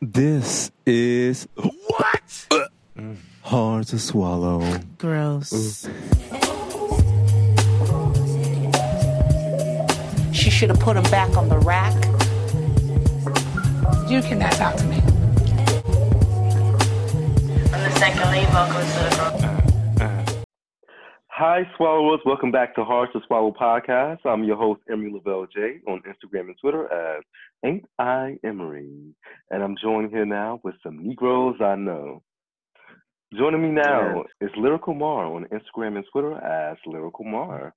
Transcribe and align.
This 0.00 0.70
is 0.86 1.46
What? 1.56 2.48
hard 3.42 3.86
to 3.88 3.98
swallow. 3.98 4.60
Gross. 4.98 5.88
She 10.32 10.48
should 10.48 10.70
have 10.70 10.80
put 10.80 10.96
him 10.96 11.02
back 11.04 11.36
on 11.36 11.48
the 11.50 11.58
rack. 11.58 11.94
You 14.10 14.22
cannot 14.22 14.52
talk 14.52 14.76
to 14.76 14.84
me. 14.84 14.96
On 17.74 17.80
the 17.82 17.90
second 17.98 18.30
lead 18.32 18.48
vocals 18.48 18.92
to 18.94 19.00
the 19.04 19.16
girl. 19.16 19.39
Hi, 21.42 21.62
swallowers. 21.78 22.20
Welcome 22.26 22.50
back 22.50 22.74
to 22.74 22.84
Hard 22.84 23.08
to 23.14 23.20
Swallow 23.26 23.50
podcast. 23.58 24.18
I'm 24.26 24.44
your 24.44 24.58
host, 24.58 24.82
Emery 24.92 25.10
Lavelle 25.10 25.46
J, 25.46 25.80
on 25.88 26.02
Instagram 26.02 26.48
and 26.48 26.54
Twitter 26.60 26.84
as 26.92 27.22
Ain't 27.64 27.86
I 27.98 28.36
Emery. 28.44 29.14
And 29.50 29.62
I'm 29.62 29.74
joined 29.82 30.10
here 30.10 30.26
now 30.26 30.60
with 30.62 30.74
some 30.82 31.02
Negroes 31.02 31.56
I 31.58 31.76
know. 31.76 32.20
Joining 33.34 33.62
me 33.62 33.70
now 33.70 34.24
is 34.42 34.50
Lyrical 34.54 34.92
Mar 34.92 35.34
on 35.34 35.46
Instagram 35.46 35.96
and 35.96 36.04
Twitter 36.12 36.36
as 36.44 36.76
Lyrical 36.84 37.24
Mar. 37.24 37.74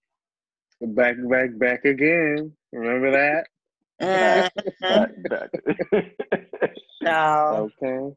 Back, 0.81 1.15
back, 1.29 1.57
back 1.57 1.85
again. 1.85 2.51
Remember 2.73 3.11
that? 3.11 4.49
Uh-huh. 4.81 5.07
Back, 5.29 5.49
back. 5.93 6.03
No. 7.01 7.71
Okay. 7.81 8.13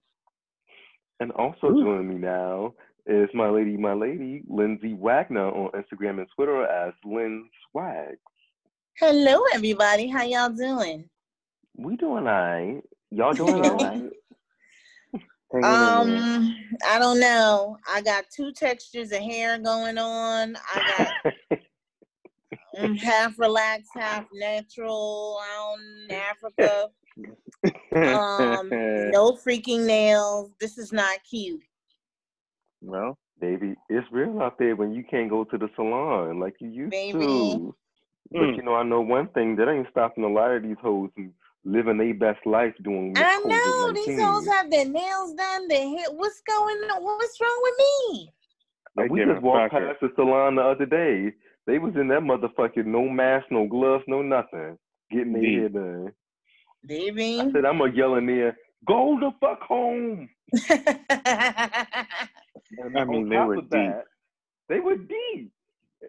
and 1.21 1.31
also 1.33 1.71
joining 1.71 2.09
me 2.09 2.15
now 2.17 2.75
is 3.07 3.29
my 3.35 3.49
lady, 3.49 3.77
my 3.77 3.95
lady, 3.95 4.43
Lindsay 4.49 4.95
Wagner 4.95 5.49
on 5.49 5.71
Instagram 5.73 6.19
and 6.19 6.27
Twitter 6.35 6.65
as 6.67 6.93
Lynn 7.05 7.49
Swag. 7.71 8.17
Hello, 8.99 9.43
everybody. 9.55 10.09
How 10.09 10.25
y'all 10.25 10.51
doing? 10.51 11.09
We 11.77 11.97
doing 11.97 12.27
all 12.27 12.33
right. 12.33 12.83
Y'all 13.11 13.35
doing 13.35 13.61
all 13.61 13.77
right? 13.77 14.11
Hanging 15.53 15.71
in 15.71 16.11
there. 16.11 16.19
Um, 16.19 16.57
I 16.89 16.99
don't 16.99 17.21
know. 17.21 17.79
I 17.89 18.01
got 18.01 18.25
two 18.35 18.53
textures 18.53 19.13
of 19.13 19.19
hair 19.19 19.59
going 19.59 19.99
on. 19.99 20.57
I 20.75 21.09
got 21.51 21.61
mm, 22.79 22.99
half 22.99 23.39
relaxed, 23.39 23.91
half 23.95 24.27
natural 24.33 25.41
out 25.57 25.77
in 25.79 26.17
Africa. 26.17 26.89
Um, 27.95 28.69
no 29.11 29.33
freaking 29.33 29.87
nails. 29.87 30.51
This 30.61 30.77
is 30.77 30.93
not 30.93 31.19
cute. 31.29 31.63
Well, 32.83 33.19
Baby, 33.41 33.75
it's 33.91 34.07
real 34.11 34.41
out 34.41 34.59
there 34.59 34.77
when 34.77 34.93
you 34.93 35.05
can't 35.11 35.29
go 35.29 35.45
to 35.45 35.59
the 35.59 35.69
salon 35.77 36.41
like 36.41 36.55
you 36.61 36.69
used 36.71 36.93
Baby. 36.93 37.19
to. 37.19 37.75
But 38.31 38.39
Mm. 38.43 38.57
you 38.57 38.63
know, 38.63 38.75
I 38.75 38.83
know 38.83 39.01
one 39.03 39.29
thing 39.29 39.57
that 39.57 39.69
ain't 39.69 39.89
stopping 39.91 40.25
a 40.25 40.29
lot 40.29 40.53
of 40.53 40.63
these 40.63 40.77
hoes 40.81 41.11
from 41.15 41.33
living 41.65 41.99
their 41.99 42.15
best 42.15 42.45
life 42.47 42.75
doing 42.83 43.15
I 43.17 43.39
know 43.39 43.93
these 43.95 44.17
COVID-19. 44.17 44.19
hoes 44.21 44.47
have 44.47 44.71
their 44.71 44.85
nails 44.89 45.35
done. 45.35 45.69
Their 45.69 45.89
hair. 45.89 46.07
What's 46.13 46.41
going 46.47 46.77
on? 46.91 47.03
What's 47.05 47.41
wrong 47.41 47.61
with 47.63 47.75
me? 47.79 48.33
they 48.97 49.09
we 49.09 49.21
just 49.21 49.43
walked 49.43 49.73
fucker. 49.73 49.89
past 49.89 50.01
the 50.01 50.09
salon 50.17 50.55
the 50.57 50.63
other 50.63 50.87
day. 50.87 51.33
They 51.67 51.79
was 51.79 51.95
in 51.97 52.09
that 52.09 52.21
motherfucking 52.23 52.87
no 52.87 53.09
mask, 53.09 53.47
no 53.51 53.67
gloves, 53.67 54.05
no 54.09 54.23
nothing, 54.23 54.79
getting 55.11 55.33
their 55.33 55.43
Indeed. 55.43 55.61
hair 55.61 55.69
done. 55.69 56.13
Baby. 56.87 57.41
I 57.41 57.53
said, 57.53 57.65
I'm 57.65 57.79
gonna 57.79 57.93
yell 57.93 58.15
in 58.15 58.27
there, 58.27 58.57
go 58.87 59.19
the 59.21 59.31
fuck 59.41 59.61
home. 59.63 60.29
And 62.79 62.99
I 62.99 63.05
mean, 63.05 63.25
on 63.25 63.29
they 63.29 63.37
top 63.37 63.49
were 63.49 63.57
of 63.57 63.71
that, 63.71 64.05
they 64.69 64.81
were 64.81 64.97
deep. 64.97 65.53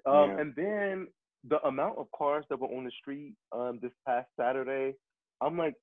Um, 0.05 0.29
Yeah. 0.29 0.39
And 0.39 0.53
then 0.55 1.07
the 1.47 1.61
amount 1.67 1.97
of 1.97 2.07
cars 2.11 2.45
that 2.49 2.59
were 2.59 2.67
on 2.67 2.83
the 2.83 2.91
street 2.99 3.33
um, 3.51 3.79
this 3.81 3.91
past 4.05 4.27
Saturday, 4.39 4.95
I'm 5.41 5.57
like, 5.57 5.75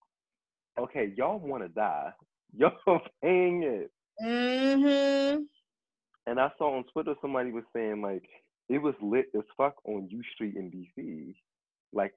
okay, 0.78 1.12
y'all 1.16 1.38
want 1.38 1.62
to 1.62 1.68
die. 1.68 2.10
Y'all 2.56 3.00
paying 3.20 3.64
it. 3.64 3.90
mm-hmm. 4.24 5.42
And 6.26 6.40
I 6.40 6.52
saw 6.56 6.76
on 6.76 6.84
Twitter 6.92 7.14
somebody 7.20 7.50
was 7.50 7.64
saying 7.74 8.00
like 8.00 8.22
it 8.68 8.78
was 8.78 8.94
lit 9.02 9.26
as 9.36 9.42
fuck 9.56 9.74
on 9.84 10.08
U 10.08 10.22
Street 10.34 10.54
in 10.54 10.70
DC. 10.70 11.34
Like 11.92 12.14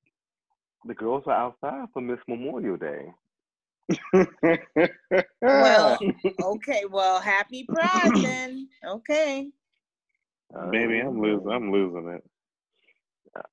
the 0.86 0.94
girls 0.94 1.24
were 1.26 1.34
outside 1.34 1.88
for 1.94 2.02
Miss 2.02 2.20
Memorial 2.28 2.78
Day. 2.78 3.08
Well, 5.50 6.06
okay. 6.40 6.86
Well, 6.90 7.22
happy 7.22 7.64
Pride 7.66 8.14
then. 8.22 8.70
Okay. 8.86 9.52
baby, 10.70 11.00
I'm 11.00 11.20
Um, 11.20 11.22
losing. 11.22 11.50
I'm 11.52 11.72
losing 11.72 12.10
it. 12.10 12.24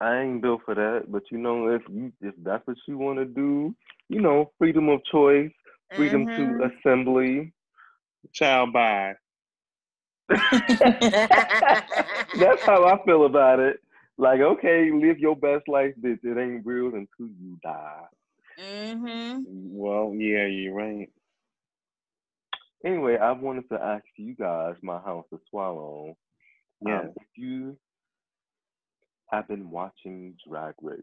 I 0.01 0.21
ain't 0.23 0.43
built 0.43 0.63
for 0.65 0.75
that, 0.75 1.05
but 1.11 1.23
you 1.31 1.39
know, 1.39 1.69
if 1.69 1.83
you 1.89 2.13
if 2.21 2.35
that's 2.43 2.67
what 2.67 2.77
you 2.87 2.99
want 2.99 3.19
to 3.19 3.25
do, 3.25 3.75
you 4.09 4.21
know, 4.21 4.51
freedom 4.59 4.89
of 4.89 5.05
choice, 5.05 5.53
freedom 5.95 6.27
Mhm. 6.27 6.37
to 6.37 6.71
assembly. 6.85 7.53
Child, 8.33 8.73
bye. 8.73 9.15
That's 12.35 12.61
how 12.67 12.85
I 12.85 13.03
feel 13.05 13.25
about 13.27 13.61
it. 13.61 13.81
Like, 14.17 14.41
okay, 14.41 14.91
live 14.93 15.19
your 15.19 15.37
best 15.37 15.69
life, 15.69 15.95
bitch. 16.01 16.21
It 16.25 16.39
ain't 16.39 16.65
real 16.67 16.89
until 16.89 17.29
you 17.41 17.59
die. 17.63 18.05
Mm-hmm. 18.61 19.41
Well, 19.47 20.13
yeah, 20.15 20.47
you're 20.47 20.75
right. 20.75 21.09
Anyway, 22.85 23.17
I 23.17 23.33
wanted 23.33 23.69
to 23.71 23.83
ask 23.83 24.05
you 24.17 24.35
guys, 24.35 24.75
my 24.83 24.99
house 24.99 25.25
to 25.31 25.41
swallow. 25.49 26.17
Yeah. 26.87 27.01
Um, 27.01 27.13
if 27.17 27.27
you 27.37 27.77
have 29.31 29.49
been 29.49 29.71
watching 29.71 30.35
Drag 30.47 30.75
Race, 30.83 31.01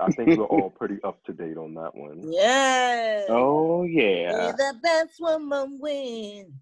I 0.00 0.10
think 0.12 0.38
we're 0.38 0.44
all 0.44 0.70
pretty 0.78 0.98
up 1.02 1.22
to 1.24 1.32
date 1.32 1.56
on 1.56 1.74
that 1.74 1.94
one. 1.94 2.32
Yes. 2.32 3.26
oh 3.28 3.82
May 3.82 4.26
yeah. 4.26 4.52
the 4.52 4.74
best 4.82 5.20
woman 5.20 5.78
win. 5.80 6.52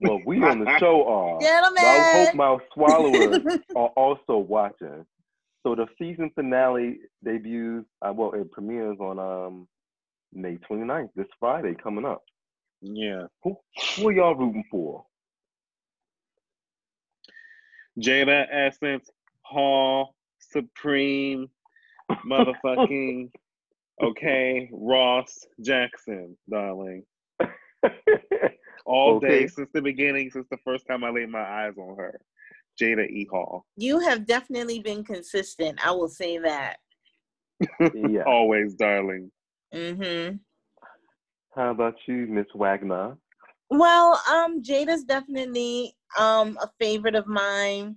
Well, 0.00 0.20
we 0.26 0.42
on 0.42 0.64
the 0.64 0.78
show 0.78 1.06
are. 1.06 1.38
But 1.74 1.84
I 1.84 2.24
hope 2.24 2.34
my 2.34 2.58
swallowers 2.74 3.60
are 3.76 3.88
also 3.88 4.38
watching. 4.38 5.06
So 5.62 5.74
the 5.74 5.86
season 5.98 6.30
finale 6.34 6.98
debuts, 7.24 7.86
uh, 8.02 8.12
well, 8.12 8.32
it 8.32 8.50
premieres 8.50 8.98
on 9.00 9.18
um 9.18 9.68
May 10.32 10.56
29th, 10.70 11.10
this 11.14 11.26
Friday 11.38 11.74
coming 11.82 12.04
up. 12.04 12.22
Yeah. 12.80 13.26
Who, 13.44 13.56
who 13.96 14.08
are 14.08 14.12
y'all 14.12 14.34
rooting 14.34 14.64
for? 14.70 15.04
Jaida 18.00 18.46
Essence, 18.50 19.10
Hall, 19.42 20.14
Supreme, 20.38 21.48
motherfucking, 22.26 23.30
okay, 24.02 24.70
Ross 24.72 25.46
Jackson, 25.60 26.36
darling. 26.50 27.04
All 28.86 29.16
Okay. 29.16 29.28
day 29.28 29.46
since 29.46 29.68
the 29.72 29.82
beginning, 29.82 30.30
since 30.30 30.46
the 30.50 30.58
first 30.64 30.86
time 30.88 31.04
I 31.04 31.10
laid 31.10 31.28
my 31.28 31.42
eyes 31.42 31.74
on 31.76 31.96
her. 31.96 32.20
Jaida 32.80 33.08
E. 33.08 33.26
Hall. 33.30 33.64
you 33.76 34.00
have 34.00 34.26
definitely 34.26 34.80
been 34.80 35.04
consistent. 35.04 35.84
I 35.84 35.90
will 35.92 36.08
say 36.08 36.38
that. 36.38 36.76
yeah. 38.08 38.22
Always, 38.26 38.74
darling. 38.74 39.30
Mm-hmm. 39.74 40.36
How 41.54 41.70
about 41.70 41.94
you, 42.06 42.26
Miss 42.26 42.46
Wagner? 42.54 43.16
Well, 43.70 44.20
um, 44.30 44.62
Jaida's 44.62 45.04
definitely 45.04 45.94
um 46.18 46.58
a 46.62 46.68
favorite 46.78 47.14
of 47.14 47.26
mine. 47.26 47.96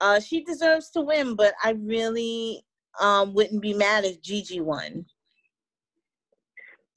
Uh, 0.00 0.20
she 0.20 0.42
deserves 0.44 0.90
to 0.90 1.00
win, 1.00 1.34
but 1.34 1.54
I 1.62 1.70
really 1.72 2.64
um 3.00 3.34
wouldn't 3.34 3.62
be 3.62 3.74
mad 3.74 4.04
if 4.04 4.20
Gigi 4.22 4.60
won. 4.60 5.04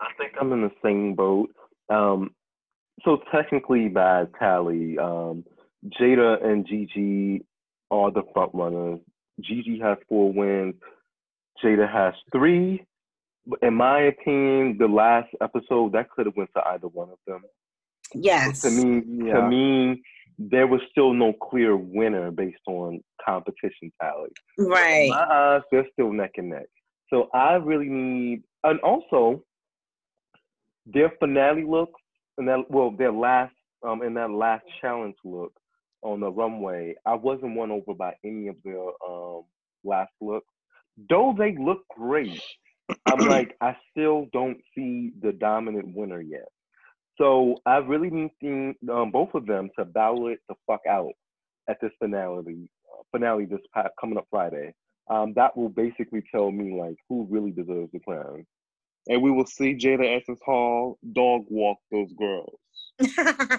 I 0.01 0.07
think 0.17 0.33
I'm 0.39 0.53
in 0.53 0.61
the 0.61 0.71
same 0.83 1.13
boat. 1.13 1.49
Um, 1.89 2.31
so 3.03 3.19
technically, 3.33 3.89
by 3.89 4.25
tally, 4.37 4.97
um, 4.97 5.43
Jaida 5.87 6.43
and 6.43 6.67
Gigi 6.67 7.45
are 7.91 8.11
the 8.11 8.23
front 8.33 8.51
runners. 8.53 8.99
Gigi 9.39 9.79
has 9.79 9.97
four 10.07 10.31
wins. 10.31 10.75
Jaida 11.63 11.91
has 11.91 12.13
three. 12.31 12.85
In 13.61 13.73
my 13.73 14.01
opinion, 14.01 14.77
the 14.77 14.87
last 14.87 15.29
episode 15.41 15.93
that 15.93 16.09
could 16.09 16.25
have 16.25 16.35
went 16.35 16.49
to 16.55 16.67
either 16.67 16.87
one 16.87 17.09
of 17.09 17.17
them. 17.25 17.41
Yes. 18.13 18.61
To 18.61 18.69
me, 18.71 19.25
Yeah. 19.25 19.33
to 19.35 19.47
me, 19.47 20.03
there 20.37 20.67
was 20.67 20.81
still 20.91 21.13
no 21.13 21.33
clear 21.33 21.75
winner 21.75 22.31
based 22.31 22.61
on 22.67 23.01
competition 23.25 23.91
tally. 24.01 24.29
Right. 24.57 25.05
In 25.05 25.09
my 25.09 25.25
eyes, 25.25 25.61
they're 25.71 25.87
still 25.93 26.11
neck 26.11 26.31
and 26.37 26.49
neck. 26.49 26.67
So 27.09 27.29
I 27.33 27.55
really 27.55 27.89
need, 27.89 28.43
and 28.63 28.79
also 28.81 29.43
their 30.85 31.09
finale 31.19 31.63
look, 31.63 31.91
and 32.37 32.47
that 32.47 32.69
well, 32.69 32.91
their 32.91 33.11
last, 33.11 33.53
um, 33.83 34.01
in 34.03 34.13
that 34.15 34.29
last 34.29 34.65
challenge 34.81 35.15
look 35.23 35.53
on 36.03 36.21
the 36.21 36.31
runway, 36.31 36.95
I 37.05 37.15
wasn't 37.15 37.55
won 37.55 37.71
over 37.71 37.93
by 37.95 38.15
any 38.25 38.47
of 38.47 38.55
their 38.63 38.87
um 39.07 39.43
last 39.83 40.11
looks. 40.21 40.53
Though 41.09 41.35
they 41.37 41.55
look 41.59 41.81
great, 41.89 42.43
I'm 43.07 43.25
like, 43.27 43.55
I 43.61 43.77
still 43.91 44.27
don't 44.33 44.59
see 44.75 45.11
the 45.21 45.31
dominant 45.33 45.95
winner 45.95 46.21
yet. 46.21 46.47
So 47.17 47.57
I 47.65 47.77
really 47.77 48.09
need 48.09 48.75
um, 48.91 49.11
both 49.11 49.33
of 49.35 49.45
them 49.45 49.69
to 49.77 49.85
battle 49.85 50.27
it 50.27 50.39
the 50.49 50.55
fuck 50.67 50.81
out 50.89 51.13
at 51.69 51.77
this 51.81 51.91
finale, 51.99 52.69
uh, 52.91 53.03
finale 53.11 53.45
this 53.45 53.61
pa- 53.73 53.89
coming 53.99 54.17
up 54.17 54.27
Friday. 54.29 54.73
Um, 55.09 55.33
that 55.35 55.57
will 55.57 55.69
basically 55.69 56.23
tell 56.33 56.51
me 56.51 56.79
like 56.79 56.97
who 57.09 57.27
really 57.29 57.51
deserves 57.51 57.91
the 57.93 57.99
crown. 57.99 58.45
and 59.07 59.21
we 59.21 59.31
will 59.31 59.47
see 59.47 59.75
Jaida 59.75 60.17
Essence 60.21 60.41
Hall 60.45 60.97
dog 61.13 61.45
walk 61.49 61.79
those 61.91 62.13
girls. 62.13 62.59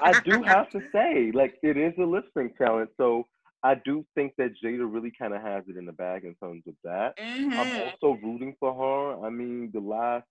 I 0.03 0.15
do 0.25 0.43
have 0.49 0.71
to 0.71 0.81
say, 0.93 1.31
like, 1.33 1.55
it 1.63 1.77
is 1.77 1.93
a 1.99 2.05
lip 2.05 2.25
sync 2.37 2.57
challenge, 2.59 2.91
so 2.97 3.27
I 3.63 3.75
do 3.85 4.05
think 4.15 4.33
that 4.39 4.55
Jaida 4.63 4.91
really 4.91 5.13
kind 5.19 5.35
of 5.35 5.43
has 5.43 5.65
it 5.69 5.77
in 5.77 5.85
the 5.87 5.93
bag 5.93 6.25
in 6.25 6.35
terms 6.43 6.63
of 6.67 6.75
that. 6.85 7.15
I'm 7.59 7.69
Mhm. 7.69 7.77
also 8.03 8.19
rooting 8.23 8.57
for 8.59 8.75
her. 8.75 9.27
I 9.27 9.31
mean, 9.31 9.71
the 9.73 9.81
last, 9.81 10.27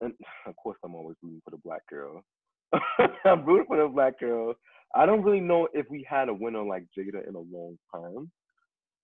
and 0.00 0.14
of 0.46 0.56
course, 0.56 0.78
I'm 0.84 0.94
always 0.94 1.16
rooting 1.22 1.42
for 1.44 1.50
the 1.50 1.58
black 1.64 1.86
girl. 1.88 2.22
I'm 3.24 3.44
rooting 3.44 3.66
for 3.66 3.76
the 3.76 3.88
black 3.88 4.18
girl. 4.18 4.54
I 4.94 5.06
don't 5.06 5.22
really 5.22 5.40
know 5.40 5.68
if 5.72 5.86
we 5.90 6.06
had 6.08 6.28
a 6.28 6.34
winner 6.34 6.62
like 6.62 6.84
Jaida 6.96 7.26
in 7.28 7.34
a 7.34 7.40
long 7.40 7.78
time. 7.94 8.30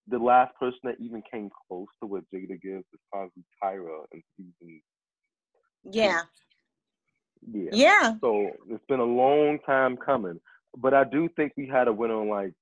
The 0.08 0.19
last 0.19 0.55
person 0.58 0.81
that 0.84 0.96
even 1.00 1.22
came 1.31 1.50
close 1.69 1.87
to 2.00 2.06
what 2.06 2.25
Jaida 2.32 2.60
gives 2.60 2.84
is 2.94 3.00
probably 3.12 3.44
Tyra 3.62 4.05
in 4.12 4.22
season. 4.37 4.81
Yeah. 5.84 6.22
Yeah. 7.50 7.70
Yeah. 7.73 8.14
So 8.20 8.50
it's 8.69 8.85
been 8.88 9.00
a 9.00 9.05
long 9.05 9.58
time 9.67 9.96
coming. 9.96 10.40
But 10.76 10.94
I 10.94 11.05
do 11.05 11.29
think 11.37 11.52
we 11.56 11.67
had 11.67 11.88
a 11.88 11.93
winner 11.93 12.25
like 12.25 12.52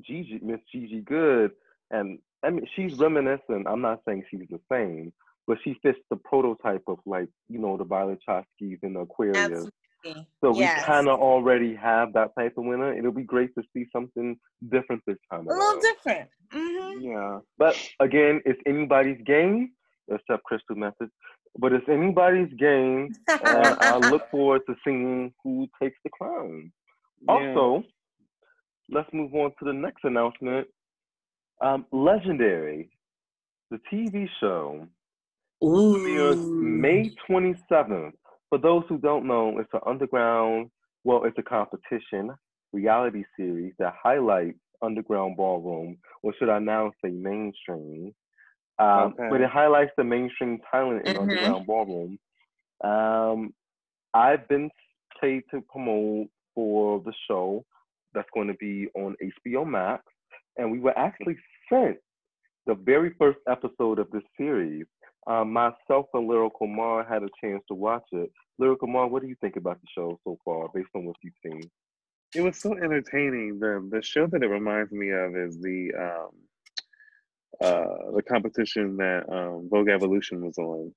Gigi, 0.00 0.40
Miss 0.42 0.60
Gigi 0.72 1.00
Goode, 1.00 1.52
and 1.90 2.18
I 2.44 2.50
mean 2.50 2.66
she's 2.74 2.94
reminiscent. 2.94 3.66
I'm 3.66 3.80
not 3.80 4.00
saying 4.06 4.24
she's 4.30 4.48
the 4.50 4.60
same, 4.70 5.12
but 5.46 5.58
she 5.62 5.78
fits 5.82 5.98
the 6.10 6.16
prototype 6.16 6.82
of 6.86 6.98
like 7.06 7.28
you 7.48 7.58
know 7.58 7.76
the 7.76 7.84
Violet 7.84 8.18
Chachkis 8.28 8.78
and 8.82 8.96
the 8.96 9.00
Aquarias. 9.00 9.36
Absolutely. 9.36 9.72
So 10.04 10.52
we 10.52 10.60
yes. 10.60 10.84
kind 10.84 11.08
of 11.08 11.18
already 11.20 11.74
have 11.74 12.12
that 12.12 12.30
type 12.38 12.54
of 12.56 12.64
winner. 12.64 12.96
It'll 12.96 13.12
be 13.12 13.24
great 13.24 13.54
to 13.56 13.64
see 13.74 13.86
something 13.92 14.38
different 14.70 15.02
this 15.06 15.16
time. 15.30 15.46
a 15.46 15.50
little 15.50 15.72
around. 15.72 15.82
different. 15.82 16.28
hmm 16.52 17.00
Yeah. 17.00 17.40
But 17.58 17.76
again, 18.00 18.40
it's 18.46 18.60
anybody's 18.66 19.20
game, 19.26 19.72
except 20.08 20.44
Crystal 20.44 20.76
Methyd. 20.76 21.10
But 21.56 21.72
it's 21.72 21.88
anybody's 21.88 22.52
game, 22.58 23.14
and 23.28 23.76
I 23.80 23.96
look 24.10 24.30
forward 24.30 24.62
to 24.66 24.74
seeing 24.84 25.32
who 25.42 25.68
takes 25.80 25.98
the 26.04 26.10
crown. 26.10 26.72
Yeah. 27.26 27.34
Also, 27.34 27.84
let's 28.90 29.08
move 29.12 29.34
on 29.34 29.50
to 29.58 29.64
the 29.64 29.72
next 29.72 30.04
announcement. 30.04 30.68
Um, 31.60 31.86
Legendary, 31.92 32.90
the 33.70 33.80
TV 33.92 34.28
show, 34.40 34.86
premieres 35.60 36.38
May 36.38 37.12
27th. 37.28 38.12
For 38.48 38.58
those 38.58 38.84
who 38.88 38.98
don't 38.98 39.26
know, 39.26 39.58
it's 39.58 39.72
an 39.72 39.80
underground, 39.84 40.70
well, 41.04 41.24
it's 41.24 41.38
a 41.38 41.42
competition 41.42 42.32
reality 42.72 43.24
series 43.36 43.72
that 43.78 43.94
highlights 44.02 44.58
underground 44.82 45.36
ballroom, 45.36 45.98
or 46.22 46.34
should 46.38 46.48
I 46.48 46.58
now 46.58 46.92
say 47.04 47.10
mainstream. 47.10 48.14
Um, 48.78 49.14
But 49.16 49.40
it 49.40 49.50
highlights 49.50 49.92
the 49.96 50.04
mainstream 50.04 50.60
talent 50.70 51.04
in 51.06 51.16
Mhm. 51.16 51.22
underground 51.22 51.66
ballroom. 51.66 52.18
Um, 52.82 53.54
I've 54.14 54.46
been 54.48 54.70
paid 55.20 55.44
to 55.50 55.60
promote 55.62 56.30
for 56.54 57.00
the 57.00 57.12
show 57.26 57.64
that's 58.12 58.30
going 58.30 58.48
to 58.48 58.54
be 58.54 58.88
on 58.94 59.16
HBO 59.20 59.64
Max, 59.64 60.04
and 60.56 60.70
we 60.70 60.78
were 60.78 60.96
actually 60.98 61.36
sent 61.68 61.98
the 62.66 62.74
very 62.74 63.10
first 63.14 63.38
episode 63.48 63.98
of 63.98 64.10
this 64.10 64.22
series. 64.36 64.86
Um, 65.26 65.52
myself 65.52 66.06
and 66.14 66.26
Lyrical 66.26 66.66
Mar 66.66 67.04
had 67.04 67.22
a 67.22 67.28
chance 67.40 67.64
to 67.68 67.74
watch 67.74 68.06
it. 68.12 68.32
Lyrical 68.58 68.88
Mar, 68.88 69.08
what 69.08 69.22
do 69.22 69.28
you 69.28 69.36
think 69.36 69.56
about 69.56 69.80
the 69.80 69.86
show 69.88 70.18
so 70.24 70.38
far, 70.44 70.68
based 70.68 70.88
on 70.94 71.04
what 71.04 71.16
you've 71.22 71.34
seen? 71.42 71.70
It 72.34 72.40
was 72.42 72.56
so 72.60 72.74
entertaining. 72.76 73.58
The 73.58 73.86
the 73.90 74.02
show 74.02 74.26
that 74.28 74.42
it 74.42 74.48
reminds 74.48 74.92
me 74.92 75.10
of 75.10 75.36
is 75.36 75.60
the 75.60 75.92
um 75.94 76.47
uh 77.62 78.12
the 78.14 78.22
competition 78.22 78.96
that 78.96 79.24
um 79.30 79.68
Vogue 79.70 79.88
Evolution 79.88 80.44
was 80.44 80.58
on. 80.58 80.92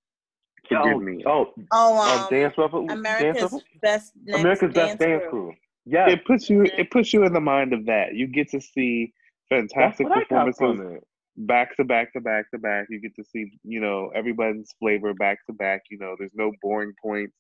Forgive 0.68 0.94
oh, 0.96 1.00
me. 1.00 1.24
Oh, 1.26 1.54
Oh, 1.72 2.00
um, 2.00 2.20
um, 2.20 2.28
Dance 2.30 2.54
Revolution. 2.58 2.98
America's 2.98 3.42
Revolution? 3.44 3.68
best 3.82 4.14
next 4.24 4.40
America's 4.40 4.74
Best 4.74 5.00
Dance 5.00 5.24
crew. 5.30 5.30
Crew. 5.30 5.54
Yes, 5.86 6.12
It 6.12 6.26
puts 6.26 6.50
you 6.50 6.64
it 6.64 6.92
puts 6.92 7.14
you 7.14 7.24
in 7.24 7.34
the 7.34 7.42
mind 7.42 7.74
of 7.74 7.86
that. 7.88 8.14
You 8.14 8.28
get 8.28 8.50
to 8.52 8.62
see 8.62 9.14
fantastic 9.50 10.08
what 10.08 10.20
I 10.20 10.24
got 10.30 10.46
performances 10.46 11.04
back 11.38 11.76
to 11.78 11.84
back 11.84 12.14
to 12.14 12.22
back 12.22 12.50
to 12.52 12.60
back. 12.60 12.88
You 12.90 13.02
get 13.02 13.16
to 13.16 13.24
see, 13.24 13.52
you 13.64 13.80
know, 13.80 14.12
everybody's 14.16 14.74
flavor 14.80 15.14
back 15.14 15.40
to 15.48 15.54
back. 15.54 15.82
You 15.90 15.98
know, 15.98 16.16
there's 16.18 16.32
no 16.34 16.52
boring 16.62 16.94
points. 17.02 17.36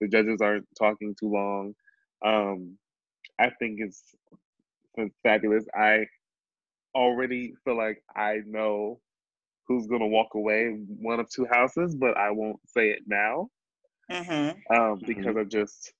The 0.00 0.08
judges 0.08 0.40
aren't 0.40 0.66
talking 0.78 1.14
too 1.18 1.30
long. 1.30 1.74
Um, 2.24 2.76
I 3.38 3.50
think 3.58 3.78
it's 3.80 4.02
it's 4.96 5.14
fabulous. 5.22 5.64
I 5.74 6.06
already 6.96 7.54
feel 7.64 7.76
like 7.78 8.02
I 8.16 8.38
know 8.46 9.00
who's 9.68 9.86
gonna 9.88 10.08
walk 10.08 10.34
away 10.34 10.68
one 10.88 11.20
of 11.20 11.30
two 11.30 11.46
houses, 11.50 11.96
but 11.96 12.16
I 12.16 12.32
won't 12.32 12.60
say 12.68 12.90
it 12.90 13.02
now 13.06 13.50
Mm-hmm. 14.10 14.74
um, 14.74 15.00
because 15.06 15.36
I 15.36 15.44
just 15.44 15.92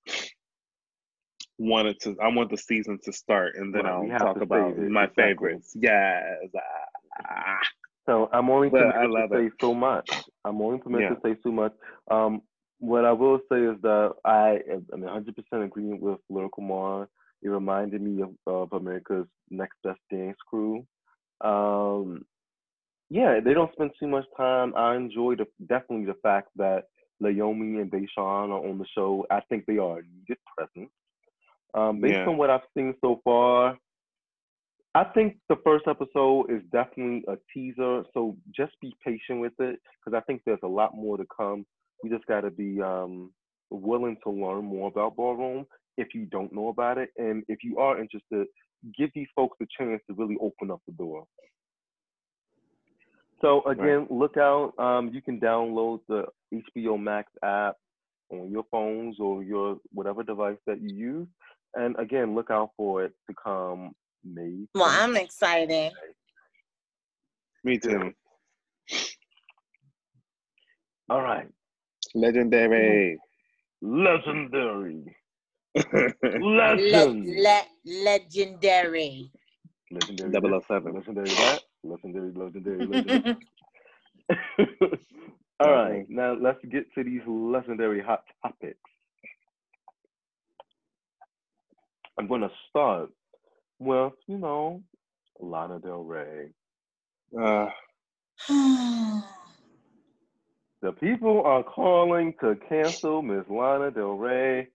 wanted 1.59 2.01
to. 2.03 2.17
I 2.23 2.29
want 2.29 2.51
the 2.51 2.59
season 2.59 2.99
to 3.05 3.13
start, 3.13 3.57
and 3.57 3.75
then 3.75 3.85
Right, 3.85 4.01
we 4.03 4.11
I'll 4.13 4.19
talk 4.19 4.41
about 4.43 4.79
it, 4.79 4.91
my 4.91 5.05
exactly. 5.05 5.17
favorites. 5.17 5.77
Yes. 5.81 6.25
Ah. 7.25 7.59
So 8.07 8.29
I'm 8.33 8.51
only 8.51 8.71
But 8.71 8.81
permitted 8.81 9.03
to 9.03 9.09
love 9.13 9.31
say 9.33 9.51
so 9.61 9.75
much. 9.75 10.07
I'm 10.45 10.61
only 10.63 10.79
permitted 10.79 11.11
Yeah. 11.11 11.15
to 11.17 11.21
say 11.23 11.37
so 11.43 11.53
much. 11.53 11.73
Um, 12.11 12.43
what 12.79 13.05
I 13.05 13.13
will 13.13 13.41
say 13.51 13.63
is 13.63 13.81
that 13.83 14.15
I 14.25 14.61
am 14.71 14.87
100% 14.93 15.65
agreeing 15.65 16.01
with 16.01 16.21
Lyrical 16.31 16.63
Mar. 16.63 17.09
It 17.43 17.49
reminded 17.49 18.01
me 18.01 18.23
of, 18.23 18.31
of 18.47 18.73
America's 18.73 19.27
Next 19.51 19.77
Best 19.85 20.01
Dance 20.11 20.39
Crew. 20.49 20.87
Um, 21.43 22.25
yeah, 23.09 23.41
they 23.45 23.55
don't 23.55 23.73
spend 23.73 23.93
too 24.01 24.09
much 24.09 24.25
time. 24.37 24.75
I 24.77 24.97
enjoy 24.97 25.37
the 25.37 25.47
definitely 25.69 26.07
the 26.07 26.19
fact 26.23 26.49
that 26.57 26.85
Naomi 27.21 27.81
and 27.81 27.91
Dashaun 27.91 28.51
are 28.51 28.67
on 28.67 28.79
the 28.79 28.87
show. 28.97 29.27
I 29.31 29.41
think 29.49 29.65
they 29.67 29.79
are 29.79 29.99
a 29.99 30.03
needed 30.03 30.39
presence. 30.57 30.91
Um, 31.75 32.01
based 32.01 32.15
Yeah. 32.15 32.29
on 32.29 32.37
what 32.39 32.51
I've 32.51 32.67
seen 32.75 32.95
so 33.01 33.21
far, 33.23 33.79
I 34.95 35.05
think 35.05 35.37
the 35.49 35.57
first 35.63 35.87
episode 35.87 36.51
is 36.51 36.63
definitely 36.73 37.23
a 37.29 37.37
teaser, 37.53 38.05
so 38.15 38.37
just 38.51 38.73
be 38.81 38.97
patient 39.05 39.41
with 39.41 39.53
it 39.61 39.79
because 40.05 40.17
I 40.17 40.21
think 40.23 40.43
there's 40.45 40.63
a 40.63 40.69
lot 40.69 40.95
more 40.97 41.19
to 41.19 41.27
come. 41.37 41.67
We 42.03 42.09
just 42.09 42.25
got 42.27 42.41
to 42.43 42.51
be 42.51 42.81
um, 42.81 43.31
willing 43.69 44.17
to 44.25 44.31
learn 44.31 44.65
more 44.65 44.89
about 44.89 45.17
ballroom 45.17 45.67
if 45.97 46.09
you 46.15 46.27
don't 46.27 46.53
know 46.53 46.69
about 46.69 46.99
it, 46.99 47.11
and 47.17 47.43
if 47.49 47.59
you 47.63 47.79
are 47.79 48.01
interested, 48.01 48.47
give 48.97 49.11
these 49.15 49.29
folks 49.35 49.57
a 49.63 49.67
chance 49.79 50.03
to 50.09 50.15
really 50.15 50.37
open 50.41 50.71
up 50.71 50.81
the 50.87 50.93
door. 50.93 51.25
So 53.41 53.63
again, 53.65 54.07
look 54.11 54.37
out. 54.37 54.73
Um, 54.79 55.11
you 55.13 55.21
can 55.21 55.39
download 55.39 56.01
the 56.09 56.25
HBO 56.53 56.99
Max 56.99 57.31
app 57.43 57.77
on 58.31 58.51
your 58.51 58.65
phones 58.71 59.21
or 59.21 59.43
your 59.43 59.77
whatever 59.93 60.23
device 60.23 60.57
that 60.67 60.81
you 60.81 60.97
use, 60.97 61.29
and 61.75 61.95
again, 61.99 62.35
look 62.35 62.51
out 62.51 62.71
for 62.77 63.05
it 63.05 63.13
to 63.29 63.35
come 63.43 63.93
May. 64.25 64.67
Well, 64.75 64.89
I'm 64.89 65.17
excited. 65.17 65.93
Me 67.63 67.79
too. 67.79 68.13
All 71.09 71.21
right. 71.21 71.47
Legendary. 72.15 73.19
Legendary. 73.83 75.17
Le- 75.77 76.15
Legend. 76.41 77.27
le- 77.27 77.69
legendary. 77.85 79.31
Legendary. 79.91 80.31
Double 80.33 80.51
this, 80.51 80.65
oh 80.71 80.75
seven. 80.75 80.95
Legendary 80.95 81.29
that. 81.29 81.63
Legendary, 81.85 82.33
legendary, 82.33 82.87
legendary. 82.87 83.37
All 85.61 85.73
right. 85.73 86.07
Now 86.09 86.35
let's 86.35 86.65
get 86.71 86.93
to 86.95 87.05
these 87.05 87.23
legendary 87.27 88.03
hot 88.03 88.25
topics. 88.43 88.79
I'm 92.19 92.27
going 92.27 92.41
to 92.41 92.51
start 92.69 93.11
with, 93.79 94.15
you 94.27 94.39
know, 94.39 94.83
Lana 95.39 95.79
Del 95.79 96.05
Rey. 96.05 96.49
Uh, 97.39 97.69
The 100.83 100.93
people 100.93 101.43
are 101.45 101.63
calling 101.65 102.35
to 102.41 102.57
cancel 102.69 103.23
Miss 103.23 103.49
Lana 103.49 103.91
Del 103.91 104.13
Rey 104.17 104.69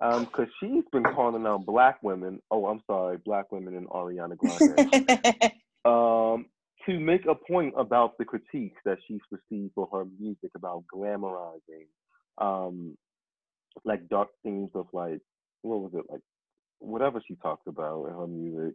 um, 0.00 0.24
because 0.24 0.48
she's 0.60 0.84
been 0.92 1.02
calling 1.02 1.46
out 1.46 1.66
black 1.66 2.02
women. 2.02 2.40
Oh, 2.50 2.66
I'm 2.66 2.82
sorry, 2.86 3.18
black 3.18 3.50
women 3.50 3.76
and 3.76 3.88
Ariana 3.88 4.36
Grande. 4.36 5.52
um, 5.84 6.46
to 6.86 6.98
make 6.98 7.26
a 7.26 7.34
point 7.34 7.74
about 7.76 8.16
the 8.18 8.24
critiques 8.24 8.80
that 8.84 8.98
she's 9.06 9.20
received 9.30 9.72
for 9.74 9.88
her 9.92 10.04
music 10.18 10.50
about 10.54 10.84
glamorizing, 10.94 11.86
um, 12.38 12.96
like 13.84 14.08
dark 14.08 14.28
themes 14.42 14.70
of 14.74 14.86
like, 14.92 15.20
what 15.62 15.80
was 15.80 15.92
it, 15.94 16.04
like 16.10 16.20
whatever 16.78 17.20
she 17.26 17.34
talked 17.36 17.66
about 17.66 18.06
in 18.06 18.14
her 18.14 18.26
music. 18.26 18.74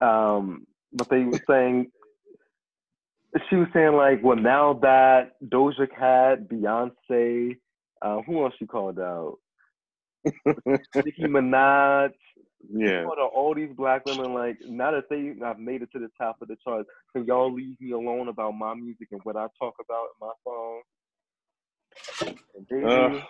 Um, 0.00 0.66
but 0.92 1.08
they 1.08 1.24
were 1.24 1.40
saying, 1.48 1.90
she 3.48 3.56
was 3.56 3.68
saying 3.72 3.94
like, 3.94 4.22
well, 4.22 4.36
now 4.36 4.74
that 4.82 5.32
Doja 5.44 5.88
Cat, 5.88 6.48
Beyonce, 6.48 7.56
uh, 8.02 8.22
who 8.22 8.44
else 8.44 8.54
she 8.58 8.66
called 8.66 8.98
out? 8.98 9.38
Nicki 11.04 11.22
Minaj, 11.24 12.10
yeah. 12.72 13.04
all 13.34 13.54
these 13.54 13.70
black 13.76 14.04
women 14.06 14.34
like 14.34 14.58
now 14.66 14.90
that 14.90 15.04
they 15.08 15.34
have 15.42 15.58
made 15.58 15.82
it 15.82 15.90
to 15.92 15.98
the 15.98 16.10
top 16.18 16.36
of 16.42 16.48
the 16.48 16.56
charts 16.62 16.88
can 17.14 17.24
y'all 17.24 17.52
leave 17.52 17.80
me 17.80 17.92
alone 17.92 18.28
about 18.28 18.52
my 18.52 18.74
music 18.74 19.08
and 19.12 19.20
what 19.24 19.36
i 19.36 19.46
talk 19.58 19.74
about 19.80 20.08
in 20.14 20.26
my 20.26 20.32
song 20.44 20.80
Baby, 22.68 22.84
Ugh. 22.86 23.22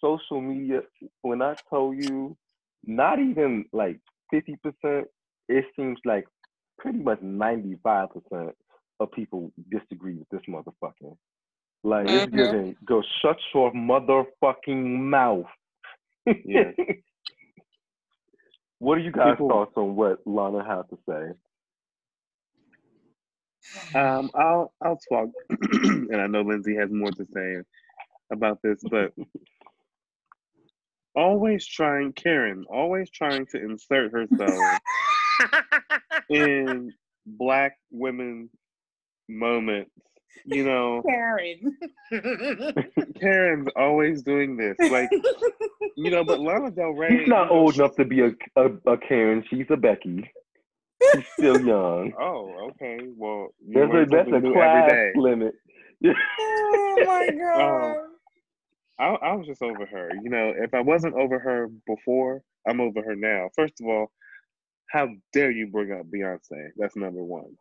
social 0.00 0.40
media. 0.40 0.80
When 1.22 1.42
I 1.42 1.54
told 1.68 1.96
you, 1.96 2.36
not 2.86 3.18
even 3.18 3.64
like 3.72 4.00
fifty 4.30 4.56
percent. 4.62 5.08
It 5.48 5.64
seems 5.76 5.98
like 6.04 6.26
pretty 6.78 6.98
much 7.00 7.20
ninety-five 7.20 8.08
percent 8.10 8.54
of 9.00 9.10
people 9.12 9.52
disagree 9.70 10.14
with 10.14 10.28
this 10.30 10.42
motherfucker. 10.48 11.16
Like 11.82 12.06
it's 12.06 12.32
Mhm. 12.32 12.36
giving 12.36 12.76
go 12.86 13.02
shut 13.20 13.38
your 13.54 13.72
motherfucking 13.72 14.84
mouth. 15.00 15.46
Yeah. 16.44 16.72
what 18.78 18.98
are 18.98 19.00
you 19.00 19.12
guys' 19.12 19.32
People- 19.34 19.48
thoughts 19.48 19.72
on 19.76 19.96
what 19.96 20.20
Lana 20.26 20.64
had 20.64 20.82
to 20.90 20.98
say? 21.08 21.32
Um, 23.98 24.30
I'll 24.34 24.72
I'll 24.84 24.98
talk, 25.08 25.28
and 25.50 26.16
I 26.20 26.26
know 26.26 26.42
Lindsay 26.42 26.74
has 26.76 26.90
more 26.90 27.12
to 27.12 27.24
say 27.32 27.56
about 28.32 28.58
this, 28.62 28.80
but 28.90 29.12
always 31.14 31.64
trying, 31.66 32.12
Karen, 32.12 32.64
always 32.68 33.08
trying 33.10 33.46
to 33.46 33.58
insert 33.62 34.10
herself 34.12 34.80
in 36.28 36.92
black 37.24 37.76
women 37.92 38.50
moments. 39.28 39.92
You 40.44 40.64
know, 40.64 41.02
Karen. 41.08 41.78
Karen's 43.20 43.68
always 43.76 44.22
doing 44.22 44.56
this, 44.56 44.76
like 44.90 45.08
you 45.96 46.10
know. 46.10 46.24
But 46.24 46.40
Lana 46.40 46.70
Del 46.70 46.90
Rey, 46.90 47.18
She's 47.18 47.28
not 47.28 47.50
old 47.50 47.74
she- 47.74 47.80
enough 47.80 47.96
to 47.96 48.04
be 48.04 48.20
a, 48.20 48.30
a, 48.56 48.66
a 48.92 48.96
Karen. 48.98 49.44
She's 49.48 49.66
a 49.70 49.76
Becky. 49.76 50.30
She's 51.14 51.24
still 51.34 51.60
young. 51.66 52.12
Oh, 52.20 52.70
okay. 52.70 52.98
Well, 53.16 53.48
you 53.66 53.74
There's 53.74 54.06
a, 54.08 54.10
that's 54.10 54.28
a 54.32 54.52
class 54.52 54.90
limit. 55.16 55.54
oh 56.04 57.04
my 57.06 57.28
oh, 57.32 57.38
god. 57.38 57.96
I, 58.98 59.30
I 59.30 59.34
was 59.34 59.46
just 59.46 59.62
over 59.62 59.86
her. 59.86 60.10
You 60.22 60.30
know, 60.30 60.52
if 60.56 60.74
I 60.74 60.80
wasn't 60.80 61.14
over 61.14 61.38
her 61.38 61.68
before, 61.86 62.42
I'm 62.68 62.80
over 62.80 63.02
her 63.02 63.16
now. 63.16 63.48
First 63.56 63.74
of 63.80 63.88
all, 63.88 64.12
how 64.90 65.08
dare 65.32 65.50
you 65.50 65.68
bring 65.68 65.92
up 65.92 66.06
Beyonce? 66.14 66.68
That's 66.76 66.94
number 66.96 67.22
one. 67.22 67.56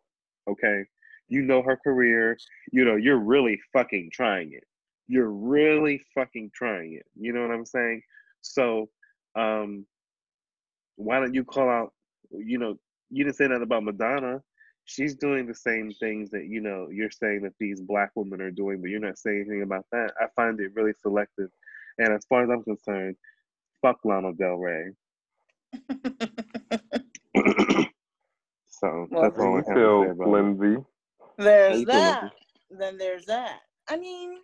Okay? 0.50 0.84
You 1.32 1.42
know 1.42 1.62
her 1.64 1.78
career. 1.78 2.38
You 2.74 2.84
know, 2.84 2.98
you're 2.98 3.18
really 3.18 3.58
fucking 3.72 4.10
trying 4.12 4.52
it. 4.52 4.66
You're 5.08 5.32
really 5.32 6.02
fucking 6.14 6.52
trying 6.54 6.94
it. 6.94 7.06
You 7.18 7.32
know 7.32 7.42
what 7.42 7.52
I'm 7.52 7.66
saying? 7.66 8.02
So, 8.42 8.90
um, 9.36 9.86
why 10.98 11.20
don't 11.22 11.34
you 11.34 11.46
call 11.46 11.70
out, 11.70 11.94
you 12.32 12.58
know, 12.58 12.78
you 13.10 13.24
didn't 13.24 13.38
say 13.38 13.48
nothing 13.48 13.64
about 13.64 13.86
Madonna. 13.86 14.42
She's 14.84 15.16
doing 15.16 15.48
the 15.48 15.56
same 15.56 15.94
things 16.02 16.32
that, 16.32 16.48
you 16.48 16.60
know, 16.60 16.90
you're 16.92 17.10
saying 17.10 17.44
that 17.44 17.54
these 17.62 17.80
black 17.80 18.12
women 18.16 18.42
are 18.42 18.52
doing, 18.52 18.82
but 18.82 18.90
you're 18.90 19.00
not 19.00 19.18
saying 19.18 19.46
anything 19.48 19.64
about 19.64 19.86
that. 19.94 20.12
I 20.20 20.26
find 20.36 20.60
it 20.60 20.72
really 20.76 20.94
selective. 21.02 21.50
And 21.98 22.12
as 22.12 22.26
far 22.26 22.44
as 22.44 22.50
I'm 22.50 22.64
concerned, 22.64 23.16
fuck 23.82 24.00
Lana 24.04 24.34
Del 24.34 24.56
Rey. 24.56 24.92
so 28.68 29.08
Well, 29.10 29.22
that's 29.24 29.40
all 29.40 29.46
I 29.46 29.50
you 29.50 29.56
have 29.56 29.66
to 29.66 29.72
say 29.72 29.76
feel, 29.76 30.12
about. 30.12 30.28
Lindsay? 30.28 30.84
There's 31.44 31.86
that. 31.86 32.32
Then 32.70 32.98
there's 32.98 33.26
that. 33.26 33.60
I 33.90 33.98
mean, 33.98 34.38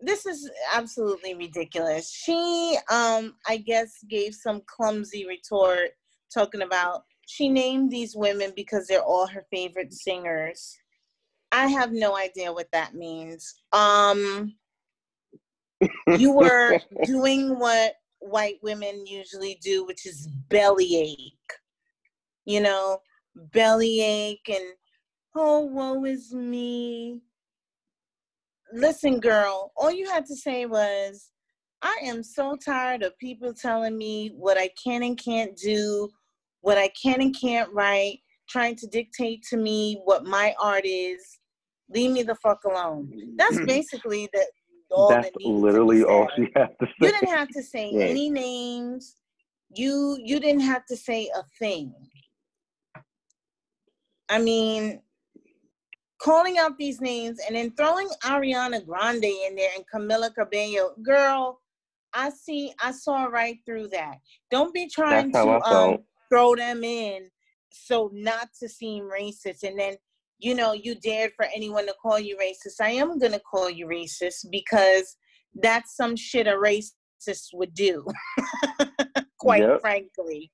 this 0.00 0.26
is 0.26 0.50
absolutely 0.72 1.34
ridiculous. 1.34 2.10
She, 2.10 2.76
um, 2.90 3.34
I 3.46 3.58
guess, 3.58 3.92
gave 4.08 4.34
some 4.34 4.62
clumsy 4.66 5.26
retort 5.26 5.90
talking 6.32 6.62
about 6.62 7.02
she 7.26 7.48
named 7.48 7.90
these 7.90 8.16
women 8.16 8.52
because 8.56 8.86
they're 8.86 9.02
all 9.02 9.26
her 9.26 9.44
favorite 9.52 9.92
singers. 9.92 10.76
I 11.52 11.66
have 11.68 11.92
no 11.92 12.16
idea 12.16 12.52
what 12.52 12.70
that 12.72 12.94
means. 12.94 13.62
Um, 13.72 14.54
you 16.18 16.32
were 16.32 16.80
doing 17.04 17.58
what 17.58 17.94
white 18.18 18.58
women 18.62 19.06
usually 19.06 19.58
do, 19.62 19.84
which 19.84 20.06
is 20.06 20.28
bellyache. 20.48 21.32
You 22.46 22.60
know, 22.60 22.98
bellyache 23.36 24.48
and 24.48 24.74
oh, 25.34 25.60
woe 25.60 26.04
is 26.04 26.32
me. 26.32 27.20
Listen, 28.72 29.18
girl, 29.20 29.72
all 29.76 29.90
you 29.90 30.08
had 30.08 30.26
to 30.26 30.36
say 30.36 30.66
was, 30.66 31.30
I 31.82 31.96
am 32.04 32.22
so 32.22 32.56
tired 32.56 33.02
of 33.02 33.18
people 33.18 33.54
telling 33.54 33.96
me 33.96 34.32
what 34.36 34.58
I 34.58 34.70
can 34.82 35.02
and 35.02 35.18
can't 35.18 35.56
do, 35.56 36.08
what 36.60 36.78
I 36.78 36.88
can 37.00 37.20
and 37.20 37.34
can't 37.38 37.72
write, 37.72 38.18
trying 38.48 38.76
to 38.76 38.86
dictate 38.86 39.42
to 39.50 39.56
me 39.56 40.00
what 40.04 40.24
my 40.24 40.54
art 40.60 40.84
is. 40.84 41.38
Leave 41.92 42.12
me 42.12 42.22
the 42.22 42.34
fuck 42.36 42.64
alone. 42.64 43.10
That's 43.36 43.58
basically 43.66 44.28
the 44.32 44.44
all 44.90 45.08
That's 45.08 45.30
that 45.32 45.46
literally 45.46 46.02
all 46.04 46.28
she 46.36 46.46
had 46.54 46.68
to 46.80 46.86
say. 46.86 46.92
You 47.00 47.12
didn't 47.12 47.30
have 47.30 47.48
to 47.48 47.62
say 47.62 47.92
Right. 47.94 48.10
any 48.10 48.30
names. 48.30 49.16
You 49.74 50.18
you 50.22 50.40
didn't 50.40 50.62
have 50.62 50.84
to 50.86 50.96
say 50.96 51.30
a 51.34 51.42
thing. 51.58 51.94
I 54.28 54.38
mean, 54.38 55.00
calling 56.20 56.58
out 56.58 56.76
these 56.78 57.00
names 57.00 57.38
and 57.46 57.56
then 57.56 57.72
throwing 57.76 58.08
Ariana 58.24 58.84
Grande 58.84 59.24
in 59.24 59.56
there 59.56 59.70
and 59.74 59.84
Camila 59.92 60.34
Cabello, 60.34 60.92
girl, 61.02 61.60
I 62.12 62.30
see 62.30 62.72
I 62.82 62.92
saw 62.92 63.24
right 63.24 63.56
through 63.64 63.88
that. 63.88 64.16
Don't 64.50 64.74
be 64.74 64.88
trying 64.88 65.32
to 65.32 65.60
um 65.62 65.98
throw 66.28 66.54
them 66.54 66.84
in 66.84 67.28
so 67.70 68.10
not 68.12 68.48
to 68.60 68.68
seem 68.68 69.04
racist 69.04 69.62
and 69.62 69.78
then 69.78 69.94
you 70.38 70.54
know 70.54 70.72
you 70.72 70.96
dared 70.96 71.32
for 71.36 71.46
anyone 71.54 71.86
to 71.86 71.94
call 72.02 72.18
you 72.18 72.36
racist. 72.36 72.80
I 72.80 72.90
am 72.90 73.18
gonna 73.18 73.40
call 73.40 73.70
you 73.70 73.86
racist 73.86 74.46
because 74.50 75.16
that's 75.54 75.96
some 75.96 76.16
shit 76.16 76.46
a 76.46 76.52
racist 76.52 77.48
would 77.52 77.74
do. 77.74 78.04
Quite 79.38 79.62
Yep. 79.62 79.80
frankly. 79.80 80.50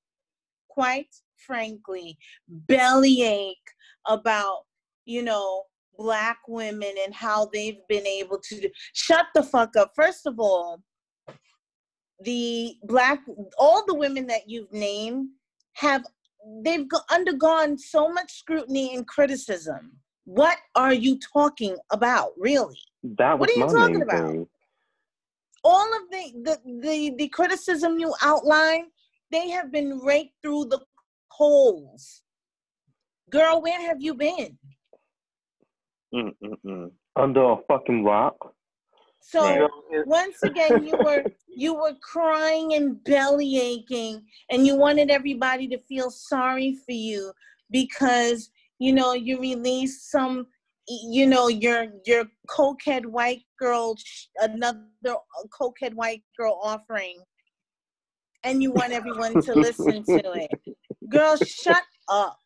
Quite 0.68 1.14
frankly. 1.37 2.18
Bellyache 2.49 3.56
about, 4.06 4.62
you 5.06 5.22
know, 5.22 5.64
black 5.96 6.38
women 6.46 6.92
and 7.04 7.14
how 7.14 7.48
they've 7.52 7.80
been 7.88 8.06
able 8.06 8.38
to 8.38 8.60
do 8.60 8.68
shut 8.92 9.26
the 9.34 9.42
fuck 9.42 9.76
up. 9.76 9.92
First 9.96 10.26
of 10.26 10.38
all, 10.38 10.82
the 12.22 12.75
black 12.84 13.20
all 13.58 13.84
the 13.86 13.94
women 13.94 14.26
that 14.26 14.48
you've 14.48 14.72
named 14.72 15.28
have 15.75 16.04
they've 16.64 16.86
undergone 17.10 17.78
so 17.78 18.08
much 18.08 18.32
scrutiny 18.32 18.94
and 18.94 19.06
criticism. 19.06 19.92
What 20.25 20.58
are 20.75 20.94
you 20.94 21.18
talking 21.32 21.76
about, 21.90 22.30
really? 22.36 22.78
That 23.02 23.38
was 23.38 23.48
What 23.48 23.50
are 23.50 23.60
you 23.60 23.78
talking 23.78 24.02
about? 24.02 24.30
thing. 24.30 24.46
All 25.64 25.96
of 25.96 26.10
the 26.10 26.32
the 26.42 26.80
the, 26.80 27.14
the 27.16 27.28
criticism 27.28 27.98
you 27.98 28.14
outline, 28.22 28.86
they 29.30 29.48
have 29.50 29.72
been 29.72 29.98
raked 29.98 30.34
through 30.42 30.66
the 30.66 30.80
holes. 31.28 32.22
Girl, 33.30 33.60
where 33.60 33.80
have 33.80 34.00
you 34.00 34.14
been? 34.14 34.56
Mm, 36.14 36.32
mm, 36.42 36.56
mm. 36.64 36.90
Under 37.16 37.52
a 37.52 37.56
fucking 37.68 38.04
rock. 38.04 38.36
So 39.20 39.42
Right. 39.42 39.70
once 40.06 40.42
again, 40.42 40.84
you 40.84 40.96
were 40.96 41.25
you 41.48 41.75
were 41.75 41.94
crying 42.00 42.75
and 42.75 43.02
belly 43.04 43.58
aching, 43.58 44.25
and 44.50 44.66
you 44.66 44.76
wanted 44.76 45.10
everybody 45.10 45.66
to 45.68 45.78
feel 45.88 46.10
sorry 46.10 46.76
for 46.84 46.92
you 46.92 47.32
because 47.70 48.50
you 48.78 48.92
know 48.92 49.14
you 49.14 49.40
released 49.40 50.10
some, 50.10 50.46
you 50.86 51.26
know 51.26 51.48
your 51.48 51.86
your 52.04 52.26
cokehead 52.48 53.06
white 53.06 53.42
girl, 53.58 53.96
another 54.38 54.80
cokehead 55.50 55.94
white 55.94 56.22
girl 56.38 56.60
offering, 56.62 57.18
and 58.44 58.62
you 58.62 58.70
want 58.70 58.92
everyone 58.92 59.40
to 59.42 59.56
listen 59.56 60.04
to 60.04 60.32
it. 60.34 60.50
Girl, 61.08 61.36
shut 61.36 61.82
up. 62.08 62.38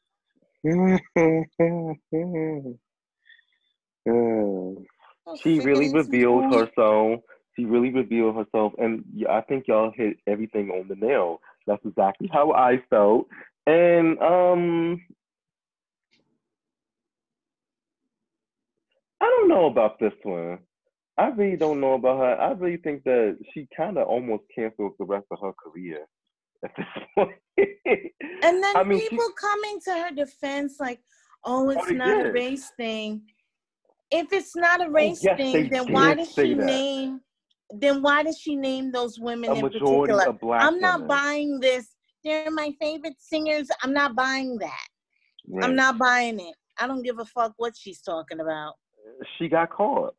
Uh, 4.08 4.80
She 5.42 5.58
really 5.60 5.88
revealed 5.92 6.44
herself. 6.44 7.20
She 7.56 7.64
really 7.64 7.90
revealed 7.90 8.36
herself, 8.36 8.72
and 8.78 9.04
I 9.28 9.40
think 9.42 9.66
y'all 9.68 9.92
hit 9.94 10.16
everything 10.26 10.70
on 10.70 10.88
the 10.88 10.94
nail. 10.96 11.40
That's 11.66 11.84
exactly 11.84 12.28
how 12.32 12.52
I 12.52 12.82
felt. 12.88 13.26
And 13.66 14.18
um, 14.20 15.00
I 19.20 19.26
don't 19.26 19.48
know 19.48 19.66
about 19.66 19.98
this 19.98 20.12
one. 20.22 20.58
I 21.18 21.28
really 21.28 21.56
don't 21.56 21.80
know 21.80 21.94
about 21.94 22.18
her. 22.18 22.40
I 22.40 22.52
really 22.52 22.78
think 22.78 23.04
that 23.04 23.36
she 23.52 23.68
kind 23.76 23.98
of 23.98 24.06
almost 24.08 24.44
canceled 24.54 24.92
the 24.98 25.04
rest 25.04 25.26
of 25.30 25.38
her 25.42 25.52
career 25.62 26.06
at 26.64 26.70
this 26.76 26.86
point. 27.14 27.32
And 28.42 28.62
then 28.62 28.76
I 28.76 28.84
mean, 28.84 29.00
she- 29.00 29.08
people 29.10 29.28
coming 29.38 29.80
to 29.84 29.92
her 29.92 30.10
defense 30.14 30.76
like, 30.80 31.00
oh, 31.44 31.68
it's 31.70 31.86
they 31.88 31.94
not 31.96 32.26
a 32.26 32.32
race 32.32 32.70
thing. 32.76 33.22
If 34.10 34.32
it's 34.32 34.56
not 34.56 34.80
a 34.80 34.86
oh, 34.86 34.90
race 34.90 35.20
Oh, 35.24 35.36
yes, 35.36 35.36
thing, 35.38 35.68
then 35.70 35.92
why 35.92 36.14
did 36.14 36.24
does 36.26 36.34
she 36.34 36.54
that. 36.54 36.64
name 36.64 37.20
then 37.72 38.02
why 38.02 38.22
does 38.22 38.38
she 38.38 38.56
name 38.56 38.90
those 38.90 39.18
women 39.18 39.50
a 39.50 39.54
in 39.54 39.62
particular? 39.62 40.36
I'm 40.54 40.80
not 40.80 41.00
women. 41.00 41.08
buying 41.08 41.60
this. 41.60 41.94
They're 42.24 42.50
my 42.50 42.72
favorite 42.80 43.14
singers. 43.18 43.68
I'm 43.82 43.92
not 43.92 44.14
buying 44.14 44.58
that. 44.58 44.86
right. 45.48 45.64
I'm 45.64 45.76
not 45.76 45.98
buying 45.98 46.40
it. 46.40 46.54
I 46.78 46.86
don't 46.86 47.02
give 47.02 47.18
a 47.18 47.24
fuck 47.24 47.54
what 47.56 47.74
she's 47.76 48.00
talking 48.00 48.40
about. 48.40 48.74
She 49.38 49.48
got 49.48 49.70
caught. 49.70 50.14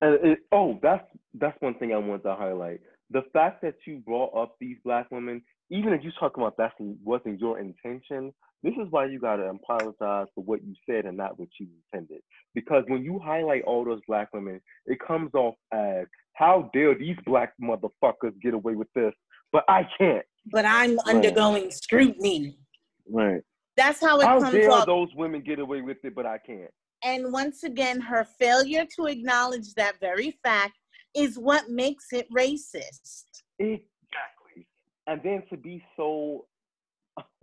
And 0.00 0.14
it, 0.24 0.38
oh, 0.50 0.78
that's 0.82 1.04
that's 1.34 1.60
one 1.60 1.74
thing 1.74 1.92
I 1.92 1.98
want 1.98 2.22
to 2.24 2.34
highlight. 2.34 2.80
The 3.10 3.22
fact 3.32 3.62
that 3.62 3.74
you 3.86 3.98
brought 3.98 4.34
up 4.34 4.56
these 4.60 4.76
black 4.84 5.10
women, 5.10 5.42
even 5.70 5.92
if 5.92 6.02
you 6.02 6.10
talk 6.18 6.36
about 6.36 6.56
that 6.58 6.72
wasn't 7.04 7.40
your 7.40 7.58
intention, 7.58 8.32
this 8.62 8.74
is 8.74 8.88
why 8.90 9.06
you 9.06 9.18
gotta 9.18 9.44
apologize 9.44 10.26
for 10.34 10.44
what 10.44 10.62
you 10.64 10.74
said 10.88 11.06
and 11.06 11.16
not 11.16 11.38
what 11.38 11.48
you 11.58 11.66
intended. 11.92 12.20
Because 12.54 12.84
when 12.88 13.04
you 13.04 13.18
highlight 13.18 13.62
all 13.62 13.84
those 13.84 14.00
black 14.06 14.28
women, 14.34 14.60
it 14.86 14.98
comes 15.06 15.30
off 15.34 15.54
as 15.72 16.06
how 16.34 16.70
dare 16.74 16.94
these 16.94 17.16
black 17.24 17.52
motherfuckers 17.62 18.38
get 18.42 18.54
away 18.54 18.74
with 18.74 18.88
this, 18.94 19.14
but 19.52 19.64
I 19.68 19.86
can't. 19.96 20.24
But 20.50 20.64
I'm 20.64 20.98
undergoing 21.06 21.70
scrutiny. 21.70 22.58
Right. 23.08 23.42
That's 23.76 24.00
how 24.00 24.20
it 24.20 24.26
How 24.26 24.40
comes 24.40 24.52
dare 24.52 24.70
off. 24.70 24.86
those 24.86 25.08
women 25.14 25.42
get 25.42 25.58
away 25.58 25.80
with 25.80 25.98
it, 26.02 26.14
but 26.14 26.26
I 26.26 26.38
can't. 26.38 26.70
And 27.02 27.32
once 27.32 27.62
again, 27.62 28.00
her 28.00 28.26
failure 28.38 28.84
to 28.96 29.06
acknowledge 29.06 29.72
that 29.74 29.94
very 30.00 30.38
fact 30.42 30.74
is 31.14 31.38
what 31.38 31.70
makes 31.70 32.06
it 32.12 32.26
racist. 32.36 33.24
Exactly. 33.58 33.89
And 35.10 35.20
then 35.24 35.42
to 35.50 35.56
be 35.56 35.82
so 35.96 36.46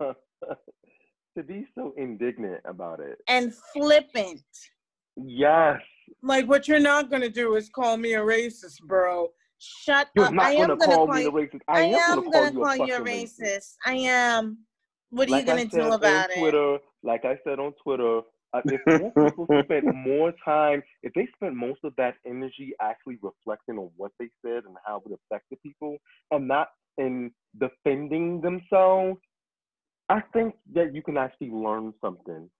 to 0.00 1.42
be 1.46 1.66
so 1.74 1.92
indignant 1.98 2.62
about 2.64 2.98
it. 3.00 3.18
And 3.28 3.52
flippant. 3.74 4.42
Yes. 5.16 5.82
Like, 6.22 6.48
what 6.48 6.66
you're 6.66 6.80
not 6.80 7.10
going 7.10 7.20
to 7.20 7.28
do 7.28 7.56
is 7.56 7.68
call 7.68 7.98
me 7.98 8.14
a 8.14 8.20
racist, 8.20 8.80
bro. 8.80 9.28
Shut 9.58 10.08
You're 10.14 10.26
up. 10.26 10.32
not 10.32 10.46
I 10.46 10.52
am 10.52 10.68
going 10.68 10.78
to 10.78 10.86
call 10.86 11.06
call 11.06 11.14
me 11.14 11.20
a 11.20 11.24
you. 11.24 11.32
racist. 11.32 11.60
I, 11.68 11.80
I, 11.80 11.82
am 11.82 11.92
gonna 11.92 12.30
going 12.30 12.52
to 12.52 12.58
call 12.58 12.64
call 12.64 12.76
you 12.76 12.82
a 12.82 12.86
you 12.86 12.94
a 12.94 12.98
fucking 12.98 13.14
racist. 13.14 13.74
I 13.84 13.92
am. 13.96 14.58
What 15.10 15.28
are 15.28 15.32
like 15.32 15.40
you 15.46 15.52
going 15.52 15.68
to 15.68 15.70
said 15.70 15.80
do 15.82 15.86
on 15.88 15.92
about 15.92 16.30
it? 16.30 16.38
Twitter, 16.38 16.78
like 17.02 17.24
I 17.26 17.38
said 17.44 17.58
on 17.58 17.74
Twitter, 17.82 18.20
uh, 18.54 18.60
if 18.64 18.80
more 18.86 19.10
people 19.30 19.46
spent 19.64 19.94
more 19.94 20.32
time, 20.42 20.82
if 21.02 21.12
they 21.12 21.28
spent 21.34 21.54
most 21.54 21.80
of 21.84 21.92
that 21.98 22.14
energy 22.26 22.72
actually 22.80 23.18
reflecting 23.20 23.76
on 23.76 23.90
what 23.96 24.12
they 24.18 24.28
said 24.42 24.64
and 24.64 24.74
how 24.86 25.02
it 25.04 25.18
affected 25.30 25.58
people, 25.62 25.98
and 26.30 26.48
not 26.48 26.68
in 26.98 27.30
defending 27.58 28.40
themselves, 28.40 29.18
I 30.08 30.20
think 30.32 30.54
that 30.74 30.94
you 30.94 31.02
can 31.02 31.16
actually 31.16 31.50
learn 31.50 31.92
something. 32.00 32.50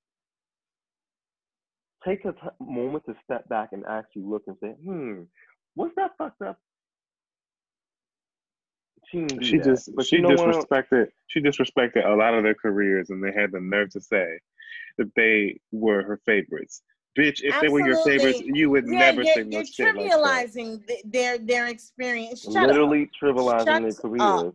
Take 2.07 2.25
a 2.25 2.33
t- 2.33 2.39
moment 2.61 3.05
to 3.07 3.15
step 3.25 3.49
back 3.49 3.71
and 3.73 3.85
actually 3.87 4.23
look 4.23 4.45
and 4.47 4.57
say, 4.61 4.73
"Hmm, 4.85 5.23
what's 5.75 5.95
that 5.97 6.13
fucked 6.17 6.43
up?" 6.43 6.61
She, 9.11 9.27
She 9.43 9.59
that. 9.59 9.65
just 9.65 9.91
she 10.09 10.17
you 10.17 10.23
know 10.23 10.31
disrespected 10.31 11.09
she 11.29 11.41
disrespected 11.41 12.07
a 12.07 12.15
lot 12.15 12.35
of 12.35 12.45
their 12.45 12.55
careers, 12.55 13.11
and 13.11 13.23
they 13.23 13.33
had 13.33 13.53
the 13.53 13.61
nerve 13.61 13.91
to 13.91 14.01
say 14.01 14.39
that 14.99 15.15
they 15.17 15.61
were 15.73 16.03
her 16.03 16.19
favorites. 16.27 16.83
Bitch, 17.19 17.41
if 17.43 17.61
they 17.61 17.69
were 17.69 17.85
your 17.87 17.97
favorites, 18.05 18.41
you 18.45 18.71
would 18.71 18.85
Yeah, 18.87 18.99
never 18.99 19.23
you're, 19.23 19.35
say 19.35 19.41
you're 19.41 19.45
no 19.47 19.63
shit 19.65 19.97
like 19.97 20.13
trivializing 20.13 20.87
th- 20.87 21.03
their 21.05 21.39
their 21.39 21.67
experience. 21.67 22.43
Shut 22.43 22.57
up. 22.57 22.67
Literally 22.69 23.11
trivializing 23.21 23.65
Shut 23.65 23.83
their 23.83 23.89
up. 23.89 23.97
careers. 23.97 24.53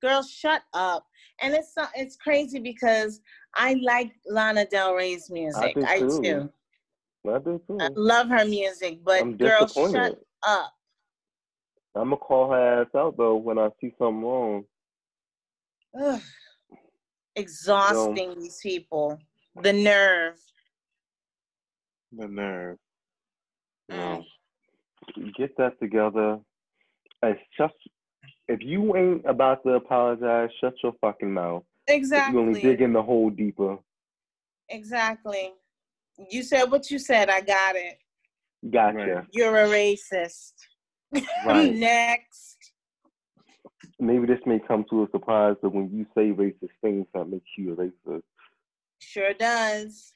girl 0.00 0.22
shut 0.22 0.62
up 0.74 1.04
and 1.42 1.52
it's 1.54 1.74
so- 1.74 1.92
it's 1.96 2.16
crazy 2.16 2.60
because 2.60 3.20
i 3.56 3.74
like 3.82 4.12
lana 4.26 4.64
del 4.66 4.94
rey's 4.94 5.28
music 5.28 5.76
i, 5.76 5.98
too. 5.98 6.22
do 6.22 6.50
I 7.34 7.38
do 7.40 7.60
too. 7.66 7.78
i 7.80 7.88
love 7.96 8.28
her 8.28 8.44
music 8.44 9.00
but 9.04 9.20
I'm 9.22 9.36
girl 9.36 9.66
shut 9.66 10.20
up 10.46 10.72
I'm 11.96 12.04
gonna 12.10 12.16
call 12.16 12.50
her 12.52 12.82
ass 12.82 12.94
out 12.94 13.16
though 13.16 13.34
when 13.36 13.58
I 13.58 13.70
see 13.80 13.92
something 13.98 14.22
wrong. 14.22 14.64
Ugh. 16.00 16.20
exhausting 17.34 18.38
these 18.38 18.60
people 18.62 19.18
the 19.62 19.72
nerve 19.72 20.38
The 22.16 22.26
nerve. 22.28 22.76
Mm. 23.90 24.22
Get 25.36 25.56
that 25.58 25.78
together. 25.80 26.38
It's 27.22 27.40
just 27.58 27.74
if 28.48 28.60
you 28.62 28.96
ain't 28.96 29.24
about 29.26 29.62
to 29.64 29.70
apologize, 29.74 30.50
shut 30.60 30.74
your 30.82 30.92
fucking 31.00 31.32
mouth. 31.32 31.64
Exactly. 31.86 32.34
You 32.34 32.46
only 32.46 32.60
dig 32.60 32.80
in 32.80 32.92
the 32.92 33.02
hole 33.02 33.30
deeper. 33.30 33.78
exactly 34.70 35.52
you 36.30 36.42
said 36.42 36.64
what 36.64 36.90
you 36.90 36.98
said 36.98 37.30
i 37.30 37.40
got 37.40 37.74
it 37.76 37.96
Gotcha. 38.70 38.96
Right. 38.98 39.24
you're 39.32 39.56
a 39.56 39.66
racist 39.68 40.52
Right. 41.46 41.74
next 41.90 42.72
Maybe 44.00 44.26
this 44.26 44.40
may 44.44 44.58
come 44.58 44.84
to 44.90 45.04
a 45.04 45.08
surprise, 45.10 45.56
but 45.62 45.72
when 45.72 45.88
you 45.90 46.04
say 46.14 46.30
racist 46.32 46.74
things, 46.82 47.06
that 47.14 47.28
makes 47.28 47.46
you 47.56 47.72
a 47.72 47.76
racist. 47.76 48.22
sure 48.98 49.32
does 49.34 50.12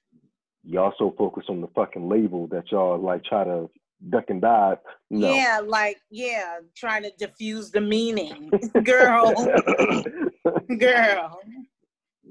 Y'all 0.65 0.93
so 0.99 1.15
focus 1.19 1.45
on 1.49 1.61
the 1.61 1.67
fucking 1.75 2.09
label 2.09 2.47
that 2.49 2.71
y'all 2.71 2.99
like 2.99 3.25
try 3.25 3.45
to 3.45 3.69
duck 4.11 4.25
and 4.29 4.41
dive. 4.41 4.79
No. 5.11 5.35
yeah 5.35 5.61
like 5.65 5.99
yeah 6.11 6.59
trying 6.77 7.03
to 7.03 7.11
diffuse 7.19 7.71
the 7.71 7.81
meaning 7.81 8.51
girl 8.85 9.35
girl 10.79 11.41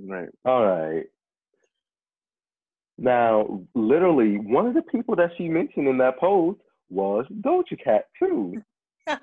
Right. 0.03 0.29
All 0.45 0.65
right. 0.65 1.03
Now, 2.97 3.61
literally, 3.75 4.37
one 4.37 4.67
of 4.67 4.73
the 4.73 4.81
people 4.83 5.15
that 5.17 5.31
she 5.37 5.49
mentioned 5.49 5.87
in 5.87 5.97
that 5.97 6.19
post 6.19 6.59
was 6.89 7.25
Doja 7.41 7.81
Cat 7.83 8.05
too. 8.17 8.61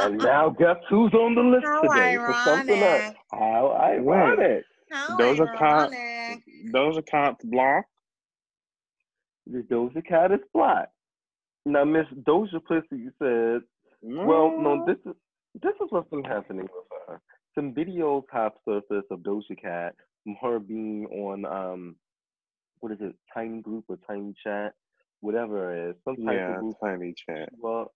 And 0.00 0.18
now 0.18 0.50
guess 0.50 0.76
who's 0.88 1.12
on 1.14 1.34
the 1.34 1.40
list 1.40 1.64
How 1.64 1.82
today 1.82 2.16
for 2.16 2.34
something 2.44 2.82
else? 2.82 3.02
ironic. 3.02 3.16
How 3.32 3.72
ironic. 3.80 4.64
How 4.90 5.16
Those 5.16 5.40
are 5.40 5.46
cop- 5.56 5.92
ironic. 5.92 6.42
Those 6.72 6.96
accounts 6.96 7.44
blocked. 7.44 7.88
The 9.50 9.60
Doja 9.62 10.06
Cat 10.06 10.32
is 10.32 10.40
black. 10.54 10.90
Now, 11.66 11.84
Miss 11.84 12.06
Doja 12.24 12.64
Pussy 12.66 13.08
said, 13.22 13.62
well, 14.22 14.54
no, 14.58 14.84
this 14.86 14.98
is 15.06 15.14
this 15.62 15.74
is 15.82 15.88
what's 15.90 16.10
been 16.10 16.24
happening 16.24 16.68
with 16.72 16.86
her. 17.08 17.20
Some 17.54 17.74
videos 17.74 18.24
have 18.32 18.52
surfaced 18.68 19.10
of 19.10 19.20
Doja 19.20 19.60
Cat 19.60 19.94
from 20.24 20.36
her 20.42 20.58
being 20.60 21.06
on 21.06 21.44
um 21.46 21.96
what 22.80 22.92
is 22.92 22.98
it, 23.00 23.14
Tiny 23.34 23.62
Group 23.62 23.86
or 23.88 23.98
Tiny 24.08 24.34
Chat, 24.44 24.74
whatever 25.20 25.74
it 25.74 25.90
is, 25.90 25.96
some 26.04 26.18
type 26.26 26.44
Yeah, 26.44 26.48
of 26.48 26.56
group. 26.58 26.76
tiny 26.82 27.14
chat. 27.28 27.50
Well, 27.58 27.92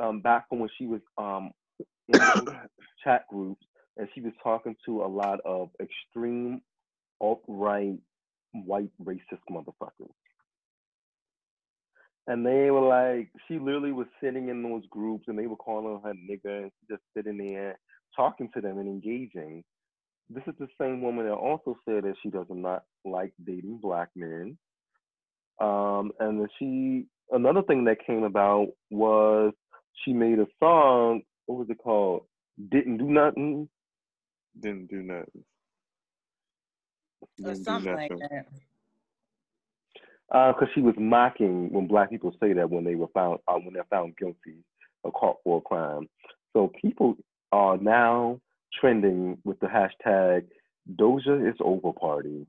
um, 0.00 0.20
back 0.20 0.46
when 0.50 0.60
when 0.62 0.70
she 0.78 0.86
was 0.86 1.02
um 1.18 1.52
in 2.08 2.60
chat 3.04 3.26
groups, 3.28 3.64
and 3.98 4.08
she 4.14 4.20
was 4.22 4.32
talking 4.42 4.76
to 4.86 5.02
a 5.02 5.08
lot 5.08 5.40
of 5.44 5.70
extreme 5.80 6.62
alt 7.20 7.42
right 7.48 7.98
white 8.52 8.90
racist 9.02 9.42
motherfuckers. 9.50 10.12
And 12.28 12.44
they 12.44 12.70
were 12.70 12.86
like, 12.86 13.30
she 13.48 13.58
literally 13.58 13.90
was 13.90 14.06
sitting 14.22 14.50
in 14.50 14.62
those 14.62 14.82
groups 14.90 15.24
and 15.28 15.38
they 15.38 15.46
were 15.46 15.56
calling 15.56 15.98
her 16.04 16.12
nigga 16.12 16.62
and 16.64 16.70
she 16.78 16.94
just 16.94 17.02
sitting 17.16 17.38
there 17.38 17.78
talking 18.14 18.50
to 18.54 18.60
them 18.60 18.78
and 18.78 18.86
engaging. 18.86 19.64
This 20.28 20.42
is 20.46 20.52
the 20.58 20.68
same 20.78 21.00
woman 21.00 21.24
that 21.24 21.32
also 21.32 21.78
said 21.88 22.04
that 22.04 22.16
she 22.22 22.28
does 22.28 22.44
not 22.50 22.82
like 23.06 23.32
dating 23.46 23.78
black 23.82 24.10
men. 24.14 24.58
Um, 25.58 26.12
and 26.20 26.40
then 26.40 26.48
she, 26.58 27.06
another 27.34 27.62
thing 27.62 27.84
that 27.84 28.06
came 28.06 28.24
about 28.24 28.66
was 28.90 29.54
she 30.04 30.12
made 30.12 30.38
a 30.38 30.46
song, 30.60 31.22
what 31.46 31.60
was 31.60 31.70
it 31.70 31.78
called? 31.82 32.24
Didn't 32.70 32.98
Do 32.98 33.04
Nothing. 33.04 33.70
Didn't 34.60 34.90
do 34.90 35.02
nothing. 35.02 35.44
Or 37.42 37.54
Didn't 37.54 37.58
do 37.58 37.64
something 37.64 37.94
like 37.94 38.10
nothing. 38.10 38.28
that. 38.30 38.46
Because 40.30 40.68
she 40.74 40.80
was 40.82 40.94
mocking 40.98 41.72
when 41.72 41.86
black 41.86 42.10
people 42.10 42.34
say 42.40 42.52
that 42.52 42.68
when 42.70 42.84
they 42.84 42.94
were 42.94 43.08
found 43.14 43.38
uh, 43.48 43.54
when 43.54 43.72
they're 43.74 43.84
found 43.90 44.16
guilty 44.16 44.56
or 45.02 45.12
caught 45.12 45.36
for 45.44 45.58
a 45.58 45.60
crime. 45.60 46.08
So 46.54 46.70
people 46.80 47.16
are 47.52 47.76
now 47.78 48.40
trending 48.80 49.38
with 49.44 49.58
the 49.60 49.66
hashtag 49.66 50.46
Doja 50.96 51.48
is 51.48 51.56
over 51.60 51.92
party. 51.92 52.46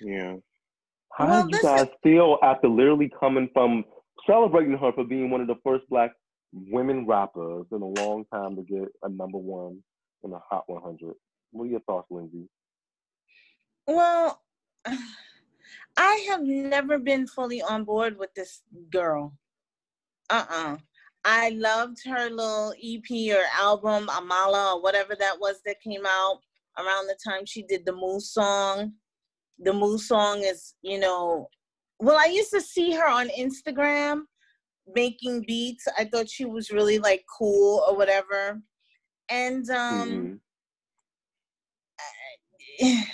Yeah. 0.00 0.36
How 1.12 1.26
Well, 1.28 1.42
do 1.44 1.48
you 1.50 1.62
listen- 1.62 1.70
guys 1.70 1.88
feel 2.02 2.38
after 2.42 2.68
literally 2.68 3.10
coming 3.20 3.48
from 3.52 3.84
celebrating 4.26 4.76
her 4.78 4.92
for 4.92 5.04
being 5.04 5.30
one 5.30 5.40
of 5.40 5.46
the 5.46 5.56
first 5.64 5.88
black 5.88 6.12
women 6.52 7.06
rappers 7.06 7.66
in 7.72 7.82
a 7.82 8.00
long 8.00 8.24
time 8.32 8.56
to 8.56 8.62
get 8.62 8.88
a 9.02 9.08
number 9.08 9.38
one 9.38 9.82
in 10.24 10.30
the 10.30 10.38
Hot 10.50 10.64
100? 10.68 11.14
What 11.52 11.64
are 11.64 11.66
your 11.68 11.80
thoughts, 11.80 12.08
Lindsay? 12.10 12.48
Well, 13.86 14.40
I 15.96 16.26
have 16.28 16.42
never 16.42 16.98
been 16.98 17.26
fully 17.26 17.62
on 17.62 17.84
board 17.84 18.18
with 18.18 18.34
this 18.34 18.62
girl. 18.90 19.36
Uh 20.30 20.44
uh 20.48 20.76
I 21.24 21.50
loved 21.50 21.98
her 22.06 22.28
little 22.28 22.74
EP 22.82 23.34
or 23.34 23.42
album, 23.58 24.08
Amala, 24.08 24.74
or 24.74 24.82
whatever 24.82 25.14
that 25.18 25.40
was 25.40 25.60
that 25.64 25.80
came 25.80 26.04
out 26.06 26.40
around 26.78 27.06
the 27.06 27.16
time 27.24 27.46
she 27.46 27.62
did 27.62 27.86
the 27.86 27.92
Moose 27.92 28.32
song. 28.32 28.92
The 29.58 29.72
Moose 29.72 30.08
song 30.08 30.42
is, 30.42 30.74
you 30.82 30.98
know, 30.98 31.48
well, 32.00 32.18
I 32.18 32.26
used 32.26 32.50
to 32.50 32.60
see 32.60 32.92
her 32.92 33.08
on 33.08 33.28
Instagram 33.28 34.22
making 34.94 35.44
beats. 35.46 35.86
I 35.96 36.04
thought 36.04 36.28
she 36.28 36.44
was 36.44 36.70
really 36.70 36.98
like 36.98 37.24
cool 37.38 37.84
or 37.88 37.96
whatever. 37.96 38.60
And 39.30 39.68
um, 39.70 40.40
Mhm. 42.80 43.10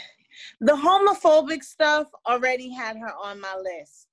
The 0.60 0.72
homophobic 0.72 1.62
stuff 1.62 2.08
already 2.28 2.70
had 2.70 2.96
her 2.96 3.12
on 3.14 3.40
my 3.40 3.56
list. 3.56 4.08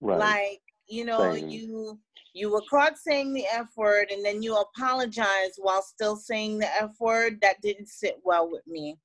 Right. 0.00 0.18
Like, 0.18 0.60
you 0.88 1.04
know, 1.04 1.34
Same. 1.34 1.48
you 1.48 1.98
You 2.32 2.50
were 2.50 2.62
caught 2.70 2.96
saying 2.96 3.32
the 3.32 3.46
F 3.52 3.68
word 3.76 4.10
and 4.10 4.24
then 4.24 4.42
you 4.42 4.56
apologized 4.56 5.58
while 5.58 5.82
still 5.82 6.16
saying 6.16 6.58
the 6.58 6.68
F 6.80 6.92
word. 7.00 7.38
That 7.42 7.60
didn't 7.60 7.88
sit 7.88 8.18
well 8.24 8.50
with 8.50 8.66
me. 8.66 8.98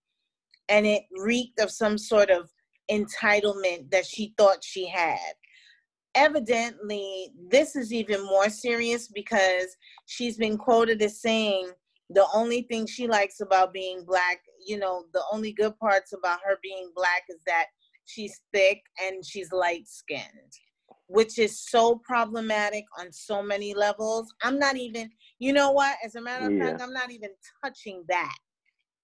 And 0.70 0.86
it 0.86 1.04
reeked 1.12 1.60
of 1.60 1.72
some 1.72 1.98
sort 1.98 2.30
of 2.30 2.50
entitlement 2.92 3.90
that 3.92 4.06
she 4.06 4.34
thought 4.38 4.64
she 4.64 4.88
had. 4.88 5.34
Evidently, 6.14 7.32
this 7.50 7.76
is 7.76 7.92
even 7.92 8.24
more 8.26 8.50
serious 8.50 9.08
because 9.08 9.76
she's 10.06 10.38
been 10.38 10.58
quoted 10.58 11.02
as 11.02 11.20
saying 11.20 11.72
the 12.10 12.26
only 12.34 12.64
thing 12.64 12.86
she 12.86 13.08
likes 13.08 13.40
about 13.42 13.74
being 13.74 14.04
black, 14.06 14.42
you 14.66 14.78
know, 14.78 15.06
the 15.14 15.24
only 15.32 15.52
good 15.54 15.78
parts 15.80 16.14
about 16.14 16.40
her 16.46 16.58
being 16.62 16.92
black 16.96 17.24
is 17.30 17.40
that 17.48 17.66
she's 18.06 18.42
thick 18.54 18.82
and 19.02 19.26
she's 19.26 19.52
light 19.52 19.88
skinned 19.88 20.54
which 21.08 21.38
is 21.38 21.60
so 21.60 22.02
problematic 22.04 22.86
on 23.00 23.12
so 23.12 23.42
many 23.42 23.74
levels. 23.74 24.34
I'm 24.42 24.58
not 24.58 24.76
even, 24.76 25.10
you 25.40 25.54
know 25.54 25.72
what? 25.72 25.98
As 26.04 26.16
a 26.16 26.22
matter 26.22 26.48
of 26.48 26.54
Yeah. 26.54 26.70
fact, 26.70 26.82
I'm 26.82 26.94
not 26.94 27.12
even 27.12 27.30
touching 27.64 28.04
that 28.08 28.38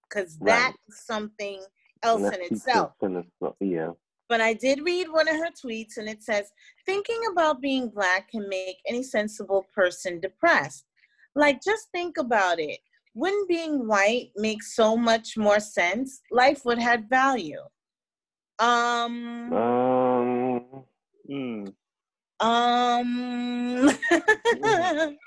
because 0.09 0.37
Right. 0.39 0.73
that's 0.87 1.05
something 1.05 1.63
else 2.03 2.33
in 2.33 2.41
itself. 2.41 2.93
in 3.01 3.17
itself. 3.17 3.55
Yeah. 3.59 3.93
But 4.27 4.41
I 4.41 4.53
did 4.53 4.81
read 4.83 5.11
one 5.11 5.27
of 5.27 5.35
her 5.35 5.51
tweets 5.51 5.97
and 5.97 6.09
it 6.09 6.23
says, 6.23 6.51
thinking 6.85 7.21
about 7.31 7.61
being 7.61 7.89
black 7.89 8.29
can 8.29 8.47
make 8.49 8.77
any 8.87 9.03
sensible 9.03 9.63
person 9.75 10.19
depressed. 10.19 10.85
Like, 11.35 11.61
just 11.61 11.89
think 11.91 12.17
about 12.17 12.59
it. 12.59 12.79
Wouldn't 13.13 13.49
being 13.49 13.87
white 13.87 14.31
make 14.35 14.63
so 14.63 14.95
much 14.95 15.37
more 15.37 15.59
sense? 15.59 16.21
Life 16.31 16.63
would 16.65 16.79
have 16.79 17.05
value. 17.09 17.61
Um, 18.59 19.51
Um. 19.53 20.85
Mm. 21.29 21.73
um, 22.39 23.89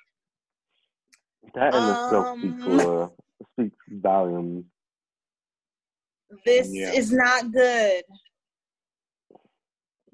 That 1.55 1.75
in 1.75 1.89
itself 1.89 2.39
speaks 2.39 2.63
Um, 2.67 2.79
for 2.79 3.13
speaks 3.53 3.77
volumes. 3.89 4.65
this 6.45 6.69
Yeah. 6.73 6.93
is 6.95 7.13
not 7.13 7.53
good. 7.53 8.03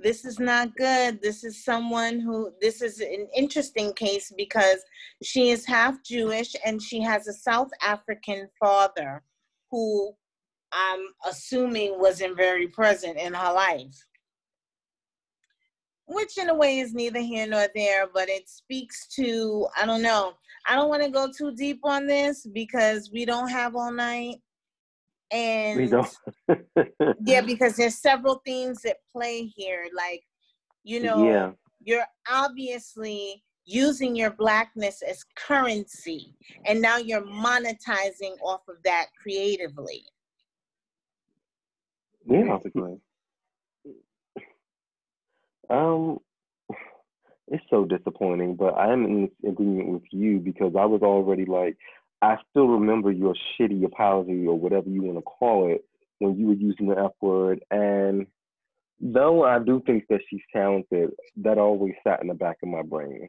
This 0.02 0.24
is 0.24 0.38
not 0.38 0.74
good. 0.76 1.20
This 1.20 1.44
is 1.44 1.64
someone 1.64 2.20
who, 2.20 2.52
this 2.60 2.80
is 2.80 3.00
an 3.00 3.28
interesting 3.36 3.92
case 3.92 4.32
because 4.36 4.82
she 5.22 5.50
is 5.50 5.66
half 5.66 6.02
Jewish 6.02 6.54
and 6.64 6.80
she 6.80 7.00
has 7.00 7.28
a 7.28 7.32
South 7.32 7.70
African 7.82 8.48
father 8.58 9.22
who 9.70 10.12
I'm 10.72 11.00
assuming 11.28 11.98
wasn't 11.98 12.36
very 12.36 12.68
present 12.68 13.18
in 13.18 13.34
her 13.34 13.52
life. 13.52 14.06
Which, 16.06 16.38
in 16.38 16.48
a 16.48 16.54
way, 16.54 16.80
is 16.80 16.92
neither 16.92 17.20
here 17.20 17.46
nor 17.46 17.68
there, 17.74 18.06
but 18.12 18.28
it 18.28 18.48
speaks 18.48 19.06
to, 19.14 19.68
I 19.80 19.86
don't 19.86 20.02
know. 20.02 20.32
I 20.66 20.74
don't 20.74 20.88
want 20.88 21.04
to 21.04 21.10
go 21.10 21.28
too 21.36 21.54
deep 21.54 21.80
on 21.84 22.06
this 22.06 22.46
because 22.52 23.10
we 23.12 23.24
don't 23.24 23.48
have 23.48 23.76
all 23.76 23.92
night. 23.92 24.36
And 25.30 25.78
We 25.78 25.86
don't. 25.88 26.16
yeah, 27.24 27.40
because 27.40 27.76
there's 27.76 27.96
several 27.96 28.42
things 28.44 28.82
that 28.82 28.96
play 29.12 29.44
here. 29.44 29.86
Like, 29.94 30.22
you 30.82 31.02
know, 31.02 31.24
Yeah. 31.24 31.52
you're 31.82 32.06
obviously 32.28 33.42
using 33.64 34.16
your 34.16 34.30
blackness 34.30 35.02
as 35.02 35.24
currency, 35.36 36.34
and 36.66 36.80
now 36.80 36.96
you're 36.96 37.22
monetizing 37.22 38.36
off 38.42 38.62
of 38.68 38.82
that 38.84 39.06
creatively. 39.22 40.04
Yeah. 42.26 42.58
Um, 45.68 46.18
it's 47.46 47.64
so 47.70 47.84
disappointing, 47.84 48.56
but 48.56 48.74
I 48.74 48.92
am 48.92 49.04
in 49.04 49.30
agreement 49.48 49.88
with 49.88 50.02
you 50.10 50.38
because 50.38 50.74
I 50.76 50.84
was 50.84 51.02
already 51.02 51.44
like, 51.44 51.76
I 52.22 52.36
still 52.50 52.68
remember 52.68 53.10
your 53.10 53.34
shitty 53.58 53.84
apology 53.84 54.46
or 54.46 54.58
whatever 54.58 54.88
you 54.88 55.02
want 55.02 55.18
to 55.18 55.22
call 55.22 55.70
it 55.72 55.84
when 56.18 56.38
you 56.38 56.48
were 56.48 56.54
using 56.54 56.88
the 56.88 56.98
F 56.98 57.12
word. 57.20 57.64
And 57.70 58.26
though 59.00 59.44
I 59.44 59.58
do 59.58 59.82
think 59.86 60.04
that 60.10 60.20
she's 60.28 60.42
talented, 60.52 61.10
that 61.38 61.58
always 61.58 61.94
sat 62.06 62.20
in 62.22 62.28
the 62.28 62.34
back 62.34 62.58
of 62.62 62.68
my 62.68 62.82
brain. 62.82 63.28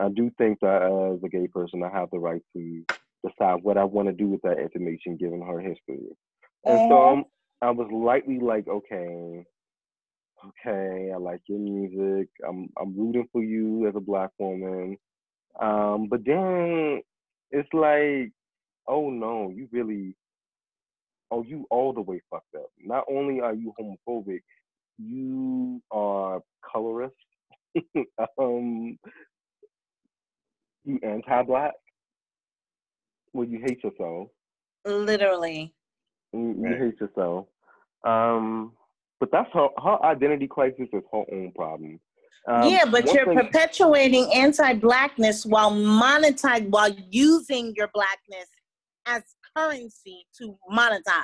I 0.00 0.08
do 0.08 0.30
think 0.36 0.60
that 0.60 0.82
as 0.82 1.22
a 1.24 1.28
gay 1.28 1.46
person, 1.48 1.82
I 1.82 1.90
have 1.90 2.10
the 2.10 2.18
right 2.18 2.42
to 2.54 2.82
decide 3.26 3.62
what 3.62 3.78
I 3.78 3.84
want 3.84 4.08
to 4.08 4.12
do 4.12 4.28
with 4.28 4.42
that 4.42 4.58
information 4.58 5.16
given 5.16 5.40
her 5.42 5.60
history. 5.60 6.06
And 6.64 6.82
so 6.88 6.94
Uh-huh. 6.94 7.12
um, 7.12 7.24
I 7.62 7.70
was 7.70 7.88
lightly 7.92 8.38
like, 8.38 8.68
okay, 8.68 9.46
okay, 10.46 11.10
I 11.12 11.16
like 11.16 11.40
your 11.46 11.58
music. 11.58 12.28
I'm 12.46 12.68
I'm 12.80 12.96
rooting 12.98 13.28
for 13.32 13.42
you 13.42 13.88
as 13.88 13.94
a 13.96 14.00
black 14.00 14.30
woman. 14.38 14.98
Um, 15.60 16.08
but 16.08 16.24
then 16.24 17.00
it's 17.50 17.68
like, 17.72 18.32
oh 18.88 19.10
no, 19.10 19.50
you 19.50 19.68
really, 19.72 20.16
oh 21.30 21.42
you 21.42 21.66
all 21.70 21.92
the 21.92 22.02
way 22.02 22.20
fucked 22.30 22.54
up. 22.56 22.68
Not 22.78 23.04
only 23.10 23.40
are 23.40 23.54
you 23.54 23.74
homophobic, 23.80 24.42
you 24.98 25.82
are 25.90 26.40
colorist. 26.70 27.14
um, 28.40 28.98
you 30.84 30.98
anti-black. 31.02 31.72
Well, 33.32 33.46
you 33.46 33.60
hate 33.66 33.84
yourself. 33.84 34.28
Literally. 34.86 35.74
You, 36.32 36.56
you 36.60 36.64
Right. 36.70 36.78
hate 36.78 37.00
yourself. 37.00 37.46
Um, 38.04 38.72
but 39.20 39.30
that's 39.32 39.50
her 39.54 39.68
her 39.82 40.02
identity 40.04 40.46
crisis 40.48 40.88
is 40.92 41.02
her 41.12 41.24
own 41.32 41.52
problem. 41.56 42.00
Um, 42.48 42.68
yeah, 42.70 42.84
but 42.84 43.12
you're 43.12 43.24
thing- 43.24 43.36
perpetuating 43.38 44.32
anti-blackness 44.32 45.44
while 45.46 45.72
monetize 45.72 46.68
while 46.68 46.90
using 47.10 47.74
your 47.76 47.88
blackness 47.92 48.48
as 49.06 49.22
currency 49.56 50.26
to 50.38 50.56
monetize 50.70 51.22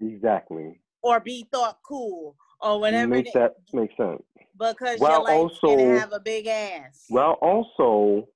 exactly 0.00 0.78
or 1.02 1.20
be 1.20 1.46
thought 1.52 1.78
cool 1.88 2.36
or 2.60 2.78
whatever 2.80 3.08
make 3.14 3.26
it, 3.28 3.34
that 3.34 3.52
make 3.72 3.90
sense. 3.96 4.22
because 4.58 4.98
While 5.00 5.10
you're 5.12 5.22
like 5.24 5.34
also- 5.38 5.68
and 5.78 5.98
have 5.98 6.12
a 6.12 6.20
big 6.20 6.46
ass. 6.46 7.04
Well, 7.08 7.32
also 7.40 8.28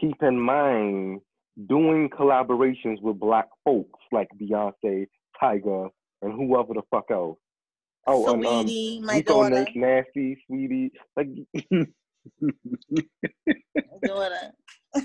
keep 0.00 0.22
in 0.22 0.38
mind 0.40 1.20
doing 1.68 2.08
collaborations 2.10 3.00
with 3.02 3.18
black 3.18 3.48
folks 3.64 4.00
like 4.12 4.28
Beyonce, 4.40 5.06
Tyga, 5.42 5.88
and 6.22 6.32
whoever 6.32 6.74
the 6.74 6.82
fuck 6.90 7.06
else. 7.10 7.38
Oh, 8.06 8.32
and 8.32 8.46
um, 8.46 8.66
Sweetie, 8.68 9.00
my 9.02 9.16
Rico 9.16 9.34
daughter, 9.34 9.64
Nate, 9.64 9.76
Nasty, 9.76 10.38
Sweetie, 10.46 10.92
like 11.16 11.28
daughter. 14.04 14.52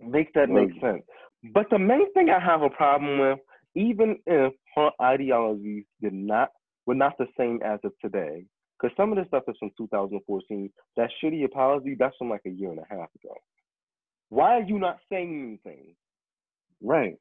make 0.00 0.32
that 0.34 0.48
make 0.48 0.70
sense. 0.80 1.02
But 1.52 1.66
the 1.70 1.78
main 1.78 2.12
thing 2.14 2.30
I 2.30 2.38
have 2.38 2.62
a 2.62 2.70
problem 2.70 3.18
with, 3.18 3.38
even 3.74 4.16
if 4.26 4.52
her 4.76 4.90
ideologies 5.00 5.84
did 6.00 6.12
not 6.12 6.50
were 6.86 6.94
not 6.94 7.18
the 7.18 7.26
same 7.36 7.60
as 7.64 7.80
of 7.84 7.92
today, 8.00 8.44
because 8.82 8.96
some 8.96 9.12
of 9.12 9.18
the 9.18 9.24
stuff 9.28 9.44
is 9.48 9.56
from 9.58 9.70
2014. 9.76 10.70
That 10.96 11.10
shitty 11.22 11.44
apology, 11.44 11.96
that's 11.98 12.16
from 12.16 12.30
like 12.30 12.42
a 12.46 12.50
year 12.50 12.70
and 12.70 12.78
a 12.78 12.86
half 12.88 13.08
ago. 13.22 13.34
Why 14.28 14.58
are 14.58 14.62
you 14.62 14.78
not 14.78 14.98
saying 15.10 15.58
anything? 15.64 15.94
Right. 16.82 17.16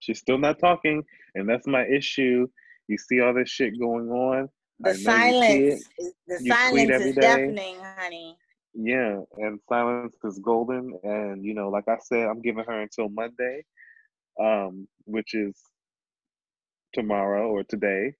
She's 0.00 0.18
still 0.18 0.38
not 0.38 0.58
talking, 0.58 1.02
and 1.34 1.48
that's 1.48 1.66
my 1.66 1.86
issue. 1.86 2.46
You 2.88 2.98
see 2.98 3.20
all 3.20 3.34
this 3.34 3.48
shit 3.50 3.78
going 3.78 4.08
on. 4.10 4.48
the 4.80 4.90
I 4.90 4.92
know 4.94 5.14
you 5.14 5.32
see 5.32 5.60
silence, 5.62 5.88
it. 5.98 6.14
the 6.26 6.38
You 6.40 6.54
tweet 6.68 6.90
silence 6.90 7.00
is 7.00 7.14
day. 7.14 7.20
deafening, 7.20 7.76
honey. 7.80 8.36
Yeah, 8.74 9.20
and 9.38 9.60
silence 9.68 10.16
is 10.24 10.38
golden. 10.38 10.98
And 11.02 11.44
you 11.44 11.54
know, 11.54 11.68
like 11.68 11.88
I 11.88 11.96
said, 12.02 12.28
I'm 12.28 12.40
giving 12.40 12.64
her 12.64 12.80
until 12.80 13.08
Monday, 13.08 13.64
um, 14.40 14.86
which 15.04 15.34
is 15.34 15.56
tomorrow 16.94 17.48
or 17.48 17.64
today. 17.64 18.14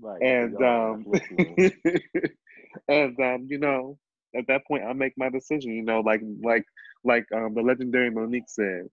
Right. 0.00 0.20
And 0.22 0.56
um, 0.62 1.04
and 2.88 3.18
um, 3.20 3.46
you 3.48 3.58
know, 3.58 3.98
at 4.36 4.46
that 4.48 4.66
point, 4.66 4.84
I'll 4.84 4.94
make 4.94 5.14
my 5.16 5.30
decision. 5.30 5.72
You 5.72 5.82
know, 5.82 6.00
like 6.00 6.20
like 6.42 6.64
like 7.04 7.24
um, 7.34 7.54
the 7.54 7.62
legendary 7.62 8.10
Monique 8.10 8.48
said, 8.48 8.88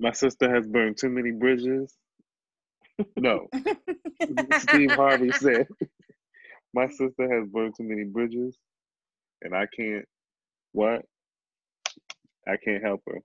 my 0.00 0.12
sister 0.12 0.52
has 0.52 0.66
burned 0.66 0.96
too 0.98 1.10
many 1.10 1.30
bridges. 1.30 1.94
No, 3.16 3.46
Steve 4.58 4.90
Harvey 4.92 5.32
said, 5.32 5.68
my 6.74 6.88
sister 6.88 7.32
has 7.40 7.48
burned 7.48 7.74
too 7.76 7.84
many 7.84 8.04
bridges, 8.04 8.56
and 9.42 9.54
I 9.54 9.66
can't. 9.74 10.04
What? 10.72 11.02
I 12.48 12.56
can't 12.64 12.82
help 12.82 13.02
her. 13.06 13.20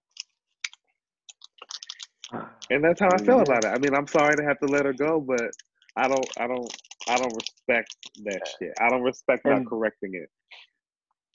And 2.69 2.83
that's 2.83 2.99
how 2.99 3.09
I 3.13 3.17
feel 3.19 3.39
about 3.41 3.63
it. 3.63 3.69
I 3.69 3.77
mean, 3.77 3.93
I'm 3.95 4.07
sorry 4.07 4.35
to 4.35 4.43
have 4.43 4.59
to 4.59 4.65
let 4.67 4.85
her 4.85 4.93
go, 4.93 5.19
but 5.21 5.51
I 5.95 6.07
don't, 6.07 6.27
I 6.37 6.47
don't, 6.47 6.77
I 7.07 7.17
don't 7.17 7.33
respect 7.35 7.95
that 8.23 8.41
shit. 8.59 8.73
I 8.81 8.89
don't 8.89 9.03
respect 9.03 9.45
not 9.45 9.65
correcting 9.65 10.15
it. 10.15 10.29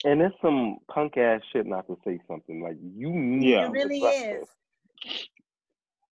and 0.05 0.21
it's 0.21 0.35
some 0.41 0.77
punk 0.93 1.17
ass 1.17 1.41
shit 1.53 1.65
not 1.65 1.87
to 1.87 1.97
say 2.05 2.19
something. 2.27 2.61
Like 2.61 2.77
you 2.81 3.09
need 3.11 3.49
Yeah. 3.49 3.67
It 3.67 3.71
really 3.71 3.99
is. 3.99 4.47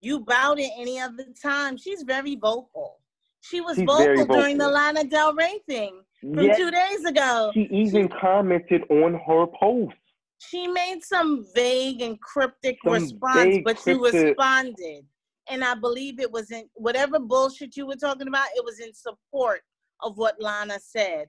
You 0.01 0.21
bowed 0.21 0.59
it 0.59 0.71
any 0.77 0.99
other 0.99 1.25
time. 1.41 1.77
She's 1.77 2.03
very 2.03 2.35
vocal. 2.35 2.99
She 3.41 3.61
was 3.61 3.77
very 3.77 4.17
vocal 4.17 4.35
during 4.35 4.57
the. 4.57 4.67
Lana 4.69 5.03
Del 5.03 5.33
Rey 5.33 5.59
thing. 5.67 6.01
from 6.21 6.39
Yet 6.39 6.57
two 6.57 6.71
days 6.71 7.05
ago. 7.05 7.51
she 7.53 7.67
even 7.71 8.09
commented 8.09 8.83
on 8.89 9.19
her 9.27 9.45
post. 9.59 9.95
She 10.39 10.67
made 10.67 11.03
some 11.03 11.45
vague 11.53 12.01
and 12.01 12.19
cryptic 12.21 12.77
Some 12.83 12.93
response, 12.93 13.55
vague, 13.55 13.63
but 13.65 13.77
she 13.77 13.95
cryptic- 13.97 14.37
responded. 14.37 15.05
And 15.49 15.63
I 15.63 15.73
believe 15.73 16.19
it 16.19 16.31
was 16.31 16.51
in 16.51 16.69
whatever 16.75 17.19
bullshit 17.19 17.75
you 17.75 17.87
were 17.87 17.95
talking 17.95 18.27
about, 18.27 18.47
it 18.55 18.63
was 18.63 18.79
in 18.79 18.93
support 18.93 19.61
of 20.01 20.17
what 20.17 20.39
Lana 20.39 20.79
said, 20.79 21.27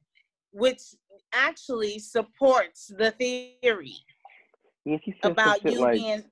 which 0.53 0.81
actually 1.33 1.99
supports 1.99 2.93
the 2.99 3.13
theory 3.13 3.97
Yeah, 4.85 4.99
she 5.05 5.15
about 5.23 5.65
you 5.65 5.81
like, 5.81 5.95
being 5.95 6.25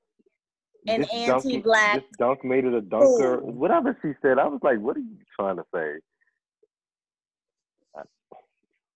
an 0.86 1.00
dunk- 1.00 1.14
anti-black 1.14 1.94
This 1.96 2.04
dunk 2.18 2.44
made 2.44 2.64
it 2.64 2.74
a 2.74 2.80
dunker. 2.80 3.40
fool. 3.40 3.52
Whatever 3.52 3.98
she 4.02 4.12
said, 4.22 4.38
I 4.38 4.46
was 4.46 4.60
like, 4.62 4.78
what 4.78 4.96
are 4.96 5.00
you 5.00 5.16
trying 5.38 5.56
to 5.56 5.64
say? 5.74 5.94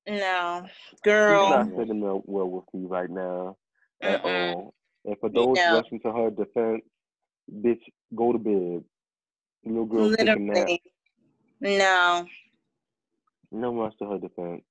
No, 0.09 0.67
girl. 1.05 1.43
She's 1.45 1.51
not 1.51 1.79
sitting 1.79 2.01
well 2.01 2.49
with 2.49 2.65
me 2.75 2.89
right 2.89 3.09
now 3.09 3.57
at 4.01 4.23
Mm-mm. 4.23 4.53
all. 4.55 4.75
And 5.05 5.17
for 5.21 5.29
those 5.29 5.57
No. 5.57 5.77
rushing 5.77 6.01
to 6.01 6.13
her 6.13 6.31
defense, 6.31 6.83
bitch, 7.51 7.81
go 8.15 8.33
to 8.33 8.39
bed. 8.39 8.85
Little 9.65 9.85
girl 9.87 10.09
nap. 10.11 10.19
Literally. 10.39 10.83
No. 11.61 12.27
No 13.53 13.75
rush 13.81 13.93
to 14.01 14.07
her 14.11 14.19
defense. 14.19 14.63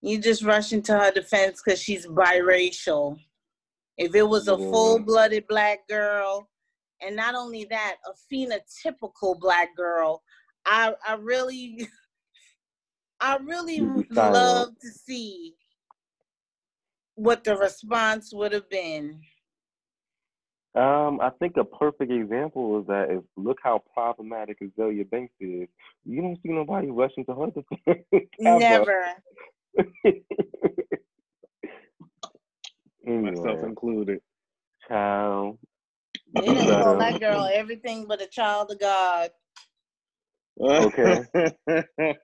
You 0.00 0.18
just 0.18 0.42
rush 0.42 0.72
into 0.72 0.98
her 0.98 1.12
defense 1.12 1.62
because 1.64 1.80
she's 1.80 2.04
biracial. 2.06 3.18
If 3.96 4.16
it 4.16 4.24
was 4.24 4.48
a 4.48 4.56
Yeah. 4.58 4.70
full 4.70 4.98
blooded 4.98 5.46
black 5.46 5.86
girl, 5.86 6.48
and 7.04 7.16
not 7.16 7.34
only 7.34 7.64
that, 7.70 7.96
a 8.06 8.34
phenotypical 8.34 9.38
black 9.38 9.76
girl, 9.76 10.22
I 10.66 10.94
I 11.06 11.14
really 11.14 11.86
I 13.20 13.36
really 13.36 13.76
You'd 13.76 13.94
be 13.94 14.00
would 14.00 14.14
silent. 14.14 14.34
love 14.34 14.68
to 14.80 14.88
see 14.88 15.54
what 17.14 17.44
the 17.44 17.56
response 17.56 18.32
would 18.32 18.52
have 18.52 18.68
been. 18.68 19.20
Um, 20.74 21.20
I 21.20 21.28
think 21.38 21.58
a 21.58 21.64
perfect 21.64 22.10
example 22.10 22.80
is 22.80 22.86
that 22.86 23.10
is 23.10 23.22
look 23.36 23.58
how 23.62 23.82
problematic 23.92 24.58
Azealia 24.60 25.08
Banks 25.08 25.34
is. 25.38 25.68
You 26.06 26.22
don't 26.22 26.36
see 26.42 26.48
nobody 26.48 26.90
rushing 26.90 27.26
to 27.26 27.34
her 27.34 27.46
defense. 27.48 28.26
ever. 28.40 29.14
Never. 29.84 30.22
Myself 33.32 33.64
included. 33.64 34.20
child. 34.88 35.58
They 36.34 36.52
didn't 36.52 36.66
call 36.82 36.98
that 36.98 37.20
girl 37.20 37.48
everything 37.52 38.06
but 38.06 38.22
a 38.22 38.26
child 38.26 38.70
of 38.70 38.80
God. 38.80 39.30
Okay. 40.60 41.24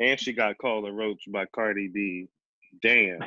and 0.00 0.20
she 0.20 0.32
got 0.32 0.58
called 0.58 0.86
a 0.88 0.92
roach 0.92 1.22
by 1.28 1.46
Cardi 1.54 1.88
B. 1.88 2.28
Damn. 2.82 3.20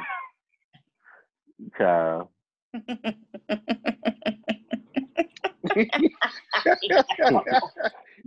Child. 1.77 2.29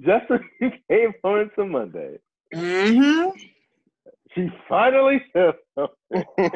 Just 0.00 0.31
as 0.31 0.40
she 0.59 0.70
came 0.90 1.14
home 1.22 1.40
on 1.40 1.50
to 1.57 1.64
Monday, 1.64 2.18
hmm 2.53 3.29
she 4.35 4.48
finally 4.68 5.22
said 5.33 5.55
something. 5.79 6.24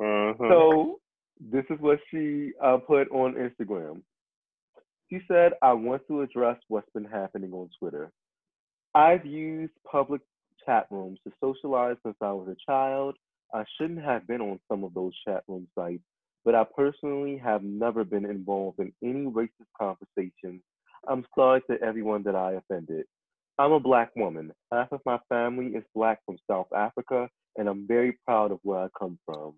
uh-huh. 0.00 0.48
So 0.48 1.00
this 1.40 1.64
is 1.70 1.78
what 1.80 1.98
she 2.10 2.52
uh, 2.62 2.78
put 2.78 3.10
on 3.10 3.34
Instagram. 3.34 4.02
She 5.10 5.20
said, 5.26 5.52
I 5.62 5.72
want 5.72 6.02
to 6.08 6.22
address 6.22 6.58
what's 6.68 6.90
been 6.94 7.04
happening 7.04 7.52
on 7.52 7.70
Twitter. 7.78 8.10
I've 8.94 9.24
used 9.24 9.72
public 9.90 10.20
chat 10.66 10.86
rooms 10.90 11.18
to 11.24 11.32
socialize 11.40 11.96
since 12.04 12.16
I 12.20 12.32
was 12.32 12.48
a 12.48 12.70
child. 12.70 13.16
I 13.54 13.64
shouldn't 13.76 14.04
have 14.04 14.26
been 14.26 14.40
on 14.40 14.60
some 14.70 14.84
of 14.84 14.92
those 14.94 15.12
chat 15.26 15.44
room 15.48 15.66
sites, 15.74 16.02
but 16.44 16.54
I 16.54 16.64
personally 16.76 17.38
have 17.42 17.62
never 17.62 18.04
been 18.04 18.26
involved 18.26 18.80
in 18.80 18.92
any 19.02 19.26
racist 19.26 19.70
conversations. 19.80 20.62
I'm 21.08 21.24
sorry 21.34 21.62
to 21.70 21.80
everyone 21.82 22.22
that 22.24 22.34
I 22.34 22.54
offended. 22.54 23.06
I'm 23.58 23.72
a 23.72 23.80
black 23.80 24.14
woman. 24.14 24.52
Half 24.70 24.92
of 24.92 25.00
my 25.06 25.18
family 25.28 25.68
is 25.68 25.84
black 25.94 26.20
from 26.26 26.36
South 26.48 26.68
Africa, 26.76 27.28
and 27.56 27.68
I'm 27.68 27.86
very 27.88 28.18
proud 28.26 28.52
of 28.52 28.60
where 28.62 28.80
I 28.80 28.88
come 28.98 29.18
from. 29.24 29.54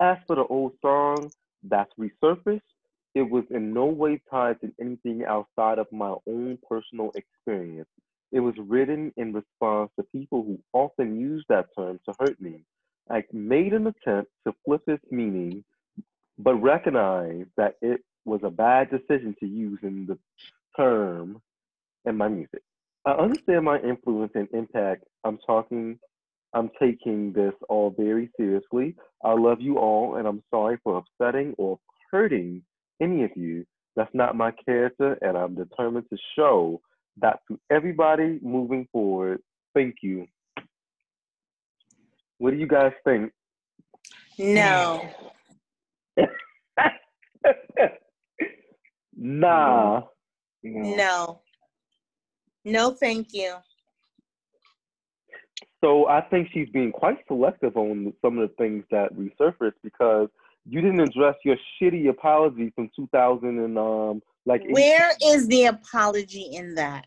As 0.00 0.16
for 0.26 0.36
the 0.36 0.44
old 0.44 0.72
song 0.80 1.30
that's 1.62 1.92
resurfaced, 1.98 2.60
it 3.14 3.22
was 3.22 3.44
in 3.50 3.72
no 3.72 3.86
way 3.86 4.20
tied 4.30 4.60
to 4.60 4.72
anything 4.80 5.24
outside 5.24 5.78
of 5.78 5.90
my 5.90 6.14
own 6.28 6.58
personal 6.68 7.10
experience. 7.14 7.88
It 8.30 8.40
was 8.40 8.54
written 8.58 9.12
in 9.16 9.32
response 9.32 9.90
to 9.96 10.04
people 10.04 10.44
who 10.44 10.58
often 10.72 11.18
use 11.18 11.44
that 11.48 11.66
term 11.76 11.98
to 12.06 12.14
hurt 12.20 12.40
me. 12.40 12.62
I 13.10 13.24
made 13.32 13.72
an 13.72 13.86
attempt 13.86 14.30
to 14.46 14.54
flip 14.64 14.82
its 14.86 15.04
meaning, 15.10 15.64
but 16.38 16.54
recognized 16.56 17.48
that 17.56 17.76
it 17.80 18.02
was 18.24 18.40
a 18.44 18.50
bad 18.50 18.90
decision 18.90 19.34
to 19.40 19.46
use 19.46 19.78
in 19.82 20.06
the 20.06 20.18
term 20.76 21.40
in 22.04 22.16
my 22.16 22.28
music. 22.28 22.62
I 23.04 23.12
understand 23.12 23.64
my 23.64 23.80
influence 23.80 24.32
and 24.34 24.48
impact. 24.52 25.04
I'm 25.24 25.38
talking 25.38 25.98
I'm 26.54 26.70
taking 26.80 27.32
this 27.32 27.52
all 27.68 27.94
very 27.96 28.30
seriously. 28.38 28.94
I 29.24 29.32
love 29.32 29.60
you 29.60 29.78
all, 29.78 30.16
and 30.16 30.26
I'm 30.26 30.42
sorry 30.50 30.78
for 30.82 30.98
upsetting 30.98 31.54
or 31.58 31.78
hurting 32.10 32.62
any 33.00 33.24
of 33.24 33.30
you. 33.36 33.66
That's 33.96 34.14
not 34.14 34.36
my 34.36 34.52
character, 34.64 35.18
and 35.20 35.36
I'm 35.36 35.54
determined 35.54 36.06
to 36.10 36.18
show 36.36 36.80
that 37.20 37.40
to 37.50 37.58
everybody 37.70 38.38
moving 38.42 38.88
forward. 38.92 39.40
Thank 39.74 39.96
you. 40.02 40.26
What 42.38 42.52
do 42.52 42.56
you 42.56 42.68
guys 42.68 42.92
think? 43.04 43.32
No. 44.38 45.02
nah. 49.16 50.02
No. 50.62 51.40
No, 52.64 52.90
thank 52.92 53.32
you. 53.32 53.56
So 55.82 56.08
I 56.08 56.22
think 56.22 56.48
she's 56.52 56.68
being 56.70 56.90
quite 56.90 57.18
selective 57.28 57.76
on 57.76 58.12
some 58.20 58.38
of 58.38 58.48
the 58.48 58.54
things 58.56 58.84
that 58.90 59.14
resurfaced 59.14 59.74
because 59.82 60.28
you 60.66 60.80
didn't 60.80 61.00
address 61.00 61.36
your 61.44 61.56
shitty 61.80 62.08
apology 62.08 62.72
from 62.74 62.90
2000 62.96 63.48
and 63.48 63.78
um 63.78 64.22
like 64.44 64.62
Where 64.68 65.12
is 65.22 65.46
the 65.46 65.66
apology 65.66 66.50
in 66.52 66.74
that? 66.74 67.06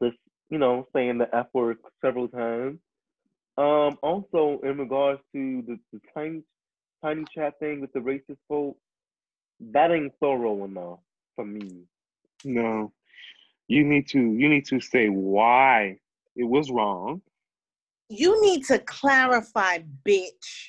this, 0.00 0.12
you 0.50 0.58
know, 0.58 0.86
saying 0.94 1.18
the 1.18 1.34
F 1.34 1.46
word 1.52 1.78
several 2.00 2.28
times. 2.28 2.78
Um, 3.56 3.98
also 4.02 4.60
in 4.62 4.78
regards 4.78 5.20
to 5.34 5.62
the, 5.66 5.78
the 5.92 6.00
tiny 6.14 6.42
tiny 7.02 7.24
chat 7.34 7.58
thing 7.58 7.80
with 7.80 7.92
the 7.92 7.98
racist 7.98 8.38
vote, 8.48 8.76
that 9.60 9.90
ain't 9.90 10.12
thorough 10.20 10.64
enough 10.64 11.00
for 11.34 11.44
me. 11.44 11.84
No. 12.44 12.92
You 13.66 13.84
need 13.84 14.08
to 14.08 14.20
you 14.20 14.48
need 14.48 14.66
to 14.66 14.80
say 14.80 15.08
why 15.08 15.98
it 16.38 16.44
was 16.44 16.70
wrong. 16.70 17.20
You 18.08 18.40
need 18.40 18.64
to 18.66 18.78
clarify, 18.78 19.80
bitch, 20.06 20.68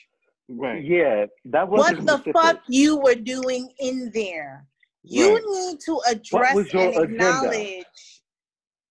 Right. 0.51 0.83
Yeah, 0.83 1.27
that 1.45 1.69
wasn't 1.69 2.07
the 2.07 2.17
specific. 2.17 2.33
fuck 2.35 2.61
you 2.67 2.97
were 2.97 3.13
doing 3.15 3.71
in 3.79 4.11
there. 4.15 4.65
You 5.03 5.31
Right. 5.35 5.43
need 5.69 5.79
to 5.81 6.01
address 6.09 6.55
was 6.55 6.73
your 6.73 6.85
and 6.91 6.97
agenda? 7.03 7.45
acknowledge. 7.45 8.23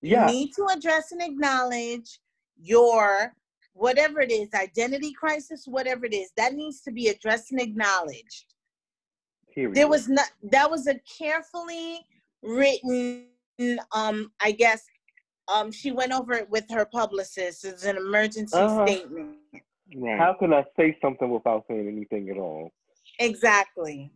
Yeah, 0.00 0.26
You 0.28 0.32
need 0.32 0.52
to 0.54 0.66
address 0.72 1.10
and 1.10 1.20
acknowledge 1.20 2.20
your 2.56 3.34
whatever 3.72 4.20
it 4.20 4.30
is, 4.30 4.48
identity 4.54 5.12
crisis, 5.12 5.66
whatever 5.66 6.06
it 6.06 6.14
is, 6.14 6.30
that 6.36 6.54
needs 6.54 6.80
to 6.82 6.92
be 6.92 7.08
addressed 7.08 7.50
and 7.50 7.60
acknowledged. 7.60 8.54
period. 9.52 9.74
There 9.74 9.88
was 9.88 10.08
not 10.08 10.30
that 10.44 10.70
was 10.70 10.86
a 10.86 10.98
carefully 11.18 12.06
written 12.42 13.26
um 13.92 14.30
I 14.40 14.52
guess 14.52 14.86
um 15.52 15.70
she 15.72 15.90
went 15.92 16.12
over 16.12 16.32
it 16.34 16.48
with 16.50 16.64
her 16.70 16.84
publicist 16.84 17.64
as 17.64 17.84
an 17.84 17.96
emergency 17.96 18.56
Uh-huh. 18.56 18.86
statement. 18.86 19.36
Right. 19.96 20.18
How 20.18 20.34
can 20.34 20.52
I 20.52 20.64
say 20.76 20.96
something 21.00 21.30
without 21.30 21.64
saying 21.68 21.88
anything 21.88 22.28
at 22.30 22.36
all? 22.36 22.70
Exactly. 23.18 24.10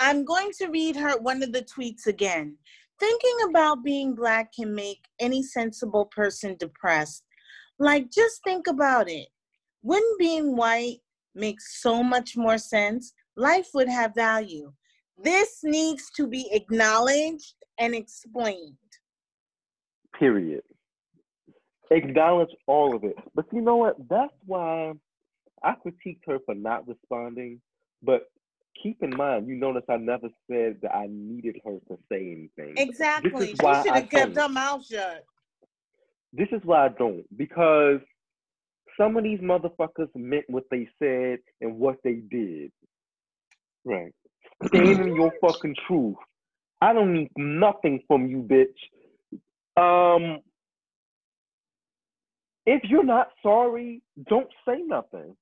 I'm 0.00 0.24
going 0.24 0.50
to 0.58 0.66
read 0.66 0.96
her 0.96 1.16
one 1.18 1.42
of 1.44 1.52
the 1.52 1.62
tweets 1.62 2.06
again. 2.06 2.56
Thinking 2.98 3.36
about 3.48 3.84
being 3.84 4.14
black 4.14 4.52
can 4.52 4.74
make 4.74 4.98
any 5.20 5.42
sensible 5.42 6.06
person 6.06 6.56
depressed. 6.58 7.24
Like, 7.78 8.10
just 8.10 8.42
think 8.44 8.66
about 8.66 9.08
it. 9.08 9.28
Wouldn't 9.82 10.18
being 10.18 10.56
white 10.56 10.98
make 11.34 11.60
so 11.60 12.02
much 12.02 12.36
more 12.36 12.58
sense? 12.58 13.12
Life 13.36 13.68
would 13.74 13.88
have 13.88 14.14
value. 14.14 14.72
This 15.22 15.60
needs 15.62 16.10
to 16.16 16.26
be 16.26 16.48
acknowledged 16.52 17.54
and 17.78 17.94
explained. 17.94 18.76
Period. 20.22 20.62
Acknowledge 21.90 22.50
all 22.68 22.94
of 22.94 23.02
it. 23.02 23.16
But 23.34 23.46
you 23.52 23.60
know 23.60 23.74
what? 23.74 23.96
That's 24.08 24.32
why 24.46 24.92
I 25.64 25.74
critiqued 25.84 26.20
her 26.28 26.38
for 26.46 26.54
not 26.54 26.86
responding. 26.86 27.60
But 28.04 28.30
keep 28.80 29.02
in 29.02 29.16
mind, 29.16 29.48
you 29.48 29.56
notice 29.56 29.82
I 29.88 29.96
never 29.96 30.28
said 30.48 30.76
that 30.82 30.94
I 30.94 31.08
needed 31.10 31.56
her 31.64 31.78
to 31.88 31.98
say 32.08 32.20
anything. 32.36 32.74
Exactly. 32.76 33.48
She 33.48 33.56
should 33.56 33.66
have 33.66 34.08
kept 34.08 34.36
her 34.36 34.48
mouth 34.48 34.86
shut. 34.86 35.24
This 36.32 36.46
is 36.52 36.60
why 36.62 36.86
I 36.86 36.90
don't. 36.90 37.24
Because 37.36 37.98
some 38.96 39.16
of 39.16 39.24
these 39.24 39.40
motherfuckers 39.40 40.08
meant 40.14 40.44
what 40.46 40.66
they 40.70 40.88
said 41.02 41.40
and 41.60 41.80
what 41.80 41.96
they 42.04 42.22
did. 42.30 42.70
Right. 43.84 44.12
Stand 44.68 45.00
in 45.00 45.16
your 45.16 45.32
fucking 45.40 45.74
truth. 45.88 46.14
I 46.80 46.92
don't 46.92 47.12
need 47.12 47.30
nothing 47.36 48.04
from 48.06 48.28
you, 48.28 48.38
bitch. 48.38 48.68
Um, 49.76 50.40
if 52.66 52.82
you're 52.84 53.04
not 53.04 53.28
sorry, 53.42 54.02
don't 54.28 54.48
say 54.66 54.82
nothing. 54.86 55.36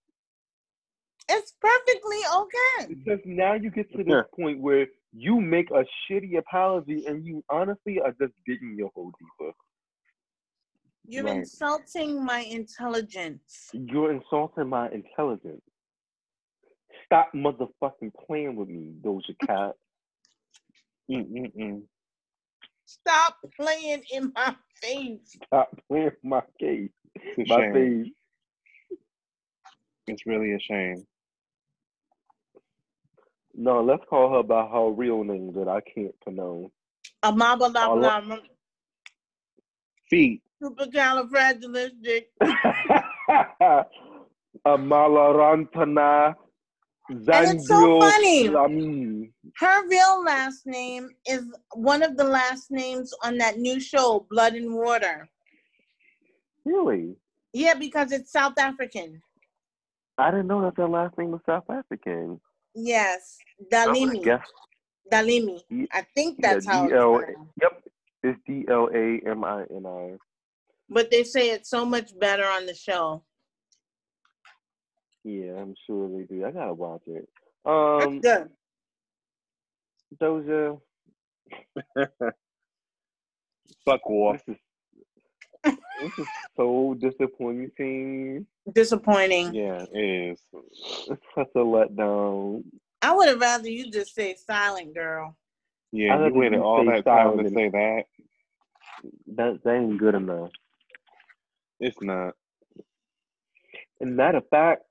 It's 1.28 1.52
perfectly 1.60 2.18
okay. 2.36 2.94
Because 2.94 3.20
now 3.24 3.54
you 3.54 3.70
get 3.70 3.90
to 3.92 3.98
this 3.98 4.06
Yeah. 4.08 4.22
point 4.34 4.60
where 4.60 4.86
you 5.12 5.40
make 5.40 5.70
a 5.70 5.84
shitty 6.08 6.38
apology 6.38 7.06
and 7.06 7.24
you 7.24 7.44
honestly 7.48 8.00
are 8.00 8.12
just 8.12 8.32
digging 8.46 8.74
your 8.76 8.90
hole 8.94 9.12
deeper. 9.18 9.52
You're 11.06 11.24
Right. 11.24 11.38
insulting 11.38 12.24
my 12.24 12.40
intelligence. 12.40 13.70
You're 13.72 14.12
insulting 14.12 14.68
my 14.68 14.88
intelligence. 14.90 15.62
Stop 17.04 17.32
motherfucking 17.32 18.12
playing 18.26 18.56
with 18.56 18.68
me, 18.68 18.94
Doja 19.00 19.36
Cat. 19.46 19.76
Mm-mm-mm. 21.10 21.82
Stop 22.90 23.36
playing 23.56 24.02
in 24.12 24.32
my 24.34 24.56
face. 24.82 25.36
Stop 25.46 25.78
playing 25.88 26.06
with 26.06 26.14
my 26.24 26.42
case, 26.58 26.90
It's 27.14 27.38
a 27.38 27.44
my 27.46 27.62
shame. 27.62 27.72
face. 27.72 28.12
It's 30.08 30.26
really 30.26 30.54
a 30.54 30.58
shame. 30.58 31.06
No, 33.54 33.80
let's 33.82 34.02
call 34.10 34.32
her 34.34 34.42
by 34.42 34.66
her 34.66 34.90
real 34.90 35.22
name 35.22 35.52
that 35.54 35.68
I 35.68 35.80
can't 35.82 36.18
pronounce. 36.20 36.70
Amaba 37.24 37.72
la 37.72 37.88
I 37.88 38.20
blah, 38.20 38.20
Feet. 40.08 40.42
supercalifragilistic. 40.62 42.24
Amalorantana 44.66 46.34
And 47.08 47.48
it's 47.48 47.68
so 47.68 47.94
funny. 47.98 48.60
Her 49.58 49.88
real 49.88 50.22
last 50.24 50.66
name 50.66 51.10
is 51.26 51.44
one 51.74 52.02
of 52.02 52.16
the 52.16 52.24
last 52.24 52.70
names 52.70 53.12
on 53.24 53.38
that 53.38 53.58
new 53.58 53.80
show, 53.80 54.26
Blood 54.30 54.54
and 54.54 54.74
Water. 54.74 55.28
Really? 56.64 57.16
Yeah, 57.52 57.74
because 57.74 58.12
it's 58.12 58.30
South 58.30 58.58
African. 58.58 59.22
I 60.18 60.30
didn't 60.30 60.46
know 60.48 60.62
that 60.62 60.76
their 60.76 60.88
last 60.88 61.16
name 61.18 61.30
was 61.30 61.40
South 61.46 61.68
African. 61.70 62.40
Yes, 62.74 63.38
Dalimi. 63.72 64.40
Dalimi. 65.10 65.60
I 65.92 66.06
think 66.14 66.38
yeah, 66.38 66.54
that's 66.54 66.66
how 66.66 66.84
it's 66.84 66.92
pronounced. 66.92 67.52
Yep, 67.60 67.82
it's 68.22 68.40
D 68.46 68.64
L 68.68 68.88
A 68.94 69.20
M 69.26 69.44
I 69.44 69.64
N 69.74 69.86
I. 69.86 70.16
But 70.88 71.10
they 71.10 71.24
say 71.24 71.50
it's 71.50 71.70
so 71.70 71.84
much 71.84 72.18
better 72.18 72.44
on 72.44 72.66
the 72.66 72.74
show. 72.74 73.22
Yeah, 75.24 75.52
I'm 75.58 75.74
sure 75.86 76.08
they 76.08 76.24
do. 76.24 76.44
I 76.44 76.50
gotta 76.50 76.74
watch 76.74 77.02
it. 77.06 77.28
That's 77.64 78.06
Um, 78.06 78.20
good. 78.20 78.50
Doja, 80.18 80.80
Fuck 83.84 84.10
off. 84.10 84.40
this 84.46 84.56
is 84.56 85.76
this 86.02 86.18
is 86.18 86.26
so 86.56 86.96
disappointing. 86.98 88.46
Disappointing. 88.72 89.54
Yeah, 89.54 89.84
it 89.92 90.32
is. 90.32 90.40
It's 91.08 91.22
such 91.34 91.48
a 91.54 91.58
letdown. 91.58 92.64
I 93.02 93.14
would 93.14 93.28
have 93.28 93.40
rather 93.40 93.68
you 93.68 93.90
just 93.90 94.14
say 94.14 94.34
silent 94.34 94.94
girl. 94.94 95.36
Yeah, 95.92 96.14
I'd 96.14 96.18
you 96.18 96.22
rather 96.24 96.34
waited 96.34 96.60
all 96.60 96.84
that 96.86 97.04
time 97.04 97.38
to 97.38 97.48
silent. 97.50 97.54
say 97.54 97.68
that. 97.68 98.04
That 99.36 99.60
that 99.64 99.74
ain't 99.74 99.98
good 99.98 100.14
enough. 100.14 100.50
It's 101.78 101.96
not. 102.00 102.34
And 104.00 104.16
matter 104.16 104.38
of 104.38 104.48
fact, 104.48 104.82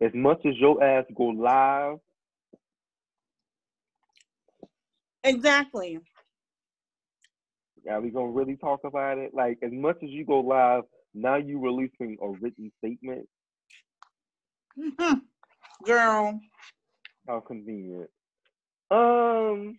as 0.00 0.12
much 0.14 0.44
as 0.46 0.56
your 0.58 0.82
ass 0.82 1.04
go 1.16 1.24
live, 1.24 1.98
Exactly. 5.24 6.00
are 7.88 8.00
we 8.00 8.10
gonna 8.10 8.30
really 8.30 8.56
talk 8.56 8.80
about 8.84 9.18
it? 9.18 9.34
Like 9.34 9.58
as 9.62 9.72
much 9.72 9.96
as 10.02 10.10
you 10.10 10.24
go 10.24 10.40
live, 10.40 10.84
now 11.14 11.36
you 11.36 11.60
releasing 11.60 12.16
a 12.22 12.28
written 12.28 12.70
statement. 12.78 13.28
Girl. 15.84 16.40
How 17.26 17.40
convenient. 17.40 18.10
Um 18.90 19.76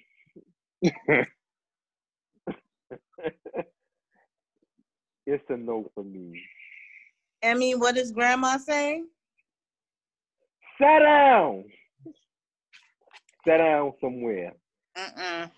it's 5.26 5.44
a 5.50 5.58
no 5.58 5.90
for 5.96 6.04
me. 6.04 6.42
I 7.44 7.54
mean, 7.54 7.80
what 7.80 7.96
does 7.96 8.12
grandma 8.12 8.58
say? 8.58 9.04
Sit 10.78 11.00
down. 11.00 11.64
Sit 13.46 13.58
down 13.58 13.94
somewhere. 14.02 14.54
Mm-mm. 14.98 15.52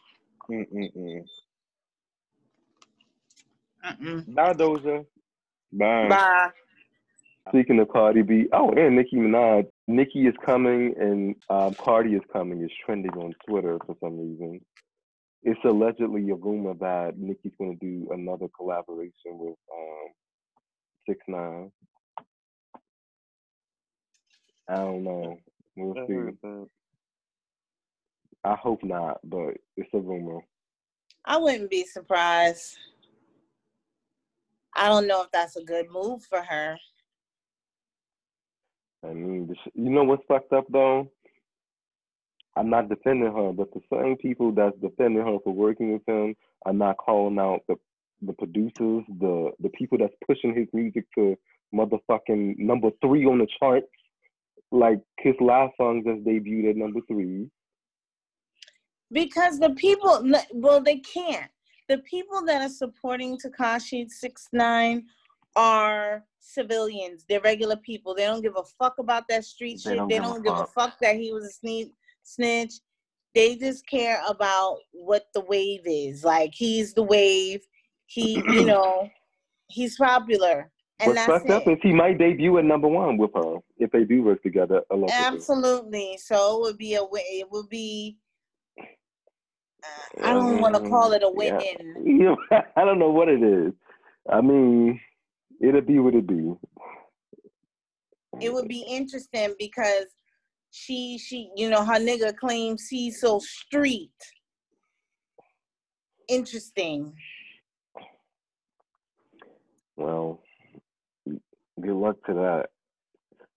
Mm-mm. 3.85 4.35
Bye, 4.35 4.53
Doja. 4.53 5.05
Bye. 5.73 6.07
Bye. 6.09 6.49
Speaking 7.49 7.79
of 7.79 7.89
Cardi 7.89 8.21
B, 8.21 8.47
oh, 8.53 8.71
and 8.71 8.95
Nicki 8.95 9.15
Minaj. 9.15 9.67
Nicki 9.87 10.27
is 10.27 10.35
coming 10.45 10.93
and 10.99 11.35
um, 11.49 11.73
Cardi 11.73 12.13
is 12.13 12.21
coming. 12.31 12.61
It's 12.61 12.73
trending 12.85 13.11
on 13.13 13.33
Twitter 13.47 13.77
for 13.85 13.95
some 13.99 14.17
reason. 14.19 14.61
It's 15.43 15.59
allegedly 15.65 16.29
a 16.29 16.35
rumor 16.35 16.75
that 16.75 17.17
Nicki's 17.17 17.53
going 17.57 17.77
to 17.77 17.85
do 17.85 18.07
another 18.11 18.45
collaboration 18.55 19.11
with 19.31 19.57
um, 19.73 20.07
Six 21.07 21.19
Nine. 21.27 21.71
I 24.69 24.75
don't 24.75 25.03
know. 25.03 25.37
We'll 25.75 25.97
I 25.97 26.05
see. 26.05 26.67
I 28.43 28.55
hope 28.55 28.83
not, 28.83 29.19
but 29.23 29.55
it's 29.77 29.93
a 29.93 29.99
rumor. 29.99 30.39
I 31.25 31.37
wouldn't 31.37 31.69
be 31.69 31.85
surprised. 31.85 32.77
I 34.75 34.87
don't 34.87 35.07
know 35.07 35.21
if 35.21 35.31
that's 35.31 35.57
a 35.57 35.63
good 35.63 35.87
move 35.91 36.23
for 36.23 36.41
her. 36.41 36.77
I 39.03 39.13
mean, 39.13 39.53
you 39.73 39.89
know 39.89 40.03
what's 40.03 40.23
fucked 40.27 40.53
up 40.53 40.65
though? 40.69 41.11
I'm 42.55 42.69
not 42.69 42.89
defending 42.89 43.31
her, 43.31 43.51
but 43.53 43.73
the 43.73 43.81
same 43.91 44.17
people 44.17 44.51
that's 44.51 44.77
defending 44.81 45.25
her 45.25 45.37
for 45.43 45.53
working 45.53 45.93
with 45.93 46.07
him 46.07 46.35
are 46.65 46.73
not 46.73 46.97
calling 46.97 47.39
out 47.39 47.61
the 47.67 47.75
the 48.21 48.33
producers, 48.33 49.03
the 49.19 49.51
the 49.59 49.69
people 49.69 49.97
that's 49.97 50.13
pushing 50.25 50.55
his 50.55 50.67
music 50.73 51.05
to 51.15 51.35
motherfucking 51.73 52.57
number 52.57 52.89
three 53.03 53.25
on 53.25 53.39
the 53.39 53.47
charts. 53.59 53.87
Like 54.71 55.01
his 55.19 55.33
last 55.39 55.73
song 55.77 56.03
just 56.05 56.23
debuted 56.23 56.71
at 56.71 56.77
number 56.77 56.99
three. 57.07 57.49
Because 59.11 59.59
the 59.59 59.71
people, 59.71 60.23
well, 60.53 60.81
they 60.81 60.97
can't. 60.99 61.49
The 61.89 61.97
people 61.99 62.43
that 62.45 62.61
are 62.61 62.69
supporting 62.69 63.37
Tekashi 63.37 64.09
Six 64.09 64.47
Nine 64.53 65.05
are 65.55 66.23
civilians. 66.39 67.25
They're 67.27 67.41
regular 67.41 67.75
people. 67.75 68.15
They 68.15 68.25
don't 68.25 68.41
give 68.41 68.55
a 68.57 68.63
fuck 68.63 68.97
about 68.99 69.27
that 69.29 69.43
street 69.45 69.81
They 69.83 69.91
shit. 69.91 69.97
don't 69.97 70.07
they 70.07 70.15
give 70.15 70.23
don't 70.23 70.43
give 70.43 70.53
a 70.53 70.65
fuck. 70.65 70.97
that 71.01 71.15
he 71.17 71.33
was 71.33 71.45
a 71.45 71.65
sne- 71.67 71.91
snitch. 72.23 72.75
They 73.35 73.55
just 73.55 73.85
care 73.87 74.21
about 74.27 74.79
what 74.91 75.27
the 75.33 75.41
wave 75.41 75.81
is. 75.85 76.23
Like 76.23 76.51
he's 76.53 76.93
the 76.93 77.03
wave. 77.03 77.61
He, 78.05 78.41
you 78.49 78.65
know, 78.65 79.09
he's 79.67 79.97
popular, 79.97 80.69
and 80.99 81.07
What's 81.09 81.25
that's 81.25 81.43
fucked 81.43 81.49
up 81.49 81.67
it. 81.67 81.71
is 81.73 81.77
he 81.81 81.93
might 81.93 82.17
debut 82.17 82.57
at 82.57 82.65
number 82.65 82.87
one 82.87 83.17
with 83.17 83.31
her 83.35 83.57
if 83.77 83.91
they 83.91 84.03
do 84.03 84.23
work 84.23 84.43
together 84.43 84.81
allegedly. 84.91 85.25
Absolutely. 85.37 86.17
So 86.21 86.57
it 86.57 86.61
would 86.61 86.77
be 86.77 86.95
a. 86.95 87.03
It 87.13 87.47
would 87.51 87.69
be. 87.69 88.17
I 90.21 90.33
don't 90.33 90.61
want 90.61 90.75
to 90.75 90.89
call 90.89 91.13
it 91.13 91.23
a 91.23 91.29
win. 91.29 91.59
Yeah. 91.63 92.01
You 92.03 92.37
I 92.75 92.85
don't 92.85 92.99
know 92.99 93.09
what 93.09 93.29
it 93.29 93.41
is. 93.41 93.73
I 94.29 94.41
mean, 94.41 94.99
it'll 95.59 95.81
be 95.81 95.99
what 95.99 96.15
it 96.15 96.27
be. 96.27 96.53
It 98.39 98.53
would 98.53 98.67
be 98.67 98.85
interesting 98.87 99.53
because 99.59 100.05
she, 100.71 101.17
she, 101.17 101.49
you 101.55 101.69
know, 101.69 101.83
her 101.83 101.99
nigga 101.99 102.35
claims 102.35 102.87
he's 102.87 103.19
so 103.19 103.39
street. 103.39 104.11
Interesting. 106.27 107.13
Well, 109.97 110.41
good 111.79 111.95
luck 111.95 112.15
to 112.25 112.33
that. 112.33 112.69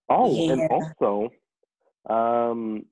Oh, 0.08 0.50
and 0.50 0.68
also, 0.70 1.30
um, 2.10 2.84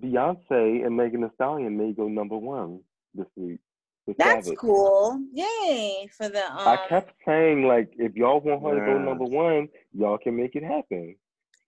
Beyonce 0.00 0.84
and 0.86 0.96
Megan 0.96 1.22
Thee 1.22 1.28
Stallion 1.34 1.76
may 1.76 1.92
go 1.92 2.08
number 2.08 2.36
one 2.36 2.80
this 3.14 3.26
week. 3.36 3.60
with 4.06 4.16
That's 4.16 4.46
Savage. 4.46 4.58
cool. 4.58 5.20
Yay 5.32 6.08
for 6.16 6.28
the 6.28 6.44
um. 6.52 6.66
I 6.68 6.86
kept 6.88 7.12
saying 7.26 7.64
like, 7.64 7.92
if 7.98 8.14
y'all 8.14 8.40
want 8.40 8.62
her 8.62 8.74
to 8.80 8.86
go 8.86 8.98
number 8.98 9.24
one, 9.24 9.68
y'all 9.92 10.18
can 10.18 10.36
make 10.36 10.54
it 10.56 10.62
happen. 10.64 11.16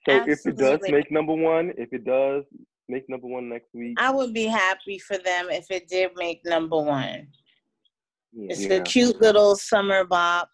So 0.08 0.24
if 0.26 0.46
it 0.46 0.56
does 0.56 0.80
make 0.88 1.10
number 1.10 1.34
one, 1.34 1.72
if 1.76 1.92
it 1.92 2.04
does 2.04 2.44
make 2.88 3.08
number 3.08 3.26
one 3.26 3.48
next 3.48 3.68
week, 3.74 3.98
I 4.00 4.10
would 4.10 4.32
be 4.32 4.44
happy 4.46 4.98
for 4.98 5.18
them 5.18 5.48
if 5.50 5.70
it 5.70 5.88
did 5.88 6.12
make 6.16 6.40
number 6.44 6.78
one. 6.78 7.28
yeah. 8.32 8.46
It's 8.52 8.64
Yeah. 8.64 8.76
a 8.76 8.82
cute 8.82 9.20
little 9.20 9.56
summer 9.56 10.04
bop. 10.04 10.48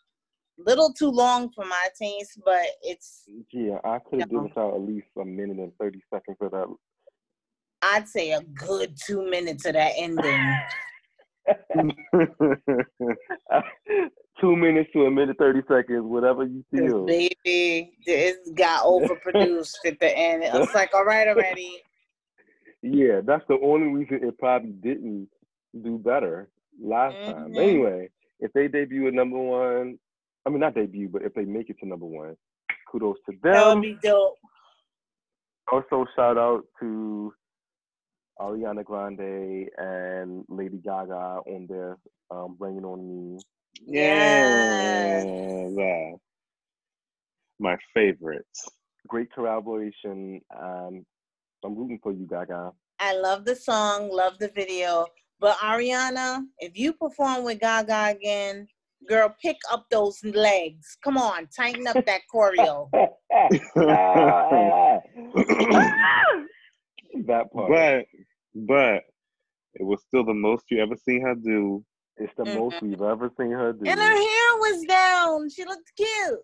little 0.58 0.90
too 0.90 1.10
long 1.10 1.50
for 1.54 1.66
my 1.66 1.86
taste, 2.00 2.40
but 2.44 2.64
it's 2.82 3.28
Yeah, 3.52 3.78
I 3.84 3.98
could 3.98 4.20
have 4.20 4.32
No. 4.32 4.40
did 4.40 4.48
without 4.48 4.74
at 4.74 4.80
least 4.80 5.06
a 5.20 5.24
minute 5.24 5.58
and 5.58 5.76
thirty 5.78 6.00
seconds 6.12 6.38
of 6.40 6.50
that. 6.52 6.66
I'd 7.82 8.08
say 8.08 8.32
a 8.32 8.40
good 8.42 8.96
two 9.06 9.28
minutes 9.28 9.66
of 9.66 9.74
that 9.74 9.92
ending. 9.96 10.56
Two 14.40 14.54
minutes 14.54 14.90
to 14.92 15.06
a 15.06 15.10
minute 15.10 15.36
thirty 15.38 15.62
seconds, 15.66 16.02
whatever 16.04 16.44
you 16.44 16.62
feel. 16.70 17.06
baby, 17.06 17.92
it 18.04 18.54
got 18.54 18.84
overproduced 18.84 19.76
at 19.86 19.98
the 19.98 20.14
end. 20.14 20.44
I 20.44 20.58
was 20.58 20.74
like, 20.74 20.92
all 20.92 21.04
right, 21.06 21.26
already. 21.26 21.82
Yeah, 22.82 23.20
that's 23.24 23.44
the 23.48 23.58
only 23.62 23.86
reason 23.86 24.20
it 24.22 24.38
probably 24.38 24.72
didn't 24.72 25.28
do 25.82 25.96
better 25.98 26.50
last 26.78 27.14
time. 27.24 27.52
Mhm. 27.52 27.56
Anyway, 27.58 28.10
if 28.40 28.52
they 28.52 28.68
debut 28.68 29.06
at 29.08 29.14
number 29.14 29.38
one, 29.38 29.98
I 30.44 30.50
mean 30.50 30.60
not 30.60 30.74
debut, 30.74 31.08
but 31.08 31.22
if 31.22 31.32
they 31.32 31.44
make 31.46 31.70
it 31.70 31.78
to 31.80 31.86
number 31.88 32.06
one, 32.06 32.36
kudos 32.90 33.16
to 33.26 33.32
them. 33.42 33.52
That 33.52 33.74
would 33.74 33.80
be 33.82 33.98
dope. 34.02 34.36
Also, 35.72 36.04
shout 36.14 36.36
out 36.36 36.64
to 36.80 37.32
Ariana 38.40 38.84
Grande 38.84 39.68
and 39.78 40.44
Lady 40.48 40.78
Gaga 40.78 41.40
on 41.46 41.66
their 41.68 41.96
um, 42.30 42.54
"Bring 42.58 42.76
It 42.76 42.84
On 42.84 43.34
Me." 43.34 43.38
yeah, 43.86 45.24
Yes. 45.24 45.78
uh, 45.78 46.16
my 47.58 47.76
favorite. 47.94 48.46
Great 49.08 49.32
collaboration. 49.32 50.40
Um, 50.58 51.04
I'm 51.64 51.76
rooting 51.76 51.98
for 52.02 52.12
you, 52.12 52.26
Gaga. 52.26 52.72
I 52.98 53.16
love 53.16 53.44
the 53.44 53.56
song, 53.56 54.10
love 54.10 54.38
the 54.38 54.48
video. 54.48 55.06
But 55.38 55.56
Ariana, 55.58 56.44
if 56.58 56.76
you 56.76 56.92
perform 56.94 57.44
with 57.44 57.60
Gaga 57.60 58.16
again, 58.16 58.66
girl, 59.08 59.34
pick 59.40 59.56
up 59.70 59.86
those 59.90 60.22
legs. 60.24 60.96
Come 61.02 61.18
on, 61.18 61.48
tighten 61.54 61.86
up 61.86 62.04
that 62.06 62.22
choreo. 62.32 62.90
that 67.26 67.52
part. 67.52 67.70
But 67.70 68.06
but 68.56 69.02
it 69.74 69.84
was 69.84 70.02
still 70.08 70.24
the 70.24 70.32
most 70.34 70.64
you 70.70 70.80
ever 70.82 70.96
seen 70.96 71.20
her 71.22 71.34
do. 71.34 71.84
it's 72.18 72.32
the 72.38 72.44
Mhm. 72.44 72.54
most 72.54 72.76
we've 72.80 73.02
ever 73.02 73.30
seen 73.38 73.50
her 73.50 73.74
do. 73.74 73.84
And 73.86 74.00
her 74.00 74.16
hair 74.16 74.56
was 74.56 74.84
down. 74.86 75.50
She 75.50 75.64
looked 75.66 75.92
cute. 75.96 76.40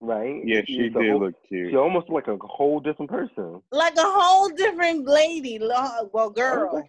right? 0.00 0.42
Yeah, 0.44 0.62
she 0.66 0.86
It's 0.86 0.94
did 0.94 1.10
whole- 1.10 1.20
look 1.20 1.34
cute. 1.48 1.70
She 1.70 1.76
almost 1.76 2.08
like 2.10 2.28
a 2.28 2.36
whole 2.38 2.80
different 2.80 3.10
person. 3.10 3.62
Like 3.70 3.96
a 3.96 4.02
whole 4.02 4.48
different 4.50 5.06
lady. 5.06 5.58
Lo- 5.58 6.08
Well, 6.14 6.30
girl. 6.30 6.82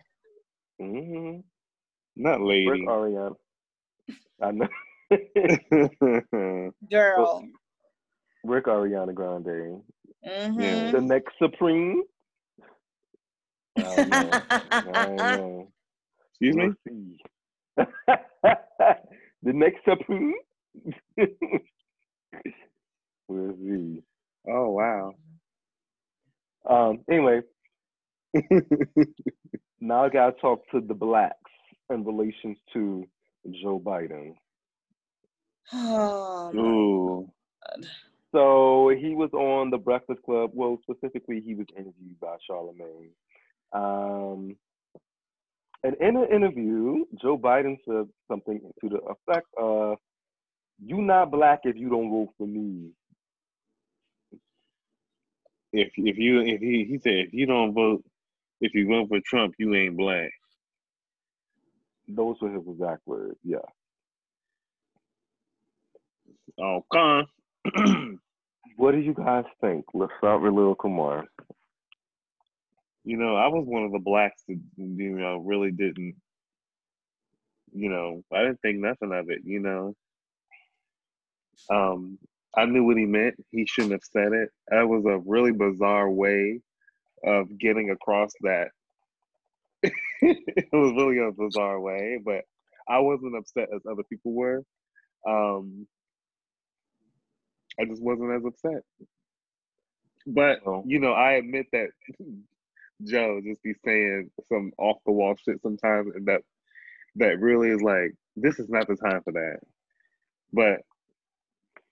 hmm 0.80 1.40
Not 2.16 2.40
lady. 2.42 2.70
Rick. 2.70 2.82
Ariana. 2.88 3.36
I 4.42 4.52
know. 4.52 4.68
Girl. 6.90 7.46
Rick 8.44 8.66
Ariana 8.66 9.14
Grande. 9.14 9.82
Mm-hmm. 10.26 10.60
Yeah. 10.62 10.92
The 10.92 11.02
next 11.02 11.34
Supreme. 11.40 12.04
I 13.78 13.82
don't 13.82 14.10
know. 14.10 14.42
I 14.50 15.06
don't 15.06 15.16
know. 15.16 15.68
Excuse 16.42 16.76
me. 16.86 17.18
The 19.46 19.54
next 19.54 19.86
Supreme. 19.88 20.34
we'll 23.28 23.56
see. 23.58 24.02
Oh 24.50 24.70
wow. 24.70 25.14
Um. 26.68 27.02
Anyway, 27.10 27.42
now 29.80 30.06
I 30.06 30.10
gotta 30.10 30.32
talk 30.42 30.64
to 30.72 30.82
the 30.82 30.96
blacks 30.96 31.36
in 31.92 32.04
relations 32.04 32.58
to 32.74 33.06
Joe 33.62 33.80
Biden. 33.80 34.34
Oh, 35.72 36.52
my 36.52 36.60
Ooh. 36.60 37.30
So 38.32 38.90
he 39.00 39.14
was 39.14 39.30
on 39.34 39.70
the 39.70 39.78
Breakfast 39.78 40.24
Club. 40.24 40.50
Well, 40.54 40.80
specifically, 40.82 41.42
he 41.46 41.54
was 41.54 41.68
interviewed 41.78 42.20
by 42.20 42.36
Charlemagne. 42.48 43.12
Um, 43.76 44.56
and 45.84 45.96
in 46.00 46.16
an 46.16 46.28
interview, 46.34 47.06
Joe 47.22 47.38
Biden 47.38 47.78
said 47.86 48.08
something 48.30 48.62
to 48.82 48.90
the 48.90 49.00
effect 49.00 49.48
of, 49.58 49.98
"You 50.84 51.02
not 51.02 51.30
black 51.30 51.62
if 51.66 51.76
you 51.76 51.90
don't 51.90 52.10
vote 52.10 52.30
for 52.38 52.48
me." 52.48 52.92
If 55.74 55.92
if 55.98 56.18
you 56.18 56.40
if 56.40 56.62
he 56.62 56.86
he 56.86 57.00
said 57.00 57.28
if 57.28 57.34
you 57.34 57.46
don't 57.46 57.74
vote 57.74 58.04
if 58.62 58.74
you 58.74 58.88
vote 58.88 59.10
for 59.10 59.20
Trump 59.26 59.56
you 59.60 59.76
ain't 59.76 59.98
black. 59.98 60.32
Those 62.08 62.38
were 62.42 62.52
his 62.52 62.64
exact 62.68 63.02
words. 63.06 63.38
Yeah. 63.44 63.58
Oh 66.58 66.86
con. 66.92 67.28
What 68.78 68.92
do 68.92 68.98
you 68.98 69.14
guys 69.14 69.46
think? 69.62 69.86
Let's 69.94 70.12
start 70.18 70.42
with 70.42 70.54
Lil 70.54 70.76
Kumar. 70.76 71.26
You 73.06 73.18
know, 73.18 73.36
I 73.36 73.48
was 73.48 73.66
one 73.68 73.84
of 73.84 73.92
the 73.92 74.00
blacks 74.00 74.44
that 74.48 74.60
you 74.78 75.12
know 75.12 75.38
really 75.38 75.72
didn't. 75.72 76.16
You 77.74 77.90
know, 77.90 78.24
I 78.34 78.40
didn't 78.44 78.62
think 78.62 78.80
nothing 78.80 79.14
of 79.14 79.30
it. 79.30 79.42
You 79.44 79.60
know, 79.60 79.96
um, 81.70 82.18
I 82.56 82.66
knew 82.66 82.84
what 82.84 82.98
he 82.98 83.06
meant. 83.06 83.36
He 83.52 83.66
shouldn't 83.68 83.94
have 83.94 84.04
said 84.04 84.34
it. 84.34 84.50
That 84.70 84.90
was 84.90 85.06
a 85.06 85.20
really 85.26 85.52
bizarre 85.52 86.10
way 86.10 86.62
of 87.24 87.58
getting 87.60 87.92
across 87.92 88.32
that. 88.42 88.70
it 89.84 90.70
was 90.74 90.94
really 90.96 91.20
a 91.20 91.32
bizarre 91.32 91.80
way, 91.80 92.20
but 92.24 92.42
I 92.90 93.00
wasn't 93.00 93.38
upset 93.38 93.70
as 93.74 93.82
other 93.90 94.04
people 94.10 94.34
were. 94.34 94.64
Um, 95.28 95.86
I 97.80 97.86
just 97.86 98.02
wasn't 98.02 98.32
as 98.32 98.46
upset. 98.46 98.82
But 100.26 100.60
you 100.86 101.00
know, 101.00 101.14
I 101.14 101.34
admit 101.34 101.68
that 101.72 101.90
Joe 103.04 103.42
just 103.44 103.62
be 103.64 103.74
saying 103.86 104.30
some 104.50 104.72
off 104.78 104.98
the 105.06 105.12
wall 105.12 105.36
shit 105.44 105.62
sometimes, 105.62 106.16
and 106.16 106.26
that 106.28 106.42
that 107.16 107.40
really 107.40 107.70
is 107.70 107.82
like 107.82 108.14
this 108.36 108.60
is 108.60 108.70
not 108.70 108.88
the 108.88 108.96
time 108.96 109.22
for 109.24 109.34
that. 109.34 109.58
But 110.54 110.82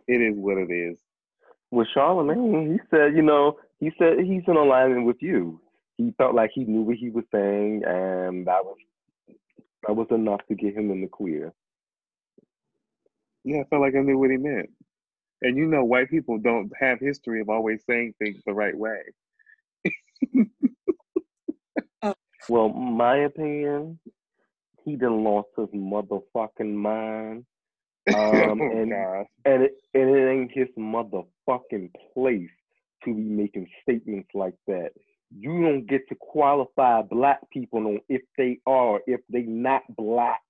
it 0.07 0.21
is 0.21 0.35
what 0.37 0.57
it 0.57 0.71
is. 0.71 0.97
With 1.71 1.87
Charlemagne, 1.93 2.73
he 2.73 2.79
said, 2.89 3.15
you 3.15 3.21
know, 3.21 3.57
he 3.79 3.91
said 3.97 4.19
he's 4.19 4.43
in 4.47 4.55
alignment 4.55 5.05
with 5.05 5.21
you. 5.21 5.59
He 5.97 6.13
felt 6.17 6.35
like 6.35 6.51
he 6.53 6.63
knew 6.65 6.81
what 6.81 6.97
he 6.97 7.09
was 7.09 7.25
saying, 7.31 7.83
and 7.85 8.47
that 8.47 8.63
was 8.63 8.77
that 9.87 9.95
was 9.95 10.07
enough 10.11 10.41
to 10.47 10.55
get 10.55 10.75
him 10.75 10.91
in 10.91 11.01
the 11.01 11.07
queer. 11.07 11.53
Yeah, 13.43 13.61
I 13.61 13.63
felt 13.69 13.81
like 13.81 13.95
I 13.95 13.99
knew 14.01 14.17
what 14.17 14.31
he 14.31 14.37
meant. 14.37 14.69
And 15.41 15.57
you 15.57 15.65
know, 15.65 15.83
white 15.83 16.09
people 16.09 16.37
don't 16.37 16.71
have 16.79 16.99
history 16.99 17.41
of 17.41 17.49
always 17.49 17.81
saying 17.89 18.13
things 18.17 18.41
the 18.45 18.53
right 18.53 18.77
way. 18.77 18.99
Well, 22.49 22.69
my 22.69 23.17
opinion, 23.17 23.99
he 24.83 24.95
done 24.95 25.23
lost 25.23 25.49
his 25.57 25.69
motherfucking 25.69 26.73
mind. 26.73 27.45
Um, 28.07 28.15
oh 28.15 28.71
and 28.71 28.93
and 29.45 29.63
it, 29.63 29.73
and 29.93 30.09
it 30.09 30.29
ain't 30.29 30.51
his 30.51 30.67
motherfucking 30.77 31.91
place 32.13 32.49
to 33.05 33.13
be 33.13 33.21
making 33.21 33.67
statements 33.81 34.29
like 34.33 34.55
that. 34.67 34.91
You 35.35 35.63
don't 35.63 35.87
get 35.87 36.07
to 36.09 36.15
qualify 36.15 37.01
black 37.01 37.39
people 37.49 37.87
on 37.87 37.99
if 38.07 38.21
they 38.37 38.59
are, 38.67 38.99
if 39.07 39.21
they 39.29 39.43
not 39.43 39.81
black, 39.97 40.41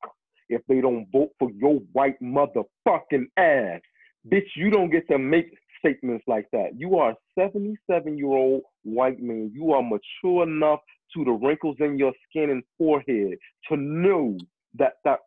if 0.49 0.61
they 0.67 0.81
don't 0.81 1.07
vote 1.11 1.31
for 1.39 1.49
your 1.51 1.75
white 1.93 2.21
motherfucking 2.21 3.27
ass. 3.37 3.81
Bitch, 4.27 4.47
you 4.55 4.69
don't 4.69 4.89
get 4.89 5.07
to 5.09 5.17
make 5.17 5.53
statements 5.83 6.23
like 6.27 6.47
that. 6.51 6.69
You 6.77 6.97
are 6.97 7.11
a 7.11 7.15
77 7.37 8.17
year 8.17 8.27
old 8.27 8.61
white 8.83 9.21
man. 9.21 9.51
You 9.53 9.73
are 9.73 9.83
mature 9.83 10.43
enough 10.43 10.79
to 11.15 11.23
the 11.25 11.31
wrinkles 11.31 11.77
in 11.79 11.97
your 11.97 12.13
skin 12.29 12.49
and 12.49 12.63
forehead 12.77 13.37
to 13.69 13.77
know 13.77 14.37
that 14.77 14.93
that's 15.03 15.21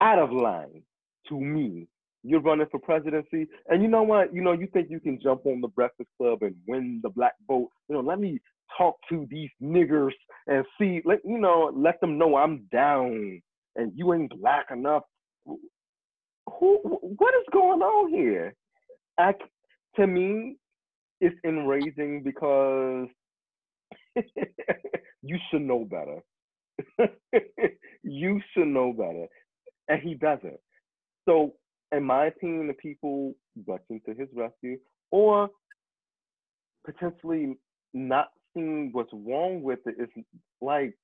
out 0.00 0.18
of 0.18 0.32
line 0.32 0.82
to 1.28 1.40
me. 1.40 1.86
You're 2.24 2.40
running 2.40 2.66
for 2.70 2.78
presidency, 2.78 3.48
and 3.68 3.82
you 3.82 3.88
know 3.88 4.04
what? 4.04 4.32
You 4.32 4.42
know, 4.42 4.52
you 4.52 4.68
think 4.72 4.90
you 4.90 5.00
can 5.00 5.18
jump 5.20 5.44
on 5.44 5.60
the 5.60 5.68
Breakfast 5.68 6.08
Club 6.16 6.42
and 6.42 6.54
win 6.68 7.00
the 7.02 7.10
black 7.10 7.32
vote. 7.48 7.68
You 7.88 7.96
know, 7.96 8.00
let 8.00 8.20
me 8.20 8.38
talk 8.78 8.94
to 9.08 9.26
these 9.28 9.50
niggers 9.60 10.12
and 10.46 10.64
see. 10.78 11.02
Let 11.04 11.18
you 11.24 11.38
know, 11.38 11.72
let 11.74 12.00
them 12.00 12.18
know 12.18 12.36
I'm 12.36 12.66
down, 12.70 13.42
and 13.74 13.92
you 13.96 14.14
ain't 14.14 14.40
black 14.40 14.66
enough. 14.70 15.02
Who? 15.46 16.78
What 16.84 17.34
is 17.34 17.46
going 17.52 17.82
on 17.82 18.10
here? 18.10 18.54
I, 19.18 19.34
to 19.96 20.06
me, 20.06 20.56
it's 21.20 21.36
enraging 21.44 22.22
because 22.24 23.08
you 25.22 25.38
should 25.50 25.62
know 25.62 25.84
better. 25.84 26.20
you 28.02 28.40
should 28.52 28.68
know 28.68 28.92
better. 28.92 29.26
And 29.88 30.00
he 30.02 30.14
doesn't. 30.14 30.58
So, 31.28 31.54
in 31.92 32.04
my 32.04 32.26
opinion, 32.26 32.66
the 32.66 32.74
people 32.74 33.34
rushing 33.66 34.00
to 34.06 34.14
his 34.14 34.28
rescue 34.34 34.78
or 35.10 35.50
potentially 36.84 37.56
not 37.94 38.28
seeing 38.54 38.90
what's 38.92 39.12
wrong 39.12 39.62
with 39.62 39.80
it 39.86 39.96
is 39.98 40.24
like 40.60 40.94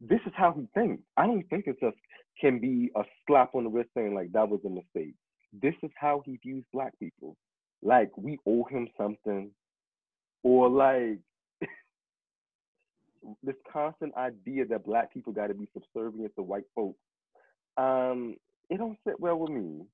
this 0.00 0.20
is 0.26 0.32
how 0.36 0.52
he 0.52 0.66
thinks. 0.74 1.02
I 1.16 1.26
don't 1.26 1.48
think 1.48 1.66
it 1.66 1.76
just 1.80 1.96
can 2.40 2.58
be 2.58 2.90
a 2.96 3.02
slap 3.26 3.54
on 3.54 3.64
the 3.64 3.70
wrist 3.70 3.90
saying 3.96 4.14
like 4.14 4.32
that 4.32 4.48
was 4.48 4.60
a 4.66 4.68
mistake. 4.68 5.14
This 5.62 5.74
is 5.82 5.90
how 5.96 6.22
he 6.24 6.36
views 6.42 6.64
black 6.72 6.98
people. 6.98 7.36
Like 7.82 8.10
we 8.16 8.38
owe 8.46 8.64
him 8.64 8.88
something, 8.98 9.50
or 10.42 10.68
like 10.68 11.18
this 13.42 13.56
constant 13.70 14.14
idea 14.16 14.64
that 14.66 14.84
black 14.84 15.12
people 15.12 15.32
got 15.32 15.48
to 15.48 15.54
be 15.54 15.68
subservient 15.72 16.34
to 16.36 16.42
white 16.42 16.64
folks. 16.74 16.98
Um, 17.76 18.36
it 18.70 18.78
don't 18.78 18.98
sit 19.06 19.18
well 19.20 19.36
with 19.36 19.50
me. 19.50 19.84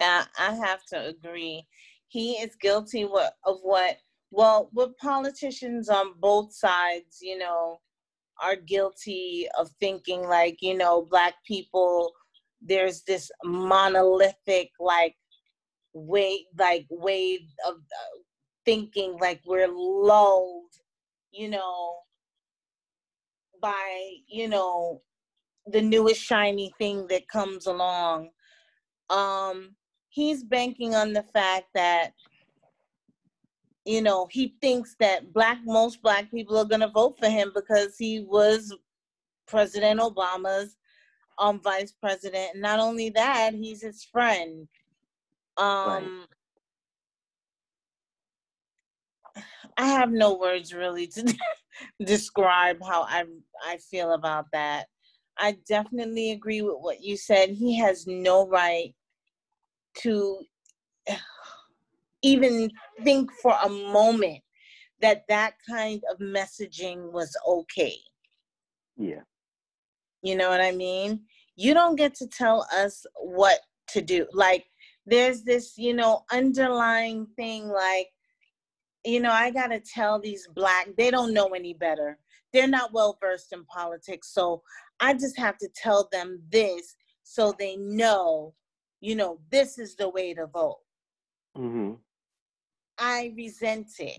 I, 0.00 0.54
have 0.54 0.84
to 0.86 1.08
agree. 1.08 1.66
He 2.08 2.32
is 2.32 2.56
guilty 2.56 3.04
of 3.04 3.58
what, 3.62 3.98
well, 4.30 4.68
what 4.72 4.98
politicians 4.98 5.88
on 5.88 6.14
both 6.20 6.52
sides, 6.52 7.18
you 7.22 7.38
know, 7.38 7.80
are 8.42 8.56
guilty 8.56 9.48
of 9.58 9.70
thinking 9.80 10.22
like, 10.28 10.58
you 10.60 10.76
know, 10.76 11.06
black 11.08 11.34
people, 11.46 12.12
there's 12.60 13.02
this 13.02 13.30
monolithic, 13.44 14.70
like, 14.80 15.16
way, 15.92 16.46
like, 16.58 16.86
way 16.90 17.40
of 17.66 17.74
uh, 17.74 18.18
thinking 18.64 19.16
like 19.20 19.40
we're 19.44 19.68
lulled, 19.68 20.72
you 21.32 21.48
know, 21.48 21.96
by, 23.60 24.10
you 24.26 24.48
know, 24.48 25.02
the 25.66 25.80
newest 25.82 26.20
shiny 26.22 26.72
thing 26.78 27.06
that 27.08 27.28
comes 27.28 27.66
along. 27.66 28.30
Um, 29.10 29.74
he's 30.14 30.44
banking 30.44 30.94
on 30.94 31.12
the 31.12 31.22
fact 31.22 31.66
that 31.74 32.12
you 33.84 34.00
know 34.00 34.26
he 34.30 34.54
thinks 34.60 34.96
that 34.98 35.32
black 35.32 35.58
most 35.64 36.00
black 36.00 36.30
people 36.30 36.56
are 36.56 36.64
going 36.64 36.80
to 36.80 36.88
vote 36.88 37.18
for 37.18 37.28
him 37.28 37.52
because 37.54 37.96
he 37.98 38.20
was 38.20 38.74
president 39.46 40.00
obama's 40.00 40.76
um 41.38 41.60
vice 41.60 41.92
president. 41.92 42.50
And 42.54 42.62
not 42.62 42.80
only 42.80 43.10
that 43.10 43.54
he's 43.54 43.82
his 43.82 44.04
friend. 44.04 44.68
Um 45.56 46.26
i 49.76 49.86
have 49.86 50.10
no 50.12 50.36
words 50.36 50.72
really 50.72 51.06
to 51.08 51.34
describe 52.04 52.78
how 52.84 53.02
i 53.02 53.24
i 53.66 53.76
feel 53.78 54.12
about 54.12 54.46
that. 54.52 54.86
I 55.36 55.56
definitely 55.68 56.30
agree 56.32 56.62
with 56.62 56.76
what 56.78 57.02
you 57.02 57.16
said. 57.16 57.50
He 57.50 57.76
has 57.78 58.06
no 58.06 58.46
right 58.46 58.94
to 59.98 60.40
even 62.22 62.70
think 63.02 63.30
for 63.42 63.56
a 63.64 63.68
moment 63.68 64.42
that 65.00 65.24
that 65.28 65.54
kind 65.68 66.02
of 66.10 66.18
messaging 66.18 67.12
was 67.12 67.36
okay. 67.46 67.96
Yeah. 68.96 69.22
You 70.24 70.36
know 70.36 70.48
what 70.48 70.60
I 70.60 70.72
mean? 70.72 71.20
You 71.54 71.74
don't 71.74 71.96
get 71.96 72.14
to 72.16 72.26
tell 72.26 72.66
us 72.76 73.06
what 73.16 73.60
to 73.90 74.02
do. 74.02 74.26
Like, 74.32 74.64
there's 75.06 75.42
this, 75.42 75.74
you 75.76 75.94
know, 75.94 76.22
underlying 76.32 77.26
thing 77.36 77.68
like, 77.68 78.08
you 79.04 79.20
know, 79.20 79.30
I 79.30 79.50
got 79.50 79.68
to 79.68 79.78
tell 79.78 80.18
these 80.18 80.48
black, 80.54 80.88
they 80.96 81.10
don't 81.10 81.34
know 81.34 81.48
any 81.48 81.74
better. 81.74 82.18
They're 82.52 82.66
not 82.66 82.92
well 82.92 83.18
versed 83.20 83.52
in 83.52 83.64
politics. 83.66 84.32
So 84.32 84.62
I 84.98 85.12
just 85.12 85.38
have 85.38 85.58
to 85.58 85.68
tell 85.76 86.08
them 86.10 86.40
this 86.50 86.96
so 87.22 87.54
they 87.58 87.76
know 87.76 88.54
you 89.04 89.14
know, 89.14 89.38
this 89.50 89.78
is 89.78 89.96
the 89.96 90.08
way 90.08 90.32
to 90.32 90.46
vote. 90.46 90.78
Mm-hmm. 91.58 91.92
I 92.98 93.34
resent 93.36 93.90
it. 93.98 94.18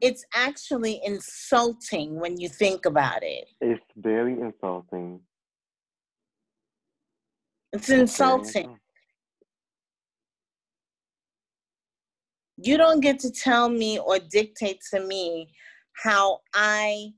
It's 0.00 0.24
actually 0.32 1.00
insulting 1.04 2.14
when 2.14 2.38
you 2.38 2.48
think 2.48 2.86
about 2.86 3.24
it. 3.24 3.48
It's 3.60 3.82
very 3.96 4.34
insulting. 4.34 5.18
It's 7.72 7.88
insulting. 7.88 8.78
You 12.56 12.76
don't 12.76 13.00
get 13.00 13.18
to 13.20 13.30
tell 13.30 13.68
me 13.68 13.98
or 13.98 14.18
dictate 14.18 14.80
to 14.92 15.00
me 15.06 15.52
how 15.94 16.40
I 16.54 17.12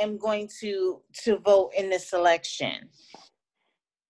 am 0.00 0.18
going 0.18 0.48
to 0.60 1.00
to 1.24 1.38
vote 1.38 1.70
in 1.76 1.88
this 1.88 2.12
election. 2.12 2.88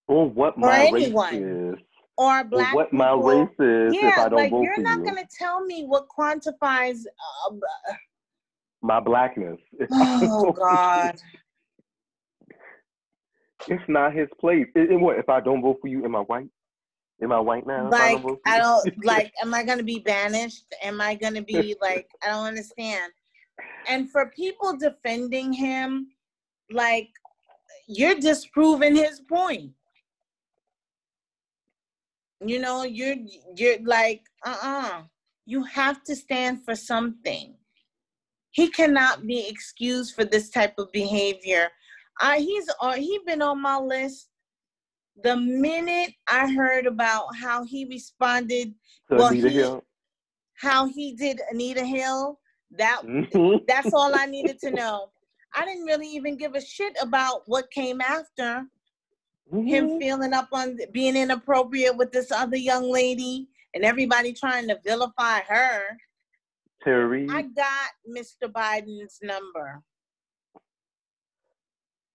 Or 0.08 0.28
what 0.28 0.56
Or 0.56 0.70
my 0.70 0.88
anyone. 0.88 1.34
race 1.34 1.42
is. 1.42 1.84
Or 2.16 2.40
Or 2.40 2.44
black 2.44 2.74
what 2.74 2.92
my 2.92 3.12
race 3.14 3.48
is 3.60 3.94
yeah, 3.94 4.08
if 4.08 4.18
I 4.18 4.28
don't 4.28 4.40
like 4.40 4.50
vote 4.50 4.62
you're 4.64 4.82
not 4.82 4.98
you. 4.98 5.04
gonna 5.04 5.28
tell 5.38 5.64
me 5.64 5.84
what 5.84 6.06
quantifies. 6.08 7.00
Uh, 7.50 7.54
My 8.82 9.00
blackness. 9.00 9.58
If 9.78 9.90
I 9.92 10.06
don't 10.20 10.30
oh. 10.32 10.52
God. 10.52 11.16
It's 13.66 13.82
not 13.88 14.14
his 14.14 14.28
place. 14.40 14.66
It, 14.74 14.98
what 15.00 15.18
if 15.18 15.28
I 15.28 15.40
don't 15.40 15.62
vote 15.62 15.78
for 15.80 15.88
you? 15.88 16.04
Am 16.04 16.14
I 16.16 16.20
white? 16.20 16.48
Am 17.22 17.32
I 17.32 17.40
white 17.40 17.66
now? 17.66 17.88
if 17.88 17.94
I 17.94 18.12
like 18.14 18.22
don't 18.22 18.38
I 18.46 18.58
don't 18.58 19.04
like 19.04 19.32
am 19.42 19.52
I 19.52 19.64
gonna 19.64 19.82
be 19.82 19.98
banished? 19.98 20.64
Am 20.82 21.00
I 21.00 21.14
gonna 21.14 21.42
be 21.42 21.76
like 21.80 22.08
I 22.22 22.28
don't 22.28 22.46
understand. 22.46 23.12
And 23.88 24.10
for 24.10 24.30
people 24.30 24.76
defending 24.76 25.52
him, 25.52 26.08
like 26.70 27.08
you're 27.88 28.14
disproving 28.14 28.94
his 28.94 29.20
point. 29.20 29.72
You 32.44 32.60
know, 32.60 32.84
you're 32.84 33.16
you're 33.56 33.78
like, 33.84 34.22
uh-uh. 34.44 35.02
You 35.46 35.64
have 35.64 36.04
to 36.04 36.14
stand 36.14 36.62
for 36.64 36.76
something. 36.76 37.54
He 38.50 38.68
cannot 38.68 39.26
be 39.26 39.48
excused 39.48 40.14
for 40.14 40.24
this 40.24 40.50
type 40.50 40.74
of 40.78 40.92
behavior. 40.92 41.70
Uh, 42.20 42.34
he's 42.34 42.68
uh, 42.80 42.94
he 42.94 43.18
been 43.26 43.42
on 43.42 43.60
my 43.60 43.78
list 43.78 44.28
the 45.22 45.36
minute 45.36 46.12
I 46.28 46.52
heard 46.52 46.86
about 46.86 47.34
how 47.36 47.64
he 47.64 47.84
responded, 47.86 48.74
well, 49.10 49.28
Anita 49.28 49.48
he- 49.48 49.54
Hill. 49.56 49.84
how 50.54 50.86
he 50.88 51.14
did 51.14 51.40
Anita 51.50 51.84
Hill, 51.84 52.38
that 52.72 53.02
that's 53.68 53.92
all 53.92 54.14
I 54.14 54.26
needed 54.26 54.58
to 54.60 54.70
know. 54.70 55.10
I 55.54 55.64
didn't 55.64 55.84
really 55.84 56.08
even 56.08 56.36
give 56.36 56.54
a 56.54 56.60
shit 56.60 56.96
about 57.00 57.42
what 57.46 57.70
came 57.70 58.00
after 58.00 58.64
him 59.50 59.88
Mhm. 59.88 59.98
feeling 59.98 60.34
up 60.34 60.48
on 60.52 60.78
being 60.92 61.16
inappropriate 61.16 61.96
with 61.96 62.12
this 62.12 62.30
other 62.30 62.56
young 62.58 62.84
lady 62.90 63.48
and 63.74 63.82
everybody 63.82 64.32
trying 64.34 64.68
to 64.68 64.78
vilify 64.84 65.40
her. 65.40 65.96
Terry. 66.84 67.26
I 67.30 67.42
got 67.42 67.90
Mr. 68.08 68.42
Biden's 68.52 69.18
number. 69.22 69.82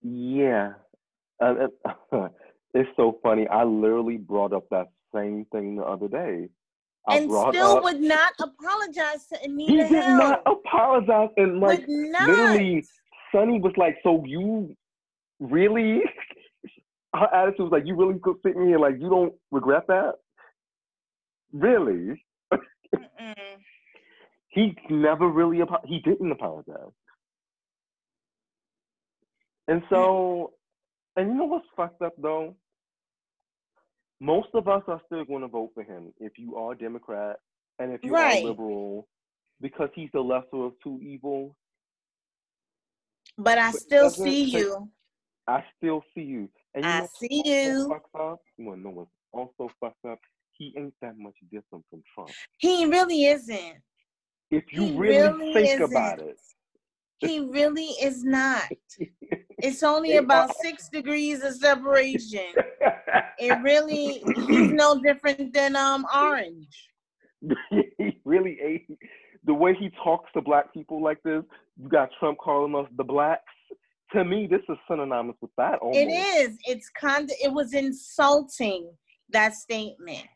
Yeah. 0.03 0.73
Uh, 1.41 1.67
uh, 2.11 2.27
it's 2.73 2.89
so 2.95 3.19
funny. 3.23 3.47
I 3.47 3.63
literally 3.63 4.17
brought 4.17 4.53
up 4.53 4.65
that 4.71 4.87
same 5.13 5.45
thing 5.51 5.77
the 5.77 5.83
other 5.83 6.07
day. 6.07 6.49
I 7.07 7.17
and 7.17 7.29
still 7.29 7.77
up, 7.77 7.83
would 7.83 7.99
not 7.99 8.33
apologize 8.39 9.25
to 9.27 9.43
Anita. 9.43 9.71
he 9.71 9.77
did 9.77 9.89
Hill. 9.89 10.17
not 10.17 10.41
apologize 10.45 11.29
and 11.35 11.59
like 11.59 11.83
literally 11.87 12.85
Sunny 13.33 13.59
was 13.59 13.73
like, 13.75 13.97
So 14.03 14.23
you 14.25 14.75
really 15.41 16.01
her 17.15 17.27
attitude 17.33 17.59
was 17.59 17.71
like, 17.73 17.85
You 17.85 17.95
really 17.95 18.19
could 18.19 18.37
sit 18.45 18.55
me 18.55 18.67
here 18.67 18.79
like 18.79 18.95
you 18.99 19.09
don't 19.09 19.33
regret 19.51 19.87
that? 19.87 20.13
Really? 21.51 22.23
He 24.53 24.77
never 24.87 25.27
really 25.27 25.61
apo- 25.63 25.81
he 25.85 25.99
didn't 25.99 26.31
apologize. 26.31 26.91
And 29.67 29.81
so 29.89 30.53
and 31.15 31.27
you 31.29 31.33
know 31.35 31.45
what's 31.45 31.67
fucked 31.75 32.01
up 32.01 32.13
though? 32.17 32.55
Most 34.19 34.49
of 34.53 34.67
us 34.67 34.83
are 34.87 35.01
still 35.05 35.25
going 35.25 35.41
to 35.41 35.47
vote 35.47 35.71
for 35.73 35.83
him 35.83 36.13
if 36.19 36.33
you 36.37 36.55
are 36.55 36.75
Democrat 36.75 37.37
and 37.79 37.91
if 37.91 38.03
you 38.03 38.13
Right. 38.13 38.43
are 38.43 38.47
liberal, 38.47 39.07
because 39.61 39.89
he's 39.95 40.09
the 40.13 40.21
lesser 40.21 40.63
of 40.65 40.73
two 40.83 40.99
evils. 41.01 41.53
But 43.37 43.57
I 43.57 43.71
But 43.71 43.81
still 43.81 44.09
see 44.11 44.51
take- 44.51 44.61
you. 44.61 44.89
I 45.47 45.65
still 45.77 46.03
see 46.15 46.21
you. 46.21 46.49
And 46.73 46.85
you 46.85 46.89
I 46.89 46.99
know 47.01 47.07
see 47.19 47.41
you. 47.45 47.89
Fucked 47.89 48.15
up? 48.15 48.41
You 48.57 48.65
want 48.67 48.79
to 48.79 48.83
know 48.83 48.89
what's 48.91 49.11
also 49.33 49.69
fucked 49.79 50.05
up? 50.05 50.19
He 50.53 50.73
ain't 50.77 50.93
that 51.01 51.17
much 51.17 51.35
different 51.51 51.83
from 51.89 52.01
Trump. 52.13 52.31
He 52.59 52.85
really 52.85 53.25
isn't. 53.25 53.81
If 54.51 54.71
you 54.71 54.95
really, 54.97 55.17
really 55.17 55.53
think 55.53 55.69
isn't. 55.81 55.81
about 55.91 56.19
it. 56.19 56.37
He 57.27 57.39
really 57.39 57.89
is 58.01 58.23
not. 58.23 58.69
It's 59.59 59.81
only 59.81 60.17
about 60.17 60.53
six 60.57 60.89
degrees 60.89 61.41
of 61.43 61.55
separation. 61.55 62.47
It 63.39 63.57
really, 63.63 64.23
he's 64.47 64.71
no 64.71 65.01
different 65.01 65.53
than 65.53 65.75
um 65.75 66.05
Orange. 66.15 66.89
he 67.97 68.19
really 68.25 68.57
ain't. 68.63 68.99
The 69.45 69.53
way 69.53 69.75
he 69.79 69.89
talks 70.03 70.29
to 70.33 70.41
black 70.41 70.73
people 70.73 71.01
like 71.01 71.21
this, 71.23 71.43
you 71.81 71.89
got 71.89 72.09
Trump 72.19 72.37
calling 72.37 72.75
us 72.75 72.89
the 72.97 73.03
blacks. 73.03 73.43
To 74.13 74.23
me, 74.23 74.47
this 74.47 74.61
is 74.69 74.77
synonymous 74.89 75.35
with 75.41 75.51
that. 75.57 75.79
Almost. 75.79 75.99
It 75.99 76.09
is. 76.11 76.57
It's 76.65 76.89
kind. 76.89 77.25
of. 77.25 77.35
It 77.43 77.51
was 77.51 77.73
insulting 77.73 78.91
that 79.29 79.55
statement. 79.55 80.27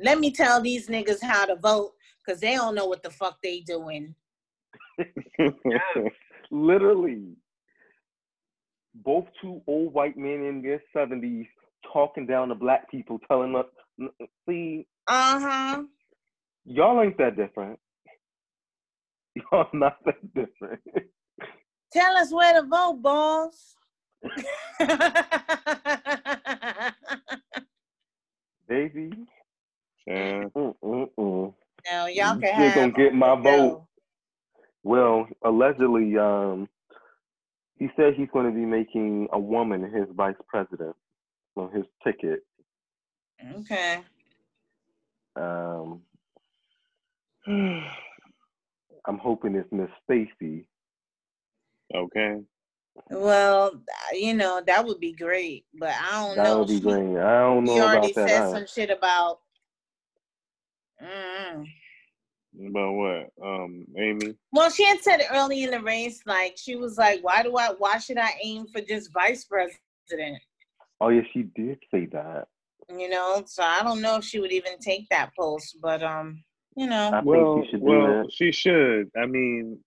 Let 0.00 0.18
me 0.18 0.30
tell 0.30 0.60
these 0.60 0.88
niggas 0.88 1.22
how 1.22 1.46
to 1.46 1.56
vote 1.56 1.92
because 2.24 2.40
they 2.40 2.54
don't 2.54 2.74
know 2.74 2.86
what 2.86 3.02
the 3.02 3.10
fuck 3.10 3.36
they 3.42 3.60
doing. 3.60 4.14
Literally. 6.50 7.36
Both 8.94 9.24
two 9.40 9.62
old 9.66 9.94
white 9.94 10.16
men 10.18 10.42
in 10.44 10.60
their 10.62 10.82
70s 10.94 11.46
talking 11.92 12.26
down 12.26 12.48
to 12.48 12.54
black 12.54 12.90
people, 12.90 13.18
telling 13.26 13.54
us, 13.56 13.64
see, 14.48 14.86
Uh 15.06 15.40
huh. 15.40 15.82
y'all 16.64 17.00
ain't 17.02 17.16
that 17.18 17.36
different. 17.36 17.78
Y'all 19.52 19.66
not 19.72 19.96
that 20.04 20.34
different. 20.34 20.80
Tell 21.90 22.16
us 22.18 22.30
where 22.32 22.52
to 22.60 22.66
vote, 22.68 23.00
boss. 23.00 23.74
Baby. 28.68 29.10
Yeah. 30.04 30.46
Mm-mm-mm. 30.56 31.54
now 31.88 32.06
y'all 32.06 32.34
You 32.34 32.40
can 32.40 32.42
still 32.42 32.52
have. 32.54 32.74
gonna 32.74 32.90
get 32.90 33.14
my 33.14 33.30
Uncle 33.32 33.42
vote. 33.44 33.86
Joe. 34.84 34.88
Well, 34.90 35.28
allegedly, 35.44 36.16
um, 36.18 36.68
he 37.78 37.88
said 37.96 38.14
he's 38.14 38.28
going 38.32 38.46
to 38.46 38.52
be 38.52 38.64
making 38.66 39.28
a 39.32 39.38
woman 39.38 39.82
his 39.82 40.06
vice 40.14 40.36
president 40.48 40.94
on 41.56 41.70
his 41.72 41.84
ticket. 42.04 42.40
Okay. 43.56 44.00
Um, 45.36 46.02
I'm 49.06 49.18
hoping 49.18 49.54
it's 49.56 49.70
Miss 49.72 49.88
Stacey. 50.04 50.68
okay. 51.94 52.40
Well, 53.10 53.72
you 54.12 54.34
know 54.34 54.60
that 54.66 54.84
would 54.86 55.00
be 55.00 55.12
great, 55.12 55.64
but 55.74 55.88
I 55.90 56.26
don't 56.26 56.36
That 56.36 56.44
know. 56.44 56.58
would 56.58 56.68
be 56.68 56.78
great. 56.80 57.16
I 57.16 57.40
don't 57.40 57.64
He 57.66 57.74
know 57.74 57.82
already 57.86 58.12
about 58.12 58.14
that. 58.14 58.28
said 58.28 58.42
I- 58.42 58.50
some 58.52 58.66
shit 58.66 58.90
about. 58.90 59.40
Mm. 61.02 61.66
About 62.60 62.92
what? 62.92 63.30
Um, 63.42 63.86
Amy. 63.96 64.34
Well, 64.52 64.68
she 64.70 64.84
had 64.84 65.00
said 65.00 65.22
early 65.32 65.64
in 65.64 65.70
the 65.70 65.80
race, 65.80 66.20
like 66.26 66.56
she 66.58 66.76
was 66.76 66.98
like, 66.98 67.20
"Why 67.24 67.42
do 67.42 67.56
I? 67.56 67.70
Why 67.78 67.96
should 67.98 68.18
I 68.18 68.30
aim 68.44 68.66
for 68.66 68.82
just 68.82 69.10
vice 69.12 69.44
president?" 69.44 70.38
Oh 71.00 71.08
yeah, 71.08 71.22
she 71.32 71.44
did 71.56 71.78
say 71.90 72.06
that. 72.12 72.48
You 72.94 73.08
know, 73.08 73.42
so 73.46 73.62
I 73.62 73.82
don't 73.82 74.02
know 74.02 74.16
if 74.16 74.24
she 74.24 74.38
would 74.38 74.52
even 74.52 74.78
take 74.80 75.08
that 75.08 75.30
post, 75.38 75.78
but 75.80 76.02
um, 76.02 76.42
you 76.76 76.86
know, 76.86 77.10
I 77.14 77.22
Well, 77.24 77.54
think 77.54 77.66
she 77.66 77.70
should 77.72 77.80
do 77.80 77.86
well, 77.86 78.22
that. 78.22 78.32
she 78.32 78.52
should. 78.52 79.10
I 79.16 79.24
mean, 79.26 79.78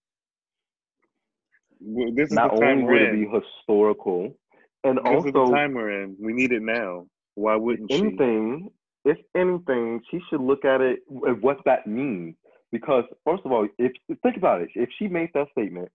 this 1.79 2.29
is 2.29 2.31
Not 2.35 2.53
the 2.55 2.61
time 2.61 2.69
only 2.79 2.83
we're 2.85 2.91
would 2.93 3.01
it 3.03 3.09
in. 3.13 3.31
be 3.31 3.39
historical, 3.39 4.35
and 4.83 4.97
This 5.05 5.25
is 5.25 5.33
the 5.33 5.39
also 5.39 5.53
time 5.53 5.73
we're 5.75 6.03
in. 6.03 6.15
We 6.19 6.33
need 6.33 6.51
it 6.51 6.63
now. 6.63 7.05
Why 7.35 7.55
wouldn't 7.55 7.91
she? 7.91 7.97
anything, 7.99 8.71
if 9.03 9.17
anything, 9.35 10.01
she 10.09 10.19
should 10.29 10.41
look 10.41 10.65
at 10.65 10.81
it 10.81 10.99
at 11.27 11.39
what 11.41 11.57
that 11.65 11.85
means. 11.85 12.35
Because 12.75 13.05
first 13.23 13.41
of 13.45 13.53
all, 13.53 13.65
if 13.77 13.93
think 14.21 14.35
about 14.35 14.61
it, 14.61 14.67
if 14.75 14.89
she 14.99 15.07
makes 15.07 15.31
that 15.33 15.47
statement, 15.53 15.87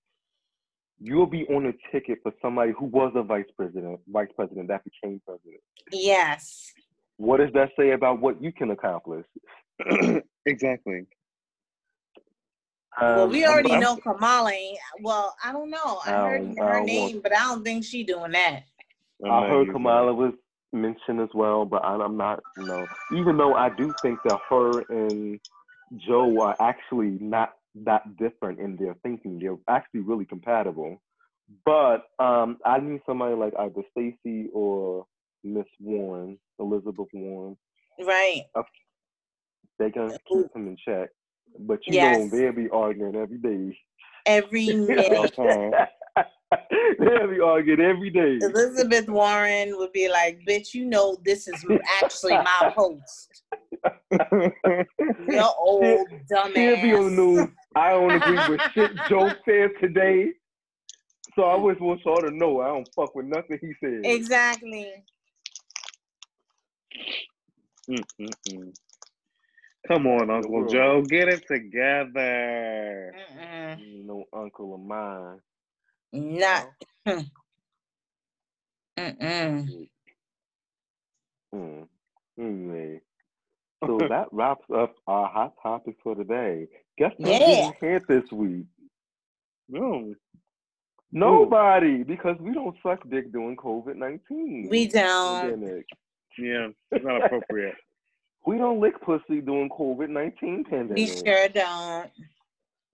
you'll 0.99 1.26
be 1.26 1.45
on 1.49 1.66
a 1.66 1.72
ticket 1.93 2.20
for 2.22 2.33
somebody 2.41 2.72
who 2.78 2.87
was 2.87 3.12
a 3.14 3.22
vice 3.22 3.45
president, 3.55 4.01
vice 4.09 4.28
president 4.35 4.68
that 4.68 4.81
became 4.83 5.20
president. 5.26 5.61
yes, 5.93 6.72
What 7.18 7.37
does 7.37 7.53
that 7.53 7.68
say 7.78 7.91
about 7.91 8.18
what 8.22 8.43
you 8.43 8.51
can 8.51 8.70
accomplish? 8.70 9.26
exactly. 10.47 11.05
well, 12.99 13.24
Um, 13.24 13.31
we 13.31 13.45
I'm- 13.45 13.53
already 13.53 13.72
I'm- 13.72 13.81
know 13.83 13.97
Kamala. 13.99 14.53
Well, 15.03 15.37
I 15.45 15.53
don't 15.53 15.68
know. 15.68 16.01
I 16.07 16.14
I 16.14 16.28
heard 16.31 16.39
don't- 16.41 16.59
her 16.59 16.74
I 16.81 16.85
name, 16.85 17.11
want- 17.12 17.22
but 17.24 17.33
I 17.37 17.41
don't 17.41 17.62
think 17.62 17.85
she 17.85 18.05
doing 18.05 18.33
that. 18.33 18.62
I'm 19.22 19.31
I 19.31 19.41
not 19.41 19.51
heard 19.51 19.70
Kamala 19.72 20.14
was 20.14 20.33
mentioned 20.72 21.20
as 21.20 21.28
well, 21.35 21.66
but 21.66 21.85
I, 21.85 21.95
I'm 21.97 22.16
not, 22.16 22.41
you 22.57 22.64
know, 22.64 22.87
even 23.12 23.37
though 23.37 23.55
I 23.55 23.68
do 23.68 23.93
think 24.01 24.18
that 24.24 24.41
her 24.49 24.81
and 24.89 25.39
Joe 25.97 26.41
are 26.41 26.57
actually 26.61 27.18
not 27.20 27.53
that 27.84 28.16
different 28.16 28.59
in 28.61 28.76
their 28.76 28.95
thinking. 29.03 29.38
They're 29.38 29.57
actually 29.68 30.01
really 30.01 30.24
compatible. 30.24 31.01
But 31.64 32.05
um, 32.18 32.59
I 32.64 32.78
need 32.78 33.01
somebody 33.07 33.34
like 33.34 33.55
either 33.59 33.82
Stacey 33.91 34.49
or 34.53 35.07
Miss 35.43 35.66
Warren, 35.80 36.38
Elizabeth 36.59 37.09
Warren. 37.12 37.57
Right. 37.99 38.45
They 39.78 39.91
can 39.91 40.11
keep 40.28 40.53
them 40.53 40.68
in 40.68 40.76
check. 40.84 41.11
But 41.59 41.80
you 41.86 41.95
Yes. 41.95 42.30
know, 42.30 42.38
they'll 42.38 42.53
be 42.53 42.68
arguing 42.70 43.16
every 43.16 43.38
day. 43.38 43.76
Every 44.26 44.66
minute. 44.74 45.34
They'll 46.99 47.30
be 47.30 47.41
arguing 47.41 47.80
every 47.80 48.11
day. 48.11 48.38
Elizabeth 48.45 49.09
Warren 49.09 49.76
would 49.78 49.93
be 49.93 50.09
like, 50.09 50.41
"Bitch, 50.47 50.74
you 50.74 50.84
know 50.84 51.16
this 51.24 51.47
is 51.49 51.64
actually 52.03 52.36
my 52.36 52.72
post. 52.74 53.30
Your 55.29 55.55
old 55.59 56.09
He'll 56.55 56.77
be 56.83 56.93
on 56.93 57.17
the 57.17 57.23
news. 57.23 57.49
I 57.77 57.91
don't 57.91 58.15
agree 58.15 58.39
with 58.49 58.61
shit 58.75 58.91
Joe 59.09 59.31
said 59.45 59.71
today. 59.81 60.33
So 61.37 61.45
I 61.45 61.57
just 61.71 61.81
want 61.81 62.01
y'all 62.05 62.21
to 62.21 62.31
know 62.31 62.61
I 62.61 62.69
don't 62.69 62.89
fuck 62.97 63.15
with 63.15 63.27
nothing 63.27 63.59
he 63.61 63.73
said. 63.81 64.03
Exactly. 64.05 65.05
Mm-mm-mm. 67.89 68.73
Come 69.89 70.07
on, 70.07 70.31
Uncle. 70.31 70.69
Joe, 70.69 71.03
get 71.09 71.29
it 71.29 71.43
together. 71.51 73.15
Mm-mm. 73.39 74.05
Know, 74.05 74.25
uncle 74.33 74.75
of 74.75 74.81
mine. 74.81 75.41
Not. 76.13 76.69
Mm-mm. 78.99 79.89
Hmm. 81.53 81.83
Anyway, 82.39 83.01
so 83.85 83.99
that 84.09 84.26
wraps 84.33 84.66
up 84.74 84.95
our 85.07 85.28
hot 85.28 85.55
topic 85.62 85.97
for 86.03 86.14
today. 86.14 86.66
Guess 86.99 87.12
who's 87.18 87.28
Yeah. 87.28 87.39
getting 87.39 87.72
hit 87.81 88.09
this 88.09 88.31
week? 88.33 88.66
No. 89.68 90.14
Nobody, 91.12 92.05
because 92.05 92.37
we 92.39 92.53
don't 92.53 92.76
suck 92.83 93.01
dick 93.11 93.33
doing 93.33 93.57
COVID 93.57 93.97
nineteen. 93.97 94.68
We 94.70 94.87
don't. 94.87 95.51
pandemic. 95.51 95.87
Yeah, 96.39 96.68
it's 96.93 97.05
not 97.05 97.24
appropriate. 97.24 97.74
We 98.47 98.59
don't 98.59 98.81
lick 98.81 99.01
pussy 99.03 99.41
doing 99.41 99.68
COVID 99.70 100.09
nineteen 100.09 100.62
pandemic. 100.62 100.97
We 100.97 101.07
sure 101.07 101.49
don't. 101.49 102.11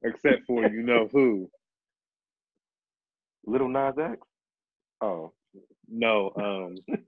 Except 0.02 0.46
for 0.46 0.66
you 0.66 0.82
know 0.82 1.08
who. 1.12 1.50
Lil 3.46 3.68
Nas 3.68 3.94
X. 3.98 4.18
Oh, 5.02 5.32
No, 5.88 6.32
um, 6.36 6.98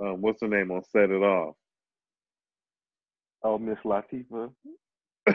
um 0.00 0.20
what's 0.20 0.40
her 0.42 0.48
name 0.48 0.70
on 0.70 0.82
set 0.84 1.10
it 1.10 1.22
off? 1.22 1.54
oh, 3.44 3.58
Miss 3.58 3.78
Latifah. 3.84 4.50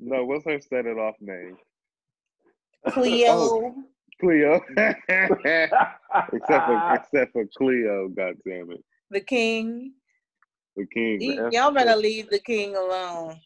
no, 0.00 0.24
what's 0.24 0.44
her 0.46 0.60
set 0.60 0.86
it 0.86 0.98
off 0.98 1.14
name? 1.20 1.56
Cleo. 2.90 3.26
Oh. 3.30 3.74
Cleo. 4.20 4.60
except 4.78 6.66
for 6.66 6.94
except 6.94 7.32
for 7.32 7.44
Cleo, 7.56 8.08
god 8.08 8.34
damn 8.46 8.70
it. 8.72 8.84
the 9.10 9.20
king. 9.20 9.92
The 10.76 10.86
king. 10.86 11.18
Y- 11.20 11.46
F- 11.46 11.52
Y'all 11.52 11.72
better 11.72 11.96
leave 11.96 12.30
the 12.30 12.40
king 12.40 12.76
alone. 12.76 13.40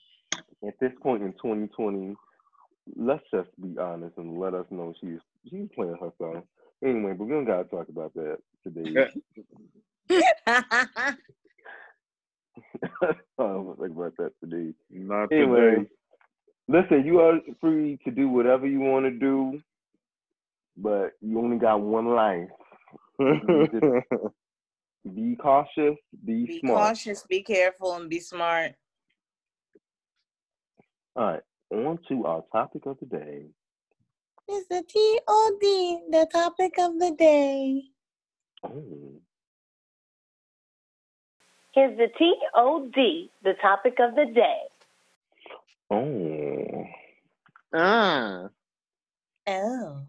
At 0.66 0.74
this 0.80 0.92
point 1.02 1.22
in 1.22 1.32
2020, 1.32 2.14
let's 2.96 3.22
just 3.32 3.48
be 3.60 3.76
honest 3.78 4.16
and 4.18 4.38
let 4.38 4.54
us 4.54 4.66
know 4.70 4.94
she's 5.00 5.18
she's 5.48 5.68
playing 5.74 5.96
herself. 6.00 6.44
Anyway, 6.84 7.12
but 7.16 7.24
we 7.24 7.32
don't 7.32 7.44
gotta 7.44 7.64
talk 7.64 7.88
about 7.88 8.14
that 8.14 8.38
today. 8.62 9.06
I 12.82 13.14
don't 13.38 13.78
think 13.78 13.96
about 13.96 14.14
that 14.18 14.32
today. 14.42 14.72
Not 14.90 15.32
Anyway, 15.32 15.76
today. 15.76 15.86
listen, 16.68 17.04
you 17.06 17.20
are 17.20 17.38
free 17.60 17.98
to 18.04 18.10
do 18.10 18.28
whatever 18.28 18.66
you 18.66 18.80
want 18.80 19.06
to 19.06 19.10
do, 19.10 19.60
but 20.76 21.12
you 21.20 21.38
only 21.38 21.58
got 21.58 21.80
one 21.80 22.08
life. 22.08 22.48
Be 25.14 25.34
cautious, 25.34 25.96
be, 26.24 26.46
be 26.46 26.60
smart. 26.60 26.62
Be 26.62 26.68
cautious, 26.68 27.24
be 27.28 27.42
careful, 27.42 27.94
and 27.94 28.08
be 28.08 28.20
smart. 28.20 28.72
All 31.16 31.24
right, 31.24 31.40
on 31.72 31.98
to 32.08 32.24
our 32.24 32.44
topic 32.52 32.86
of 32.86 32.98
the 33.00 33.06
day. 33.06 33.46
It's 34.46 34.68
the 34.68 34.82
TOD, 34.82 36.12
the 36.12 36.28
topic 36.32 36.74
of 36.78 37.00
the 37.00 37.16
day. 37.18 37.82
Oh, 38.64 39.12
Here's 41.74 41.96
the 41.96 42.08
TOD, 42.08 42.94
the 43.42 43.54
topic 43.62 43.96
of 43.98 44.14
the 44.14 44.26
day. 44.26 44.58
oh. 45.90 46.84
ah. 47.74 48.48
Oh. 49.48 50.02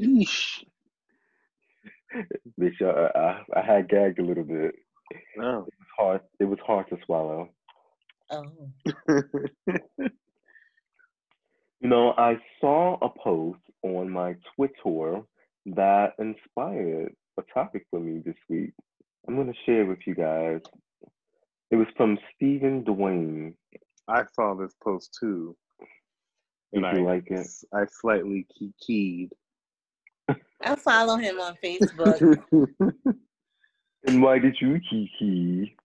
Eesh. 0.00 0.64
Bitch, 2.60 2.82
I, 2.82 3.18
I, 3.18 3.42
I 3.56 3.62
had 3.64 3.88
gagged 3.88 4.18
a 4.18 4.24
little 4.24 4.44
bit. 4.44 4.74
Oh. 5.40 5.66
It 5.66 5.74
was 5.78 5.88
hard. 5.98 6.20
It 6.40 6.44
was 6.44 6.58
hard 6.66 6.88
to 6.88 6.98
swallow. 7.04 7.50
oh. 8.30 8.52
You 11.82 11.88
know, 11.88 12.14
I 12.16 12.36
saw 12.60 12.96
a 13.02 13.08
post 13.08 13.58
on 13.82 14.08
my 14.08 14.36
Twitter 14.54 15.22
that 15.66 16.12
inspired 16.20 17.12
a 17.38 17.42
topic 17.52 17.86
for 17.90 17.98
me 17.98 18.22
this 18.24 18.36
week. 18.48 18.70
I'm 19.26 19.36
gonna 19.36 19.52
share 19.66 19.84
with 19.86 19.98
you 20.06 20.14
guys. 20.14 20.60
It 21.72 21.76
was 21.76 21.88
from 21.96 22.18
Stephen 22.36 22.84
Dwayne. 22.84 23.54
I 24.06 24.22
saw 24.34 24.54
this 24.54 24.74
post 24.82 25.16
too. 25.18 25.56
Did 26.72 26.84
And 26.84 26.98
you 26.98 27.08
I, 27.08 27.14
like 27.14 27.28
it? 27.30 27.46
I 27.74 27.84
slightly 27.86 28.46
key- 28.56 28.74
keyed. 28.84 29.32
I 30.64 30.76
follow 30.76 31.16
him 31.16 31.40
on 31.40 31.56
Facebook. 31.62 32.38
And 34.04 34.20
why 34.20 34.40
did 34.40 34.56
you 34.60 34.80
kiki? 34.90 35.76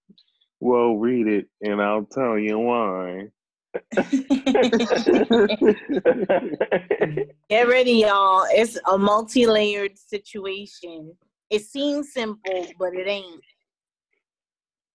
well, 0.60 0.96
read 0.96 1.28
it 1.28 1.48
and 1.62 1.80
I'll 1.80 2.06
tell 2.06 2.36
you 2.40 2.58
why. 2.58 3.28
Get 7.50 7.68
ready, 7.68 7.92
y'all. 7.92 8.46
It's 8.50 8.78
a 8.90 8.98
multi-layered 8.98 9.98
situation. 9.98 11.14
It 11.50 11.64
seems 11.64 12.14
simple, 12.14 12.68
but 12.80 12.94
it 12.94 13.08
ain't. 13.08 13.42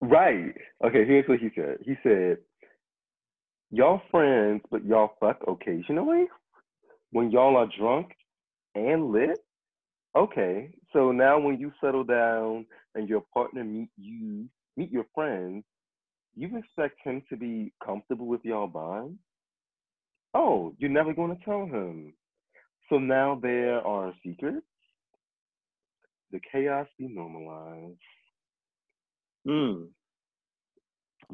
right. 0.00 0.54
Okay, 0.84 1.04
here's 1.06 1.28
what 1.28 1.38
he 1.38 1.50
said. 1.54 1.78
He 1.84 1.94
said, 2.02 2.38
Y'all 3.70 4.02
friends, 4.10 4.60
but 4.70 4.84
y'all 4.84 5.12
fuck 5.18 5.38
occasionally? 5.48 6.26
When 7.10 7.30
y'all 7.30 7.56
are 7.56 7.68
drunk 7.78 8.08
and 8.74 9.10
lit? 9.10 9.38
Okay. 10.14 10.74
So 10.92 11.10
now 11.10 11.38
when 11.40 11.58
you 11.58 11.72
settle 11.82 12.04
down 12.04 12.66
and 12.94 13.08
your 13.08 13.24
partner 13.32 13.64
meet 13.64 13.88
you, 13.96 14.46
meet 14.76 14.90
your 14.90 15.06
friends, 15.14 15.64
you 16.37 16.57
expect 16.57 16.99
him 17.05 17.22
to 17.28 17.37
be 17.37 17.72
comfortable 17.85 18.26
with 18.26 18.45
y'all 18.45 18.66
bond? 18.66 19.18
Oh, 20.35 20.74
you're 20.78 20.91
never 20.91 21.12
going 21.12 21.37
to 21.37 21.45
tell 21.45 21.66
him. 21.66 22.14
So 22.89 22.99
now 22.99 23.39
there 23.43 23.87
are 23.87 24.12
secrets. 24.24 24.66
The 26.30 26.41
chaos 26.51 26.87
be 26.99 27.09
normalized. 27.09 27.99
Mm, 29.47 29.89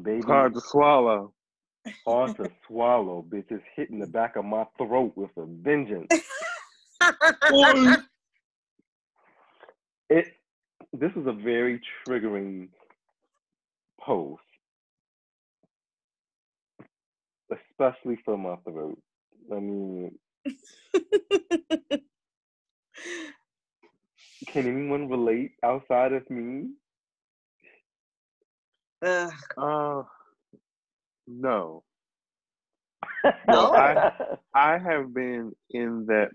Baby, 0.01 0.21
hard 0.25 0.53
to 0.55 0.61
swallow. 0.61 1.33
hard 2.05 2.35
to 2.37 2.49
swallow, 2.67 3.25
bitch. 3.27 3.45
It's 3.49 3.63
hitting 3.75 3.99
the 3.99 4.07
back 4.07 4.35
of 4.35 4.45
my 4.45 4.65
throat 4.77 5.13
with 5.15 5.31
a 5.37 5.45
vengeance. 5.45 6.07
It. 10.09 10.25
This 10.91 11.11
is 11.15 11.27
a 11.27 11.31
very 11.33 11.79
triggering 12.07 12.69
post, 14.01 14.41
especially 17.79 18.17
for 18.25 18.37
my 18.37 18.55
throat. 18.63 18.99
I 19.51 19.55
mean, 19.59 20.17
can 24.47 24.67
anyone 24.67 25.09
relate 25.09 25.51
outside 25.63 26.13
of 26.13 26.29
me? 26.29 26.71
Ugh. 29.01 29.31
Uh, 29.57 30.03
no. 31.27 31.83
No? 33.47 33.73
I- 33.73 34.11
I 34.53 34.77
have 34.77 35.13
been 35.13 35.53
in 35.69 36.05
that, 36.07 36.29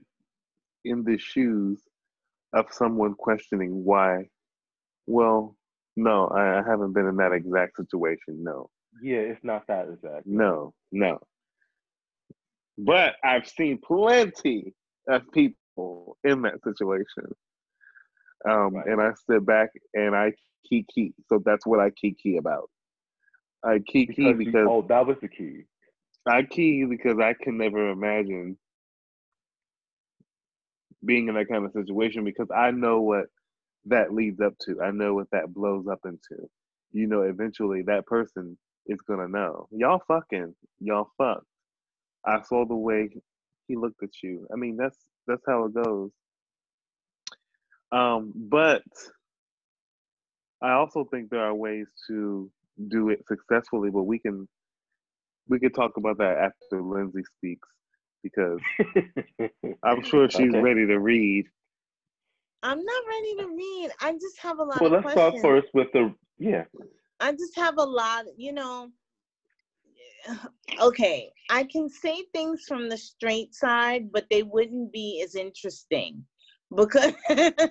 in 0.85 1.05
the 1.05 1.19
shoes 1.19 1.83
of 2.53 2.67
someone 2.73 3.15
questioning 3.15 3.85
why. 3.85 4.29
Well, 5.07 5.57
no, 5.97 6.29
I, 6.29 6.61
I 6.61 6.63
haven't 6.67 6.93
been 6.93 7.07
in 7.07 7.17
that 7.17 7.33
exact 7.33 7.77
situation. 7.77 8.43
No, 8.43 8.71
yeah, 9.03 9.19
it's 9.19 9.45
not 9.45 9.67
that 9.67 9.89
exact. 9.89 10.27
no, 10.27 10.73
no. 10.93 11.21
But 12.79 13.17
I've 13.23 13.47
seen 13.49 13.79
plenty 13.79 14.75
of 15.09 15.23
people 15.33 16.17
in 16.25 16.43
that 16.43 16.63
situation. 16.63 17.35
Um, 18.49 18.75
Right. 18.75 18.87
and 18.87 19.01
I 19.01 19.13
sit 19.29 19.45
back 19.47 19.71
and 19.95 20.15
I 20.15 20.33
kiki. 20.69 21.15
So 21.29 21.41
that's 21.45 21.67
what 21.67 21.81
I 21.81 21.91
kiki 21.91 22.37
about. 22.37 22.71
I 23.65 23.79
kiki 23.79 24.33
Because, 24.33 24.39
because 24.39 24.67
oh, 24.69 24.83
that 24.89 25.07
was 25.07 25.17
the 25.21 25.29
key. 25.29 25.63
I 26.27 26.43
key 26.43 26.85
because 26.85 27.19
I 27.19 27.35
can 27.35 27.57
never 27.59 27.91
imagine 27.91 28.59
being 31.05 31.29
in 31.29 31.35
that 31.35 31.49
kind 31.49 31.65
of 31.65 31.73
situation 31.73 32.25
because 32.25 32.49
I 32.55 32.71
know 32.71 33.01
what 33.01 33.27
that 33.87 34.13
leads 34.15 34.41
up 34.41 34.55
to. 34.63 34.81
I 34.83 34.91
know 34.91 35.15
what 35.15 35.31
that 35.33 35.53
blows 35.53 35.87
up 35.87 36.01
into. 36.05 36.49
You 36.93 37.07
know, 37.07 37.23
eventually 37.23 37.83
that 37.83 38.07
person 38.07 38.57
is 38.87 38.99
gonna 39.07 39.29
know. 39.29 39.69
Y'all 39.71 40.03
fucking, 40.09 40.55
y'all 40.81 41.11
fucked. 41.19 41.47
I 42.27 42.43
saw 42.43 42.65
the 42.67 42.75
way 42.77 43.11
he 43.69 43.77
looked 43.77 44.03
at 44.03 44.11
you. 44.23 44.47
I 44.53 44.57
mean, 44.57 44.77
that's 44.77 44.99
that's 45.27 45.43
how 45.49 45.67
it 45.67 45.75
goes. 45.75 46.11
Um, 47.93 48.33
but 48.35 48.83
I 50.63 50.73
also 50.73 51.05
think 51.11 51.31
there 51.31 51.45
are 51.45 51.55
ways 51.55 51.87
to 52.09 52.51
do 52.89 53.11
it 53.11 53.25
successfully, 53.29 53.91
but 53.91 54.05
we 54.05 54.19
can 54.19 54.49
we 55.49 55.59
can 55.61 55.73
talk 55.73 55.93
about 55.97 56.19
that 56.19 56.39
after 56.39 56.83
Lindsay 56.83 57.23
speaks 57.37 57.69
because 58.23 58.61
I'm 59.85 60.03
sure 60.03 60.29
she's 60.31 60.49
Okay. 60.51 60.61
ready 60.61 60.87
to 60.87 60.99
read. 60.99 61.47
I'm 62.63 62.83
not 62.83 63.03
ready 63.07 63.37
to 63.37 63.49
read. 63.55 63.91
I 64.01 64.13
just 64.13 64.39
have 64.41 64.59
a 64.59 64.65
lot 64.65 64.81
well, 64.81 64.91
of 64.91 65.03
let's 65.03 65.13
questions. 65.13 65.41
start 65.41 65.63
first 65.63 65.75
with 65.75 65.89
the 65.93 66.15
yeah. 66.39 66.65
I 67.21 67.33
just 67.33 67.55
have 67.57 67.77
a 67.79 67.85
lot, 67.85 68.25
you 68.37 68.53
know. 68.53 68.91
Okay, 70.81 71.33
I 71.51 71.65
can 71.65 71.89
say 71.89 72.25
things 72.35 72.65
from 72.67 72.89
the 72.89 72.97
straight 72.99 73.55
side, 73.55 74.11
but 74.13 74.27
they 74.31 74.43
wouldn't 74.43 74.93
be 74.93 75.23
as 75.25 75.35
interesting 75.35 76.25
because 76.75 77.13
it 77.31 77.65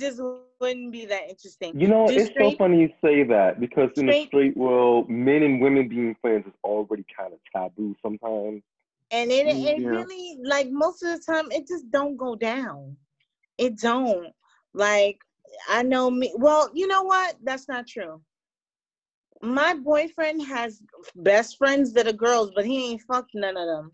just 0.00 0.20
wouldn't 0.22 0.60
be 0.60 0.74
that 0.74 0.92
interesting. 0.96 1.44
You 1.72 1.88
know, 1.88 2.06
Just 2.06 2.10
it's 2.10 2.38
so 2.38 2.54
funny 2.56 2.80
you 2.80 2.88
say 3.02 3.22
that 3.24 3.60
because 3.60 3.90
in 3.96 4.06
the 4.06 4.06
Straight- 4.06 4.26
straight 4.26 4.56
world, 4.56 5.08
men 5.08 5.42
and 5.42 5.60
women 5.60 5.88
being 5.88 6.14
friends 6.20 6.46
is 6.46 6.52
already 6.64 7.04
kind 7.16 7.32
of 7.32 7.38
taboo 7.52 7.94
sometimes. 8.02 8.62
And 9.10 9.30
it 9.30 9.46
it 9.46 9.54
mm, 9.54 9.76
Yeah. 9.76 9.88
really 9.88 10.38
like 10.44 10.68
most 10.70 11.02
of 11.02 11.10
the 11.10 11.22
time 11.24 11.50
it 11.50 11.66
just 11.68 11.90
don't 11.90 12.16
go 12.16 12.34
down. 12.36 12.96
It 13.58 13.78
don't. 13.78 14.34
Like 14.74 15.18
I 15.68 15.82
know 15.82 16.10
me 16.10 16.32
well, 16.36 16.70
you 16.74 16.86
know 16.86 17.02
what? 17.02 17.36
That's 17.42 17.68
not 17.68 17.86
true. 17.86 18.22
My 19.42 19.74
boyfriend 19.74 20.42
has 20.46 20.82
best 21.14 21.58
friends 21.58 21.92
that 21.92 22.08
are 22.08 22.12
girls, 22.12 22.50
but 22.54 22.66
he 22.66 22.90
ain't 22.90 23.02
fucked 23.02 23.32
none 23.34 23.56
of 23.56 23.66
them. 23.66 23.92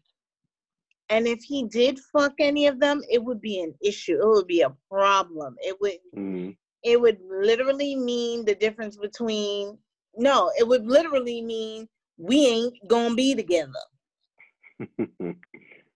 And 1.10 1.26
if 1.26 1.42
he 1.42 1.64
did 1.64 1.98
fuck 2.12 2.32
any 2.38 2.66
of 2.66 2.80
them, 2.80 3.02
it 3.10 3.22
would 3.22 3.40
be 3.40 3.60
an 3.60 3.74
issue. 3.82 4.20
It 4.20 4.26
would 4.26 4.46
be 4.46 4.62
a 4.62 4.74
problem. 4.90 5.56
It 5.60 5.78
would 5.80 5.98
Mm. 6.16 6.56
it 6.82 7.00
would 7.00 7.18
literally 7.28 7.96
mean 7.96 8.44
the 8.44 8.54
difference 8.54 8.96
between 8.96 9.78
no, 10.16 10.50
it 10.58 10.66
would 10.66 10.86
literally 10.86 11.42
mean 11.42 11.88
we 12.18 12.46
ain't 12.46 12.74
gonna 12.88 13.14
be 13.14 13.34
together. 13.34 13.72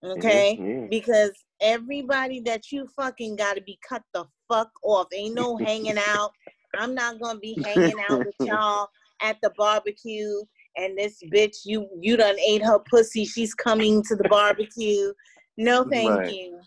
Okay? 0.04 0.56
Yeah, 0.60 0.86
because 0.88 1.32
everybody 1.60 2.40
that 2.40 2.70
you 2.70 2.86
fucking 2.96 3.34
got 3.36 3.54
to 3.54 3.62
be 3.62 3.78
cut 3.86 4.02
the 4.14 4.24
fuck 4.48 4.70
off. 4.84 5.08
Ain't 5.12 5.34
no 5.34 5.56
hanging 5.56 5.98
out. 6.08 6.30
I'm 6.74 6.94
not 6.94 7.20
gonna 7.20 7.38
be 7.40 7.60
hanging 7.64 7.98
out 8.08 8.24
with 8.24 8.36
y'all 8.40 8.88
at 9.22 9.36
the 9.42 9.52
barbecue. 9.56 10.42
And 10.76 10.96
this 10.96 11.20
bitch, 11.32 11.56
you 11.64 11.88
you 12.00 12.16
done 12.16 12.38
ate 12.38 12.62
her 12.62 12.78
pussy. 12.78 13.24
She's 13.24 13.54
coming 13.54 14.02
to 14.04 14.14
the 14.16 14.28
barbecue. 14.28 15.12
No, 15.56 15.84
thank 15.90 16.10
Right. 16.10 16.32
you. 16.32 16.60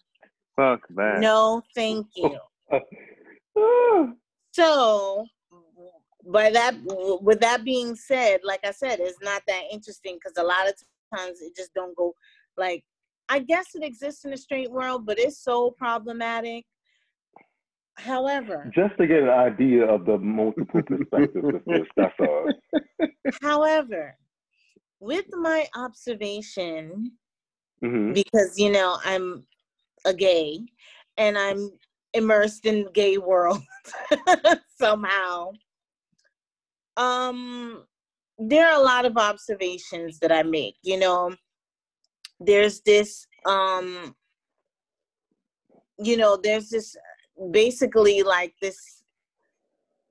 Fuck 0.56 0.82
that. 0.96 1.20
No, 1.20 1.62
thank 1.76 2.08
you. 2.16 2.38
So, 4.54 5.26
by 6.26 6.50
that, 6.52 6.76
with 7.22 7.40
that 7.40 7.64
being 7.64 7.96
said, 7.96 8.42
like 8.44 8.60
I 8.66 8.72
said, 8.72 9.00
it's 9.00 9.22
not 9.22 9.42
that 9.48 9.64
interesting 9.72 10.16
because 10.16 10.38
a 10.38 10.44
lot 10.44 10.68
of 10.68 10.74
times 11.18 11.40
it 11.42 11.56
just 11.56 11.74
don't 11.74 11.96
go. 11.96 12.14
Like, 12.58 12.84
I 13.30 13.40
guess 13.40 13.76
it 13.76 13.84
exists 13.84 14.26
in 14.26 14.32
the 14.32 14.38
straight 14.38 14.70
world, 14.70 15.06
but 15.06 15.18
it's 15.18 15.42
so 15.42 15.72
problematic. 15.72 16.66
However, 17.98 18.72
Just 18.74 18.98
to 18.98 19.08
get 19.08 19.24
an 19.24 19.30
idea 19.30 19.86
of 19.86 20.06
the 20.06 20.18
multiple 20.18 20.82
perspectives 20.82 21.48
of 21.56 21.62
this, 21.66 21.88
that's 21.96 22.14
all. 22.20 22.52
however, 23.42 24.18
with 25.00 25.26
my 25.32 25.68
observation, 25.76 27.12
hmm 27.82 28.14
because 28.14 28.58
you 28.58 28.72
know 28.72 28.98
I'm 29.04 29.46
a 30.06 30.14
gay 30.14 30.60
and 31.18 31.38
I'm 31.38 31.72
immersed 32.14 32.66
in 32.66 32.84
the 32.84 32.92
gay 32.92 33.18
world 33.18 33.62
somehow. 34.78 35.52
Um 36.98 37.86
there 38.38 38.68
are 38.68 38.80
a 38.80 38.84
lot 38.84 39.06
of 39.06 39.18
observations 39.18 40.20
that 40.20 40.32
I 40.32 40.44
make, 40.44 40.76
you 40.84 40.98
know. 40.98 41.36
There's 42.40 42.82
this 42.82 43.26
um 43.46 44.16
you 45.98 46.18
know, 46.18 46.38
there's 46.42 46.70
this 46.70 46.96
basically 47.52 48.24
like 48.24 48.54
this 48.62 49.04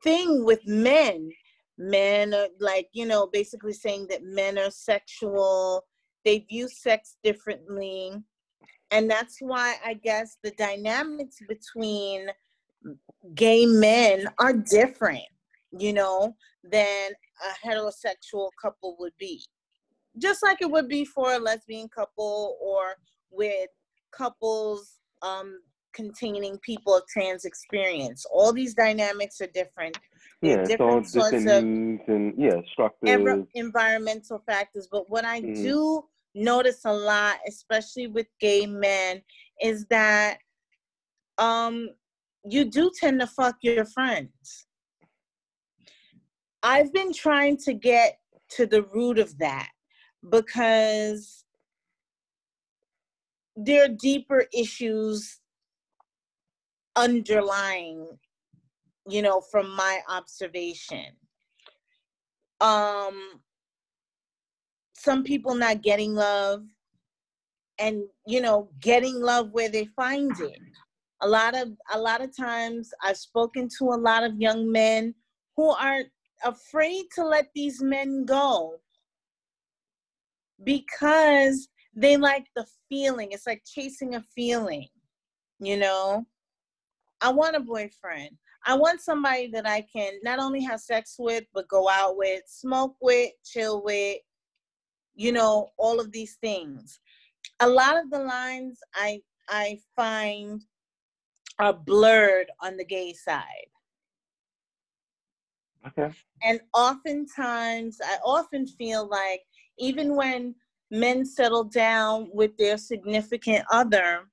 thing 0.02 0.44
with 0.44 0.66
men. 0.66 1.30
Men 1.78 2.34
are 2.34 2.48
like, 2.58 2.88
you 2.92 3.06
know, 3.06 3.26
basically 3.26 3.72
saying 3.72 4.08
that 4.10 4.22
men 4.22 4.58
are 4.58 4.70
sexual, 4.70 5.86
they 6.24 6.40
view 6.40 6.68
sex 6.68 7.16
differently. 7.22 8.12
And 8.90 9.10
that's 9.10 9.38
why 9.40 9.76
I 9.84 9.94
guess 9.94 10.36
the 10.42 10.50
dynamics 10.52 11.38
between 11.48 12.28
gay 13.34 13.64
men 13.66 14.28
are 14.38 14.52
different, 14.52 15.24
you 15.78 15.92
know, 15.92 16.34
than 16.64 17.12
a 17.12 17.66
heterosexual 17.66 18.50
couple 18.60 18.96
would 18.98 19.14
be. 19.18 19.42
Just 20.18 20.42
like 20.42 20.60
it 20.60 20.70
would 20.70 20.88
be 20.88 21.04
for 21.04 21.34
a 21.34 21.38
lesbian 21.38 21.88
couple 21.88 22.58
or 22.60 22.96
with 23.30 23.68
couples 24.10 24.98
um, 25.22 25.60
containing 25.93 26.59
people 26.59 26.97
of 26.97 27.07
trans 27.07 27.45
experience. 27.45 28.24
All 28.32 28.53
these 28.53 28.74
dynamics 28.74 29.41
are 29.41 29.47
different. 29.49 29.97
Yeah, 30.43 30.55
are 30.55 30.62
it's 30.62 30.70
all 30.80 31.01
different 31.01 31.07
sorts 31.09 31.32
of 31.47 31.64
and 31.64 32.34
yeah, 32.38 32.61
structures. 32.72 33.09
env- 33.09 33.47
environmental 33.55 34.43
factors. 34.47 34.88
But 34.91 35.09
what 35.11 35.24
I 35.24 35.41
Mhm. 35.41 35.62
do 35.62 36.05
notice 36.34 36.84
a 36.84 36.93
lot, 36.93 37.38
especially 37.47 38.07
with 38.07 38.26
gay 38.41 38.66
men, 38.66 39.22
is 39.61 39.86
that 39.86 40.38
um 41.38 41.91
you 42.45 42.64
do 42.64 42.91
tend 42.99 43.20
to 43.20 43.26
fuck 43.26 43.57
your 43.62 43.84
friends. 43.84 44.66
I've 46.62 46.93
been 46.93 47.12
trying 47.12 47.57
to 47.59 47.74
get 47.74 48.18
to 48.51 48.66
the 48.66 48.82
root 48.82 49.18
of 49.18 49.36
that 49.38 49.68
because 50.30 51.45
there 53.57 53.84
are 53.84 53.88
deeper 53.88 54.47
issues 54.55 55.39
underlying, 57.01 58.07
you 59.09 59.22
know, 59.22 59.40
from 59.40 59.74
my 59.74 60.01
observation. 60.09 61.07
Um 62.61 63.40
some 64.94 65.24
people 65.24 65.55
not 65.55 65.80
getting 65.80 66.14
love 66.14 66.62
and 67.78 68.03
you 68.26 68.42
know 68.42 68.68
getting 68.80 69.18
love 69.18 69.51
where 69.53 69.70
they 69.70 69.86
find 69.96 70.38
it. 70.40 70.59
A 71.22 71.28
lot 71.28 71.57
of 71.57 71.68
a 71.92 71.98
lot 71.98 72.22
of 72.22 72.34
times 72.36 72.90
i've 73.03 73.16
spoken 73.16 73.68
to 73.78 73.84
a 73.86 74.03
lot 74.09 74.24
of 74.24 74.40
young 74.40 74.70
men 74.70 75.14
who 75.57 75.70
are 75.70 76.03
afraid 76.44 77.05
to 77.14 77.24
let 77.24 77.48
these 77.55 77.82
men 77.82 78.24
go 78.24 78.76
because 80.64 81.68
they 81.94 82.16
like 82.16 82.46
the 82.55 82.66
feeling. 82.88 83.32
It's 83.32 83.46
like 83.46 83.62
chasing 83.64 84.14
a 84.14 84.24
feeling 84.34 84.88
you 85.61 85.76
know 85.76 86.26
i 87.20 87.30
want 87.30 87.56
a 87.56 87.60
boyfriend. 87.60 88.30
I 88.66 88.74
want 88.74 89.00
somebody 89.00 89.48
that 89.48 89.66
i 89.66 89.80
can 89.92 90.12
not 90.22 90.38
only 90.38 90.62
have 90.62 90.80
sex 90.80 91.16
with 91.18 91.44
but 91.54 91.68
go 91.68 91.88
out 91.88 92.16
with 92.16 92.42
smoke 92.46 92.96
with 93.00 93.30
chill 93.44 93.82
with 93.82 94.18
you 95.14 95.32
know 95.32 95.68
all 95.78 96.00
of 96.00 96.12
these 96.12 96.36
things. 96.40 97.00
A 97.60 97.68
lot 97.68 97.96
of 97.96 98.10
the 98.10 98.18
lines 98.18 98.78
i 98.94 99.20
i 99.48 99.78
find 99.96 100.62
are 101.58 101.74
blurred 101.74 102.50
on 102.60 102.76
the 102.76 102.84
gay 102.84 103.12
side. 103.12 103.66
Okay. 105.86 106.10
and 106.42 106.60
oftentimes 106.74 107.98
i 108.04 108.18
often 108.22 108.66
feel 108.66 109.08
like 109.08 109.40
even 109.78 110.14
when 110.14 110.54
men 110.90 111.24
settle 111.24 111.64
down 111.64 112.28
with 112.34 112.54
their 112.58 112.76
significant 112.76 113.64
other 113.72 114.28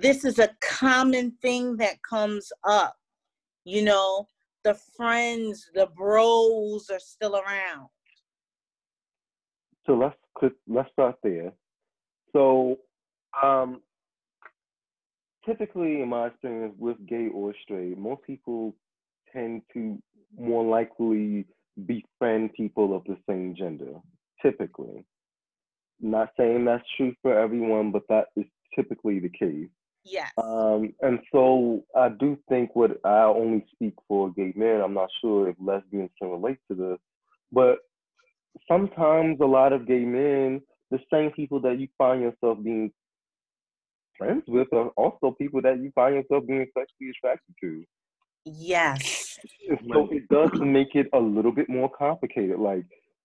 this 0.00 0.24
is 0.24 0.38
a 0.38 0.50
common 0.60 1.32
thing 1.42 1.76
that 1.76 2.02
comes 2.02 2.52
up 2.64 2.96
you 3.64 3.82
know 3.82 4.26
the 4.64 4.74
friends 4.96 5.70
the 5.74 5.86
bros 5.96 6.90
are 6.90 7.00
still 7.00 7.36
around 7.36 7.88
So 9.86 9.94
let's 9.94 10.16
let's 10.66 10.90
start 10.92 11.16
there. 11.22 11.52
So, 12.32 12.78
um, 13.42 13.80
typically, 15.46 16.00
in 16.00 16.08
my 16.08 16.28
experience 16.28 16.74
with 16.78 16.96
gay 17.06 17.28
or 17.32 17.54
straight, 17.62 17.98
most 17.98 18.22
people 18.22 18.74
tend 19.32 19.62
to 19.74 19.98
more 20.38 20.64
likely 20.64 21.46
befriend 21.86 22.52
people 22.54 22.96
of 22.96 23.04
the 23.04 23.16
same 23.28 23.54
gender. 23.56 23.92
Typically, 24.42 25.04
not 26.00 26.30
saying 26.36 26.64
that's 26.64 26.84
true 26.96 27.14
for 27.22 27.38
everyone, 27.38 27.92
but 27.92 28.02
that 28.08 28.26
is 28.36 28.46
typically 28.74 29.20
the 29.20 29.28
case. 29.28 29.68
Yes 30.04 30.30
Um, 30.36 30.94
and 31.00 31.18
so 31.32 31.84
I 31.96 32.08
do 32.08 32.38
think 32.48 32.74
what 32.74 32.98
I 33.04 33.22
only 33.24 33.64
speak 33.72 33.94
for 34.08 34.32
gay 34.32 34.52
men. 34.56 34.80
I'm 34.80 34.94
not 34.94 35.08
sure 35.20 35.48
if 35.48 35.56
lesbians 35.60 36.10
can 36.20 36.30
relate 36.30 36.58
to 36.68 36.74
this, 36.74 36.98
but 37.52 37.78
sometimes 38.68 39.38
a 39.40 39.46
lot 39.46 39.72
of 39.72 39.86
gay 39.86 40.04
men, 40.04 40.60
the 40.90 40.98
same 41.12 41.30
people 41.32 41.60
that 41.60 41.78
you 41.78 41.88
find 41.98 42.22
yourself 42.22 42.58
being 42.62 42.92
friends 44.18 44.44
with, 44.46 44.68
are 44.72 44.88
also 44.90 45.34
people 45.38 45.62
that 45.62 45.80
you 45.80 45.90
find 45.94 46.14
yourself 46.16 46.46
being 46.46 46.66
sexually 46.76 47.10
attracted 47.10 47.54
to. 47.60 47.84
yes 48.44 49.38
so 49.92 50.08
it 50.10 50.28
does 50.28 50.50
make 50.60 50.94
it 50.94 51.08
a 51.12 51.18
little 51.18 51.52
bit 51.52 51.68
more 51.68 51.90
complicated. 51.90 52.58
Like, 52.58 52.84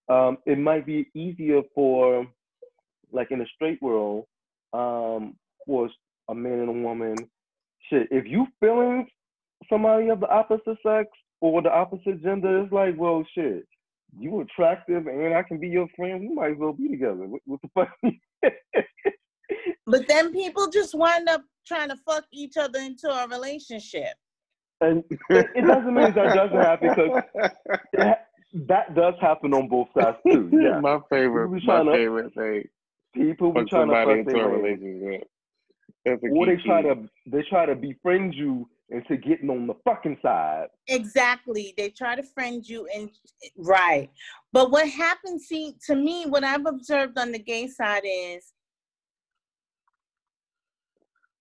um, 0.10 0.38
it 0.46 0.58
might 0.58 0.86
be 0.86 1.08
easier 1.14 1.62
for, 1.76 2.26
like 3.12 3.32
in 3.32 3.42
a 3.42 3.46
straight 3.56 3.82
world, 3.82 4.26
um, 4.74 5.36
for 5.66 5.90
a 6.30 6.36
man 6.36 6.60
and 6.60 6.70
a 6.70 6.72
woman. 6.88 7.16
Shit, 7.90 8.08
if 8.12 8.26
you 8.26 8.46
feeling 8.60 9.08
somebody 9.70 10.10
of 10.10 10.20
the 10.20 10.30
opposite 10.30 10.78
sex 10.86 11.10
or 11.42 11.62
the 11.62 11.72
opposite 11.72 12.22
gender, 12.24 12.62
it's 12.64 12.72
like, 12.72 12.96
well, 12.98 13.26
shit, 13.36 13.66
you 14.18 14.42
attractive 14.42 15.08
and 15.08 15.34
I 15.34 15.44
can 15.44 15.60
be 15.60 15.68
your 15.70 15.88
friend. 15.96 16.22
We 16.22 16.34
might 16.36 16.52
as 16.52 16.58
well 16.58 16.74
be 16.74 16.88
together. 16.90 17.26
What, 17.28 17.42
what 17.46 17.60
the 17.62 17.70
fuck? 17.74 17.90
But 19.86 20.08
then 20.08 20.32
people 20.32 20.70
just 20.70 20.94
wind 20.94 21.28
up 21.30 21.42
trying 21.68 21.90
to 21.90 21.96
fuck 22.08 22.24
each 22.32 22.58
other 22.58 22.78
into 22.80 23.10
a 23.10 23.28
relationship. 23.28 24.14
and 24.82 25.04
it, 25.10 25.48
it 25.56 25.66
doesn't 25.66 25.94
mean 25.96 26.14
that 26.14 26.36
doesn't 26.36 26.56
happen 26.58 26.90
because 26.90 27.24
it 27.94 28.18
that 28.68 28.94
does 28.96 29.16
happen 29.20 29.52
on 29.54 29.68
both 29.68 29.88
sides 30.00 30.18
too. 30.28 30.48
Yeah, 30.54 30.80
my 30.80 31.00
favorite, 31.10 31.50
my 31.50 31.60
tryna- 31.60 31.94
favorite 31.96 32.34
thing. 32.36 32.64
people 33.16 33.52
be 33.52 33.62
Fuck 33.62 33.70
trying 33.70 33.88
to 33.90 33.96
somebody 33.96 34.24
fuck 34.24 34.28
into 34.28 34.30
a 34.30 34.34
their 34.34 34.50
man. 34.50 34.62
relationship. 34.62 35.28
That's 36.06 36.24
a 36.24 36.28
or 36.30 36.46
they 36.46 36.56
try 36.56 36.82
to 36.82 36.96
they 37.26 37.44
try 37.44 37.66
to 37.66 37.76
befriend 37.76 38.34
you 38.34 38.70
into 38.90 39.18
getting 39.18 39.50
on 39.50 39.68
the 39.68 39.76
fucking 39.86 40.18
side. 40.22 40.68
Exactly. 40.88 41.74
They 41.78 41.90
try 41.90 42.16
to 42.16 42.24
friend 42.24 42.68
you 42.68 42.88
and 42.96 43.10
right. 43.58 44.10
But 44.52 44.72
what 44.72 44.90
happens, 44.90 45.46
see, 45.46 45.76
to 45.86 45.96
me, 45.96 46.26
what 46.26 46.44
I've 46.44 46.66
observed 46.66 47.18
on 47.20 47.32
the 47.32 47.40
gay 47.40 47.68
side 47.68 48.04
is 48.06 48.54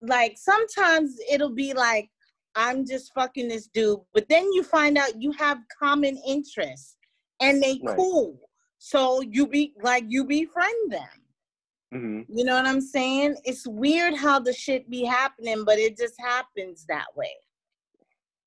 like 0.03 0.37
sometimes 0.37 1.17
it'll 1.31 1.55
be 1.55 1.73
like, 1.73 2.11
I'm 2.55 2.87
just 2.87 3.13
fucking 3.15 3.49
this 3.49 3.69
dude, 3.69 4.01
but 4.13 4.29
then 4.29 4.45
you 4.53 4.63
find 4.63 4.99
out 4.99 5.21
you 5.21 5.33
have 5.33 5.59
common 5.79 6.21
interests 6.27 6.97
and 7.41 7.63
they 7.63 7.81
Right. 7.83 7.97
cool. 7.97 8.39
So 8.79 9.21
you 9.23 9.47
be 9.47 9.75
like 9.81 10.05
you 10.09 10.25
befriend 10.25 10.93
them. 10.93 11.09
Hmm 11.93 12.21
You 12.29 12.45
know 12.45 12.55
what 12.55 12.67
I'm 12.67 12.81
saying? 12.81 13.37
It's 13.45 13.67
weird 13.67 14.15
how 14.15 14.39
the 14.39 14.53
shit 14.53 14.89
be 14.91 15.05
happening, 15.05 15.65
but 15.65 15.79
it 15.79 15.97
just 15.97 16.15
happens 16.21 16.85
that 16.89 17.07
way. 17.17 17.33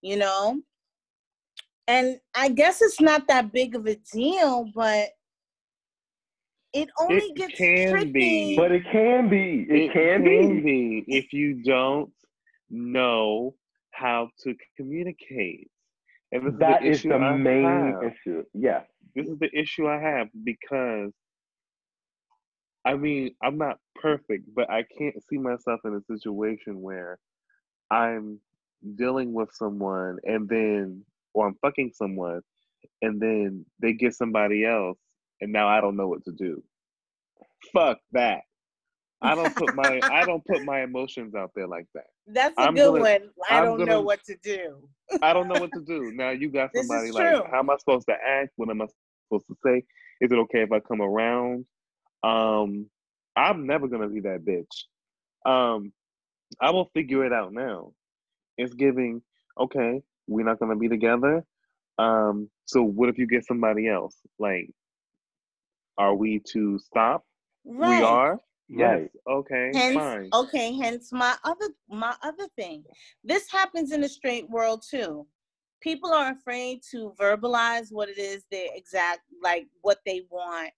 You 0.02 0.18
know? 0.18 0.62
And 1.88 2.20
I 2.36 2.50
guess 2.50 2.82
it's 2.82 3.02
not 3.02 3.28
that 3.28 3.52
big 3.52 3.76
of 3.76 3.86
a 3.88 3.96
deal, 4.14 4.66
but 4.74 5.10
it 6.74 6.89
only 7.00 7.16
It 7.20 7.36
gets 7.36 7.58
can 7.58 7.89
tricky. 7.89 8.14
be. 8.14 8.56
But 8.56 8.72
it 8.72 8.84
can 8.92 9.30
be. 9.30 9.66
It, 9.70 9.92
can, 9.94 10.24
be. 10.24 10.62
be 10.62 11.04
if 11.08 11.34
you 11.34 11.62
don't 11.64 12.12
know 12.70 13.56
how 13.92 14.30
to 14.44 14.56
communicate. 14.78 15.70
And 16.32 16.46
this 16.46 16.54
That 16.60 16.84
is 16.84 16.98
is 16.98 17.04
the 17.04 17.10
the 17.10 17.20
issue 17.20 17.34
I 17.36 17.38
main 17.38 17.94
have. 17.94 18.04
issue. 18.14 18.44
yeah 18.54 18.82
This 19.16 19.28
is 19.28 19.38
the 19.39 19.50
issue 19.54 19.88
I 19.88 20.00
have 20.00 20.28
because 20.46 21.12
I 22.86 22.96
mean, 22.96 23.36
I'm 23.44 23.58
not 23.58 23.78
perfect, 23.96 24.46
but 24.56 24.70
I 24.70 24.84
can't 24.98 25.16
see 25.30 25.38
myself 25.38 25.82
in 25.86 25.94
a 25.96 26.02
situation 26.18 26.82
where 26.82 27.20
I'm 27.92 28.40
dealing 28.96 29.34
with 29.34 29.50
someone 29.54 30.18
and 30.24 30.50
then, 30.50 31.04
or 31.34 31.48
I'm 31.48 31.56
fucking 31.62 31.92
someone 31.94 32.42
and 33.02 33.22
then 33.22 33.66
they 33.80 33.94
get 33.94 34.16
somebody 34.16 34.66
else 34.66 34.98
and 35.42 35.52
now 35.52 35.68
I 35.68 35.82
don't 35.82 35.96
know 35.96 36.08
what 36.08 36.24
to 36.26 36.32
do. 36.32 36.64
Fuck 37.74 38.00
that. 38.14 38.42
I 39.24 39.36
don't 39.36 39.56
put 39.56 39.76
my 39.76 40.00
I 40.04 40.26
don't 40.26 40.44
put 40.46 40.64
my 40.66 40.82
emotions 40.82 41.36
out 41.36 41.52
there 41.56 41.68
like 41.68 41.86
that. 41.94 42.06
That's 42.28 42.58
a 42.58 42.62
I'm 42.62 42.74
good 42.74 42.88
gonna- 42.88 43.00
one. 43.02 43.30
I 43.48 43.60
I'm 43.60 43.66
don't 43.66 43.80
know 43.82 43.86
gonna- 43.86 44.02
what 44.02 44.24
to 44.24 44.36
do. 44.42 44.90
I 45.22 45.34
don't 45.34 45.48
know 45.48 45.60
what 45.62 45.72
to 45.74 45.82
do. 45.82 46.12
Now 46.16 46.32
you 46.32 46.50
got 46.50 46.72
somebody 46.76 47.12
like, 47.12 47.46
how 47.52 47.60
am 47.60 47.70
I 47.70 47.78
supposed 47.78 48.08
to 48.08 48.16
act? 48.16 48.54
What 48.56 48.72
am 48.72 48.82
I 48.82 48.88
supposed 49.28 49.46
to 49.48 49.56
say? 49.64 49.84
Is 50.22 50.32
it 50.32 50.40
okay 50.40 50.62
if 50.64 50.72
I 50.72 50.80
come 50.80 51.02
around? 51.02 51.66
Um, 52.24 52.89
I'm 53.36 53.65
never 53.65 53.88
gonna 53.88 54.09
be 54.09 54.22
that 54.22 54.45
bitch. 54.45 54.86
Um, 55.49 55.91
I 56.59 56.72
will 56.72 56.89
figure 56.93 57.26
it 57.26 57.34
out 57.34 57.53
now. 57.53 57.93
It's 58.57 58.74
giving, 58.74 59.22
okay, 59.59 60.01
we're 60.28 60.45
not 60.45 60.59
gonna 60.59 60.76
be 60.76 60.89
together. 60.89 61.43
Um, 61.97 62.49
so 62.65 62.84
what 62.84 63.09
if 63.09 63.17
you 63.17 63.28
get 63.28 63.45
somebody 63.45 63.88
else? 63.88 64.15
Like, 64.39 64.69
are 65.97 66.15
we 66.15 66.39
to 66.51 66.80
stop? 66.80 67.26
Right. 67.65 67.99
We 67.99 68.03
are. 68.03 68.39
Yes. 68.67 68.99
Right. 68.99 69.11
Okay. 69.30 69.72
Hence, 69.74 69.95
fine. 69.95 70.30
okay, 70.34 70.74
hence 70.78 71.11
my 71.11 71.36
other 71.43 71.69
my 71.89 72.15
other 72.24 72.47
thing. 72.55 72.84
This 73.24 73.51
happens 73.51 73.91
in 73.91 74.01
the 74.01 74.09
straight 74.09 74.49
world 74.49 74.84
too. 74.89 75.28
People 75.82 76.13
are 76.13 76.32
afraid 76.32 76.82
to 76.91 77.13
verbalize 77.19 77.91
what 77.91 78.07
it 78.07 78.17
is 78.17 78.45
they 78.49 78.69
exact 78.74 79.22
like 79.43 79.67
what 79.82 79.99
they 80.05 80.22
want, 80.30 80.72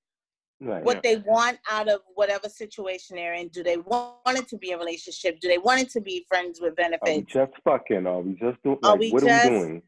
Right. 0.63 0.83
what 0.83 1.03
they 1.03 1.17
want 1.17 1.59
out 1.69 1.89
of 1.89 2.01
whatever 2.15 2.47
situation 2.47 3.17
they're 3.17 3.33
in. 3.33 3.49
Do 3.49 3.63
they 3.63 3.77
want 3.77 4.15
it 4.37 4.47
to 4.49 4.57
be 4.57 4.71
a 4.71 4.77
relationship? 4.77 5.39
Do 5.41 5.47
they 5.49 5.57
want 5.57 5.81
it 5.81 5.89
to 5.91 6.01
be 6.01 6.25
friends 6.27 6.61
with 6.61 6.73
Are 6.79 6.87
we 6.87 6.97
benefits? 6.97 7.33
just 7.33 7.51
fucking? 7.65 8.07
Are 8.07 8.21
we 8.21 8.33
just 8.33 8.61
doing? 8.63 8.77
Are 8.83 8.91
Like, 8.91 8.99
we 8.99 9.11
what 9.11 9.23
just 9.23 9.45
are 9.45 9.51
we 9.51 9.57
doing? 9.59 9.81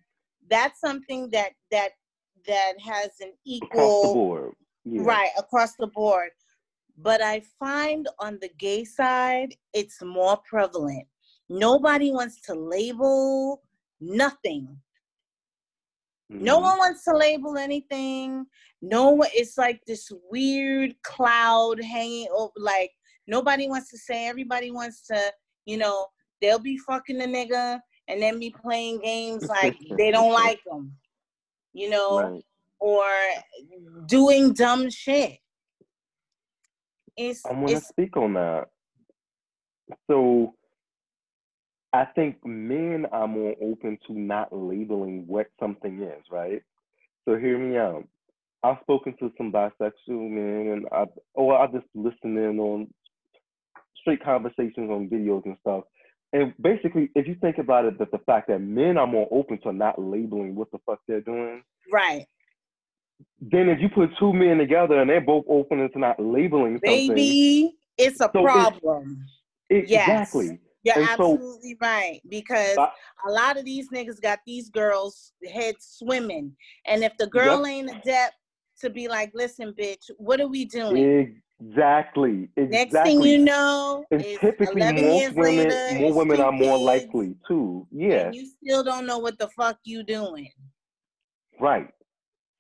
That's 0.49 0.79
something 0.81 1.29
that 1.31 1.51
that 1.71 1.89
that 2.47 2.73
has 2.83 3.11
an 3.21 3.29
Across 3.29 3.43
the 3.45 3.51
equal 3.55 4.13
board. 4.13 4.53
Yeah. 4.83 5.01
right 5.03 5.29
across 5.37 5.75
the 5.79 5.87
board. 5.87 6.29
But 6.97 7.21
I 7.21 7.41
find 7.59 8.07
on 8.19 8.37
the 8.41 8.49
gay 8.57 8.83
side, 8.83 9.55
it's 9.73 10.01
more 10.03 10.37
prevalent. 10.47 11.07
Nobody 11.49 12.11
wants 12.11 12.39
to 12.41 12.53
label 12.53 13.63
nothing. 13.99 14.77
No 16.29 16.57
Mhm. 16.59 16.63
one 16.63 16.77
wants 16.79 17.03
to 17.05 17.15
label 17.15 17.57
anything. 17.57 18.45
No 18.81 19.11
one, 19.11 19.29
it's 19.33 19.57
like 19.57 19.81
this 19.85 20.11
weird 20.29 20.95
cloud 21.03 21.81
hanging 21.81 22.27
over, 22.33 22.51
like 22.57 22.91
nobody 23.27 23.67
wants 23.67 23.89
to 23.91 23.97
say, 23.97 24.27
everybody 24.27 24.71
wants 24.71 25.05
to, 25.07 25.33
you 25.65 25.77
know, 25.77 26.07
they'll 26.41 26.59
be 26.59 26.77
fucking 26.77 27.17
the 27.17 27.25
nigga 27.25 27.79
and 28.07 28.21
then 28.21 28.39
be 28.39 28.49
playing 28.61 28.99
games 29.01 29.47
like 29.47 29.75
they 29.97 30.11
don't 30.11 30.33
like 30.33 30.59
them, 30.65 30.97
you 31.73 31.89
know, 31.89 32.19
Right. 32.19 32.45
or 32.79 33.03
doing 34.07 34.53
dumb 34.53 34.89
shit. 34.89 35.39
It's, 37.17 37.45
I 37.45 37.53
want 37.53 37.69
to 37.69 37.81
speak 37.81 38.17
on 38.17 38.33
that. 38.33 38.67
So, 40.09 40.53
I 41.95 42.05
think 42.15 42.37
men 42.45 43.05
are 43.11 43.27
more 43.27 43.55
open 43.61 43.97
to 44.07 44.13
not 44.13 44.53
labeling 44.53 45.25
what 45.27 45.47
something 45.59 46.03
is, 46.03 46.23
right? 46.31 46.61
So, 47.25 47.37
hear 47.37 47.57
me 47.57 47.77
out. 47.77 48.07
I've 48.63 48.77
spoken 48.81 49.15
to 49.19 49.31
some 49.37 49.51
bisexual 49.51 50.29
men, 50.29 50.73
and 50.73 50.87
I, 50.91 51.05
or 51.35 51.57
I 51.57 51.67
just 51.67 51.85
listen 51.95 52.37
in 52.37 52.59
on 52.59 52.93
straight 54.01 54.23
conversations 54.23 54.89
on 54.91 55.09
videos 55.09 55.45
and 55.45 55.57
stuff. 55.61 55.85
And 56.33 56.53
basically, 56.61 57.09
if 57.15 57.27
you 57.27 57.35
think 57.41 57.59
about 57.59 57.85
it, 57.85 57.99
that 57.99 58.11
the 58.11 58.19
fact 58.19 58.49
that 58.49 58.59
men 58.59 58.97
are 58.97 59.07
more 59.07 59.27
open 59.31 59.59
to 59.61 59.71
not 59.71 59.99
labeling 60.01 60.55
what 60.55 60.71
the 60.71 60.79
fuck 60.85 60.99
they're 61.07 61.21
doing, 61.21 61.63
right. 61.93 62.25
then 63.39 63.69
if 63.69 63.79
you 63.79 63.89
put 63.89 64.09
two 64.19 64.33
men 64.33 64.57
together 64.57 64.99
and 64.99 65.09
they're 65.09 65.21
both 65.21 65.45
open 65.47 65.89
to 65.89 65.99
not 65.99 66.19
labeling 66.19 66.81
something, 66.85 67.07
Baby, 67.07 67.75
it's 67.97 68.19
a 68.19 68.29
So 68.33 68.41
problem. 68.43 69.25
it- 69.69 69.89
yes. 69.89 70.09
exactly. 70.09 70.59
You're 70.85 70.95
And 70.97 71.07
so- 71.17 71.33
absolutely 71.33 71.77
right 71.81 72.21
because 72.29 72.77
a 72.77 73.31
lot 73.31 73.57
of 73.57 73.65
these 73.65 73.89
niggas 73.89 74.21
got 74.21 74.39
these 74.45 74.69
girls 74.69 75.33
heads 75.51 75.97
swimming, 75.97 76.55
and 76.85 77.03
if 77.03 77.17
the 77.17 77.27
girl 77.27 77.65
ain't 77.65 77.89
adept 77.89 78.35
to 78.81 78.89
be 78.91 79.07
like, 79.07 79.31
"Listen, 79.33 79.73
bitch, 79.73 80.11
what 80.17 80.39
are 80.39 80.47
we 80.47 80.65
doing?" 80.65 81.41
Exactly. 81.59 82.49
Exactly. 82.55 82.67
Next 82.67 82.93
thing 82.93 83.21
you 83.23 83.39
know, 83.39 84.05
and 84.11 84.21
is 84.21 84.37
typically, 84.39 84.81
11 84.81 85.01
most 85.05 85.21
years 85.21 85.33
women, 85.33 85.69
later, 85.69 85.99
more 85.99 86.13
women 86.13 86.39
are 86.41 86.51
more 86.51 86.77
likely 86.77 87.35
too. 87.47 87.87
Yeah, 87.91 88.27
and 88.27 88.35
you 88.35 88.45
still 88.45 88.83
don't 88.83 89.07
know 89.07 89.17
what 89.17 89.39
the 89.39 89.47
fuck 89.49 89.79
you 89.85 90.03
doing. 90.03 90.51
right. 91.59 91.89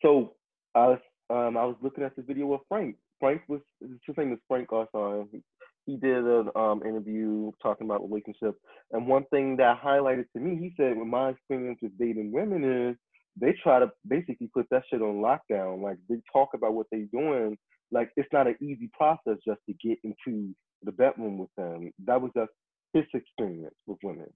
So 0.01 0.35
I 0.73 0.87
was, 0.87 0.99
um, 1.29 1.57
I 1.57 1.65
was 1.65 1.75
looking 1.81 2.03
at 2.03 2.15
this 2.15 2.25
video 2.25 2.53
of 2.53 2.61
Frank. 2.69 2.95
Frank 3.19 3.41
was 3.47 3.61
his 3.81 4.17
name 4.17 4.33
is 4.33 4.39
Frank 4.47 4.69
Garson. 4.69 5.43
He, 5.85 5.97
did 5.97 6.23
an 6.25 6.49
um, 6.55 6.81
interview 6.83 7.51
talking 7.61 7.85
about 7.85 8.01
relationships, 8.09 8.57
and 8.91 9.07
one 9.07 9.25
thing 9.31 9.57
that 9.57 9.81
highlighted 9.81 10.25
to 10.33 10.39
me, 10.39 10.57
he 10.57 10.73
said, 10.77 10.97
"With 10.97 11.07
my 11.07 11.29
experience 11.29 11.79
with 11.81 11.97
dating 11.97 12.31
women 12.31 12.89
is 12.89 12.97
they 13.39 13.53
try 13.61 13.79
to 13.79 13.91
basically 14.07 14.49
put 14.53 14.67
that 14.71 14.83
shit 14.89 15.01
on 15.01 15.15
lockdown. 15.21 15.81
Like 15.81 15.97
they 16.09 16.15
talk 16.31 16.49
about 16.53 16.73
what 16.73 16.87
they're 16.91 17.05
doing. 17.11 17.57
Like 17.91 18.11
it's 18.15 18.31
not 18.31 18.47
an 18.47 18.55
easy 18.61 18.89
process 18.97 19.37
just 19.45 19.59
to 19.67 19.73
get 19.87 19.97
into 20.03 20.55
the 20.83 20.91
bedroom 20.91 21.37
with 21.37 21.49
them. 21.57 21.91
That 22.05 22.21
was 22.21 22.31
just 22.35 22.51
his 22.93 23.03
experience 23.13 23.75
with 23.87 23.97
women 24.03 24.31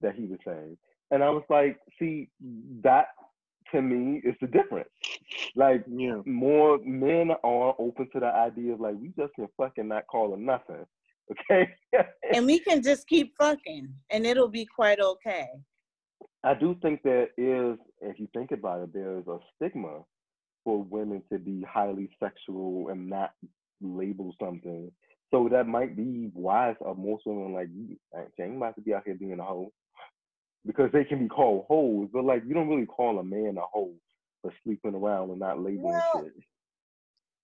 that 0.00 0.14
he 0.14 0.26
was 0.26 0.38
saying. 0.44 0.76
And 1.10 1.22
I 1.22 1.30
was 1.30 1.44
like, 1.48 1.78
see, 1.98 2.28
that 2.82 3.06
to 3.72 3.82
me 3.82 4.20
is 4.24 4.34
the 4.40 4.46
difference. 4.46 4.88
Like 5.56 5.84
Yeah. 5.88 6.22
more 6.26 6.78
men 6.84 7.30
are 7.42 7.74
open 7.78 8.08
to 8.12 8.20
the 8.20 8.26
idea 8.26 8.74
of 8.74 8.80
like 8.80 8.96
we 9.00 9.08
just 9.18 9.34
can 9.34 9.48
fucking 9.56 9.88
not 9.88 10.06
call 10.06 10.30
them 10.30 10.44
nothing. 10.44 10.86
Okay. 11.48 11.70
And 12.34 12.44
we 12.44 12.58
can 12.58 12.82
just 12.82 13.06
keep 13.06 13.36
fucking, 13.38 13.88
and 14.10 14.26
it'll 14.26 14.48
be 14.48 14.66
quite 14.66 14.98
okay. 14.98 15.48
I 16.42 16.54
do 16.54 16.76
think 16.82 17.02
there 17.02 17.28
is, 17.36 17.78
if 18.00 18.18
you 18.18 18.28
think 18.34 18.50
about 18.50 18.82
it, 18.82 18.92
there's 18.92 19.26
a 19.28 19.38
stigma 19.54 20.00
for 20.64 20.82
women 20.82 21.22
to 21.32 21.38
be 21.38 21.64
highly 21.68 22.10
sexual 22.22 22.88
and 22.88 23.08
not 23.08 23.32
label 23.80 24.34
something. 24.42 24.90
So 25.30 25.48
that 25.52 25.66
might 25.66 25.96
be 25.96 26.30
why 26.32 26.74
uh, 26.84 26.94
most 26.94 27.22
women 27.26 27.52
like, 27.52 27.68
you 27.72 27.96
I 28.14 28.42
ain't 28.42 28.56
about 28.56 28.74
to 28.76 28.80
be 28.80 28.94
out 28.94 29.02
here 29.04 29.14
being 29.14 29.38
a 29.38 29.44
hoe. 29.44 29.72
Because 30.66 30.90
they 30.92 31.04
can 31.04 31.20
be 31.20 31.28
called 31.28 31.64
hoes, 31.68 32.08
but 32.12 32.24
like 32.24 32.42
you 32.46 32.54
don't 32.54 32.68
really 32.68 32.86
call 32.86 33.18
a 33.18 33.24
man 33.24 33.56
a 33.56 33.62
hoe 33.62 33.94
for 34.42 34.52
sleeping 34.64 34.94
around 34.94 35.30
and 35.30 35.38
not 35.38 35.60
labeling 35.60 35.92
Well, 36.12 36.24
shit. 36.24 36.32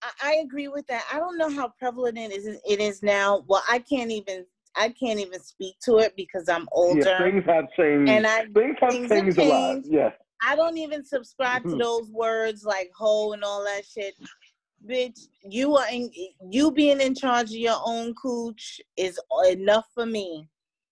I, 0.03 0.11
I 0.23 0.35
agree 0.45 0.69
with 0.69 0.87
that. 0.89 1.05
I 1.13 1.19
don't 1.19 1.39
know 1.39 1.51
how 1.51 1.73
prevalent 1.79 2.19
it 2.19 2.33
is. 2.33 2.47
It 2.47 2.81
is 2.81 3.03
now. 3.03 3.45
Well, 3.47 3.63
I 3.69 3.79
can't 3.79 4.11
even. 4.11 4.45
I 4.79 4.91
can't 4.91 5.19
even 5.19 5.41
speak 5.41 5.77
to 5.87 5.97
it 6.01 6.15
because 6.19 6.51
I'm 6.51 6.69
older, 6.71 7.01
Yeah, 7.01 7.19
things 7.19 7.45
have 7.47 7.65
changed. 7.79 8.11
and 8.11 8.27
I 8.27 8.45
things 8.55 8.77
have 8.81 8.91
things 8.91 9.11
have 9.11 9.23
changed 9.25 9.39
a 9.39 9.45
lot. 9.45 9.73
changed. 9.73 9.89
Yes. 9.91 10.13
I 10.43 10.55
don't 10.55 10.77
even 10.77 11.03
subscribe 11.03 11.63
to 11.63 11.69
Mhm. 11.71 11.79
those 11.79 12.11
words 12.11 12.63
like 12.63 12.91
hoe 12.95 13.33
and 13.33 13.43
all 13.43 13.65
that 13.65 13.87
shit. 13.87 14.15
Bitch, 14.87 15.29
you 15.43 15.77
are 15.79 15.89
in, 15.91 16.11
you 16.51 16.71
being 16.71 17.01
in 17.01 17.15
charge 17.15 17.47
of 17.49 17.57
your 17.57 17.81
own 17.87 18.15
cooch 18.21 18.83
is 18.99 19.19
enough 19.47 19.87
for 19.95 20.05
me. 20.05 20.47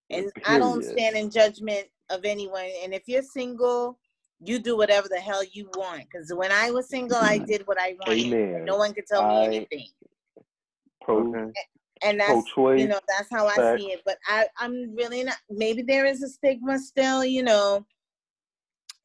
And 0.09 0.33
I 0.47 0.59
don't 0.59 0.83
stand 0.83 1.15
in 1.17 1.31
judgment 1.31 1.87
of 2.09 2.25
anyone. 2.25 2.71
And 2.83 2.95
if 2.95 3.03
you're 3.07 3.23
single, 3.23 3.99
you 4.45 4.59
do 4.59 4.77
whatever 4.77 5.09
the 5.09 5.21
hell 5.21 5.43
you 5.53 5.69
want. 5.75 6.05
Because 6.11 6.33
when 6.35 6.53
I 6.53 6.71
was 6.71 6.89
single, 6.89 7.17
I 7.17 7.39
did 7.39 7.67
what 7.67 7.79
I 7.81 7.97
wanted. 8.07 8.27
Amen. 8.27 8.65
No 8.65 8.77
one 8.77 8.93
could 8.95 9.07
tell 9.07 9.23
I- 9.23 9.29
me 9.29 9.57
anything. 9.57 9.89
Pro 11.03 11.29
Okay. 11.29 11.53
And 12.03 12.21
that's 12.21 12.33
pro-choice. 12.53 12.81
you 12.81 12.89
know 12.89 13.01
that's 13.09 13.31
how 13.31 13.47
I 13.47 13.77
see 13.77 13.93
it. 13.93 14.03
But 14.05 14.19
I 14.27 14.47
I'm 14.59 14.95
really 14.95 15.23
not. 15.25 15.37
Maybe 15.49 15.81
there 15.83 16.05
is 16.05 16.23
a 16.23 16.29
stigma 16.29 16.79
still, 16.79 17.25
you 17.25 17.43
know. 17.43 17.87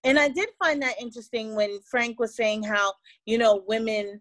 And 0.04 0.18
I 0.18 0.28
did 0.30 0.50
find 0.58 0.82
that 0.82 1.00
interesting 1.00 1.56
when 1.56 1.80
Frank 1.90 2.20
was 2.20 2.36
saying 2.36 2.64
how 2.64 2.94
you 3.26 3.38
know 3.38 3.64
women 3.68 4.20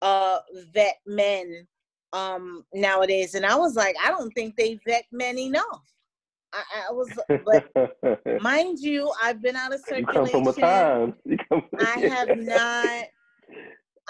uh 0.00 0.38
vet 0.72 1.00
men 1.06 1.66
um 2.12 2.64
nowadays, 2.72 3.34
and 3.34 3.44
I 3.44 3.56
was 3.56 3.74
like, 3.74 3.96
I 4.02 4.08
don't 4.10 4.30
think 4.30 4.56
they 4.56 4.78
vet 4.86 5.04
men 5.12 5.38
enough. 5.38 5.82
I, 6.54 6.88
I 6.88 6.92
was, 6.92 7.10
but 7.44 8.40
mind 8.42 8.78
you, 8.78 9.12
I've 9.22 9.42
been 9.42 9.56
out 9.56 9.74
of 9.74 9.80
circulation. 9.80 10.06
you 10.26 10.30
come 10.32 10.44
from 10.44 10.48
a 10.48 10.52
time. 10.52 11.14
Come 11.48 11.62
I 11.78 11.98
have 12.00 12.36
not. 12.36 13.04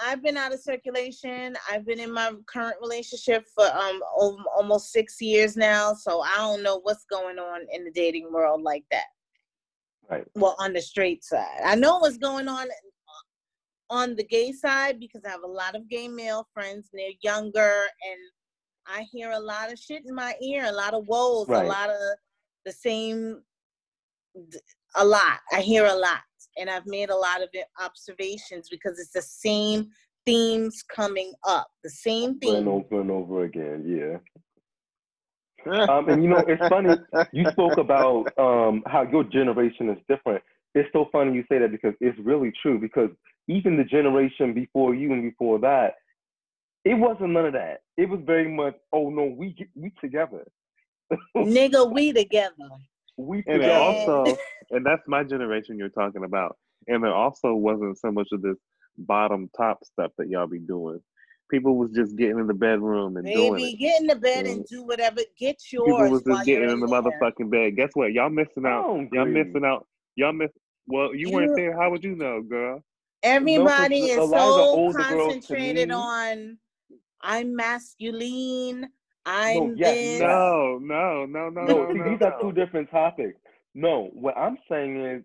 I've 0.03 0.21
been 0.21 0.35
out 0.37 0.53
of 0.53 0.59
circulation. 0.59 1.55
I've 1.71 1.85
been 1.85 1.99
in 1.99 2.11
my 2.11 2.33
current 2.47 2.75
relationship 2.81 3.45
for 3.55 3.65
um 3.65 4.01
al- 4.19 4.43
almost 4.55 4.91
six 4.91 5.21
years 5.21 5.55
now, 5.55 5.93
so 5.93 6.21
I 6.21 6.35
don't 6.37 6.61
know 6.63 6.79
what's 6.83 7.05
going 7.05 7.39
on 7.39 7.61
in 7.71 7.83
the 7.85 7.91
dating 7.91 8.31
world 8.31 8.61
like 8.61 8.83
that. 8.91 9.05
Right. 10.09 10.25
Well, 10.35 10.55
on 10.59 10.73
the 10.73 10.81
straight 10.81 11.23
side, 11.23 11.61
I 11.63 11.75
know 11.75 11.97
what's 11.99 12.17
going 12.17 12.47
on 12.47 12.67
on 13.89 14.15
the 14.15 14.23
gay 14.23 14.51
side 14.51 14.99
because 14.99 15.21
I 15.25 15.29
have 15.29 15.43
a 15.43 15.47
lot 15.47 15.75
of 15.75 15.87
gay 15.89 16.07
male 16.07 16.47
friends 16.53 16.89
and 16.91 16.99
they're 16.99 17.11
younger, 17.23 17.85
and 18.07 18.19
I 18.87 19.05
hear 19.11 19.31
a 19.31 19.39
lot 19.39 19.71
of 19.71 19.79
shit 19.79 20.03
in 20.05 20.13
my 20.13 20.35
ear, 20.43 20.65
a 20.65 20.71
lot 20.71 20.93
of 20.93 21.07
woes, 21.07 21.47
Right. 21.47 21.65
a 21.65 21.67
lot 21.67 21.89
of 21.89 21.95
the 22.65 22.71
same, 22.71 23.41
a 24.95 25.05
lot. 25.05 25.39
I 25.51 25.61
hear 25.61 25.85
a 25.85 25.95
lot, 25.95 26.21
and 26.57 26.69
I've 26.69 26.87
made 26.87 27.09
a 27.09 27.15
lot 27.15 27.41
of 27.41 27.49
observations 27.79 28.67
because 28.69 28.99
it's 28.99 29.11
the 29.11 29.21
same 29.21 29.89
themes 30.25 30.83
coming 30.83 31.33
up, 31.47 31.67
the 31.83 31.89
same 31.89 32.39
over 32.43 32.57
and 32.57 32.67
over 32.67 33.01
and 33.01 33.11
over 33.11 33.43
again. 33.43 33.83
Yeah. 33.87 34.17
Um, 35.89 36.09
and 36.09 36.23
you 36.23 36.29
know, 36.29 36.43
it's 36.47 36.67
funny. 36.67 36.95
You 37.31 37.49
spoke 37.51 37.77
about 37.77 38.27
um, 38.37 38.83
how 38.85 39.03
your 39.03 39.23
generation 39.23 39.89
is 39.89 39.97
different. 40.07 40.43
It's 40.75 40.89
so 40.93 41.07
funny 41.11 41.33
you 41.33 41.43
say 41.49 41.59
that 41.59 41.71
because 41.71 41.93
it's 42.01 42.17
really 42.19 42.51
true. 42.61 42.79
Because 42.79 43.09
even 43.47 43.77
the 43.77 43.83
generation 43.83 44.53
before 44.53 44.93
you 44.93 45.13
and 45.13 45.23
before 45.23 45.59
that, 45.59 45.95
it 46.83 46.93
wasn't 46.93 47.31
none 47.31 47.47
of 47.47 47.53
that. 47.53 47.81
It 47.97 48.09
was 48.09 48.19
very 48.25 48.49
much, 48.49 48.75
oh 48.93 49.09
no, 49.09 49.23
we 49.25 49.55
we 49.75 49.91
together. 50.01 50.45
Nigga, 51.37 51.91
we 51.91 52.13
together. 52.13 52.53
We 53.17 53.37
And 53.47 53.61
together. 53.61 53.73
also, 53.73 54.37
and 54.71 54.85
that's 54.85 55.07
my 55.07 55.23
generation 55.23 55.77
you're 55.77 55.89
talking 55.89 56.23
about. 56.23 56.57
And 56.87 57.03
there 57.03 57.13
also 57.13 57.53
wasn't 57.53 57.97
so 57.99 58.11
much 58.11 58.29
of 58.31 58.41
this 58.41 58.57
bottom 58.97 59.49
top 59.55 59.83
stuff 59.83 60.11
that 60.17 60.29
y'all 60.29 60.47
be 60.47 60.59
doing. 60.59 60.99
People 61.51 61.77
was 61.77 61.91
just 61.91 62.15
getting 62.15 62.39
in 62.39 62.47
the 62.47 62.53
bedroom 62.53 63.17
and 63.17 63.25
doing 63.25 63.61
Baby, 63.61 63.73
it. 63.73 63.77
get 63.79 64.01
in 64.01 64.07
the 64.07 64.15
bed 64.15 64.45
and 64.47 64.61
Mm. 64.61 64.67
do 64.67 64.83
whatever. 64.83 65.21
Get 65.37 65.61
yours. 65.71 65.87
People 65.87 66.09
was 66.09 66.23
just 66.23 66.47
you're 66.47 66.59
getting 66.59 66.71
in 66.71 66.79
the 66.79 66.87
there. 66.87 67.01
motherfucking 67.01 67.49
bed. 67.51 67.75
Guess 67.75 67.91
what? 67.93 68.13
Y'all 68.13 68.29
missing 68.29 68.65
out. 68.65 68.83
don't 68.87 69.13
Y'all 69.13 69.23
agree. 69.27 69.43
missing 69.43 69.63
out. 69.65 69.87
Y'all 70.15 70.33
miss. 70.33 70.51
Well, 70.87 71.13
you 71.15 71.29
weren't 71.31 71.55
there. 71.55 71.77
How 71.79 71.91
would 71.91 72.03
you 72.03 72.15
know, 72.15 72.41
girl? 72.41 72.83
Everybody 73.23 74.01
No, 74.01 74.07
'cause 74.07 74.09
is 74.11 74.17
a 74.17 74.23
lot 74.23 74.49
of 74.49 74.55
the 74.55 74.61
so 74.61 74.71
older 74.71 75.03
girls 75.03 75.33
to 75.33 75.39
concentrated 75.41 75.91
on 75.91 76.59
I'm 77.21 77.55
masculine. 77.55 78.89
I'm 79.25 79.77
yes, 79.77 79.97
this. 80.11 80.25
No, 80.25 80.79
no, 80.81 81.25
no, 81.25 81.49
no, 81.49 81.61
No, 81.61 81.87
no, 81.87 81.93
see, 81.93 81.99
no. 81.99 82.11
these 82.11 82.21
are 82.23 82.35
two 82.41 82.51
different 82.53 82.91
topics. 82.91 83.39
No, 83.75 84.09
what 84.13 84.37
I'm 84.37 84.57
saying 84.69 85.01
is, 85.05 85.23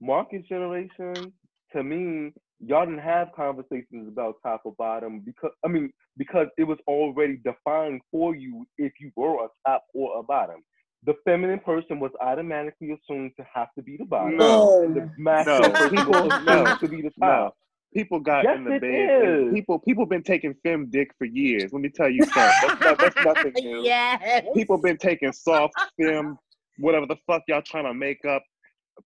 market 0.00 0.46
generation. 0.48 1.32
To 1.74 1.84
me, 1.84 2.32
y'all 2.60 2.86
didn't 2.86 3.00
have 3.00 3.28
conversations 3.36 4.08
about 4.08 4.36
top 4.44 4.62
or 4.64 4.74
bottom 4.78 5.20
because 5.24 5.52
I 5.64 5.68
mean 5.68 5.92
because 6.18 6.48
it 6.58 6.64
was 6.64 6.78
already 6.88 7.38
defined 7.44 8.02
for 8.10 8.36
you 8.36 8.66
if 8.78 8.92
you 9.00 9.12
were 9.16 9.44
a 9.44 9.48
top 9.66 9.84
or 9.94 10.18
a 10.20 10.22
bottom. 10.24 10.62
The 11.06 11.14
feminine 11.24 11.60
person 11.60 12.00
was 12.00 12.12
automatically 12.20 12.90
assumed 12.92 13.32
to 13.38 13.46
have 13.54 13.68
to 13.78 13.82
be 13.82 13.96
the 13.98 14.04
bottom. 14.06 14.46
No. 14.46 14.84
And 14.84 14.96
the 14.96 15.10
masculine 15.18 15.72
No, 15.72 15.72
person 15.72 16.04
was 16.06 16.34
assumed 16.48 16.74
no, 16.74 16.78
to 16.82 16.88
be 16.88 17.02
the 17.02 17.12
no. 17.16 17.22
top. 17.24 17.56
People 17.94 18.20
got 18.20 18.44
Yes, 18.44 18.56
in 18.56 18.64
the 18.64 18.78
bed. 18.78 19.52
People, 19.54 19.78
people 19.80 20.06
been 20.06 20.22
taking 20.22 20.54
fem 20.62 20.88
dick 20.90 21.10
for 21.18 21.24
years. 21.24 21.72
Let 21.72 21.82
me 21.82 21.88
tell 21.88 22.08
you 22.08 22.22
something. 22.24 22.42
That's, 22.62 22.80
not, 22.80 22.98
that's 22.98 23.16
nothing 23.24 23.52
new. 23.56 23.82
yes. 23.82 24.46
People 24.54 24.78
been 24.78 24.96
taking 24.96 25.32
soft 25.32 25.74
fem, 26.00 26.38
whatever 26.78 27.06
the 27.06 27.16
fuck 27.26 27.42
y'all 27.48 27.62
trying 27.62 27.84
to 27.86 27.94
make 27.94 28.24
up. 28.24 28.42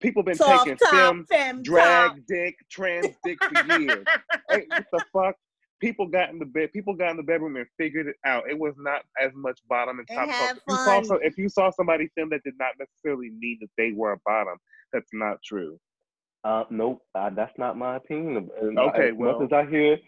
People 0.00 0.22
been 0.22 0.34
Soft 0.34 0.64
taking 0.64 0.76
top, 0.76 0.90
fem, 0.90 1.26
fem 1.30 1.62
drag 1.62 2.10
top. 2.10 2.16
dick, 2.28 2.56
trans 2.70 3.06
dick 3.24 3.38
for 3.42 3.78
years. 3.80 4.04
hey, 4.50 4.64
what 4.68 4.84
the 4.92 5.04
fuck? 5.12 5.34
People 5.80 6.06
got 6.06 6.30
in 6.30 6.38
the 6.38 6.46
bed. 6.46 6.72
People 6.72 6.94
got 6.94 7.10
in 7.10 7.16
the 7.16 7.22
bedroom 7.22 7.56
and 7.56 7.66
figured 7.78 8.06
it 8.06 8.16
out. 8.26 8.44
It 8.50 8.58
was 8.58 8.74
not 8.78 9.02
as 9.20 9.30
much 9.34 9.60
bottom 9.68 9.98
and 9.98 10.08
And 10.10 10.18
top. 10.18 10.28
had 10.28 10.56
If 10.56 10.62
you 10.68 10.76
saw 10.76 11.14
if 11.22 11.38
you 11.38 11.48
saw 11.48 11.70
somebody 11.70 12.08
film 12.16 12.30
that 12.30 12.42
did 12.42 12.54
not 12.58 12.72
necessarily 12.78 13.30
mean 13.38 13.58
that 13.60 13.70
they 13.78 13.92
were 13.92 14.12
a 14.12 14.18
bottom, 14.26 14.56
that's 14.92 15.10
not 15.12 15.38
true. 15.44 15.78
Uh, 16.44 16.64
nope, 16.70 17.02
uh, 17.14 17.30
that's 17.30 17.56
not 17.58 17.76
my 17.78 17.96
opinion. 17.96 18.50
And 18.60 18.78
Okay, 18.78 19.08
as 19.10 19.14
well- 19.14 19.40
much 19.40 19.46
as 19.50 19.52
I 19.52 19.68
hear 19.70 19.98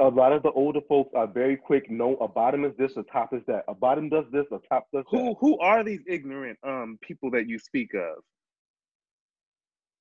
a 0.00 0.08
lot 0.08 0.32
of 0.32 0.42
the 0.42 0.50
older 0.52 0.80
folks 0.88 1.14
are 1.14 1.26
very 1.26 1.56
quick. 1.56 1.88
No, 1.90 2.16
a 2.16 2.26
bottom 2.26 2.64
is 2.64 2.74
this, 2.76 2.96
a 2.96 3.04
top 3.04 3.32
is 3.32 3.42
that. 3.46 3.64
A 3.68 3.74
bottom 3.74 4.08
does 4.08 4.24
this, 4.32 4.46
a 4.50 4.58
top 4.68 4.88
does 4.92 5.04
Who 5.10 5.18
that. 5.28 5.36
who 5.38 5.58
are 5.60 5.84
these 5.84 6.00
ignorant 6.08 6.58
um 6.64 6.98
people 7.02 7.30
that 7.32 7.48
you 7.48 7.58
speak 7.58 7.94
of? 7.94 8.16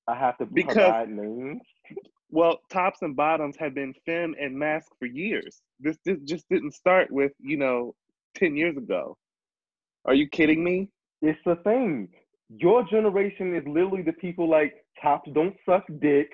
I 0.07 0.15
have 0.15 0.37
to 0.37 0.45
Because- 0.45 0.73
provide 0.75 1.09
names. 1.09 1.61
Well, 2.29 2.59
tops 2.71 3.03
and 3.03 3.15
bottoms 3.15 3.55
have 3.57 3.75
been 3.75 3.93
femme 4.05 4.35
and 4.39 4.57
mask 4.57 4.91
for 4.97 5.05
years. 5.05 5.61
This 5.79 5.97
this 6.03 6.19
just 6.21 6.47
didn't 6.49 6.71
start 6.71 7.11
with 7.11 7.33
you 7.39 7.57
know 7.57 7.93
ten 8.35 8.55
years 8.55 8.75
ago. 8.77 9.17
Are 10.05 10.15
you 10.15 10.27
kidding 10.27 10.63
me? 10.63 10.89
It's 11.21 11.39
the 11.45 11.57
thing. 11.57 12.09
Your 12.49 12.83
generation 12.83 13.55
is 13.55 13.65
literally 13.67 14.01
the 14.01 14.13
people 14.13 14.47
like 14.49 14.82
tops 15.03 15.29
don't 15.33 15.55
suck 15.67 15.83
dick, 16.01 16.29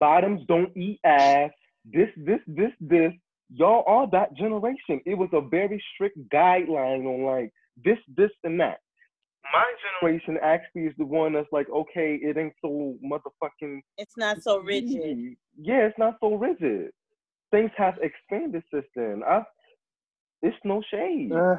bottoms 0.00 0.42
don't 0.48 0.74
eat 0.76 1.00
ass. 1.04 1.50
This, 1.84 2.08
this, 2.16 2.40
this, 2.46 2.70
this. 2.80 3.12
Y'all 3.50 3.84
are 3.86 4.08
that 4.12 4.34
generation. 4.36 5.00
It 5.04 5.18
was 5.18 5.28
a 5.34 5.40
very 5.42 5.82
strict 5.94 6.16
guideline 6.32 7.04
on 7.04 7.24
like 7.24 7.52
this, 7.84 7.98
this, 8.16 8.30
and 8.44 8.58
that. 8.60 8.78
My 9.52 9.64
generation 10.00 10.38
actually 10.42 10.82
is 10.84 10.94
the 10.96 11.04
one 11.04 11.34
that's 11.34 11.48
like, 11.52 11.68
okay, 11.68 12.18
it 12.22 12.38
ain't 12.38 12.54
so 12.62 12.96
motherfucking 13.04 13.80
It's 13.98 14.16
not 14.16 14.42
so 14.42 14.60
rigid. 14.60 15.36
Yeah, 15.60 15.86
it's 15.86 15.98
not 15.98 16.14
so 16.20 16.34
rigid. 16.36 16.90
Things 17.50 17.70
have 17.76 17.94
expanded 18.00 18.62
since 18.72 18.86
then. 18.96 19.22
I, 19.28 19.42
it's 20.42 20.56
no 20.64 20.82
shade. 20.90 21.32
Uh, 21.32 21.56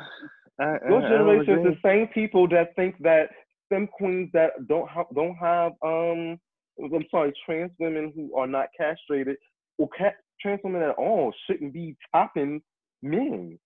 I, 0.59 0.63
I- 0.63 0.89
Your 0.89 0.97
I 0.97 1.01
don't 1.01 1.09
generation 1.09 1.59
is 1.59 1.63
the 1.83 1.87
same 1.87 2.07
people 2.07 2.47
that 2.49 2.75
think 2.75 2.95
that 3.01 3.29
femme 3.69 3.87
queens 3.87 4.29
that 4.33 4.51
don't 4.67 4.89
have 4.89 5.05
don't 5.13 5.35
have 5.35 5.73
um 5.85 6.39
I'm 6.81 7.05
sorry, 7.11 7.33
trans 7.45 7.71
women 7.79 8.11
who 8.15 8.35
are 8.37 8.47
not 8.47 8.67
castrated 8.79 9.37
or 9.77 9.89
ca- 9.97 10.15
trans 10.41 10.61
women 10.63 10.81
at 10.81 10.95
all 10.95 11.33
shouldn't 11.47 11.73
be 11.73 11.95
topping 12.13 12.61
men. 13.01 13.59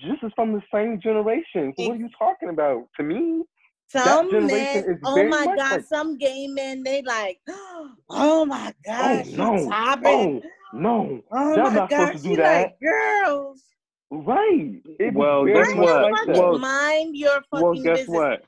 Just 0.00 0.24
as 0.24 0.32
from 0.34 0.52
the 0.54 0.62
same 0.72 1.00
generation. 1.02 1.74
So 1.76 1.84
what 1.84 1.92
are 1.92 1.96
you 1.96 2.08
talking 2.18 2.48
about? 2.48 2.88
To 2.96 3.02
me, 3.02 3.42
Some 3.88 4.30
generation 4.30 4.48
men, 4.48 4.84
is 4.94 5.00
oh 5.04 5.14
very 5.14 5.28
my 5.28 5.44
God, 5.44 5.58
like- 5.72 5.84
some 5.84 6.16
gay 6.16 6.46
men, 6.46 6.82
they 6.82 7.02
like, 7.02 7.40
oh 8.08 8.44
my 8.46 8.72
oh, 8.72 8.82
God, 8.86 9.26
oh 9.26 9.30
no, 9.36 9.70
hopping. 9.70 10.42
oh 10.74 10.78
no, 10.78 11.20
Oh 11.30 11.54
they're 11.54 11.64
my 11.64 11.74
not 11.74 11.90
God, 11.90 12.06
supposed 12.08 12.22
to 12.24 12.28
she 12.30 12.36
do 12.36 12.42
that. 12.42 12.60
like 12.62 12.80
girls. 12.80 13.62
Right. 14.10 14.80
It 14.98 15.12
was 15.14 15.14
Well, 15.14 15.46
guess 15.46 15.66
Mind 15.66 15.78
what? 15.78 15.86
your 15.88 16.02
like 16.02 16.14
fucking. 16.14 16.34
Well- 16.36 16.58
mind 16.58 17.16
your 17.16 17.40
fucking 17.50 17.64
Well, 17.64 17.74
guess 17.74 17.98
business. 17.98 18.08
what? 18.08 18.44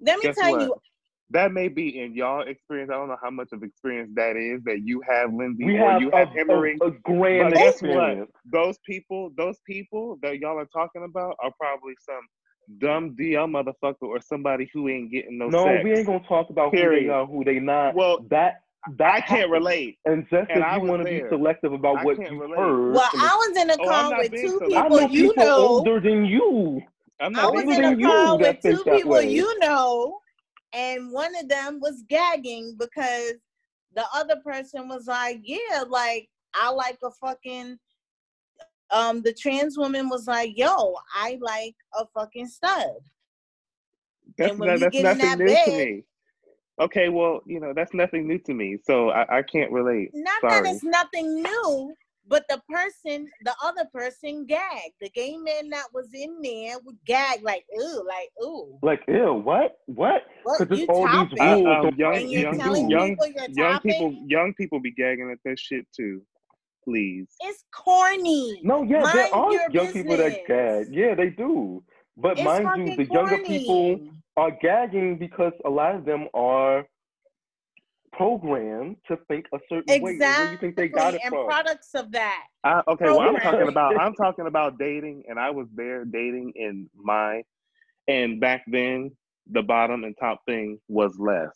Let 0.00 0.18
me 0.18 0.24
Guess 0.26 0.36
tell 0.36 0.50
what? 0.52 0.60
you, 0.62 0.74
That 1.30 1.52
may 1.52 1.68
be 1.68 2.00
in 2.00 2.14
y'all 2.14 2.42
experience. 2.42 2.90
I 2.90 2.94
don't 2.94 3.08
know 3.08 3.18
how 3.22 3.30
much 3.30 3.48
of 3.52 3.62
experience 3.62 4.10
that 4.14 4.36
is 4.36 4.62
that 4.64 4.80
you 4.84 5.02
have, 5.08 5.32
Lindsay, 5.34 5.64
we 5.64 5.78
or 5.78 5.92
have 5.92 6.00
you 6.00 6.10
a, 6.12 6.16
have 6.16 6.28
Emery. 6.38 6.78
a, 6.80 6.86
a 6.86 6.90
grand 6.90 7.50
But 7.50 7.58
guess 7.58 7.82
what? 7.82 7.90
experience. 7.90 8.30
Those 8.50 8.78
people, 8.86 9.30
those 9.36 9.58
people 9.66 10.18
that 10.22 10.38
y'all 10.38 10.58
are 10.58 10.66
talking 10.66 11.04
about 11.04 11.36
are 11.42 11.52
probably 11.60 11.94
some 12.00 12.20
dumb 12.78 13.14
DL 13.18 13.46
motherfucker 13.50 14.02
or 14.02 14.20
somebody 14.20 14.70
who 14.72 14.88
ain't 14.88 15.10
getting 15.10 15.38
no, 15.38 15.48
No, 15.48 15.64
sex. 15.64 15.84
we 15.84 15.92
ain't 15.94 16.06
gonna 16.06 16.20
talk 16.28 16.50
about 16.50 16.70
who 16.70 16.76
they 16.78 16.82
Period. 16.82 17.10
are, 17.10 17.26
who 17.26 17.44
they 17.44 17.58
not. 17.60 17.94
Well, 17.94 18.20
that 18.30 18.60
that 18.98 19.10
I 19.10 19.20
can't 19.20 19.50
happens. 19.50 19.52
relate. 19.52 19.98
And 20.06 20.26
just 20.30 20.50
and 20.50 20.60
if 20.60 20.64
I 20.64 20.76
you 20.76 20.82
want 20.82 21.00
to 21.00 21.04
be 21.04 21.22
selective 21.28 21.72
about 21.72 21.98
I 21.98 22.04
what 22.04 22.18
you 22.18 22.40
relate. 22.40 22.56
heard, 22.58 22.94
well, 22.94 23.10
I 23.18 23.34
was 23.48 23.56
in 23.58 23.70
a 23.70 23.76
Oh, 23.78 23.88
I'm 23.90 24.08
car 24.08 24.18
with 24.18 24.34
two 24.34 24.60
selective. 24.60 24.74
I 24.74 24.88
people 24.88 24.96
know 24.96 25.06
you 25.10 25.34
people 25.34 25.44
know. 25.44 25.66
older 25.68 26.00
than 26.00 26.24
you. 26.24 26.80
I'm 27.20 27.32
I 27.34 27.42
not 27.42 27.50
was 27.50 27.64
older 27.64 27.74
in 27.76 27.82
than 27.82 27.92
a 27.92 27.96
you 28.00 28.08
car 28.08 28.38
with 28.38 28.60
two 28.62 28.84
people 28.84 29.20
you 29.22 29.58
know, 29.58 30.20
and 30.72 31.12
one 31.12 31.34
of 31.36 31.48
them 31.48 31.80
was 31.80 32.04
gagging 32.08 32.76
because 32.78 33.34
the 33.94 34.04
other 34.14 34.36
person 34.44 34.88
was 34.88 35.06
like, 35.06 35.40
"Yeah, 35.42 35.84
like 35.88 36.28
I 36.54 36.70
like 36.70 36.98
a 37.02 37.10
fucking." 37.10 37.78
Um, 38.90 39.20
the 39.20 39.34
trans 39.34 39.76
woman 39.76 40.08
was 40.08 40.26
like, 40.26 40.56
"Yo, 40.56 40.94
I 41.14 41.38
like 41.40 41.76
a 41.98 42.06
fucking 42.14 42.48
stud." 42.48 42.86
That's, 44.36 44.50
And 44.50 44.60
when 44.60 44.70
not, 44.70 44.80
that's 44.80 44.96
nothing 44.96 45.18
that 45.18 45.38
new 45.38 45.56
to 45.64 45.78
me. 45.78 46.02
Okay, 46.80 47.08
well, 47.08 47.40
you 47.44 47.58
know, 47.58 47.72
that's 47.74 47.92
nothing 47.92 48.28
new 48.28 48.38
to 48.40 48.54
me. 48.54 48.78
So 48.84 49.10
I, 49.10 49.38
I 49.38 49.42
can't 49.42 49.72
relate. 49.72 50.10
Not 50.14 50.40
Sorry. 50.40 50.62
that 50.62 50.74
it's 50.74 50.84
nothing 50.84 51.42
new, 51.42 51.94
but 52.28 52.44
the 52.48 52.60
person, 52.70 53.28
the 53.44 53.54
other 53.62 53.84
person 53.92 54.46
gagged. 54.46 54.94
The 55.00 55.10
gay 55.10 55.36
man 55.36 55.70
that 55.70 55.86
was 55.92 56.08
in 56.12 56.40
there 56.42 56.76
would 56.84 56.96
gag 57.06 57.42
like, 57.42 57.64
"Ooh, 57.78 58.06
like 58.06 58.30
ooh." 58.42 58.78
Like, 58.82 59.00
ew, 59.08 59.34
what, 59.34 59.78
what? 59.86 60.22
What 60.42 60.58
Because 60.58 60.78
you 60.78 60.84
it's 60.84 60.90
all 60.90 61.02
these 61.02 61.38
topping? 61.38 61.66
Uh, 61.66 61.70
um, 61.70 61.86
on 61.86 61.96
young, 61.96 62.28
you 62.28 62.40
you're 62.40 62.54
telling 62.54 62.88
do. 62.88 62.94
young, 62.94 63.08
people 63.10 63.26
you're 63.34 63.66
young 63.66 63.80
people, 63.80 64.24
young 64.26 64.54
people 64.54 64.80
be 64.80 64.92
gagging 64.92 65.30
at 65.30 65.38
that 65.44 65.58
shit 65.58 65.86
too. 65.94 66.22
Please. 66.84 67.28
It's 67.40 67.64
corny. 67.72 68.60
No, 68.62 68.82
yeah, 68.82 69.10
there 69.12 69.34
are 69.34 69.52
your 69.52 69.70
young 69.70 69.92
people 69.92 70.16
that 70.16 70.46
gag. 70.46 70.88
Yeah, 70.90 71.14
they 71.14 71.30
do. 71.30 71.82
But 72.16 72.38
It's 72.38 72.44
mind 72.44 72.64
you, 72.76 72.90
fucking 72.90 72.96
the 72.96 73.12
younger 73.12 73.38
people 73.38 74.00
are 74.36 74.50
gagging 74.62 75.18
because 75.18 75.52
a 75.64 75.70
lot 75.70 75.94
of 75.94 76.04
them 76.04 76.28
are 76.34 76.86
programmed 78.12 78.96
to 79.06 79.16
think 79.28 79.46
a 79.52 79.58
certain 79.68 80.02
way. 80.02 80.10
And 80.12 80.20
Where 80.20 80.52
you 80.52 80.58
think 80.58 80.76
they 80.76 80.88
got 80.88 81.14
it 81.14 81.20
and 81.24 81.32
from? 81.32 81.46
products 81.46 81.94
of 81.94 82.10
that. 82.12 82.44
I, 82.64 82.82
okay, 82.88 83.06
well, 83.06 83.20
I'm 83.20 83.36
talking 83.36 83.68
about 83.68 83.96
I'm 83.98 84.14
talking 84.24 84.46
about 84.46 84.78
dating, 84.78 85.24
and 85.28 85.38
I 85.38 85.50
was 85.50 85.66
there 85.74 86.04
dating 86.04 86.52
in 86.56 86.88
my, 86.96 87.42
and 88.08 88.40
back 88.40 88.64
then 88.66 89.10
the 89.50 89.62
bottom 89.62 90.04
and 90.04 90.14
top 90.18 90.44
thing 90.46 90.78
was 90.88 91.18
less. 91.18 91.50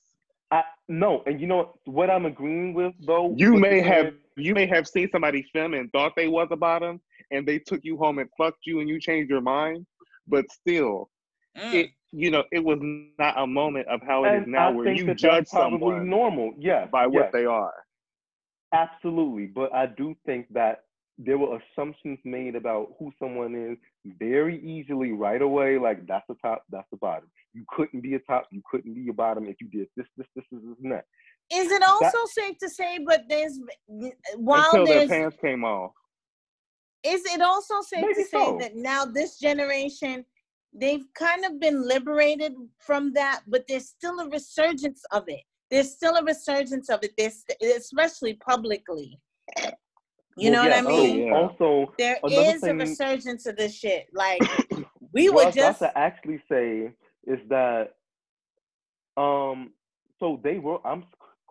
I, 0.51 0.63
no, 0.89 1.23
and 1.27 1.41
you 1.41 1.47
know 1.47 1.75
what 1.85 2.11
I'm 2.11 2.27
agreeing 2.27 2.75
with 2.75 2.95
though. 3.07 3.35
You 3.37 3.55
may 3.57 3.81
have 3.81 4.07
saying? 4.07 4.17
you 4.37 4.55
may 4.55 4.67
have 4.67 4.87
seen 4.87 5.09
somebody 5.11 5.43
film 5.53 5.75
and 5.75 5.91
thought 5.93 6.13
they 6.17 6.29
was 6.29 6.49
a 6.51 6.57
bottom, 6.57 7.01
and 7.31 7.47
they 7.47 7.59
took 7.59 7.81
you 7.85 7.97
home 7.97 8.19
and 8.19 8.29
fucked 8.37 8.67
you, 8.67 8.81
and 8.81 8.89
you 8.89 9.01
changed 9.01 9.31
your 9.31 9.41
mind. 9.41 9.87
But 10.27 10.51
still, 10.51 11.09
Mm. 11.57 11.75
it 11.75 11.91
you 12.13 12.31
know 12.31 12.45
it 12.53 12.63
was 12.63 12.79
not 13.19 13.39
a 13.39 13.47
moment 13.47 13.89
of 13.89 14.01
how 14.07 14.25
it 14.25 14.35
is 14.37 14.43
and 14.45 14.53
now, 14.53 14.69
I 14.69 14.71
where 14.73 14.93
you 14.93 15.07
that 15.07 15.17
judge 15.17 15.35
that's 15.45 15.51
someone 15.51 16.09
normal. 16.09 16.53
Yes, 16.59 16.89
by 16.93 17.07
what 17.07 17.25
yes, 17.25 17.31
they 17.33 17.47
are. 17.47 17.73
absolutely. 18.73 19.47
But 19.47 19.75
I 19.75 19.87
do 19.87 20.15
think 20.27 20.47
that 20.53 20.85
there 21.19 21.39
were 21.39 21.59
assumptions 21.59 22.19
made 22.25 22.57
about 22.57 22.93
who 22.99 23.13
someone 23.19 23.55
is 23.55 23.79
very 24.19 24.61
easily 24.63 25.13
right 25.13 25.41
away. 25.43 25.79
Like 25.79 26.07
that's 26.07 26.25
the 26.29 26.35
top, 26.43 26.65
that's 26.71 26.89
the 26.91 26.97
bottom. 26.99 27.31
You 27.55 27.65
couldn't 27.69 28.01
be 28.01 28.15
a 28.15 28.19
top, 28.21 28.49
you 28.51 28.63
couldn't 28.71 28.95
be 28.95 29.09
a 29.09 29.13
bottom 29.13 29.47
if 29.47 29.57
you 29.61 29.69
did 29.69 29.89
this, 29.97 30.07
this, 30.17 30.27
this, 30.35 30.45
this, 30.51 30.61
this 30.63 30.77
and 30.83 30.93
that. 30.93 31.05
Is 31.53 31.71
it 31.71 31.83
also 31.87 32.19
safe 32.27 32.57
to 32.59 32.69
say, 32.69 32.99
but 33.07 33.25
there's 33.29 33.59
while 34.37 34.71
Until 34.73 34.87
their 34.87 35.09
pants 35.09 35.37
came 35.41 35.65
off. 35.65 35.93
is 37.05 37.23
it 37.27 37.43
also 37.43 37.83
safe 37.83 38.03
Maybe 38.03 38.15
to 38.15 38.25
say 38.25 38.57
that 38.59 38.77
now 38.77 39.05
this 39.05 39.39
generation 39.39 40.25
they've 40.75 41.05
kind 41.15 41.45
of 41.45 41.61
been 41.61 41.87
liberated 41.87 42.55
from 42.79 43.13
that, 43.15 43.43
but 43.47 43.65
there's 43.69 43.89
still 43.89 44.21
a 44.21 44.29
resurgence 44.29 45.03
of 45.13 45.25
it. 45.29 45.43
There's 45.71 45.91
still 45.91 46.17
a 46.17 46.25
resurgence 46.25 46.89
of 46.91 47.01
it. 47.03 47.13
There's 47.17 47.45
especially 47.63 48.35
publicly. 48.35 49.19
You 50.37 50.51
Well, 50.51 50.65
know 50.65 50.69
yeah, 50.69 50.69
what 50.71 50.79
I 50.79 50.83
so 50.83 50.89
mean? 51.03 51.27
yeah. 51.27 51.35
Also, 51.35 51.95
there 51.99 52.19
is 52.29 52.57
is 52.57 52.63
a 52.65 52.75
resurgence 52.75 53.47
of 53.47 53.57
this 53.57 53.75
shit. 53.75 54.07
Like 54.13 54.43
we 55.13 55.29
what 55.29 55.47
were 55.47 55.53
just 55.53 55.79
to 55.81 55.99
actually 55.99 56.43
say 56.51 56.93
is 57.27 57.39
that 57.49 57.95
um 59.17 59.73
so 60.19 60.41
they 60.43 60.59
were 60.59 60.79
I'm 60.87 61.05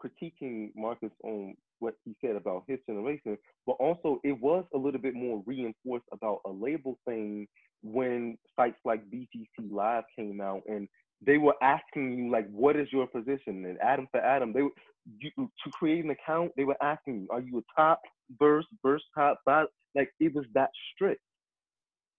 critiquing 0.03 0.72
Marcus 0.76 1.11
on 1.23 1.56
what 1.80 1.95
he 2.06 2.15
said 2.22 2.35
about 2.35 2.64
his 2.68 2.80
generation, 2.88 3.38
but 3.65 3.73
also 3.73 4.19
it 4.23 4.39
was 4.39 4.65
a 4.73 4.77
little 4.77 5.02
bit 5.02 5.15
more 5.15 5.43
reinforced 5.45 6.06
about 6.11 6.41
a 6.45 6.49
label 6.49 6.99
thing 7.07 7.48
when 7.83 8.37
sites 8.55 8.79
like 8.85 9.03
BGC 9.09 9.71
Live 9.71 10.03
came 10.17 10.41
out 10.41 10.61
and 10.67 10.87
they 11.25 11.37
were 11.37 11.55
asking 11.61 12.13
you 12.17 12.31
like 12.31 12.49
what 12.51 12.75
is 12.75 12.87
your 12.91 13.07
position 13.07 13.65
and 13.65 13.77
Adam4Adam 13.79 14.53
they 14.53 14.63
were- 14.63 14.71
you, 15.19 15.31
to 15.35 15.71
create 15.71 16.05
an 16.05 16.11
account 16.11 16.51
they 16.55 16.63
were 16.63 16.77
asking 16.81 17.21
you 17.21 17.27
are 17.31 17.41
you 17.41 17.57
a 17.57 17.81
top 17.81 17.99
verse 18.39 18.65
verse 18.83 19.03
top 19.15 19.39
bottom 19.47 19.67
like 19.95 20.11
it 20.19 20.33
was 20.33 20.45
that 20.53 20.69
strict 20.93 21.21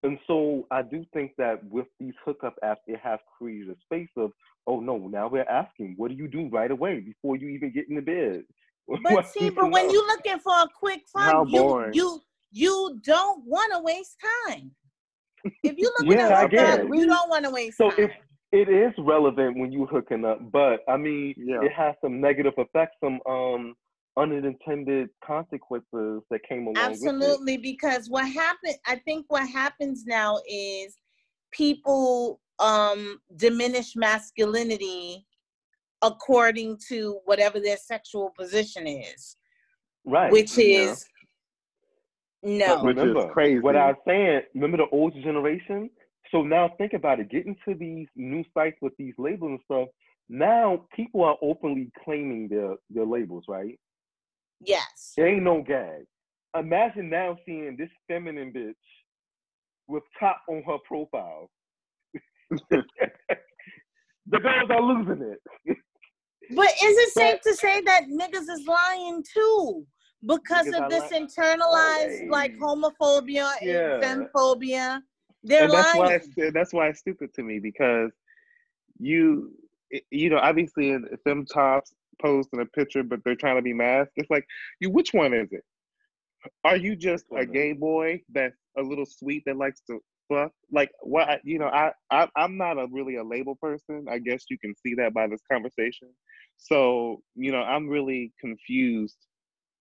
and 0.03 0.19
so 0.27 0.67
I 0.71 0.83
do 0.83 1.05
think 1.13 1.33
that 1.39 1.65
with 1.71 1.87
these 2.01 2.15
hookup 2.25 2.57
apps, 2.65 2.83
it 2.89 2.99
has 3.03 3.21
created 3.39 3.71
a 3.71 3.77
space 3.85 4.09
of, 4.17 4.33
oh 4.67 4.81
no, 4.81 4.99
now 4.99 5.29
we're 5.29 5.49
asking, 5.49 5.95
what 5.97 6.09
do 6.11 6.17
you 6.17 6.27
do 6.27 6.49
right 6.49 6.71
away 6.71 7.01
before 7.01 7.37
you 7.37 7.49
even 7.49 7.73
get 7.73 7.89
in 7.89 7.97
the 7.97 8.03
bed? 8.03 8.43
But 9.05 9.27
see, 9.29 9.49
but 9.49 9.71
when 9.71 9.87
know? 9.87 9.93
you 9.93 10.07
looking 10.09 10.41
for 10.41 10.53
a 10.53 10.69
quick 10.77 11.03
fun, 11.11 11.49
you 11.49 11.93
you 11.93 12.21
you 12.51 13.01
don't 13.05 13.45
want 13.47 13.73
to 13.73 13.79
waste 13.79 14.17
time. 14.49 14.73
If 15.45 15.77
you 15.79 15.93
looking 15.99 16.19
Yeah, 16.19 16.29
to 16.29 16.37
I 16.37 16.43
hook 16.43 16.51
get 16.53 16.81
up, 16.81 16.81
it. 16.81 16.95
you 16.95 17.07
don't 17.07 17.29
want 17.29 17.45
to 17.45 17.51
waste 17.51 17.79
So 17.79 17.91
time. 17.91 17.99
if 17.99 18.11
it 18.53 18.69
is 18.69 18.93
relevant 18.99 19.59
when 19.59 19.73
you 19.73 19.87
hooking 19.87 20.25
up, 20.25 20.51
but 20.53 20.81
I 20.89 20.97
mean, 20.97 21.35
Yeah. 21.37 21.63
it 21.63 21.73
has 21.73 21.95
some 22.03 22.21
negative 22.21 22.55
effects, 22.59 22.97
some 23.03 23.21
um 23.27 23.75
unintended 24.19 25.09
consequences 25.25 26.23
that 26.31 26.41
came 26.47 26.67
along 26.67 26.91
with 26.91 27.01
it. 27.03 27.07
Absolutely, 27.07 27.57
because 27.57 28.11
what 28.11 28.29
happened, 28.31 28.77
I 28.87 28.97
think 28.97 29.25
what 29.29 29.49
happens 29.49 30.05
now 30.07 30.39
is 30.49 30.97
people 31.51 32.41
um 32.59 33.19
diminish 33.37 33.97
masculinity 33.97 35.27
according 36.03 36.77
to 36.89 37.21
whatever 37.25 37.59
their 37.61 37.77
sexual 37.79 38.31
position 38.39 38.87
is, 38.87 39.37
Right. 40.05 40.31
which 40.33 40.59
yeah. 40.59 40.91
is 40.91 41.07
no. 42.43 42.83
Which 42.83 42.97
is 42.97 43.03
remember, 43.03 43.33
crazy. 43.33 43.61
What 43.61 43.77
I 43.77 43.89
was 43.89 43.97
saying, 44.07 44.43
remember 44.55 44.79
the 44.79 44.89
old 44.91 45.15
generation? 45.15 45.91
So 46.31 46.43
now 46.43 46.71
think 46.79 46.93
about 46.93 47.21
it. 47.21 47.31
Getting 47.31 47.57
to 47.69 47.75
these 47.75 48.09
new 48.17 48.45
sites 48.55 48.79
with 48.81 48.97
these 48.99 49.15
labels 49.19 49.51
and 49.51 49.61
stuff, 49.65 49.89
now 50.29 50.87
people 50.95 51.23
are 51.25 51.37
openly 51.43 51.91
claiming 52.05 52.49
their, 52.49 52.75
their 52.91 53.05
labels, 53.05 53.45
right? 53.49 53.79
Yes. 54.61 55.13
There 55.17 55.29
ain't 55.29 55.43
no 55.43 55.63
gag. 55.63 56.05
Imagine 56.59 57.11
now 57.11 57.37
seeing 57.45 57.77
this 57.77 57.91
feminine 58.09 58.53
bitch 58.53 58.75
with 59.89 60.03
top 60.19 60.43
on 60.49 60.63
her 60.67 60.79
profile. 60.87 61.51
the 62.71 62.83
girls 64.27 64.71
are 64.71 64.83
losing 64.83 65.33
it. 65.33 65.77
But 66.55 66.67
is 66.67 66.99
it 66.99 67.13
safe 67.13 67.41
to 67.43 67.55
say 67.55 67.81
that 67.83 68.05
niggas 68.09 68.49
is 68.49 68.67
lying 68.67 69.25
too? 69.33 69.87
Because 70.25 70.67
Niggas 70.67 70.79
of 70.79 70.83
are 70.85 70.89
this 70.91 71.11
lying. 71.11 71.27
internalized 71.27 72.31
like 72.31 72.57
homophobia 72.59 73.51
Yeah. 73.63 73.99
and 74.01 74.27
femphobia. 74.29 75.03
They're 75.43 75.65
and 75.65 75.73
that's 75.75 75.95
why 75.95 76.15
it's, 76.15 76.29
that's 76.55 76.73
why 76.73 76.89
it's 76.89 77.01
stupid 77.01 77.35
to 77.35 77.43
me 77.43 77.59
because 77.59 78.13
you 78.99 79.51
you 80.11 80.31
know 80.31 80.39
obviously 80.39 80.91
in 80.91 81.05
them 81.25 81.45
tops 81.45 81.93
posting 82.21 82.61
a 82.61 82.67
picture 82.67 83.03
but 83.03 83.19
they're 83.25 83.35
trying 83.35 83.57
to 83.57 83.63
be 83.63 83.73
masked 83.73 84.13
it's 84.17 84.31
like 84.31 84.47
you 84.81 84.89
which 84.91 85.13
one 85.13 85.35
is 85.35 85.49
it 85.53 85.65
are 86.65 86.77
you 86.77 86.95
just 86.95 87.25
a 87.37 87.45
gay 87.45 87.73
boy 87.73 88.21
that's 88.33 88.57
a 88.79 88.83
little 88.83 89.07
sweet 89.07 89.43
that 89.47 89.57
likes 89.57 89.81
to 89.89 89.99
fuck 90.31 90.53
like 90.71 90.91
what 91.03 91.29
I- 91.29 91.41
you 91.45 91.59
know 91.59 91.67
I, 91.67 91.93
I 92.11 92.29
i'm 92.37 92.57
not 92.57 92.79
a 92.79 92.87
really 92.91 93.17
a 93.17 93.25
label 93.25 93.57
person 93.61 94.07
i 94.11 94.19
guess 94.19 94.45
you 94.49 94.59
can 94.59 94.75
see 94.77 94.95
that 94.95 95.13
by 95.13 95.27
this 95.27 95.43
conversation 95.51 96.09
so 96.57 97.21
you 97.35 97.51
know 97.53 97.63
i'm 97.63 97.89
really 97.89 98.33
confused 98.41 99.17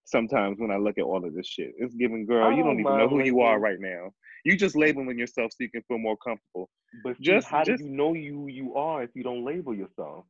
sometimes 0.05 0.59
when 0.59 0.71
i 0.71 0.77
look 0.77 0.97
at 0.97 1.03
all 1.03 1.23
of 1.25 1.33
this 1.33 1.47
shit 1.47 1.71
it's 1.77 1.95
giving 1.95 2.25
girl 2.25 2.51
you 2.51 2.57
don't 2.63 2.77
don't 2.77 2.79
even 2.79 2.97
know 2.97 3.07
who 3.07 3.23
you 3.23 3.41
are 3.41 3.59
right 3.59 3.79
now 3.79 4.11
you 4.45 4.57
just 4.57 4.75
labeling 4.75 5.17
yourself 5.17 5.51
so 5.51 5.57
you 5.59 5.69
can 5.69 5.83
feel 5.87 5.97
more 5.99 6.17
comfortable 6.17 6.69
But 7.03 7.19
Just- 7.21 7.47
how 7.47 7.63
just- 7.63 7.81
do 7.81 7.85
you 7.89 7.95
know 7.95 8.13
you 8.13 8.33
who 8.39 8.47
you 8.47 8.75
are 8.75 9.03
if 9.03 9.11
you 9.15 9.23
don't 9.23 9.45
label 9.45 9.73
yourself? 9.73 10.25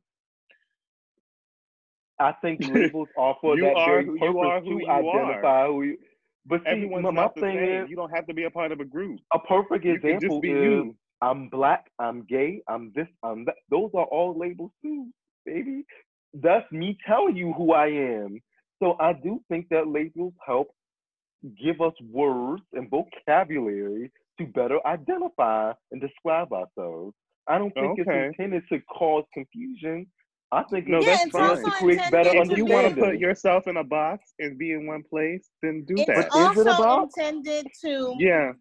I 2.18 2.32
think 2.42 2.60
labels 2.72 3.08
are 3.16 3.36
for 3.40 3.56
that 3.56 3.74
are 3.74 4.02
very 4.02 4.04
purpose 4.18 4.36
are 4.46 4.60
who 4.60 4.78
to 4.80 4.84
you 4.84 4.86
are. 4.86 5.24
identify 5.24 5.66
who 5.66 5.82
you. 5.82 5.98
But 6.46 6.60
see, 6.60 6.70
everyone's 6.70 7.04
my, 7.04 7.10
my 7.10 7.28
thing 7.28 7.42
same 7.44 7.84
is, 7.84 7.90
you 7.90 7.96
don't 7.96 8.10
have 8.10 8.26
to 8.26 8.34
be 8.34 8.44
a 8.44 8.50
part 8.50 8.72
of 8.72 8.80
a 8.80 8.84
group 8.84 9.18
a 9.32 9.38
perfect 9.38 9.84
you 9.84 9.94
example 9.94 10.40
is 10.42 10.50
you 10.50 10.96
I'm 11.22 11.48
black, 11.48 11.86
I'm 12.00 12.24
gay, 12.24 12.62
I'm 12.68 12.92
this, 12.94 13.06
I'm 13.22 13.44
that. 13.46 13.54
Those 13.70 13.90
are 13.94 14.04
all 14.06 14.36
labels 14.36 14.72
too, 14.84 15.08
baby. 15.46 15.84
That's 16.34 16.70
me 16.72 16.98
telling 17.06 17.36
you 17.36 17.52
who 17.52 17.72
I 17.72 17.86
am. 17.88 18.40
So 18.82 18.96
I 18.98 19.12
do 19.12 19.40
think 19.48 19.68
that 19.70 19.86
labels 19.88 20.34
help 20.44 20.68
give 21.62 21.80
us 21.80 21.92
words 22.10 22.62
and 22.72 22.90
vocabulary 22.90 24.10
to 24.38 24.46
better 24.46 24.78
identify 24.86 25.72
and 25.92 26.00
describe 26.00 26.52
ourselves. 26.52 27.14
I 27.46 27.58
don't 27.58 27.72
think 27.74 27.98
Okay. 28.00 28.02
it's 28.02 28.38
intended 28.38 28.64
to 28.72 28.80
cause 28.80 29.24
confusion. 29.32 30.06
I 30.50 30.64
think 30.64 30.88
No, 30.88 30.98
it's 30.98 31.06
yeah, 31.06 31.12
that's 31.12 31.24
it's 31.26 31.32
fine. 31.32 31.50
also 31.50 31.62
to 31.64 31.70
create 31.76 32.10
better 32.10 32.30
intended 32.30 32.52
if 32.52 32.58
you 32.58 32.64
want 32.66 32.94
to 32.94 33.00
put 33.00 33.18
yourself 33.18 33.66
in 33.68 33.76
a 33.78 33.84
box 33.84 34.34
and 34.38 34.58
be 34.58 34.72
in 34.72 34.86
one 34.86 35.02
place 35.08 35.48
then 35.62 35.84
do 35.86 35.94
It's 35.96 36.06
that 36.06 36.28
But 36.30 36.40
is 36.52 36.58
it 36.58 36.66
also 36.66 36.82
about- 36.82 37.02
intended 37.16 37.66
to 37.82 38.16
yeah 38.18 38.52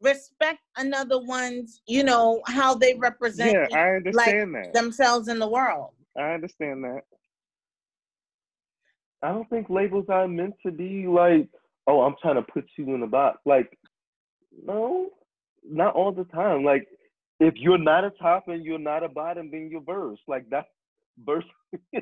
respect 0.00 0.60
another 0.76 1.18
one's, 1.22 1.80
you 1.86 2.04
know, 2.04 2.40
how 2.46 2.74
they 2.74 2.94
represent 2.94 3.52
yeah 3.70 3.76
i 3.78 3.96
understand 3.96 4.54
that 4.54 4.72
themselves 4.74 5.28
in 5.28 5.38
the 5.38 5.48
world. 5.48 5.90
i 6.18 6.32
understand 6.32 6.84
that 6.84 7.02
I 9.26 9.30
don't 9.30 9.50
think 9.50 9.68
labels 9.68 10.04
are 10.08 10.28
meant 10.28 10.54
to 10.64 10.70
be 10.70 11.08
like, 11.08 11.48
oh, 11.88 12.02
I'm 12.02 12.14
trying 12.22 12.36
to 12.36 12.42
put 12.42 12.64
you 12.78 12.94
in 12.94 13.02
a 13.02 13.08
box. 13.08 13.40
Like, 13.44 13.76
no, 14.64 15.10
not 15.68 15.96
all 15.96 16.12
the 16.12 16.22
time. 16.26 16.62
Like, 16.62 16.86
if 17.40 17.54
you're 17.56 17.76
not 17.76 18.04
a 18.04 18.10
top 18.10 18.46
and 18.46 18.64
you're 18.64 18.78
not 18.78 19.02
a 19.02 19.08
bottom, 19.08 19.50
then 19.50 19.68
you're 19.68 19.82
verse. 19.82 20.20
Like 20.28 20.46
that's 20.48 20.68
verse. 21.18 21.44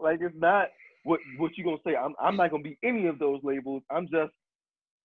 like 0.00 0.20
it's 0.22 0.34
not 0.34 0.68
what 1.04 1.20
what 1.36 1.58
you 1.58 1.64
gonna 1.64 1.76
say. 1.86 1.96
I'm 1.96 2.14
I'm 2.18 2.36
not 2.36 2.50
gonna 2.50 2.62
be 2.62 2.78
any 2.82 3.06
of 3.06 3.18
those 3.18 3.40
labels. 3.42 3.82
I'm 3.90 4.08
just 4.08 4.32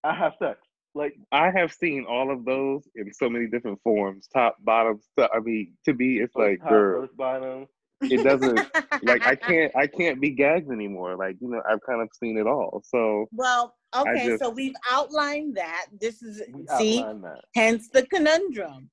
I 0.05 0.15
have 0.15 0.31
sex. 0.41 0.59
Like 0.95 1.13
i 1.31 1.51
have 1.51 1.71
seen 1.71 2.05
all 2.09 2.31
of 2.31 2.45
those 2.45 2.87
in 2.95 3.13
so 3.13 3.29
many 3.29 3.45
different 3.45 3.79
forms 3.83 4.27
top 4.33 4.55
bottom 4.61 4.99
stuff 5.11 5.29
i 5.31 5.39
mean 5.39 5.73
to 5.85 5.93
me 5.93 6.17
it's 6.17 6.33
oh, 6.35 6.41
like 6.41 6.59
top, 6.59 6.69
girl 6.69 7.07
bottom. 7.15 7.67
It 8.01 8.23
doesn't 8.23 8.57
like 9.03 9.25
i 9.25 9.33
can't 9.47 9.71
i 9.75 9.87
can't 9.87 10.21
be 10.21 10.29
gagged 10.29 10.71
anymore 10.71 11.15
like 11.15 11.35
you 11.41 11.49
know 11.49 11.61
i've 11.69 11.81
kind 11.81 12.01
of 12.01 12.09
seen 12.19 12.37
it 12.37 12.45
all 12.47 12.83
so 12.85 13.25
Well, 13.31 13.75
okay, 13.95 14.27
just- 14.27 14.43
so 14.43 14.49
we've 14.49 14.75
outlined 14.91 15.55
that. 15.57 15.87
This 15.99 16.21
is 16.21 16.41
see, 16.77 17.01
that. 17.01 17.41
hence 17.55 17.89
the 17.89 18.05
conundrum. 18.07 18.89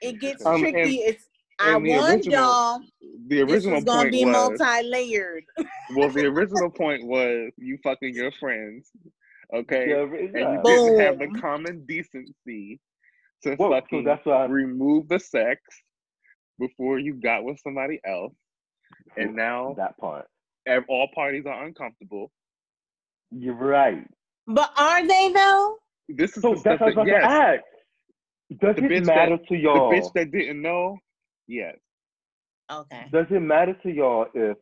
It 0.00 0.20
gets 0.20 0.44
Um, 0.44 0.60
tricky. 0.60 0.80
and- 0.80 1.14
it's 1.14 1.28
I 1.58 1.74
and 1.76 1.86
the 1.86 1.90
warned 1.90 2.24
y'all 2.26 2.80
the 3.28 3.42
this 3.44 3.50
original 3.50 3.76
was 3.76 3.84
gonna 3.84 4.00
point 4.02 4.12
be 4.12 4.24
was 4.26 4.58
multi-layered. 4.60 5.44
well 5.94 6.10
the 6.10 6.26
original 6.34 6.68
point 6.70 7.06
was 7.06 7.50
you 7.56 7.78
fucking 7.82 8.14
your 8.14 8.30
friends 8.32 8.90
okay 9.54 9.88
Yeah, 9.88 10.02
and 10.02 10.34
you 10.34 10.40
yeah. 10.44 10.60
didn't 10.64 11.00
have 11.00 11.18
the 11.18 11.28
common 11.40 11.84
decency 11.86 12.78
to 13.42 13.54
Whoa, 13.54 13.70
so 13.70 13.74
fucking 13.80 14.04
that's 14.04 14.26
why 14.26 14.44
remove 14.46 15.08
the 15.08 15.18
sex 15.18 15.60
before 16.58 16.98
you 16.98 17.14
got 17.14 17.44
with 17.44 17.60
somebody 17.64 18.00
else 18.06 18.34
and 19.16 19.36
now 19.36 19.76
that 19.76 19.98
part. 19.98 20.26
ev- 20.66 20.84
all 20.88 21.08
parties 21.14 21.44
are 21.46 21.64
uncomfortable 21.66 22.30
You're 23.32 23.54
right. 23.54 24.06
But 24.48 24.72
are 24.76 25.06
they 25.06 25.32
though? 25.34 25.76
this 26.08 26.36
is 26.36 26.46
So 26.46 26.48
the 26.48 26.58
that's 26.64 26.80
stuff 26.80 26.80
what 26.80 26.98
I 26.98 27.00
was 27.00 27.08
that 27.08 27.08
yes 27.08 27.30
to 27.30 27.30
ask. 27.30 27.62
Does 28.60 28.76
The 28.76 28.82
it 28.82 28.92
bitch 28.92 29.06
matter 29.06 29.38
to 29.48 29.56
y'all? 29.56 29.72
The 29.72 29.80
bitch 29.80 30.12
that 30.14 30.32
didn't 30.32 30.62
know 30.62 30.98
yes 31.48 31.76
Okay. 32.72 33.06
does 33.12 33.26
it 33.30 33.40
matter 33.40 33.74
to 33.84 33.90
y'all 33.90 34.26
if 34.34 34.56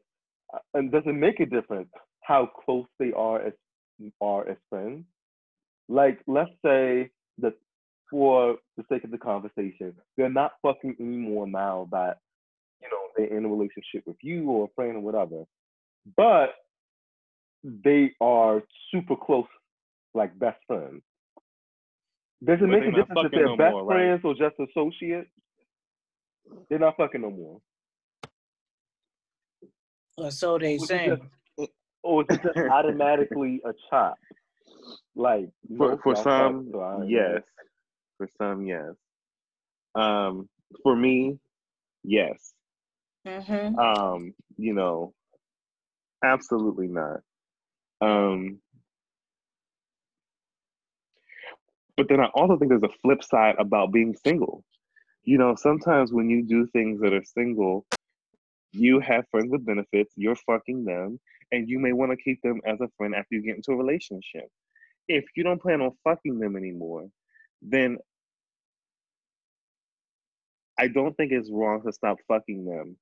uh, 0.55 0.59
and 0.75 0.93
does 0.93 1.05
it 1.07 1.15
make 1.15 1.41
a 1.41 1.47
difference 1.47 1.91
how 2.23 2.49
close 2.65 2.87
they 3.01 3.13
are 3.15 3.43
as 3.43 3.55
are 4.21 4.49
as 4.49 4.59
friends? 4.71 5.05
Like 5.89 6.21
let's 6.27 6.51
say 6.65 7.11
that 7.39 7.55
for 8.11 8.57
the 8.77 8.85
sake 8.91 9.05
of 9.05 9.11
the 9.11 9.19
conversation, 9.19 9.95
they're 10.17 10.29
not 10.31 10.53
fucking 10.63 10.97
anymore 11.01 11.47
now 11.47 11.89
that 11.91 12.19
you 12.83 12.89
know 12.91 12.99
they're 13.17 13.37
in 13.37 13.45
a 13.45 13.49
relationship 13.49 14.05
with 14.07 14.17
you 14.23 14.49
or 14.51 14.65
a 14.67 14.69
friend 14.75 14.97
or 14.97 15.01
whatever. 15.01 15.45
But 16.17 16.51
they 17.63 18.13
are 18.21 18.63
super 18.93 19.17
close, 19.17 19.47
like 20.13 20.39
best 20.39 20.59
friends. 20.67 21.03
Does 22.45 22.59
it 22.59 22.61
But 22.61 22.69
make 22.69 22.83
a 22.83 22.93
difference 22.93 23.21
if 23.25 23.31
they're 23.33 23.47
no 23.47 23.57
best 23.57 23.73
more, 23.73 23.85
right? 23.85 23.97
friends 23.97 24.21
or 24.25 24.35
just 24.35 24.57
associates? 24.71 25.31
They're 26.69 26.79
not 26.79 26.97
fucking 26.99 27.23
no 27.23 27.31
more. 27.31 27.61
Or 30.19 30.31
so 30.31 30.59
they 30.59 30.75
Which 30.75 30.83
is 30.83 30.89
say. 30.89 31.09
just- 31.09 31.71
or 32.03 32.21
is 32.23 32.29
it 32.31 32.43
just 32.43 32.59
automatically 32.71 33.63
a 33.65 33.73
chop? 33.89 34.19
Like 35.17 35.49
For 35.79 35.93
no, 35.93 36.01
for 36.03 36.15
some, 36.17 36.69
fuck, 36.71 37.01
so 37.01 37.05
yes. 37.09 37.41
For 38.25 38.31
some, 38.39 38.67
yes. 38.67 38.95
Um, 39.95 40.49
for 40.83 40.97
me, 40.97 41.39
yes. 42.03 42.53
Mm-hmm. 43.27 43.79
Um, 43.79 44.35
you 44.57 44.73
know, 44.73 45.13
absolutely 46.25 46.89
not. 46.89 47.21
Um, 48.01 48.61
but 51.97 52.09
then 52.09 52.21
I 52.21 52.27
also 52.35 52.57
think 52.57 52.71
there's 52.71 52.83
a 52.83 52.99
flip 53.03 53.23
side 53.23 53.57
about 53.59 53.93
being 53.93 54.17
single. 54.25 54.65
You 55.23 55.39
know, 55.39 55.55
sometimes 55.55 56.13
when 56.13 56.29
you 56.29 56.43
do 56.43 56.67
things 56.67 57.01
that 57.01 57.13
are 57.13 57.25
single, 57.25 57.87
you 58.73 59.01
have 59.01 59.25
friends 59.31 59.51
with 59.51 59.65
benefits, 59.65 60.13
you're 60.17 60.37
fucking 60.47 60.85
them, 60.85 61.21
and 61.53 61.69
you 61.69 61.79
may 61.79 61.93
want 61.93 62.11
to 62.11 62.17
keep 62.17 62.41
them 62.43 62.61
as 62.67 62.81
a 62.81 62.89
friend 62.97 63.15
after 63.15 63.35
you 63.35 63.43
get 63.43 63.57
into 63.57 63.73
a 63.73 63.77
relationship. 63.77 64.49
If 65.09 65.25
you 65.37 65.45
don't 65.45 65.61
plan 65.61 65.81
on 65.83 65.93
fucking 66.05 66.39
them 66.39 66.57
anymore, 66.57 67.09
then 67.63 67.99
I 70.79 70.89
don't 70.89 71.17
think 71.17 71.33
it's 71.33 71.51
wrong 71.51 71.83
to 71.83 71.93
stop 71.93 72.19
fucking 72.29 72.65
them 72.65 72.97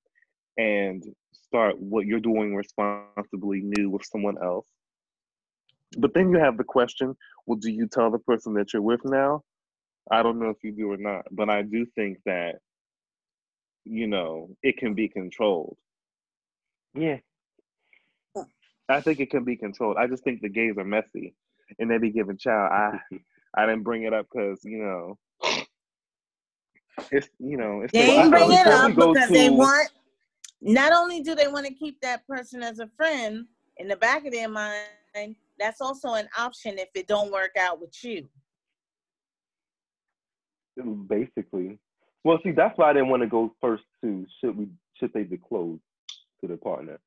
and 0.58 1.02
start 1.32 1.78
what 1.78 2.06
you're 2.06 2.20
doing 2.20 2.54
responsibly 2.54 3.62
new 3.62 3.90
with 3.90 4.04
someone 4.04 4.36
else. 4.42 4.66
But 5.98 6.14
then 6.14 6.30
you 6.30 6.38
have 6.38 6.56
the 6.56 6.64
question 6.64 7.14
well, 7.46 7.58
do 7.58 7.70
you 7.70 7.86
tell 7.86 8.10
the 8.10 8.18
person 8.18 8.54
that 8.54 8.72
you're 8.72 8.82
with 8.82 9.04
now? 9.04 9.42
I 10.10 10.22
don't 10.22 10.38
know 10.38 10.50
if 10.50 10.62
you 10.62 10.72
do 10.72 10.90
or 10.90 10.96
not, 10.96 11.26
but 11.30 11.48
I 11.48 11.62
do 11.62 11.86
think 11.94 12.18
that, 12.24 12.56
you 13.84 14.06
know, 14.06 14.50
it 14.62 14.76
can 14.76 14.94
be 14.94 15.08
controlled. 15.08 15.76
Yeah, 16.94 17.18
I 18.88 19.00
think 19.00 19.20
it 19.20 19.30
can 19.30 19.44
be 19.44 19.56
controlled. 19.56 19.96
I 19.96 20.06
just 20.06 20.24
think 20.24 20.40
the 20.40 20.48
gays 20.48 20.76
are 20.78 20.84
messy 20.84 21.34
and 21.78 21.90
they 21.90 21.98
be 21.98 22.10
giving 22.10 22.36
child. 22.36 22.70
I 22.72 22.98
I 23.54 23.66
didn't 23.66 23.82
bring 23.82 24.04
it 24.04 24.14
up 24.14 24.26
because, 24.32 24.60
you 24.64 24.78
know, 24.78 25.18
it's, 27.10 27.28
you 27.38 27.56
know, 27.56 27.82
it's 27.82 27.92
They 27.92 28.06
the- 28.06 28.12
ain't 28.12 28.30
bring 28.30 28.52
it 28.52 28.66
up 28.66 28.94
because 28.94 29.28
they 29.28 29.50
want. 29.50 29.90
Not 30.64 30.92
only 30.92 31.22
do 31.22 31.34
they 31.34 31.48
want 31.48 31.66
to 31.66 31.74
keep 31.74 32.00
that 32.02 32.26
person 32.28 32.62
as 32.62 32.78
a 32.78 32.86
friend, 32.96 33.46
in 33.78 33.88
the 33.88 33.96
back 33.96 34.24
of 34.24 34.32
their 34.32 34.48
mind, 34.48 35.34
that's 35.58 35.80
also 35.80 36.14
an 36.14 36.28
option 36.38 36.78
if 36.78 36.88
it 36.94 37.08
don't 37.08 37.32
work 37.32 37.52
out 37.58 37.80
with 37.80 37.92
you. 38.02 38.28
basically. 41.08 41.78
Well, 42.24 42.38
see, 42.42 42.52
that's 42.52 42.76
why 42.78 42.90
I 42.90 42.92
didn't 42.92 43.08
want 43.08 43.22
to 43.22 43.28
go 43.28 43.54
first 43.60 43.84
to 44.02 44.24
should 44.40 44.56
we 44.56 44.68
should 44.98 45.12
they 45.12 45.24
disclose 45.24 45.78
to 46.40 46.48
the 46.48 46.56
partner. 46.56 46.98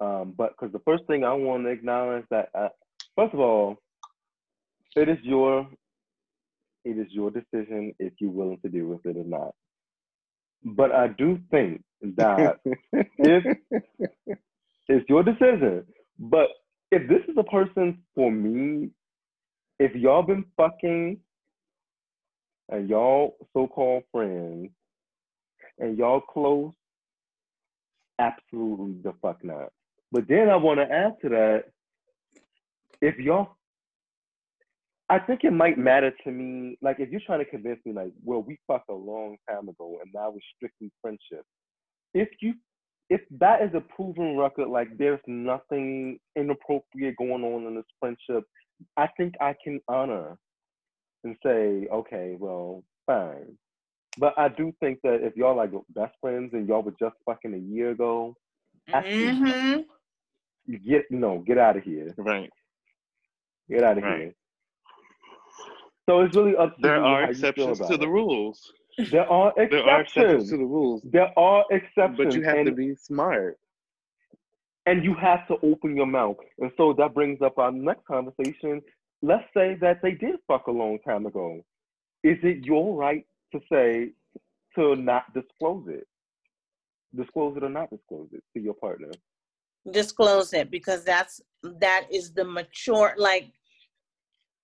Um, 0.00 0.34
but 0.36 0.50
because 0.50 0.72
the 0.72 0.80
first 0.80 1.04
thing 1.06 1.24
I 1.24 1.32
want 1.32 1.64
to 1.64 1.70
acknowledge 1.70 2.24
that 2.30 2.50
uh, 2.54 2.68
first 3.16 3.32
of 3.32 3.40
all, 3.40 3.76
it 4.96 5.08
is 5.08 5.18
your 5.22 5.68
it 6.86 6.98
is 6.98 7.12
your 7.12 7.30
decision 7.32 7.92
if 7.98 8.12
you're 8.20 8.30
willing 8.30 8.60
to 8.62 8.68
deal 8.68 8.86
with 8.86 9.04
it 9.04 9.16
or 9.16 9.24
not. 9.24 9.54
But 10.64 10.92
I 10.92 11.08
do 11.08 11.40
think 11.50 11.82
that 12.16 12.60
if 12.92 13.58
it's 14.88 15.08
your 15.08 15.24
decision, 15.24 15.84
but 16.18 16.46
if 16.92 17.08
this 17.08 17.22
is 17.28 17.36
a 17.36 17.42
person 17.42 17.98
for 18.14 18.30
me, 18.30 18.90
if 19.80 19.94
y'all 19.96 20.22
been 20.22 20.44
fucking 20.56 21.18
and 22.68 22.88
y'all 22.88 23.36
so-called 23.52 24.04
friends 24.12 24.70
and 25.80 25.98
y'all 25.98 26.20
close, 26.20 26.72
absolutely 28.20 28.94
the 29.02 29.12
fuck 29.20 29.44
not. 29.44 29.72
But 30.12 30.28
then 30.28 30.48
I 30.48 30.56
want 30.56 30.78
to 30.78 30.90
add 30.90 31.16
to 31.22 31.28
that, 31.30 31.64
if 33.02 33.18
y'all, 33.18 33.55
I 35.08 35.18
think 35.20 35.44
it 35.44 35.52
might 35.52 35.78
matter 35.78 36.12
to 36.24 36.30
me, 36.32 36.78
like 36.82 36.98
if 37.00 37.10
you're 37.10 37.20
trying 37.26 37.38
to 37.40 37.44
convince 37.50 37.80
me, 37.86 37.92
like, 37.92 38.12
well, 38.24 38.42
we 38.42 38.58
fucked 38.66 38.90
a 38.90 38.94
long 38.94 39.36
time 39.48 39.68
ago 39.68 39.98
and 40.02 40.10
now 40.14 40.30
we're 40.30 40.40
strictly 40.56 40.90
friendship. 41.00 41.44
If 42.14 42.28
you, 42.40 42.54
if 43.10 43.20
that 43.38 43.62
is 43.62 43.70
a 43.74 43.80
proven 43.80 44.36
record, 44.36 44.68
like 44.68 44.96
there's 44.98 45.20
nothing 45.28 46.18
inappropriate 46.36 47.16
going 47.16 47.44
on 47.44 47.66
in 47.66 47.76
this 47.76 47.84
friendship, 48.00 48.44
I 48.96 49.08
think 49.16 49.34
I 49.40 49.54
can 49.62 49.80
honor 49.88 50.36
and 51.24 51.36
say, 51.44 51.86
okay, 51.92 52.36
well, 52.38 52.82
fine. 53.06 53.56
But 54.18 54.34
I 54.38 54.48
do 54.48 54.72
think 54.80 55.00
that 55.04 55.20
if 55.22 55.36
y'all 55.36 55.56
like 55.56 55.70
best 55.90 56.14
friends 56.20 56.50
and 56.54 56.68
y'all 56.68 56.82
were 56.82 56.94
just 56.98 57.16
fucking 57.26 57.54
a 57.54 57.58
year 57.58 57.90
ago, 57.90 58.34
Mm-hmm. 58.88 59.80
you 60.66 60.78
get 60.78 61.04
no, 61.10 61.38
get 61.40 61.58
out 61.58 61.76
of 61.76 61.82
here. 61.84 62.14
right. 62.18 62.50
Get 63.68 63.82
out 63.84 63.98
of 63.98 64.04
Right. 64.04 64.18
here. 64.18 64.34
So 66.08 66.20
it's 66.20 66.36
really 66.36 66.56
up 66.56 66.76
to 66.76 66.82
There 66.82 66.96
you 66.96 67.02
are 67.02 67.22
how 67.22 67.28
you 67.28 67.34
feel 67.34 67.48
exceptions 67.48 67.80
about 67.80 67.90
to 67.90 67.96
the 67.98 68.04
it. 68.06 68.10
rules. 68.10 68.72
There 69.10 69.26
are 69.30 69.52
There 69.56 69.82
are 69.84 70.00
exceptions 70.00 70.44
exceptions. 70.44 70.50
to 70.50 70.56
the 70.56 70.64
rules. 70.64 71.02
There 71.04 71.38
are 71.38 71.64
exceptions. 71.70 72.16
But 72.18 72.34
you 72.34 72.42
have 72.42 72.56
and, 72.58 72.66
to 72.66 72.72
be 72.72 72.94
smart. 72.94 73.58
and 74.86 75.04
you 75.04 75.14
have 75.14 75.46
to 75.48 75.56
open 75.62 75.96
your 75.96 76.06
mouth. 76.06 76.36
And 76.58 76.70
so 76.76 76.92
that 76.94 77.12
brings 77.14 77.42
up 77.42 77.58
our 77.58 77.72
next 77.72 78.06
conversation. 78.06 78.82
Let's 79.22 79.44
say 79.54 79.76
that 79.80 80.00
they 80.02 80.12
did 80.12 80.36
fuck 80.46 80.68
a 80.68 80.70
long 80.70 80.98
time 81.00 81.26
ago. 81.26 81.60
Is 82.22 82.38
it 82.42 82.64
your 82.64 82.94
right 82.96 83.26
to 83.52 83.60
say 83.70 84.12
to 84.76 84.94
not 84.96 85.32
disclose 85.34 85.88
it? 85.88 86.06
Disclose 87.14 87.56
it 87.56 87.64
or 87.64 87.68
not 87.68 87.90
disclose 87.90 88.28
it 88.32 88.42
to 88.54 88.60
your 88.62 88.74
partner? 88.74 89.10
Disclose 89.90 90.52
it 90.52 90.70
because 90.70 91.04
that's 91.04 91.40
that 91.62 92.06
is 92.10 92.32
the 92.32 92.44
mature 92.44 93.14
like 93.16 93.52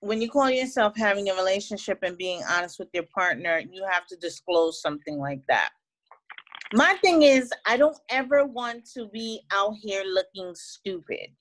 when 0.02 0.20
you 0.20 0.28
call 0.28 0.50
yourself 0.50 0.94
having 0.96 1.30
a 1.30 1.34
relationship 1.34 2.00
and 2.02 2.18
being 2.18 2.42
honest 2.50 2.80
with 2.80 2.88
your 2.92 3.04
partner, 3.14 3.60
you 3.70 3.86
have 3.88 4.04
to 4.08 4.16
disclose 4.16 4.82
something 4.82 5.16
like 5.16 5.40
that. 5.48 5.70
My 6.74 6.94
thing 7.02 7.22
is, 7.22 7.52
I 7.66 7.76
don't 7.76 7.96
ever 8.08 8.44
want 8.44 8.84
to 8.94 9.08
be 9.08 9.42
out 9.52 9.74
here 9.80 10.02
looking 10.04 10.56
stupid. 10.56 11.36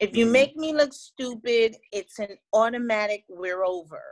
If 0.00 0.14
you 0.14 0.26
Mhm. 0.26 0.32
make 0.32 0.56
me 0.56 0.74
look 0.74 0.92
stupid, 0.92 1.78
it's 1.92 2.18
an 2.18 2.36
automatic 2.52 3.24
we're 3.28 3.64
over. 3.64 4.02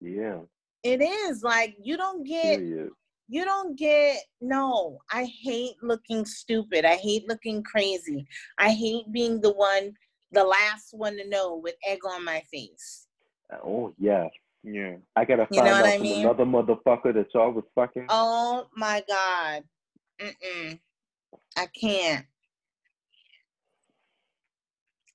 Yeah. 0.00 0.40
It 0.82 1.00
is 1.00 1.44
like 1.44 1.76
you 1.80 1.96
don't 1.96 2.24
get 2.24 2.58
Period. 2.58 2.90
you 3.26 3.42
don't 3.42 3.74
get 3.74 4.18
no 4.42 4.98
i 5.10 5.24
hate 5.24 5.76
looking 5.82 6.26
stupid 6.26 6.84
i 6.84 6.94
hate 6.96 7.26
looking 7.26 7.62
crazy 7.62 8.26
i 8.58 8.68
hate 8.70 9.10
being 9.12 9.40
the 9.40 9.52
one 9.54 9.94
the 10.34 10.44
last 10.44 10.88
one 10.92 11.16
to 11.16 11.28
know 11.28 11.56
with 11.56 11.74
egg 11.86 12.00
on 12.06 12.24
my 12.24 12.42
face 12.52 13.06
Oh 13.64 13.94
yeah. 13.98 14.28
Yeah. 14.64 14.96
I 15.16 15.24
gotta 15.24 15.46
You 15.50 15.60
find 15.60 15.68
know 15.68 15.82
out 15.82 15.86
I 15.86 15.98
from 15.98 16.04
mean? 16.04 16.24
another 16.24 16.44
motherfucker 16.44 17.14
that 17.14 17.26
y'all 17.34 17.52
was 17.52 17.64
fucking. 17.74 18.06
oh 18.08 18.66
my 18.76 19.02
god 19.08 19.64
Mm-mm. 20.20 20.78
i 21.56 21.66
can't 21.80 22.26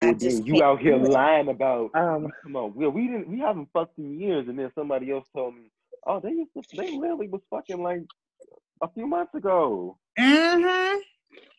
I 0.01 0.09
And 0.09 0.19
just 0.19 0.37
then 0.37 0.45
you 0.45 0.53
can't 0.53 0.63
out 0.63 0.79
here 0.79 0.97
do 0.97 1.05
it. 1.05 1.11
lying 1.11 1.49
about 1.49 1.91
Um, 1.93 2.31
come 2.43 2.55
on, 2.55 2.73
we 2.75 2.87
we 2.87 3.07
didn't 3.07 3.27
we 3.27 3.39
haven't 3.39 3.69
fucked 3.73 3.97
in 3.99 4.19
years, 4.19 4.47
and 4.47 4.57
then 4.57 4.71
somebody 4.75 5.11
else 5.11 5.27
told 5.35 5.55
me, 5.55 5.71
oh, 6.07 6.19
they 6.21 6.29
used 6.29 6.51
to 6.55 6.63
they 6.77 6.91
literally 6.97 7.27
was 7.27 7.41
fucking 7.49 7.83
like 7.83 8.03
a 8.81 8.89
few 8.93 9.07
months 9.07 9.35
ago. 9.35 9.97
Mhm. 10.17 10.99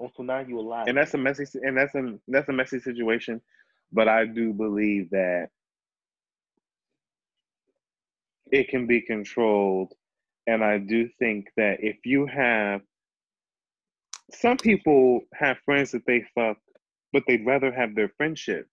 Oh, 0.01 0.10
so 0.16 0.22
now 0.22 0.40
you 0.40 0.59
a 0.59 0.62
liar. 0.62 0.84
and 0.88 0.97
that's 0.97 1.14
a 1.14 1.18
messy 1.18 1.44
and 1.62 1.76
that's 1.76 1.94
a 1.94 2.18
that's 2.28 2.48
a 2.48 2.52
messy 2.52 2.80
situation. 2.80 3.40
But 3.92 4.09
I 4.09 4.24
do 4.24 4.52
believe 4.52 5.10
that 5.10 5.48
it 8.51 8.68
can 8.68 8.86
be 8.86 9.01
controlled, 9.01 9.92
and 10.47 10.64
I 10.64 10.78
do 10.78 11.09
think 11.18 11.48
that 11.56 11.78
if 11.80 11.98
you 12.05 12.26
have 12.26 12.82
some 14.32 14.56
people 14.56 15.20
have 15.34 15.59
friends 15.64 15.90
that 15.92 16.06
they 16.06 16.24
fuck, 16.34 16.56
but 17.12 17.24
they'd 17.26 17.44
rather 17.44 17.72
have 17.72 17.94
their 17.94 18.09
friendship 18.16 18.68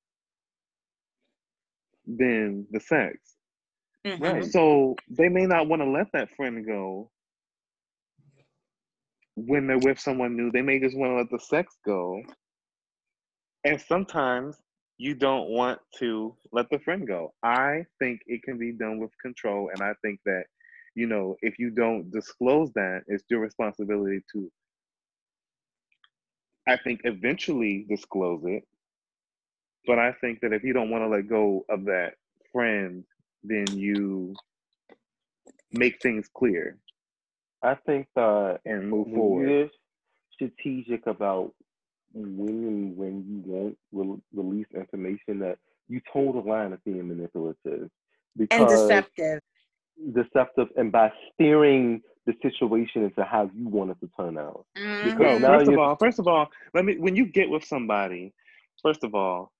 than 2.05 2.65
the 2.71 2.79
sex. 2.79 3.17
Mhm. 4.05 4.21
Right. 4.21 4.45
So 4.45 4.95
they 5.09 5.29
may 5.29 5.45
not 5.45 5.67
want 5.67 5.81
to 5.81 5.89
let 5.89 6.11
that 6.13 6.29
friend 6.35 6.65
go 6.65 7.11
when 9.37 9.67
they're 9.67 9.77
with 9.77 9.99
someone 9.99 10.35
new. 10.35 10.51
They 10.51 10.63
may 10.63 10.79
just 10.79 10.97
want 10.97 11.11
to 11.11 11.17
let 11.17 11.29
the 11.29 11.39
sex 11.39 11.77
go. 11.85 12.21
And 13.63 13.79
sometimes 13.79 14.57
you 14.97 15.13
don't 15.13 15.49
want 15.49 15.79
to 15.99 16.35
let 16.51 16.69
the 16.71 16.79
friend 16.79 17.07
go. 17.07 17.33
I 17.43 17.85
think 17.99 18.21
it 18.25 18.41
can 18.41 18.57
be 18.57 18.71
done 18.71 18.99
with 18.99 19.11
control. 19.21 19.69
And 19.71 19.81
I 19.81 19.93
think 20.01 20.19
that, 20.25 20.45
you 20.95 21.05
know, 21.05 21.35
if 21.41 21.59
you 21.59 21.69
don't 21.69 22.11
disclose 22.11 22.71
that, 22.73 23.01
it's 23.07 23.23
your 23.29 23.39
responsibility 23.39 24.21
to, 24.33 24.51
I 26.67 26.77
think, 26.77 27.01
eventually 27.03 27.85
disclose 27.87 28.41
it. 28.45 28.63
But 29.85 29.99
I 29.99 30.13
think 30.13 30.39
that 30.41 30.51
if 30.51 30.63
you 30.63 30.73
don't 30.73 30.89
want 30.89 31.03
to 31.03 31.09
let 31.09 31.29
go 31.29 31.63
of 31.69 31.85
that 31.85 32.13
friend, 32.51 33.03
then 33.43 33.65
you 33.69 34.33
make 35.71 36.01
things 36.01 36.27
clear 36.33 36.79
I 37.63 37.75
think 37.85 38.07
that 38.15 38.59
and 38.65 38.89
move 38.89 39.07
forward. 39.07 39.47
you're 39.49 39.69
strategic 40.33 41.07
about 41.07 41.53
when 42.13 42.47
and 42.49 42.97
when 42.97 43.25
you 43.27 43.43
won't 43.45 43.77
re- 43.91 44.21
release 44.33 44.67
information 44.75 45.39
that 45.39 45.57
you 45.87 46.01
told 46.11 46.35
a 46.35 46.39
line 46.47 46.73
of 46.73 46.83
being 46.83 47.07
manipulative 47.07 47.57
and 47.71 47.91
because 48.37 48.87
deceptive. 48.87 49.41
deceptive 50.13 50.67
and 50.77 50.91
by 50.91 51.11
steering 51.33 52.01
the 52.25 52.33
situation 52.41 53.03
into 53.03 53.23
how 53.23 53.49
you 53.55 53.67
want 53.69 53.89
it 53.91 53.97
to 54.01 54.09
turn 54.19 54.37
out. 54.37 54.65
Mhm. 54.77 55.03
Because 55.05 55.41
No, 55.41 55.47
now 55.49 55.57
first 55.57 55.69
of 55.71 55.77
all, 55.79 55.95
first 55.95 56.19
of 56.19 56.27
all, 56.27 56.49
let 56.73 56.85
me 56.85 56.97
when 56.97 57.15
you 57.15 57.25
get 57.25 57.49
with 57.49 57.63
somebody, 57.63 58.33
first 58.83 59.03
of 59.03 59.15
all, 59.15 59.51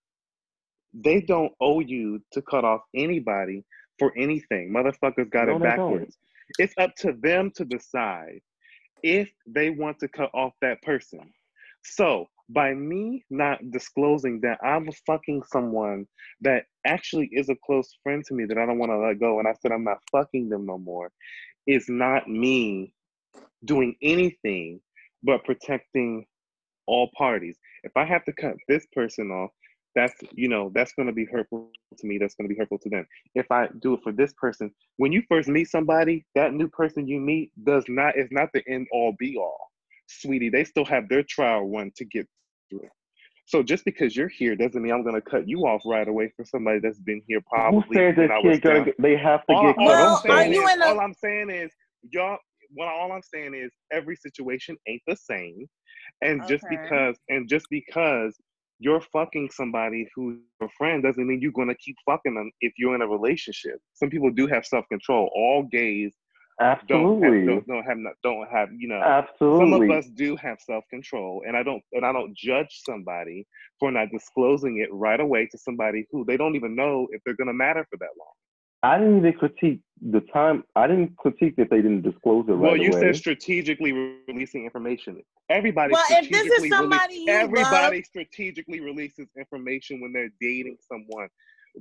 they 0.94 1.22
don't 1.22 1.54
owe 1.60 1.80
you 1.80 2.22
to 2.34 2.42
cut 2.42 2.64
off 2.66 2.82
anybody 2.94 3.64
for 4.00 4.14
anything. 4.18 4.70
Motherfuckers 4.72 5.30
got 5.30 5.48
No, 5.48 5.56
it 5.56 5.60
they 5.60 5.66
don't. 5.76 5.94
backwards. 5.94 6.18
It's 6.58 6.74
up 6.78 6.96
to 7.00 7.14
them 7.14 7.52
to 7.56 7.66
decide 7.66 8.42
if 9.04 9.30
they 9.46 9.70
want 9.70 10.00
to 10.00 10.08
cut 10.08 10.30
off 10.34 10.54
that 10.62 10.82
person. 10.82 11.32
So 11.84 12.28
by 12.50 12.74
me 12.74 13.26
not 13.30 13.72
disclosing 13.72 14.40
that 14.42 14.60
I'm 14.64 14.90
fucking 15.06 15.44
someone 15.52 16.08
that 16.42 16.66
actually 16.86 17.30
is 17.32 17.50
a 17.50 17.56
close 17.66 17.98
friend 18.04 18.24
to 18.26 18.34
me 18.34 18.46
that 18.46 18.58
I 18.58 18.66
don't 18.66 18.80
want 18.80 18.92
to 18.92 18.98
let 18.98 19.20
go, 19.20 19.40
and 19.40 19.48
I 19.48 19.54
said 19.54 19.72
I'm 19.72 19.84
not 19.84 20.00
fucking 20.12 20.50
them 20.50 20.66
no 20.66 20.78
more, 20.78 21.12
is 21.66 21.86
not 21.90 22.30
me 22.30 22.94
doing 23.66 23.96
anything 24.02 24.80
but 25.24 25.44
protecting 25.44 26.26
all 26.86 27.10
parties. 27.18 27.58
If 27.84 27.92
I 27.96 28.06
have 28.06 28.24
to 28.26 28.34
cut 28.34 28.56
this 28.68 28.86
person 28.94 29.32
off, 29.32 29.52
that's 29.98 30.14
you 30.32 30.48
know 30.48 30.72
that's 30.76 30.94
going 30.94 31.08
to 31.08 31.14
be 31.14 31.26
hurtful 31.26 31.72
to 31.98 32.08
me. 32.08 32.20
That's 32.20 32.36
going 32.36 32.48
to 32.48 32.54
be 32.54 32.60
hurtful 32.60 32.78
to 32.80 32.90
them. 32.90 33.08
If 33.36 33.52
I 33.52 33.68
do 33.82 33.96
it 33.96 34.02
for 34.04 34.12
this 34.12 34.32
person, 34.34 34.72
when 34.98 35.12
you 35.12 35.24
first 35.28 35.50
meet 35.50 35.70
somebody, 35.70 36.26
that 36.36 36.54
new 36.54 36.70
person 36.70 37.08
you 37.08 37.20
meet 37.20 37.52
does 37.66 37.84
not 37.90 38.18
is 38.18 38.30
not 38.32 38.50
the 38.54 38.64
end 38.70 38.88
all 38.94 39.16
be 39.18 39.36
all, 39.38 39.72
sweetie. 40.06 40.50
They 40.50 40.64
still 40.66 40.86
have 40.86 41.10
their 41.10 41.24
trial 41.24 41.68
run 41.68 41.92
to 41.98 42.06
get 42.06 42.28
through. 42.70 42.88
So 43.48 43.64
just 43.64 43.86
because 43.86 44.16
you're 44.16 44.28
here 44.28 44.56
doesn't 44.56 44.82
mean 44.82 44.92
I'm 44.94 45.04
going 45.04 45.16
to 45.16 45.22
cut 45.22 45.48
you 45.48 45.62
off 45.66 45.82
right 45.86 46.08
away 46.08 46.32
for 46.36 46.46
somebody 46.46 46.80
that's 46.80 47.00
been 47.00 47.22
here 47.28 47.40
Who 47.40 47.50
probably. 47.50 47.96
said 47.96 48.16
when 48.18 48.28
that 48.28 48.32
I 48.32 48.40
was 48.40 48.60
kid 48.60 48.64
gonna 48.64 48.86
they 49.00 49.18
have 49.18 49.48
to 49.48 49.56
All, 49.56 49.64
get 49.64 49.78
all 49.80 49.88
cut 49.88 50.00
Well, 50.00 50.14
off? 50.14 50.26
I'm 50.26 50.30
are 50.30 50.40
saying 50.44 50.54
is, 50.54 50.70
a- 50.82 50.90
all 50.90 51.00
I'm 51.00 51.14
saying 51.14 51.50
is, 51.50 51.72
y'all. 52.12 52.38
Well, 52.76 52.90
all 52.90 53.14
I'm 53.14 53.22
saying 53.24 53.54
is, 53.56 53.72
every 53.92 54.18
situation 54.18 54.76
ain't 54.88 55.02
the 55.08 55.16
same, 55.16 55.68
and 56.22 56.46
just 56.46 56.66
because, 56.70 57.16
and 57.30 57.48
just 57.50 57.66
because 57.70 58.36
you're 58.80 59.02
fucking 59.02 59.50
somebody 59.52 60.08
who's 60.16 60.38
your 60.60 60.70
friend 60.78 61.04
doesn't 61.04 61.28
mean 61.28 61.42
you're 61.42 61.52
gonna 61.52 61.76
keep 61.76 61.96
fucking 62.06 62.36
them 62.36 62.52
if 62.62 62.74
you're 62.78 62.96
in 62.96 63.02
a 63.02 63.08
relationship. 63.08 63.80
Some 63.94 64.10
people 64.10 64.32
do 64.32 64.48
have 64.48 64.66
self 64.66 64.86
control. 64.90 65.30
All 65.36 65.64
gays 65.72 66.14
don't 66.60 66.68
have, 66.70 66.80
Absolutely. 66.80 67.46
don't, 67.46 67.68
don't 67.68 67.84
have 67.84 67.98
not- 67.98 68.14
don't 68.24 68.48
have 68.50 68.70
you 68.76 68.88
know. 68.88 69.02
Absolutely. 69.02 69.60
Some 69.60 69.82
of 69.82 69.98
us 69.98 70.08
do 70.08 70.36
have 70.38 70.58
self 70.60 70.84
control, 70.90 71.44
and 71.48 71.56
I 71.56 71.64
don't 71.64 71.84
and 71.94 72.06
I 72.06 72.12
don't 72.12 72.36
judge 72.36 72.82
somebody 72.84 73.46
for 73.80 73.92
not 73.92 74.10
disclosing 74.12 74.80
it 74.80 74.90
right 74.92 75.20
away 75.20 75.48
to 75.52 75.58
somebody 75.58 76.06
who 76.12 76.26
they 76.26 76.38
don't 76.38 76.56
even 76.56 76.76
know 76.76 77.08
if 77.12 77.22
they're 77.26 77.36
gonna 77.36 77.54
matter 77.54 77.86
for 77.90 77.98
that 77.98 78.10
long. 78.18 78.34
I 78.84 78.98
didn't 78.98 79.18
even 79.20 79.34
critique 79.34 79.82
the 80.02 80.22
time. 80.22 80.64
I 80.76 80.88
didn't 80.88 81.16
critique 81.18 81.56
that 81.58 81.70
they 81.70 81.78
didn't 81.78 82.04
disclose 82.04 82.46
it 82.48 82.52
right 82.52 82.62
Well, 82.62 82.78
you 82.78 82.92
away. 82.92 83.02
said 83.02 83.16
strategically 83.16 83.92
releasing 84.28 84.66
information. 84.66 85.22
Everybody 85.50 85.94
Well, 85.94 86.04
if 86.10 86.30
this 86.30 86.42
is 86.42 86.48
strategically 86.48 86.70
somebody 86.70 87.14
release- 87.16 87.30
everybody 87.30 87.98
love- 87.98 88.06
strategically 88.06 88.80
releases 88.80 89.28
information 89.36 90.02
when 90.02 90.14
they're 90.14 90.32
dating 90.40 90.78
someone. 90.88 91.30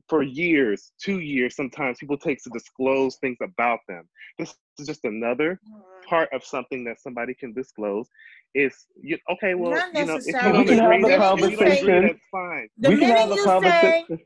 For 0.09 0.23
years, 0.23 0.93
two 1.03 1.21
years, 1.21 1.57
sometimes 1.57 1.97
people 1.99 2.19
take 2.19 2.43
to 2.43 2.51
disclose 2.51 3.17
things 3.17 3.39
about 3.41 3.81
them. 3.89 4.07
This 4.39 4.55
is 4.79 4.87
just 4.87 5.05
another 5.05 5.59
mm-hmm. 5.67 5.81
part 6.07 6.31
of 6.35 6.45
something 6.45 6.85
that 6.85 7.01
somebody 7.01 7.33
can 7.35 7.55
disclose. 7.55 8.07
Is 8.55 8.87
you, 9.01 9.17
okay? 9.31 9.55
Well, 9.55 9.71
Not 9.73 9.95
you 9.95 10.05
know, 10.05 10.17
if 10.17 10.27
you 10.27 10.33
necessarily. 10.33 10.53
don't 10.53 10.67
can 10.67 10.79
have 10.79 10.91
agree, 10.93 11.15
a 11.15 11.19
that's, 11.19 11.41
you 11.41 11.47
don't 11.47 11.53
agree, 11.53 11.57
conversation. 11.57 12.03
that's 12.03 12.27
fine. 12.31 12.69
The 12.79 12.89
we 12.91 12.99
can 12.99 13.09
have 13.17 13.31
a 13.31 13.35
you 13.35 13.39
say, 13.39 13.45
conversation. 13.45 14.07
I, 14.11 14.19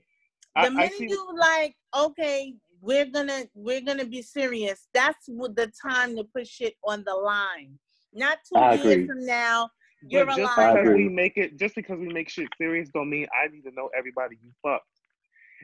the 0.56 0.62
I 0.62 0.74
minute 0.74 0.92
see. 0.98 1.08
you 1.08 1.28
like, 1.36 1.76
okay, 1.96 2.54
we're 2.80 3.06
gonna 3.06 3.44
we're 3.54 3.82
gonna 3.82 4.04
be 4.04 4.22
serious. 4.22 4.88
That's 4.94 5.26
what 5.28 5.54
the 5.56 5.70
time 5.86 6.16
to 6.16 6.24
put 6.24 6.46
shit 6.46 6.74
on 6.84 7.04
the 7.06 7.14
line. 7.14 7.78
Not 8.12 8.38
two 8.52 8.58
I 8.58 8.74
years 8.74 8.80
agree. 8.80 9.06
from 9.06 9.24
now, 9.24 9.68
you're 10.08 10.26
But 10.26 10.36
just 10.36 10.58
I 10.58 10.72
liar. 10.72 10.82
because 10.82 10.96
we 10.96 11.08
make 11.08 11.36
it, 11.36 11.58
just 11.58 11.74
because 11.74 11.98
we 11.98 12.08
make 12.08 12.28
shit 12.28 12.48
serious, 12.58 12.88
don't 12.92 13.10
mean 13.10 13.26
I 13.32 13.48
need 13.52 13.62
to 13.62 13.70
know 13.74 13.90
everybody 13.96 14.36
you 14.42 14.50
fucked. 14.62 14.86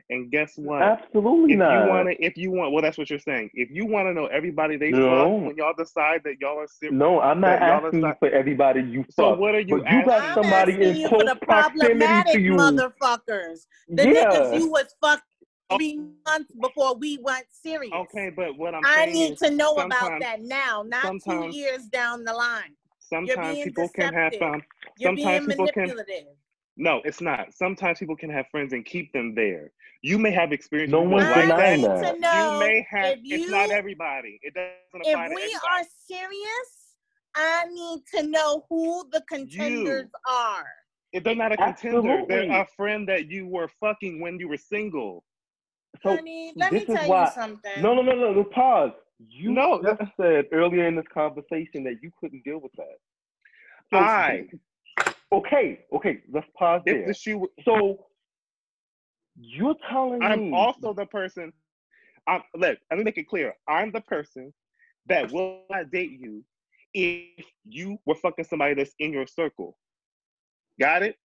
And 0.09 0.31
guess 0.31 0.53
what? 0.55 0.81
Absolutely 0.81 1.53
if 1.53 1.59
not. 1.59 1.83
you 1.83 1.89
want 1.89 2.07
to, 2.09 2.25
if 2.25 2.37
you 2.37 2.49
want, 2.51 2.71
well, 2.71 2.81
that's 2.81 2.97
what 2.97 3.09
you're 3.09 3.19
saying. 3.19 3.49
If 3.53 3.69
you 3.71 3.85
want 3.85 4.07
to 4.07 4.13
know 4.13 4.27
everybody 4.27 4.77
they 4.77 4.89
No. 4.91 4.99
fuck, 5.39 5.47
when 5.47 5.57
y'all 5.57 5.73
decide 5.77 6.21
that 6.23 6.35
y'all 6.39 6.57
are 6.59 6.67
serious, 6.67 6.97
no, 6.97 7.19
I'm 7.19 7.41
not 7.41 7.61
asking 7.61 8.01
you 8.05 8.13
for 8.19 8.29
everybody 8.29 8.81
you 8.83 9.03
fuck. 9.03 9.13
so 9.15 9.35
what 9.35 9.53
are 9.53 9.59
you 9.59 9.79
but 9.81 9.91
you 9.91 10.05
got 10.05 10.21
asking? 10.21 10.29
I'm 10.29 10.33
somebody 10.43 10.71
asking 10.73 10.87
in 10.89 10.95
you 10.95 11.09
for 11.09 11.15
close 11.17 11.29
the 11.29 11.35
proximity 11.45 12.31
to 12.31 12.39
you. 12.39 12.51
motherfuckers. 12.53 13.65
The 13.89 14.03
yeah. 14.13 14.25
niggas 14.29 14.59
you 14.59 14.69
was 14.71 14.95
fucking 15.01 15.23
three 15.75 15.99
months 16.25 16.53
before 16.61 16.95
we 16.95 17.19
went 17.21 17.45
serious. 17.51 17.91
Okay, 17.93 18.31
but 18.33 18.57
what 18.57 18.73
I'm 18.73 18.81
I 18.85 19.07
need 19.07 19.33
is, 19.33 19.39
to 19.39 19.51
know 19.51 19.73
about 19.75 20.21
that 20.21 20.41
now, 20.41 20.83
not 20.87 21.15
two 21.27 21.49
years 21.51 21.83
down 21.87 22.23
the 22.23 22.31
line. 22.33 22.75
sometimes 22.99 23.55
being 23.55 23.63
people 23.65 23.89
can 23.89 24.13
have 24.13 24.31
deceptive. 24.31 24.39
fun. 24.39 24.63
You're 24.97 25.09
Sometimes 25.17 25.47
being 25.47 25.49
people 25.49 25.67
can- 25.73 25.83
manipulative. 25.87 26.27
No, 26.77 27.01
it's 27.05 27.21
not. 27.21 27.53
Sometimes 27.53 27.97
people 27.99 28.15
can 28.15 28.29
have 28.29 28.45
friends 28.51 28.71
and 28.71 28.85
keep 28.85 29.11
them 29.11 29.33
there. 29.33 29.71
You 30.03 30.19
may 30.19 30.31
have 30.31 30.51
experience. 30.51 30.91
No 30.91 31.01
with 31.01 31.11
one's 31.13 31.25
like 31.35 31.47
denying 31.47 31.81
need 31.81 31.89
that. 31.89 32.15
You 32.53 32.59
may 32.59 32.85
have. 32.89 33.17
if 33.17 33.41
it's 33.41 33.49
not 33.51 33.71
everybody. 33.71 34.39
It 34.43 34.53
doesn't 34.53 35.07
if 35.07 35.13
apply 35.13 35.27
to 35.29 35.33
we 35.35 35.41
everybody. 35.41 35.53
are 35.71 35.83
serious, 36.07 36.95
I 37.35 37.65
need 37.71 38.01
to 38.15 38.23
know 38.27 38.65
who 38.69 39.09
the 39.11 39.23
contenders 39.27 40.09
are. 40.29 40.65
If 41.13 41.23
they're 41.23 41.35
not 41.35 41.51
a 41.51 41.57
contender, 41.57 41.97
Absolutely. 41.97 42.47
they're 42.47 42.61
a 42.61 42.67
friend 42.75 43.09
that 43.09 43.27
you 43.31 43.47
were 43.47 43.69
fucking 43.79 44.19
when 44.21 44.37
you 44.39 44.47
were 44.47 44.57
single. 44.57 45.23
So 46.03 46.15
Honey, 46.15 46.53
let 46.55 46.71
me 46.71 46.79
this 46.79 46.89
is 46.89 46.95
tell 46.95 47.09
why- 47.09 47.25
you 47.25 47.31
something. 47.33 47.81
no, 47.81 47.95
no, 47.95 48.01
no, 48.03 48.13
no, 48.13 48.33
no. 48.33 48.43
Pause. 48.43 48.91
You 49.19 49.51
No, 49.51 49.81
just 49.81 50.11
said 50.15 50.45
earlier 50.51 50.85
in 50.87 50.95
this 50.95 51.07
conversation 51.11 51.83
that 51.85 51.95
you 52.03 52.11
couldn't 52.19 52.43
deal 52.43 52.59
with 52.59 52.71
that. 52.73 52.97
So- 53.91 53.97
I, 53.97 54.47
Okay, 55.33 55.79
okay. 55.93 56.19
Let's 56.31 56.47
pause 56.57 56.81
if 56.85 56.97
there. 56.97 57.07
the 57.07 57.13
shoe, 57.13 57.47
So 57.63 58.05
you're 59.39 59.75
telling 59.89 60.19
me 60.19 60.25
I'm 60.25 60.51
me 60.51 60.53
also 60.53 60.93
the 60.93 61.05
person. 61.05 61.51
I'm 62.27 62.41
look. 62.55 62.77
Let 62.89 62.97
me 62.97 63.03
make 63.03 63.17
it 63.17 63.27
clear. 63.27 63.53
I'm 63.67 63.91
the 63.91 64.01
person 64.01 64.53
that 65.07 65.31
will 65.31 65.61
not 65.69 65.91
date 65.91 66.11
you 66.19 66.43
if 66.93 67.45
you 67.65 67.97
were 68.05 68.15
fucking 68.15 68.45
somebody 68.45 68.73
that's 68.73 68.93
in 68.99 69.13
your 69.13 69.27
circle. 69.27 69.77
Got 70.79 71.03
it? 71.03 71.15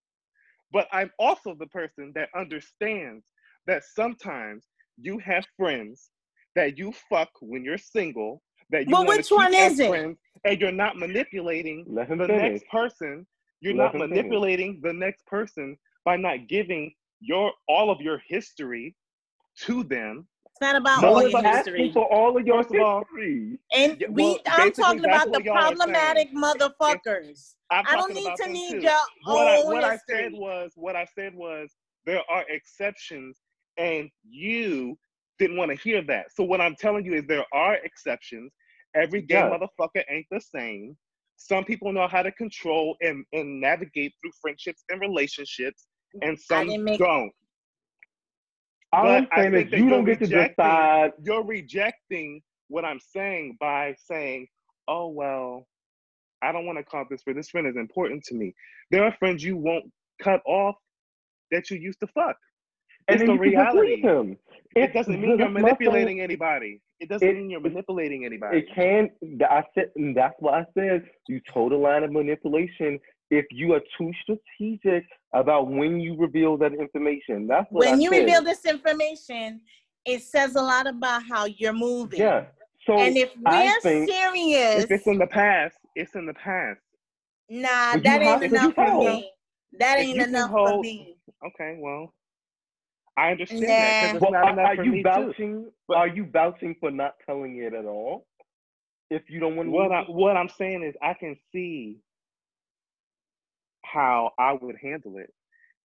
But 0.73 0.89
I'm 0.93 1.11
also 1.19 1.55
the 1.55 1.67
person 1.67 2.13
that 2.15 2.29
understands 2.37 3.25
that 3.67 3.85
sometimes 3.85 4.65
you 5.01 5.19
have 5.19 5.45
friends 5.57 6.11
that 6.55 6.77
you 6.79 6.93
fuck 7.09 7.31
when 7.41 7.65
you're 7.65 7.79
single. 7.79 8.43
That 8.71 8.87
you 8.87 8.93
Well, 8.93 9.05
wanna 9.05 9.19
which 9.19 9.31
one 9.31 9.55
is 9.55 9.79
it? 9.79 9.89
friends, 9.89 10.19
and 10.45 10.61
you're 10.61 10.73
not 10.73 10.97
manipulating 10.97 11.85
the 11.95 12.07
finish. 12.07 12.27
next 12.29 12.67
person 12.69 13.27
you're 13.63 13.75
Let 13.75 13.95
not 13.95 13.97
manipulating 13.97 14.81
the 14.83 14.93
next 14.93 15.27
person 15.27 15.79
by 16.05 16.17
not 16.19 16.49
giving 16.49 16.93
your 17.21 17.53
all 17.69 17.91
of 17.91 18.01
your 18.03 18.21
history 18.29 18.97
to 19.61 19.85
them 19.85 20.27
It's 20.47 20.61
not 20.61 20.77
about 20.77 21.03
No 21.03 21.11
all 21.11 21.15
one's 21.15 21.33
your 21.33 21.43
history. 21.43 21.93
for 21.95 22.07
all 22.13 22.37
of 22.37 22.47
your 22.47 22.63
First 22.65 22.75
of 22.75 22.77
history. 23.07 23.59
And 23.75 23.99
Yeah, 24.01 24.09
we, 24.11 24.25
well, 24.25 24.39
I'm 24.47 24.73
talking 24.73 25.05
about 25.05 25.33
the 25.33 25.41
problematic 25.41 26.35
motherfuckers. 26.35 27.55
I'm 27.71 27.87
I 27.87 27.97
don't 27.97 28.15
need 28.15 28.37
to 28.37 28.53
need 28.53 28.71
too. 28.73 28.83
your 28.83 28.93
what 29.25 29.49
I, 29.49 29.59
own 29.59 29.67
what 29.73 29.85
I 29.85 29.97
said 30.11 30.33
was 30.35 30.73
what 30.77 30.97
I 30.97 31.07
said 31.15 31.35
was 31.35 31.73
there 32.07 32.23
are 32.31 32.45
exceptions 32.49 33.41
and 33.79 34.11
you 34.29 34.99
didn't 35.39 35.57
want 35.57 35.71
to 35.71 35.77
hear 35.77 36.03
that. 36.03 36.27
So 36.35 36.45
what 36.45 36.61
I'm 36.61 36.77
telling 36.77 37.05
you 37.07 37.15
is 37.15 37.27
there 37.27 37.47
are 37.55 37.77
exceptions. 37.77 38.53
Every 38.95 39.23
gay 39.23 39.37
Yeah. 39.37 39.49
motherfucker 39.51 40.05
ain't 40.11 40.27
the 40.31 40.41
same. 40.41 40.97
Some 41.47 41.65
people 41.65 41.93
know 41.93 42.07
how 42.07 42.23
to 42.23 42.31
control 42.33 42.97
and, 43.01 43.25
and 43.33 43.61
navigate 43.61 44.13
through 44.21 44.31
friendships 44.41 44.85
and 44.91 45.01
relationships, 45.01 45.87
mm-hmm. 46.15 46.29
and 46.29 46.39
some 46.39 46.85
make- 46.85 46.99
don't. 46.99 47.33
All 48.93 49.09
I'm 49.09 49.25
But 49.25 49.39
saying 49.39 49.55
is 49.55 49.73
you 49.73 49.89
don't 49.89 50.05
get 50.05 50.19
to 50.19 50.27
decide. 50.27 51.13
You're 51.23 51.45
rejecting 51.45 52.43
what 52.69 52.85
I'm 52.85 53.01
saying 53.01 53.57
by 53.59 53.95
saying, 54.07 54.49
oh, 54.87 55.09
well, 55.09 55.67
I 56.43 56.53
don't 56.53 56.67
want 56.67 56.77
to 56.79 56.85
call 56.85 57.07
this 57.09 57.23
friend. 57.23 57.39
This 57.39 57.49
friend 57.49 57.67
is 57.67 57.77
important 57.77 58.23
to 58.25 58.35
me. 58.35 58.55
There 58.91 59.03
are 59.03 59.13
friends 59.19 59.43
you 59.43 59.57
won't 59.57 59.87
cut 60.21 60.43
off 60.45 60.75
that 61.51 61.71
you 61.71 61.79
used 61.79 62.01
to 62.01 62.07
fuck. 62.09 62.37
And 63.09 63.21
It's 63.21 63.27
the 63.27 63.33
you 63.33 63.39
can 63.39 63.51
just 63.53 63.75
reality. 63.75 63.95
leave 63.97 64.05
him. 64.05 64.37
It 64.77 64.93
doesn't 64.93 65.21
mean 65.21 65.31
you're 65.31 65.39
that's 65.39 65.53
my 65.53 65.61
manipulating 65.61 66.21
anybody. 66.21 66.81
It 67.03 67.09
doesn't 67.09 67.29
It- 67.29 67.35
mean 67.35 67.51
you're 67.51 67.59
manipulating 67.61 68.25
anybody. 68.25 68.59
It 68.59 68.69
can. 68.73 69.11
I 69.51 69.65
said, 69.75 69.91
and 69.97 70.17
that's 70.17 70.37
why 70.39 70.61
I 70.61 70.65
said 70.73 71.11
you 71.29 71.41
told 71.53 71.73
a 71.73 71.77
line 71.77 72.05
of 72.05 72.13
manipulation 72.13 73.01
if 73.31 73.45
you 73.51 73.73
are 73.75 73.81
too 73.99 74.13
strategic 74.23 75.05
about 75.33 75.69
when 75.69 75.99
you 75.99 76.15
reveal 76.17 76.57
that 76.59 76.75
information. 76.75 77.49
That's 77.49 77.67
what 77.73 77.87
When 77.87 77.95
I 77.95 77.99
you 77.99 78.11
said. 78.11 78.21
reveal 78.21 78.43
this 78.45 78.65
information, 78.65 79.63
it 80.05 80.23
says 80.23 80.55
a 80.55 80.63
lot 80.63 80.87
about 80.87 81.25
how 81.25 81.47
you're 81.47 81.73
moving. 81.73 82.21
Yeah. 82.21 82.47
So 82.87 82.97
And 82.99 83.17
if 83.17 83.33
we're 83.37 83.81
think 83.81 84.09
serious, 84.09 84.85
if 84.85 84.91
it's 84.93 85.07
in 85.09 85.19
the 85.19 85.27
past, 85.27 85.77
it's 85.97 86.15
in 86.15 86.27
the 86.27 86.35
past. 86.35 86.81
nah, 87.49 87.95
But 87.95 87.97
you 87.97 88.03
that 88.03 88.23
ain't 88.23 88.43
enough 88.45 88.75
for 88.75 88.99
me. 88.99 89.31
That 89.79 89.99
If 89.99 90.07
ain't 90.07 90.17
you 90.19 90.25
can 90.25 90.29
enough 90.29 90.51
for 90.51 90.81
me. 90.81 91.17
Okay, 91.47 91.79
well, 91.81 92.15
I 93.17 93.31
understand 93.33 93.79
Nah. 93.79 94.13
that 94.13 94.21
Well, 94.23 94.33
not 94.33 94.59
are, 94.59 94.67
are 94.67 94.85
you 94.85 94.93
me 94.93 95.03
too. 95.03 95.11
vouching? 95.11 95.71
But- 95.89 95.99
are 95.99 96.09
you 96.09 96.27
vouching 96.27 96.77
for 96.81 96.91
not 96.91 97.15
telling 97.27 97.57
it 97.57 97.75
at 97.75 97.85
all? 97.85 98.27
If 99.11 99.29
you 99.31 99.41
don't 99.41 99.57
want 99.57 99.69
to, 99.69 99.73
What 99.73 99.93
I 99.93 100.03
what 100.05 100.37
I'm 100.37 100.49
saying 100.49 100.83
is 100.83 100.95
I 101.03 101.15
can 101.15 101.37
see 101.53 101.99
how 103.85 104.31
I 104.39 104.53
would 104.55 104.77
handle 104.83 105.19
it 105.19 105.31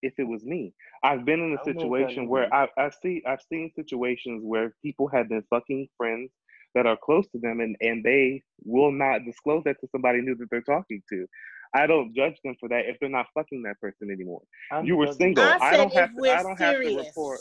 if 0.02 0.14
it 0.18 0.24
was 0.24 0.44
me. 0.44 0.72
I've 1.02 1.24
been 1.24 1.40
in 1.40 1.52
a 1.52 1.58
I 1.60 1.64
don't 1.64 1.76
know 1.76 1.94
if 1.94 2.00
that 2.00 2.08
situation 2.08 2.28
where 2.28 2.52
I 2.54 2.68
I 2.78 2.90
see 3.02 3.22
I've 3.26 3.42
seen 3.50 3.70
situations 3.76 4.42
where 4.44 4.74
people 4.82 5.08
have 5.08 5.28
been 5.28 5.42
fucking 5.50 5.88
friends 5.96 6.30
that 6.74 6.86
are 6.86 6.96
close 7.02 7.26
to 7.28 7.38
them 7.38 7.60
and 7.60 7.76
and 7.80 8.02
they 8.04 8.42
will 8.64 8.92
not 8.92 9.24
disclose 9.24 9.64
that 9.64 9.80
to 9.80 9.88
somebody 9.92 10.20
new 10.22 10.36
that 10.36 10.48
they're 10.50 10.62
talking 10.62 11.02
to. 11.10 11.26
I 11.74 11.86
don't 11.86 12.14
judge 12.14 12.34
them 12.44 12.56
for 12.60 12.68
that 12.70 12.86
if 12.86 12.96
they're 13.00 13.08
not 13.08 13.26
fucking 13.34 13.62
that 13.62 13.80
person 13.80 14.10
anymore. 14.10 14.42
I'm 14.72 14.84
you 14.84 14.96
were 14.96 15.12
single. 15.12 15.44
I 15.44 15.58
I 15.60 15.70
said 15.70 15.76
don't 15.78 15.92
have 15.94 16.10
if 16.10 16.16
to- 16.16 16.20
we're 16.22 16.34
I 16.34 16.42
don't 16.42 16.58
have 16.60 16.74
to 16.76 16.82
serious, 16.82 17.06
report- 17.08 17.40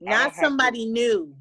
don't 0.00 0.10
not 0.10 0.20
have 0.22 0.32
to- 0.34 0.38
somebody 0.40 0.86
new. 0.86 1.34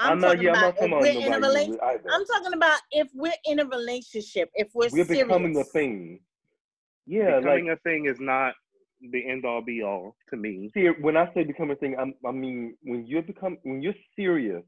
I'm, 0.00 0.12
I'm 0.12 0.18
not. 0.20 0.26
talking 0.28 0.42
Yeah, 0.44 0.50
I'm 0.52 0.56
about 0.58 0.80
not 0.80 0.84
if 0.84 0.90
we're 1.02 1.26
in 1.26 1.32
a 1.32 1.40
relationship. 1.40 1.80
I'm 2.12 2.24
talking 2.26 2.52
about 2.52 2.80
if 2.92 3.08
we're 3.14 3.32
in 3.46 3.58
a 3.58 3.64
relationship, 3.66 4.50
if 4.54 4.68
we're, 4.72 4.84
We're 4.92 5.04
serious. 5.04 5.24
becoming 5.24 5.56
a 5.56 5.64
thing. 5.64 6.20
Yeah, 7.06 7.34
like 7.36 7.42
Becoming 7.42 7.70
a 7.70 7.76
thing 7.78 8.06
is 8.06 8.20
not 8.20 8.54
the 9.00 9.28
end 9.28 9.44
all 9.44 9.60
be 9.62 9.82
all 9.82 10.14
to 10.30 10.36
me. 10.36 10.70
see, 10.74 10.86
when 11.00 11.16
I 11.16 11.32
say 11.34 11.42
become 11.42 11.70
a 11.72 11.76
thing, 11.76 11.96
I'm, 11.98 12.14
I 12.24 12.30
mean 12.30 12.76
when 12.82 13.06
you're 13.06 13.22
become 13.22 13.58
when 13.64 13.82
you're 13.82 13.94
serious, 14.14 14.62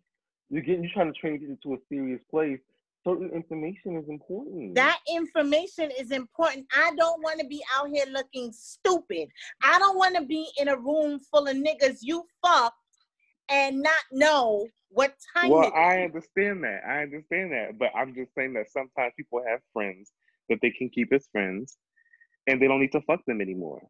you're 0.49 0.63
getting 0.63 0.83
you're 0.83 0.93
trying 0.93 1.13
to 1.13 1.19
train 1.21 1.35
it 1.35 1.43
into 1.49 1.75
a 1.75 1.79
serious 1.89 2.21
place. 2.31 2.59
Certain 3.07 3.31
information 3.31 3.97
is 3.97 4.09
important. 4.09 4.75
That 4.75 4.99
information 5.11 5.91
is 5.99 6.11
important. 6.11 6.67
I 6.75 6.93
don't 6.97 7.23
want 7.23 7.41
to 7.41 7.47
be 7.47 7.63
out 7.77 7.89
here 7.89 8.05
looking 8.11 8.53
stupid. 8.53 9.29
I 9.63 9.79
don't 9.79 9.97
want 9.97 10.17
to 10.17 10.25
be 10.27 10.47
in 10.59 10.69
a 10.69 10.77
room 10.77 11.19
full 11.19 11.47
of 11.47 11.57
niggas 11.57 11.99
you 12.03 12.25
fucked 12.45 12.77
and 13.51 13.83
not 13.83 14.03
know 14.13 14.67
what 14.91 15.15
time 15.35 15.51
Well, 15.51 15.63
it 15.63 15.67
is. 15.69 15.73
I 15.75 16.03
understand 16.03 16.63
that. 16.65 16.83
I 16.87 17.03
understand 17.03 17.53
that. 17.53 17.79
But 17.79 17.89
I'm 17.97 18.15
just 18.15 18.35
saying 18.35 18.53
that 18.55 18.71
sometimes 18.71 19.15
people 19.17 19.43
have 19.49 19.61
friends 19.73 20.13
that 20.51 20.59
they 20.61 20.71
can 20.71 20.91
keep 20.91 21.13
as 21.13 21.27
friends 21.33 21.79
and 22.47 22.61
they 22.61 22.67
don't 22.67 22.81
need 22.81 22.93
to 22.93 23.01
fuck 23.03 23.25
them 23.27 23.41
anymore. 23.41 23.81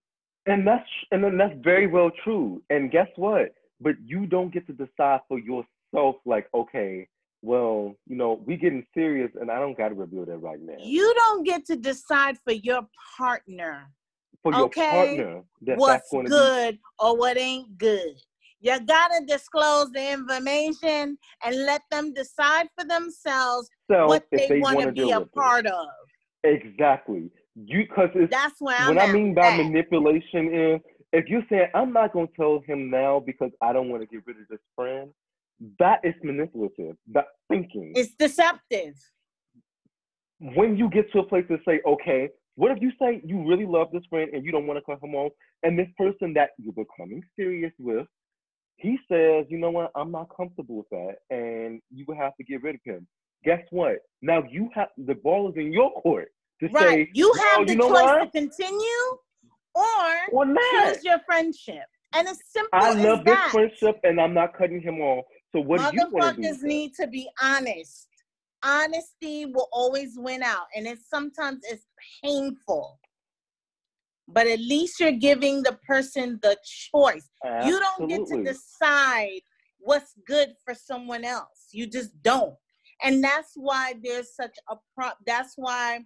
And 0.47 0.67
that's 0.67 0.89
and 1.11 1.23
then 1.23 1.37
that's 1.37 1.55
very 1.63 1.87
well 1.87 2.11
true. 2.25 2.63
And 2.71 2.91
guess 2.91 3.09
what? 3.17 3.55
But 3.81 3.95
you 4.05 4.27
don't 4.27 4.53
get 4.53 4.67
to 4.69 4.73
decide 4.73 5.21
for 5.29 5.39
yourself. 5.39 6.17
Like, 6.25 6.49
okay, 6.55 7.09
well, 7.43 7.95
you 8.07 8.17
know, 8.17 8.43
we 8.45 8.57
getting 8.57 8.85
serious, 8.95 9.31
and 9.41 9.51
I 9.51 9.59
don't 9.59 9.77
got 9.77 9.89
to 9.89 9.95
reveal 9.95 10.27
that 10.27 10.39
right 10.39 10.61
now. 10.61 10.75
You 10.79 11.13
don't 11.15 11.45
get 11.45 11.65
to 11.67 11.77
decide 11.77 12.39
for 12.45 12.53
your 12.53 12.87
partner 13.17 13.89
for 14.43 14.53
your 14.53 14.65
okay, 14.65 14.91
partner, 14.91 15.43
that 15.63 15.79
what's 15.79 15.93
that's 15.93 16.11
going 16.11 16.25
to 16.25 16.31
good 16.31 16.79
or 16.99 17.17
what 17.17 17.39
ain't 17.39 17.77
good. 17.79 18.15
You 18.61 18.79
gotta 18.81 19.25
disclose 19.27 19.91
the 19.91 20.13
information 20.13 21.17
and 21.45 21.57
let 21.65 21.83
them 21.91 22.13
decide 22.13 22.69
for 22.79 22.87
themselves 22.87 23.71
be 23.89 23.95
self 23.95 24.09
what 24.09 24.25
they, 24.31 24.49
they 24.49 24.61
want 24.61 24.81
to 24.81 24.93
be 24.93 25.11
a 25.11 25.21
part 25.21 25.67
of. 25.67 25.89
Exactly. 26.45 27.31
You 27.55 27.87
because 27.89 28.11
That's 28.31 28.61
where 28.61 28.77
I'm 28.77 28.95
what 28.95 29.03
I 29.03 29.13
mean 29.13 29.35
by 29.35 29.51
that. 29.51 29.65
manipulation 29.65 30.55
is 30.55 30.81
if 31.13 31.27
you're 31.29 31.45
saying 31.49 31.69
I'm 31.75 31.93
not 31.93 32.13
going 32.13 32.29
to 32.29 32.33
tell 32.35 32.63
him 32.67 32.91
now 32.91 33.21
because 33.25 33.51
I 33.63 33.73
don't 33.73 33.89
want 33.89 34.03
to 34.03 34.07
get 34.07 34.27
rid 34.27 34.37
of 34.37 34.49
this 34.49 34.61
friend, 34.77 35.11
that 35.79 36.01
is 36.05 36.15
manipulative. 36.23 36.97
That 37.13 37.27
thinking. 37.49 37.93
It's 37.95 38.15
deceptive. 38.15 38.95
when 40.39 40.77
you 40.77 40.89
get 40.91 41.11
to 41.13 41.19
a 41.21 41.23
place 41.27 41.45
to 41.49 41.59
say, 41.67 41.81
okay, 41.87 42.29
what 42.57 42.71
if 42.71 42.83
you 42.83 42.91
say 43.01 43.21
you 43.25 43.47
really 43.47 43.67
love 43.67 43.89
this 43.93 44.03
friend 44.09 44.31
and 44.33 44.45
you 44.45 44.53
don't 44.53 44.67
want 44.67 44.79
to 44.79 44.85
cut 44.85 45.03
him 45.03 45.15
off, 45.15 45.33
and 45.63 45.79
this 45.79 45.89
person 45.99 46.33
that 46.35 46.51
you're 46.59 46.73
becoming 46.73 47.23
serious 47.39 47.73
with, 47.79 48.07
he 48.77 48.99
says, 49.11 49.45
you 49.51 49.59
know 49.59 49.71
what, 49.71 49.91
I'm 49.95 50.11
not 50.11 50.29
comfortable 50.35 50.77
with 50.77 50.89
that, 50.91 51.17
and 51.31 51.81
you 51.91 52.05
will 52.09 52.17
have 52.17 52.35
to 52.37 52.45
get 52.45 52.63
rid 52.63 52.77
of 52.77 52.81
him. 52.85 53.07
Guess 53.45 53.61
what? 53.71 53.99
Now 54.23 54.43
you 54.51 54.71
have 54.75 54.89
the 54.97 55.15
ball 55.15 55.51
is 55.51 55.57
in 55.57 55.73
your 55.73 55.91
court 56.03 56.29
to 56.61 56.69
Right. 56.69 57.07
say, 57.07 57.11
You 57.15 57.33
have 57.35 57.67
the 57.67 57.73
you 57.73 57.79
know 57.79 57.89
choice 57.89 58.03
what? 58.03 58.25
to 58.25 58.31
continue 58.41 59.07
or 59.75 59.85
or 60.33 60.47
not. 60.47 60.63
choose 60.95 61.05
your 61.05 61.19
friendship. 61.27 61.85
And 62.13 62.27
it's 62.29 62.41
simple 62.51 62.71
I 62.73 62.93
love 62.95 63.25
this 63.25 63.39
friendship, 63.53 64.01
and 64.03 64.21
I'm 64.21 64.35
not 64.35 64.57
cutting 64.57 64.81
him 64.81 65.01
off. 65.01 65.25
So 65.53 65.61
what 65.61 65.91
do 65.91 65.97
you 65.97 66.09
want 66.11 66.37
to 66.37 66.43
do? 66.43 66.49
Motherfuckers 66.49 66.63
need 66.63 66.95
to 66.95 67.07
be 67.07 67.29
honest. 67.43 68.09
Honesty 68.63 69.47
will 69.47 69.69
always 69.73 70.13
win 70.17 70.43
out, 70.43 70.67
and 70.77 70.87
it's 70.87 71.09
sometimes 71.09 71.61
it's 71.65 71.87
painful. 72.23 72.99
But 74.29 74.47
at 74.47 74.61
least 74.61 75.01
you're 75.01 75.13
giving 75.13 75.63
the 75.63 75.79
person 75.87 76.39
the 76.43 76.57
choice. 76.63 77.29
You 77.65 77.81
don't 77.81 78.09
get 78.09 78.27
to 78.27 78.45
decide 78.45 79.41
what's 79.79 80.15
good 80.27 80.51
for 80.65 80.75
someone 80.75 81.25
else. 81.25 81.69
You 81.73 81.87
just 81.87 82.11
don't. 82.23 82.55
And 83.03 83.25
that's 83.25 83.53
why 83.57 83.95
there's 84.05 84.37
such 84.37 84.57
a 84.69 84.77
pro 84.95 85.09
that's 85.27 85.55
why 85.57 86.05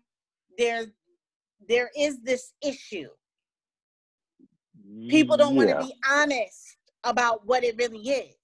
there 0.57 0.87
there 1.69 1.91
is 1.99 2.21
this 2.23 2.53
issue. 2.62 3.09
People 5.09 5.37
don't 5.37 5.57
want 5.57 5.71
to 5.71 5.79
be 5.79 5.93
honest 6.09 6.77
about 7.03 7.47
what 7.47 7.65
it 7.65 7.77
really 7.77 8.09
is. 8.09 8.37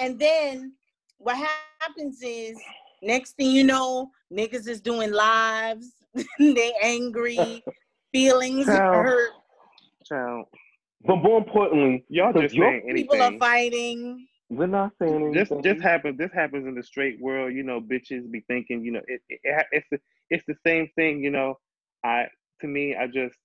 And 0.00 0.18
then 0.18 0.72
what 1.18 1.36
happens 1.80 2.20
is 2.22 2.58
next 3.02 3.32
thing 3.36 3.50
you 3.50 3.64
know, 3.64 4.10
niggas 4.32 4.66
is 4.66 4.80
doing 4.80 5.12
lives, 5.12 5.92
they 6.38 6.72
angry, 6.82 7.62
feelings 8.12 8.66
Child. 8.66 9.04
hurt, 9.04 9.30
Child, 10.06 10.46
But 11.04 11.16
more 11.16 11.38
importantly, 11.38 12.04
y'all 12.08 12.32
'cause 12.32 12.42
just 12.42 12.54
your- 12.54 12.70
saying 12.70 12.94
people 12.94 13.20
are 13.22 13.38
fighting. 13.38 14.26
we're 14.48 14.66
not 14.66 14.92
saying 15.00 15.22
anything. 15.26 15.62
This 15.62 15.74
just 15.74 15.82
happens. 15.82 16.18
This 16.18 16.32
happens 16.32 16.66
in 16.66 16.74
the 16.74 16.82
straight 16.82 17.20
world. 17.20 17.54
You 17.54 17.62
know, 17.62 17.80
bitches 17.80 18.28
be 18.30 18.40
thinking. 18.48 18.82
You 18.84 18.92
know, 18.92 19.02
it, 19.06 19.20
it, 19.28 19.40
it 19.44 19.66
it's 19.72 19.86
the 19.90 20.00
it's 20.30 20.44
the 20.46 20.56
same 20.66 20.88
thing. 20.96 21.22
You 21.22 21.30
know, 21.30 21.58
I 22.04 22.26
to 22.62 22.66
me, 22.66 22.96
I 22.96 23.06
just 23.06 23.36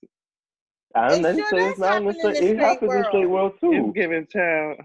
I 0.96 1.10
don't 1.10 1.22
sure 1.22 1.34
say 1.50 1.70
it's 1.70 1.80
not 1.80 1.98
in 1.98 2.06
the 2.06 2.10
in 2.12 2.18
the 2.18 2.30
It 2.30 2.42
straight 2.56 2.58
happens 2.58 2.92
in 2.92 2.98
the 3.02 3.04
straight 3.10 3.30
world 3.30 3.54
too. 3.60 3.72
it's 3.74 3.94
giving 3.96 4.26
child. 4.28 4.78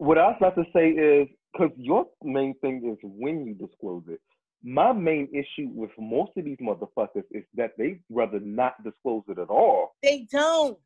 What 0.00 0.16
I 0.16 0.28
was 0.28 0.36
about 0.38 0.56
to 0.56 0.64
say 0.74 0.88
is 0.90 1.28
because 1.52 1.70
your 1.76 2.06
main 2.24 2.54
thing 2.60 2.82
is 2.90 2.98
when 3.02 3.44
you 3.46 3.54
disclose 3.54 4.02
it. 4.08 4.20
My 4.62 4.92
main 4.92 5.28
issue 5.32 5.68
with 5.74 5.90
most 5.98 6.32
of 6.38 6.44
these 6.44 6.56
motherfuckers 6.60 7.24
is 7.30 7.44
that 7.54 7.72
they 7.76 7.98
rather 8.10 8.40
not 8.40 8.82
disclose 8.82 9.24
it 9.28 9.38
at 9.38 9.48
all. 9.48 9.94
They 10.02 10.26
don't. 10.30 10.78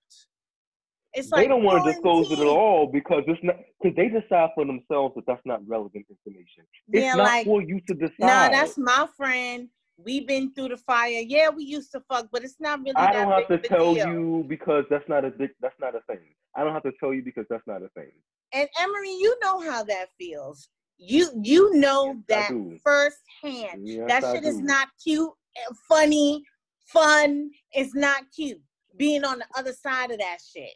It's 1.12 1.30
they 1.30 1.36
like 1.36 1.48
don't 1.48 1.62
want 1.62 1.84
to 1.84 1.92
disclose 1.92 2.30
it 2.32 2.40
at 2.40 2.46
all 2.46 2.88
because 2.92 3.22
it's 3.28 3.38
not 3.44 3.56
because 3.80 3.96
they 3.96 4.08
decide 4.08 4.50
for 4.56 4.64
themselves 4.64 5.14
that 5.14 5.26
that's 5.26 5.42
not 5.44 5.66
relevant 5.66 6.06
information. 6.10 6.64
It's 6.88 7.04
They're 7.04 7.16
not 7.16 7.24
like, 7.24 7.46
for 7.46 7.62
you 7.62 7.80
to 7.86 7.94
decide. 7.94 8.14
nah, 8.18 8.48
that's 8.48 8.76
my 8.76 9.06
friend. 9.16 9.68
We've 9.96 10.26
been 10.26 10.52
through 10.54 10.70
the 10.70 10.76
fire. 10.76 11.22
Yeah, 11.24 11.50
we 11.50 11.62
used 11.62 11.92
to 11.92 12.00
fuck, 12.08 12.28
but 12.32 12.42
it's 12.42 12.56
not 12.58 12.80
really 12.80 12.96
I 12.96 13.12
don't 13.12 13.30
have 13.30 13.46
to 13.46 13.58
tell 13.58 13.94
deal. 13.94 14.08
you 14.08 14.44
because 14.48 14.84
that's 14.90 15.08
not 15.08 15.24
a 15.24 15.30
big, 15.30 15.50
that's 15.60 15.78
not 15.80 15.94
a 15.94 16.00
thing. 16.08 16.34
I 16.56 16.64
don't 16.64 16.72
have 16.72 16.82
to 16.82 16.92
tell 16.98 17.14
you 17.14 17.22
because 17.22 17.46
that's 17.48 17.66
not 17.68 17.82
a 17.82 17.88
thing. 17.90 18.10
And 18.54 18.68
Emery, 18.80 19.10
you 19.10 19.36
know 19.42 19.60
how 19.60 19.82
that 19.84 20.08
feels. 20.18 20.68
You 20.96 21.28
you 21.42 21.74
know 21.74 22.14
Yes, 22.28 22.48
that 22.50 22.80
firsthand. 22.84 23.82
Yes, 23.86 24.06
that 24.08 24.34
shit 24.34 24.44
is 24.44 24.60
not 24.60 24.88
cute, 25.02 25.32
eh, 25.56 25.74
funny, 25.88 26.44
fun. 26.86 27.50
It's 27.72 27.94
not 27.94 28.22
cute. 28.34 28.60
Being 28.96 29.24
on 29.24 29.40
the 29.40 29.46
other 29.56 29.72
side 29.72 30.12
of 30.12 30.18
that 30.18 30.38
shit. 30.54 30.70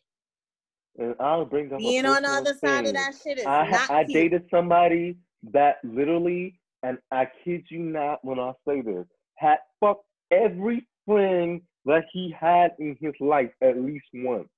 And 0.98 1.14
I'll 1.20 1.44
bring 1.44 1.72
up 1.72 1.78
Being 1.78 2.04
on 2.04 2.22
the 2.22 2.28
other 2.28 2.54
side 2.54 2.86
of 2.86 2.94
that 2.94 3.14
shit 3.22 3.38
is 3.38 3.46
I 3.46 3.70
not 3.70 3.90
I 3.90 4.04
cute. 4.04 4.14
dated 4.14 4.42
somebody 4.50 5.16
that 5.52 5.76
literally, 5.84 6.58
and 6.82 6.98
I 7.12 7.28
kid 7.44 7.64
you 7.70 7.78
not 7.78 8.24
when 8.24 8.40
I 8.40 8.52
say 8.66 8.80
this, 8.80 9.06
had 9.36 9.58
fucked 9.78 10.04
every 10.32 10.84
friend 11.06 11.60
that 11.84 12.06
he 12.12 12.34
had 12.38 12.72
in 12.80 12.96
his 13.00 13.14
life 13.20 13.52
at 13.62 13.78
least 13.78 14.06
once. 14.14 14.48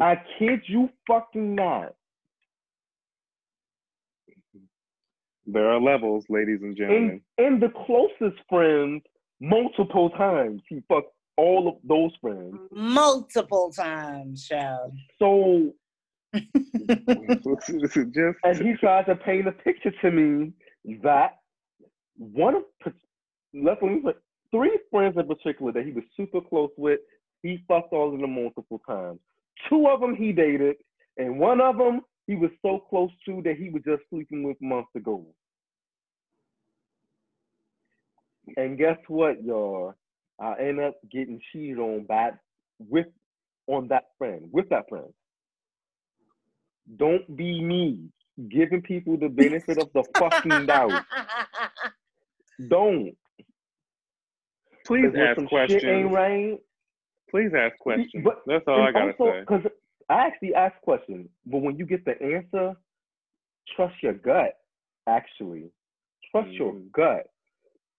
I 0.00 0.16
kid 0.38 0.60
you 0.66 0.90
fucking 1.06 1.54
not. 1.54 1.94
There 5.46 5.68
are 5.70 5.80
levels, 5.80 6.24
ladies 6.28 6.60
and 6.62 6.76
gentlemen. 6.76 7.22
And, 7.38 7.46
in 7.46 7.60
the 7.60 7.70
closest 7.86 8.40
friends, 8.48 9.02
multiple 9.40 10.10
times 10.10 10.62
he 10.68 10.82
fucked 10.88 11.12
all 11.36 11.68
of 11.68 11.74
those 11.84 12.12
friends. 12.20 12.54
Multiple 12.70 13.72
times, 13.74 14.46
child. 14.46 14.92
So 15.18 15.74
just 16.34 17.96
and 17.96 18.56
he 18.56 18.74
tried 18.80 19.06
to 19.06 19.16
paint 19.16 19.46
a 19.48 19.52
picture 19.52 19.92
to 20.02 20.10
me 20.10 20.52
that 21.02 21.38
one 22.16 22.54
of 22.54 22.62
let's 23.54 23.80
let 23.82 24.16
three 24.50 24.78
friends 24.90 25.16
in 25.18 25.26
particular 25.26 25.72
that 25.72 25.84
he 25.84 25.92
was 25.92 26.04
super 26.16 26.40
close 26.40 26.70
with, 26.76 27.00
he 27.42 27.62
fucked 27.68 27.92
all 27.92 28.14
of 28.14 28.20
them 28.20 28.34
multiple 28.34 28.80
times. 28.86 29.18
Two 29.68 29.86
of 29.88 30.00
them 30.00 30.14
he 30.14 30.32
dated, 30.32 30.76
and 31.16 31.38
one 31.38 31.60
of 31.60 31.76
them 31.76 32.00
he 32.26 32.36
was 32.36 32.50
so 32.62 32.78
close 32.88 33.10
to 33.26 33.42
that 33.44 33.56
he 33.56 33.68
was 33.68 33.82
just 33.84 34.02
sleeping 34.10 34.42
with 34.44 34.56
months 34.60 34.90
ago. 34.94 35.26
And 38.56 38.78
guess 38.78 38.98
what, 39.08 39.42
y'all? 39.42 39.94
I 40.40 40.54
end 40.60 40.80
up 40.80 40.94
getting 41.10 41.40
cheated 41.52 41.78
on 41.78 42.04
by 42.04 42.30
with 42.78 43.06
on 43.66 43.88
that 43.88 44.08
friend 44.18 44.48
with 44.50 44.68
that 44.70 44.88
friend. 44.88 45.12
Don't 46.96 47.36
be 47.36 47.62
me 47.62 48.08
giving 48.48 48.82
people 48.82 49.16
the 49.16 49.28
benefit 49.28 49.78
of 49.78 49.88
the 49.94 50.02
fucking 50.18 50.66
doubt. 50.66 51.04
Don't. 52.68 53.16
Please 54.86 55.06
ask 55.16 55.36
some 55.36 55.46
questions. 55.46 55.82
Shit 55.82 55.90
ain't 55.90 56.12
right. 56.12 56.58
Please 57.32 57.50
ask 57.56 57.76
questions. 57.78 58.22
But- 58.22 58.42
That's 58.46 58.64
all 58.68 58.82
I 58.82 58.92
gotta 58.92 59.14
say. 59.18 59.40
Because 59.40 59.64
I 60.08 60.26
actually 60.26 60.54
ask 60.54 60.78
questions, 60.82 61.28
but 61.46 61.58
when 61.62 61.78
you 61.78 61.86
get 61.86 62.04
the 62.04 62.20
answer, 62.22 62.76
trust 63.74 64.00
your 64.02 64.12
gut. 64.12 64.58
Actually, 65.06 65.72
trust 66.30 66.50
your 66.50 66.74
Mhm. 66.74 66.92
gut. 66.92 67.28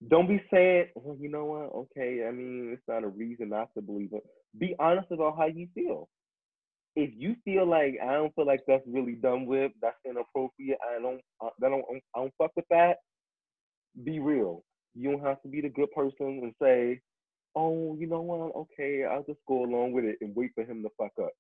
Don't 0.08 0.28
be 0.28 0.40
saying, 0.52 0.90
"Well, 0.96 1.18
you 1.18 1.30
know 1.30 1.46
what? 1.46 1.72
Okay, 1.74 2.28
I 2.28 2.32
mean, 2.32 2.72
it's 2.74 2.88
not 2.88 3.04
a 3.04 3.08
reason 3.08 3.50
not 3.50 3.74
to 3.74 3.82
believe 3.82 4.14
it." 4.14 4.24
Be 4.58 4.76
honest 4.78 5.12
about 5.12 5.36
how 5.38 5.46
you 5.46 5.68
feel. 5.74 6.10
If 6.96 7.12
you 7.16 7.36
feel 7.44 7.66
like 7.66 8.00
I 8.00 8.14
don't 8.14 8.36
feel 8.36 8.46
like 8.46 8.64
that's 8.68 8.86
really 8.86 9.16
done 9.16 9.48
with, 9.48 9.72
that's 9.82 9.98
inappropriate. 10.06 10.80
I 10.82 11.00
don't, 11.00 11.24
I 11.42 11.50
don't, 11.60 11.84
I 12.14 12.20
don't 12.20 12.34
fuck 12.38 12.56
with 12.56 12.68
that. 12.68 13.00
Be 14.04 14.20
real. 14.20 14.64
You 14.94 15.12
don't 15.12 15.22
have 15.22 15.42
to 15.42 15.48
be 15.48 15.62
the 15.62 15.70
good 15.70 15.92
person 15.92 16.44
and 16.44 16.54
say, 16.62 17.02
oh, 17.56 17.96
you 18.00 18.08
know 18.08 18.22
what? 18.22 18.56
Okay, 18.56 19.04
I'll 19.04 19.24
just 19.24 19.40
go 19.48 19.64
along 19.64 19.94
with 19.94 20.06
it 20.06 20.18
and 20.22 20.36
wait 20.36 20.52
for 20.56 20.64
him 20.64 20.84
to 20.84 20.90
fuck 20.98 21.12
up. 21.22 21.32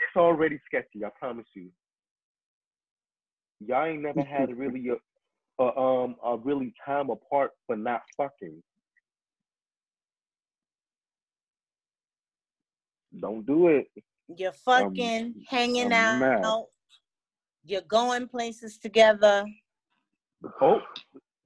It's 0.00 0.16
already 0.16 0.58
sketchy, 0.66 1.04
I 1.04 1.10
promise 1.18 1.46
you. 1.54 1.68
Y'all 3.60 3.84
ain't 3.84 4.02
never 4.02 4.22
had 4.22 4.50
a 4.50 4.54
really 4.56 4.88
a, 4.88 5.62
a 5.62 5.78
um 5.78 6.16
a 6.24 6.36
really 6.36 6.74
time 6.84 7.10
apart 7.10 7.50
for 7.66 7.76
not 7.76 8.02
fucking. 8.16 8.62
Don't 13.20 13.46
do 13.46 13.68
it. 13.68 13.86
You're 14.34 14.52
fucking 14.52 15.34
hanging 15.48 15.92
I'm 15.92 16.18
mad. 16.18 16.44
out. 16.44 16.66
You're 17.64 17.82
going 17.82 18.26
places 18.26 18.78
together. 18.78 19.44
Oh, 20.60 20.80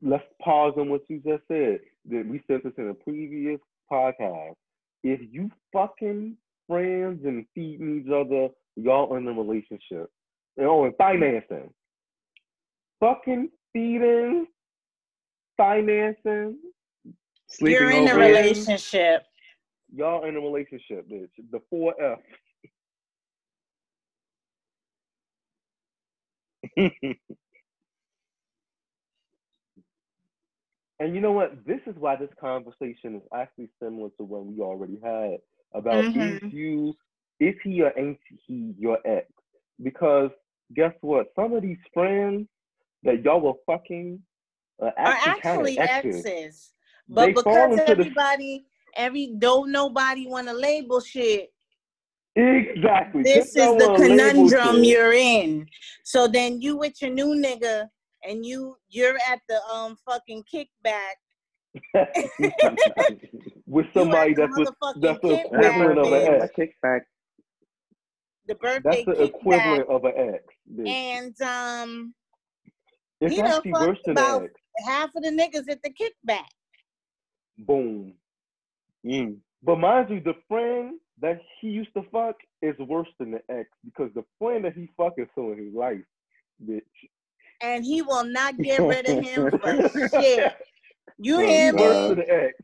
let's 0.01 0.25
pause 0.41 0.75
on 0.79 0.89
what 0.89 1.03
you 1.09 1.19
just 1.19 1.43
said. 1.49 1.81
That 2.11 2.27
we 2.29 2.43
said 2.47 2.61
this 2.65 2.73
in 2.79 2.89
a 2.89 2.95
previous 2.95 3.61
podcast. 3.91 4.55
If 5.03 5.21
you 5.31 5.51
fucking 5.73 6.37
friends 6.69 7.25
and 7.25 7.47
feeding 7.55 8.03
each 8.05 8.13
other, 8.13 8.49
y'all 8.77 9.17
in 9.17 9.27
a 9.29 9.33
relationship. 9.33 10.11
And 10.57 10.67
oh, 10.67 10.85
and 10.85 10.95
financing. 10.97 11.71
Fucking 13.01 13.51
feeding, 13.73 14.47
financing, 15.57 16.57
Sleeping 17.49 17.81
You're 17.81 17.91
in 17.91 18.09
a 18.09 18.15
relationship. 18.15 19.25
y'all 19.95 20.25
in 20.25 20.37
a 20.37 20.41
relationship, 20.41 21.09
bitch. 21.09 21.31
The 21.53 21.61
four 21.71 21.95
F. 22.01 22.19
And 30.99 31.15
you 31.15 31.21
know 31.21 31.33
what? 31.33 31.65
This 31.67 31.81
is 31.87 31.95
why 31.99 32.17
this 32.17 32.31
conversation 32.41 33.17
is 33.17 33.23
actually 33.35 33.69
similar 33.83 34.09
to 34.17 34.25
one 34.25 34.55
we 34.57 34.63
already 34.63 34.99
had 35.03 35.39
about 35.75 36.05
is 36.05 36.15
Mhm. 36.15 36.53
you, 36.53 36.97
is 37.39 37.55
he 37.63 37.83
or 37.83 37.93
ain't 37.99 38.19
he 38.47 38.75
your 38.79 38.99
ex? 39.05 39.31
Because 39.83 40.31
guess 40.73 40.95
what? 41.03 41.35
Some 41.35 41.53
of 41.53 41.63
these 41.63 41.79
friends 41.93 42.49
that 43.03 43.23
y'all 43.23 43.41
were 43.41 43.55
fucking 43.67 44.23
are 44.79 44.89
Are 44.89 44.95
actually, 44.97 45.79
actually 45.79 45.79
exes. 45.79 46.27
exes. 46.27 46.75
But 47.09 47.27
They 47.27 47.33
because 47.35 47.73
into 47.73 47.85
the- 47.85 47.91
everybody, 47.91 48.67
every 48.97 49.27
don't 49.39 49.71
nobody 49.71 50.27
want 50.27 50.49
to 50.49 50.55
label 50.55 51.01
shit. 51.01 51.53
Exactly. 52.37 53.23
This 53.23 53.55
Just 53.55 53.57
is 53.57 53.77
the 53.77 53.95
conundrum 53.97 54.85
you're 54.85 55.13
in. 55.13 55.69
So 56.05 56.27
then 56.27 56.61
you 56.61 56.77
with 56.77 57.01
your 57.01 57.11
new 57.11 57.35
nigga 57.35 57.91
and 58.29 58.45
you 58.45 58.77
you're 58.89 59.17
at 59.31 59.41
the 59.49 59.61
um 59.73 59.97
fucking 60.09 60.45
kickback. 60.53 61.17
with 63.67 63.87
somebody 63.95 64.35
that's 64.35 64.57
with, 64.57 64.69
motherfucking 64.83 65.01
that's 65.03 65.21
the 65.23 65.41
equivalent 65.45 65.99
of 65.99 66.13
an 66.13 66.43
ex. 66.43 66.53
kickback. 66.59 67.01
The 68.49 68.55
birthday 68.55 69.05
That's 69.05 69.19
the 69.19 69.25
kickback. 69.25 69.29
equivalent 69.29 69.89
of 69.91 70.05
an 70.05 70.13
ex. 70.17 70.45
bitch. 70.75 70.89
And 70.89 71.43
um 71.43 72.15
It's 73.21 73.37
you 73.37 73.43
know, 73.43 73.57
actually 73.57 73.73
worse 73.73 73.99
than 74.05 74.13
about- 74.13 74.45
ex. 74.45 74.53
half 74.87 75.11
of 75.15 75.23
the 75.23 75.31
niggas 75.31 75.69
at 75.71 75.83
the 75.83 75.91
kickback. 75.91 76.47
Boom. 77.59 78.15
Mm. 79.05 79.39
But 79.63 79.77
mind 79.77 80.11
you, 80.11 80.21
the 80.21 80.35
friend 80.49 80.99
that 81.21 81.41
he 81.61 81.69
used 81.69 81.93
to 81.95 82.03
fuck 82.13 82.37
is 82.63 82.77
worse 82.79 83.09
than 83.19 83.31
the 83.33 83.41
ex 83.51 83.69
because 83.85 84.11
the 84.15 84.25
friend 84.39 84.65
that 84.65 84.75
he 84.75 84.89
fuck 84.97 85.15
is 85.19 85.27
still 85.33 85.53
in 85.53 85.59
his 85.65 85.75
life, 85.75 86.05
bitch. 86.65 86.83
And 87.61 87.85
he 87.85 88.03
will 88.03 88.25
not 88.25 88.59
get 88.59 88.83
rid 88.83 89.09
of 89.09 89.25
him 89.25 89.51
for 89.61 89.89
shit. 90.21 90.53
You 91.19 91.39
hear 91.41 91.73
God. 91.73 92.11
Me? 92.11 92.15
the 92.17 92.45
ex. 92.45 92.55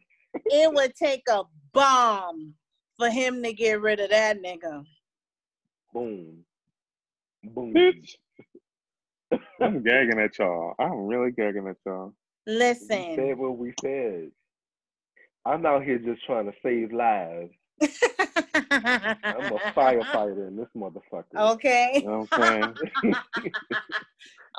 It 0.47 0.73
would 0.73 0.95
take 0.95 1.23
a 1.31 1.43
bomb 1.73 2.55
for 2.99 3.09
him 3.09 3.43
to 3.43 3.53
get 3.53 3.81
rid 3.81 4.01
of 4.01 4.11
that 4.11 4.43
nigga. 4.43 4.85
Boom. 5.93 6.45
Boom. 7.45 7.75
Bitch. 7.75 8.17
I'm 9.61 9.83
gagging 9.83 10.19
at 10.19 10.39
y'all. 10.39 10.75
I'm 10.79 11.07
really 11.07 11.33
gagging 11.33 11.69
at 11.69 11.77
y'all. 11.87 12.15
We 12.47 13.15
said 13.17 13.39
what 13.39 13.57
we 13.57 13.73
said. 13.83 14.31
I'm 15.45 15.67
out 15.67 15.85
here 15.85 15.99
just 15.99 16.25
trying 16.25 16.47
to 16.47 16.53
save 16.63 16.93
lives. 16.93 17.51
I'm 17.83 19.53
a 19.53 19.59
firefighter 19.75 20.49
in 20.49 20.57
this 20.57 20.69
motherfucker. 20.77 21.53
okay. 21.55 22.05
Okay. 22.07 22.63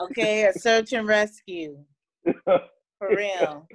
Okay, 0.01 0.45
a 0.45 0.53
search 0.53 0.93
and 0.93 1.07
rescue. 1.07 1.77
For 2.99 3.15
real. 3.15 3.67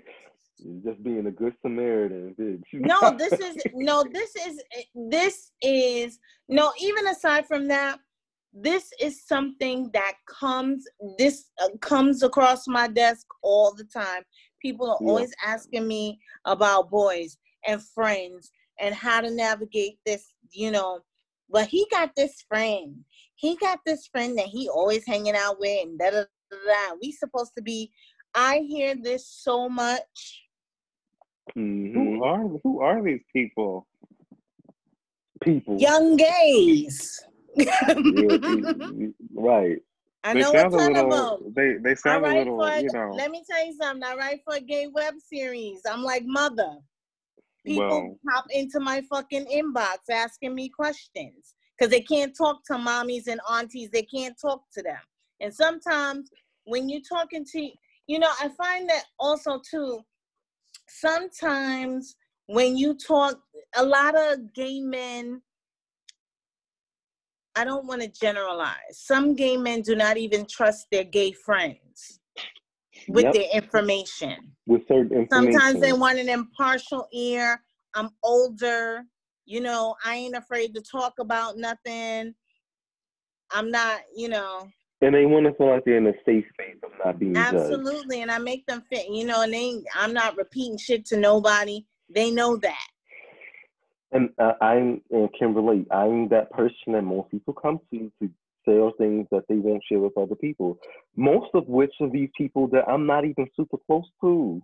just 0.84 1.02
being 1.02 1.26
a 1.26 1.30
good 1.30 1.54
Samaritan, 1.62 2.34
bitch. 2.38 2.62
No, 2.72 3.16
this 3.16 3.38
is 3.40 3.56
no, 3.72 4.04
this 4.12 4.34
is 4.36 4.62
this 4.94 5.52
is 5.62 6.18
no, 6.48 6.72
even 6.80 7.06
aside 7.08 7.46
from 7.46 7.68
that, 7.68 7.98
this 8.52 8.90
is 9.00 9.26
something 9.26 9.90
that 9.92 10.14
comes 10.26 10.84
this 11.18 11.50
uh, 11.62 11.68
comes 11.80 12.22
across 12.22 12.66
my 12.66 12.88
desk 12.88 13.26
all 13.42 13.74
the 13.74 13.84
time. 13.84 14.22
People 14.60 14.90
are 14.90 14.98
Yeah. 15.00 15.08
always 15.08 15.32
asking 15.44 15.86
me 15.86 16.18
about 16.46 16.90
boys 16.90 17.36
and 17.66 17.82
friends 17.94 18.50
and 18.80 18.94
how 18.94 19.20
to 19.20 19.30
navigate 19.30 19.98
this, 20.06 20.32
you 20.50 20.70
know. 20.70 21.00
But 21.50 21.68
he 21.68 21.86
got 21.90 22.10
this 22.16 22.42
friend. 22.48 23.04
He 23.36 23.56
got 23.56 23.80
this 23.86 24.06
friend 24.06 24.36
that 24.38 24.46
he 24.46 24.68
always 24.68 25.06
hanging 25.06 25.36
out 25.36 25.58
with 25.58 25.82
and 25.82 25.98
da 25.98 26.10
da 26.10 26.24
da 26.50 26.56
da. 26.66 26.94
We 27.00 27.12
supposed 27.12 27.52
to 27.56 27.62
be 27.62 27.90
I 28.34 28.58
hear 28.68 28.94
this 28.94 29.26
so 29.26 29.68
much. 29.68 30.44
Mhm. 31.56 31.94
who 31.94 32.22
are 32.24 32.44
who 32.62 32.80
are 32.80 33.02
these 33.02 33.22
people? 33.32 33.86
people. 35.40 35.78
Young 35.78 36.16
gays. 36.16 37.24
Yeah, 37.54 37.70
y- 37.88 38.34
y- 38.42 39.08
right. 39.34 39.78
I 40.24 40.34
they 40.34 40.40
know 40.40 40.50
a 40.50 40.52
sound 40.58 40.74
a 40.74 40.76
ton 40.78 40.88
of 40.96 41.08
little. 41.08 41.38
them. 41.38 41.52
They 41.56 41.74
they 41.82 41.90
I 41.92 41.94
sound 41.94 42.26
a 42.26 42.34
little. 42.38 42.58
for, 42.58 42.76
You 42.76 42.90
know. 42.92 43.12
let 43.16 43.30
me 43.30 43.42
tell 43.48 43.64
you 43.64 43.72
something. 43.80 44.02
I 44.04 44.14
write 44.16 44.40
for 44.44 44.56
a 44.56 44.60
gay 44.60 44.88
web 44.88 45.14
series. 45.18 45.80
I'm 45.88 46.02
like 46.02 46.24
mother. 46.26 46.76
People 47.66 47.88
Well, 47.88 48.18
pop 48.28 48.46
into 48.50 48.80
my 48.80 49.02
fucking 49.02 49.46
inbox 49.46 49.98
asking 50.10 50.54
me 50.54 50.68
questions 50.68 51.54
because 51.76 51.90
they 51.90 52.00
can't 52.00 52.36
talk 52.36 52.64
to 52.66 52.74
mommies 52.74 53.26
and 53.26 53.40
aunties. 53.50 53.90
They 53.90 54.02
can't 54.02 54.36
talk 54.40 54.62
to 54.74 54.82
them. 54.82 55.00
And 55.40 55.52
sometimes 55.52 56.30
when 56.64 56.88
you're 56.88 57.02
talking 57.08 57.44
to, 57.52 57.70
you 58.06 58.18
know, 58.18 58.30
I 58.40 58.48
find 58.48 58.88
that 58.88 59.04
also 59.18 59.60
too. 59.68 60.00
Sometimes 60.88 62.16
when 62.46 62.76
you 62.76 62.96
talk, 62.96 63.38
a 63.76 63.84
lot 63.84 64.14
of 64.16 64.52
gay 64.54 64.80
men. 64.80 65.42
I 67.56 67.64
don't 67.64 67.86
want 67.86 68.02
to 68.02 68.08
generalize. 68.08 68.76
Some 68.92 69.34
gay 69.34 69.56
men 69.56 69.82
do 69.82 69.96
not 69.96 70.16
even 70.16 70.46
trust 70.46 70.86
their 70.92 71.02
gay 71.02 71.32
friends 71.32 72.17
with 73.08 73.24
Yep. 73.24 73.34
their 73.34 73.48
information. 73.52 74.52
With 74.66 74.82
certain 74.88 75.12
information. 75.16 75.60
Sometimes 75.60 75.80
they 75.80 75.92
want 75.92 76.18
an 76.18 76.28
impartial 76.28 77.06
ear. 77.12 77.62
I'm 77.94 78.10
older. 78.22 79.04
You 79.46 79.60
know, 79.60 79.94
I 80.04 80.14
ain't 80.14 80.36
afraid 80.36 80.74
to 80.74 80.82
talk 80.82 81.14
about 81.18 81.56
nothing. 81.56 82.34
I'm 83.50 83.70
not, 83.70 84.00
you 84.14 84.28
know, 84.28 84.68
and 85.00 85.14
they 85.14 85.26
want 85.26 85.46
to 85.46 85.54
feel 85.54 85.70
like 85.70 85.84
they're 85.84 85.96
in 85.96 86.06
a 86.06 86.12
safe 86.26 86.44
space 86.52 86.76
of 86.82 86.90
not 87.04 87.18
being 87.18 87.34
judged. 87.34 87.54
absolutely. 87.54 88.22
And 88.22 88.30
I 88.30 88.38
make 88.38 88.66
them 88.66 88.82
fit, 88.90 89.08
you 89.08 89.24
know, 89.24 89.42
and 89.42 89.52
they, 89.52 89.82
I'm 89.94 90.12
not 90.12 90.36
repeating 90.36 90.76
shit 90.76 91.06
to 91.06 91.16
nobody. 91.16 91.84
They 92.10 92.30
know 92.30 92.56
that. 92.56 92.86
And 94.10 94.30
uh, 94.38 94.52
I'm 94.60 95.02
and 95.10 95.28
can 95.38 95.54
relate. 95.54 95.86
I'm 95.90 96.28
that 96.30 96.50
person 96.50 96.92
that 96.94 97.02
most 97.02 97.30
people 97.30 97.52
come 97.54 97.78
to 97.92 98.10
to 98.20 98.30
share 98.66 98.90
things 98.98 99.26
that 99.30 99.44
they 99.48 99.56
won't 99.56 99.82
share 99.88 100.00
with 100.00 100.16
other 100.16 100.34
people. 100.34 100.78
Most 101.16 101.50
of 101.54 101.66
which 101.68 101.92
of 102.00 102.12
these 102.12 102.30
people 102.36 102.68
that 102.68 102.88
I'm 102.88 103.06
not 103.06 103.24
even 103.24 103.46
super 103.56 103.78
close 103.86 104.06
to. 104.22 104.62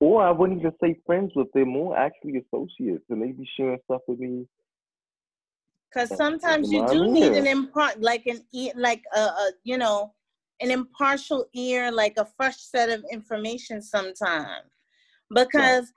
or 0.00 0.22
I 0.22 0.30
wouldn't 0.30 0.60
even 0.60 0.72
say 0.82 0.98
friends 1.06 1.32
with. 1.34 1.48
They're 1.54 1.64
more 1.64 1.96
actually 1.96 2.38
associates, 2.38 3.04
and 3.08 3.22
they 3.22 3.32
be 3.32 3.48
sharing 3.56 3.78
stuff 3.84 4.02
with 4.06 4.18
me. 4.18 4.46
Because 5.90 6.16
sometimes 6.16 6.70
you 6.70 6.86
do 6.86 7.12
need 7.12 7.32
an 7.32 7.46
impart, 7.46 8.00
like 8.00 8.26
an 8.26 8.42
like 8.76 9.02
a, 9.14 9.20
a 9.20 9.52
you 9.64 9.78
know, 9.78 10.12
an 10.60 10.70
impartial 10.70 11.46
ear, 11.54 11.90
like 11.90 12.14
a 12.18 12.26
fresh 12.36 12.58
set 12.58 12.90
of 12.90 13.04
information. 13.10 13.80
Sometimes, 13.80 14.70
because 15.34 15.92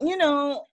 you 0.00 0.16
know, 0.16 0.64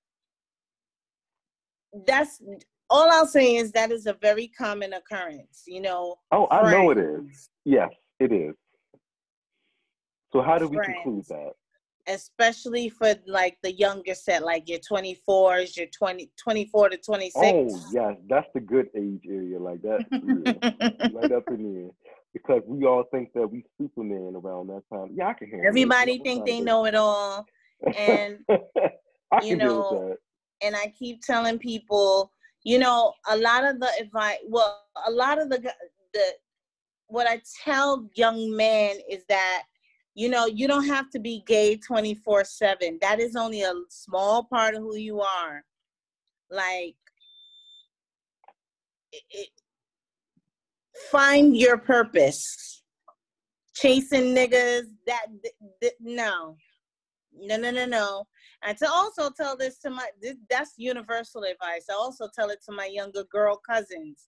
that's 2.08 2.42
all 2.90 3.10
I'll 3.12 3.28
say 3.28 3.56
is 3.56 3.72
that 3.72 3.92
is 3.92 4.06
a 4.06 4.14
very 4.14 4.48
common 4.48 4.94
occurrence. 4.94 5.64
You 5.68 5.82
know. 5.82 6.16
Oh, 6.32 6.48
I 6.52 6.72
know 6.72 6.92
it 6.92 6.98
is. 6.98 7.50
Yes, 7.66 7.90
it 8.20 8.32
is. 8.32 8.56
So 10.34 10.42
how 10.42 10.58
do 10.58 10.68
we 10.68 10.78
Friends. 10.78 11.00
conclude 11.04 11.26
that? 11.30 11.52
Especially 12.08 12.90
for 12.90 13.14
like 13.28 13.58
the 13.62 13.72
younger 13.72 14.16
set, 14.16 14.44
like 14.44 14.68
your 14.68 14.80
24s, 14.80 15.78
your 15.78 15.86
20, 15.88 16.30
24 16.44 16.90
to 16.90 16.98
26. 16.98 17.34
Oh, 17.38 17.80
yes, 17.94 18.16
that's 18.28 18.48
the 18.54 18.60
good 18.60 18.88
age 18.96 19.24
area, 19.30 19.58
like 19.58 19.82
that, 19.84 20.06
right 21.14 21.32
up 21.32 21.44
in 21.50 21.74
there. 21.74 21.92
Because 22.34 22.64
we 22.66 22.84
all 22.86 23.04
think 23.12 23.32
that 23.34 23.48
we 23.48 23.64
Superman 23.80 24.34
around 24.36 24.68
that 24.68 24.82
time. 24.92 25.12
Yeah, 25.14 25.28
I 25.28 25.34
can 25.34 25.48
hear. 25.48 25.66
Everybody 25.66 26.18
think 26.18 26.46
they 26.46 26.60
know 26.60 26.86
it 26.86 26.96
all. 26.96 27.46
and, 27.96 28.40
I 28.50 29.40
can 29.40 29.48
you 29.48 29.56
know, 29.56 30.16
and 30.62 30.76
I 30.76 30.92
keep 30.98 31.22
telling 31.22 31.60
people, 31.60 32.32
you 32.64 32.80
know, 32.80 33.14
a 33.30 33.38
lot 33.38 33.66
of 33.66 33.80
the 33.80 33.90
advice, 34.00 34.38
well, 34.48 34.84
a 35.06 35.12
lot 35.12 35.42
of 35.42 35.50
the 35.50 35.60
the 36.14 36.24
what 37.08 37.28
I 37.28 37.42
tell 37.64 38.10
young 38.16 38.56
men 38.56 38.98
is 39.10 39.24
that 39.30 39.64
you 40.16 40.30
know 40.30 40.46
you 40.46 40.68
don't 40.68 40.86
have 40.88 41.10
to 41.12 41.20
be 41.20 41.44
gay 41.46 41.76
24 41.78 42.46
7 42.46 43.00
that 43.02 43.20
is 43.20 43.36
only 43.36 43.62
a 43.64 43.74
small 43.90 44.44
part 44.44 44.76
of 44.76 44.82
who 44.82 44.96
you 44.96 45.22
are. 45.22 45.64
Like 46.50 46.96
it, 49.12 49.24
it, 49.30 49.50
find 51.12 51.56
your 51.56 51.78
purpose. 51.78 52.82
Chasing 53.76 54.36
niggas 54.36 54.84
that 55.08 55.26
th- 55.42 55.56
th- 55.82 55.94
no. 56.00 56.56
No 57.36 57.58
no 57.58 57.72
no 57.72 57.86
no 57.86 58.28
and 58.66 58.78
to 58.78 58.90
also 58.90 59.30
tell 59.30 59.58
this 59.58 59.78
to 59.80 59.90
my 59.90 60.10
this, 60.22 60.36
that's 60.50 60.74
universal 60.78 61.44
advice. 61.44 61.86
I 61.90 61.94
also 61.94 62.28
tell 62.34 62.50
it 62.50 62.60
to 62.70 62.72
my 62.76 62.86
younger 62.86 63.24
girl 63.26 63.60
cousins. 63.70 64.28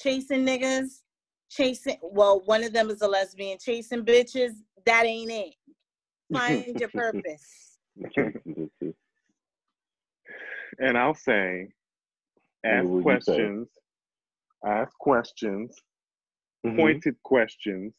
Chasing 0.00 0.44
niggas 0.44 1.00
chasing 1.48 1.96
well 2.02 2.42
one 2.44 2.64
of 2.64 2.72
them 2.72 2.90
is 2.90 3.02
a 3.02 3.08
lesbian. 3.08 3.58
Chasing 3.58 4.04
bitches 4.04 4.52
that 4.84 5.04
ain't 5.06 5.30
it. 5.30 5.54
Find 6.32 6.78
your 6.78 6.88
purpose. 6.90 7.78
And 10.78 10.98
I'll 10.98 11.14
say, 11.14 11.68
ask 12.64 12.84
What 12.84 13.04
would 13.04 13.14
you 13.14 13.20
say? 13.20 13.32
questions, 13.36 13.68
ask 14.66 14.98
questions, 14.98 15.74
Mhm, 16.66 16.76
pointed 16.76 17.16
questions. 17.22 17.94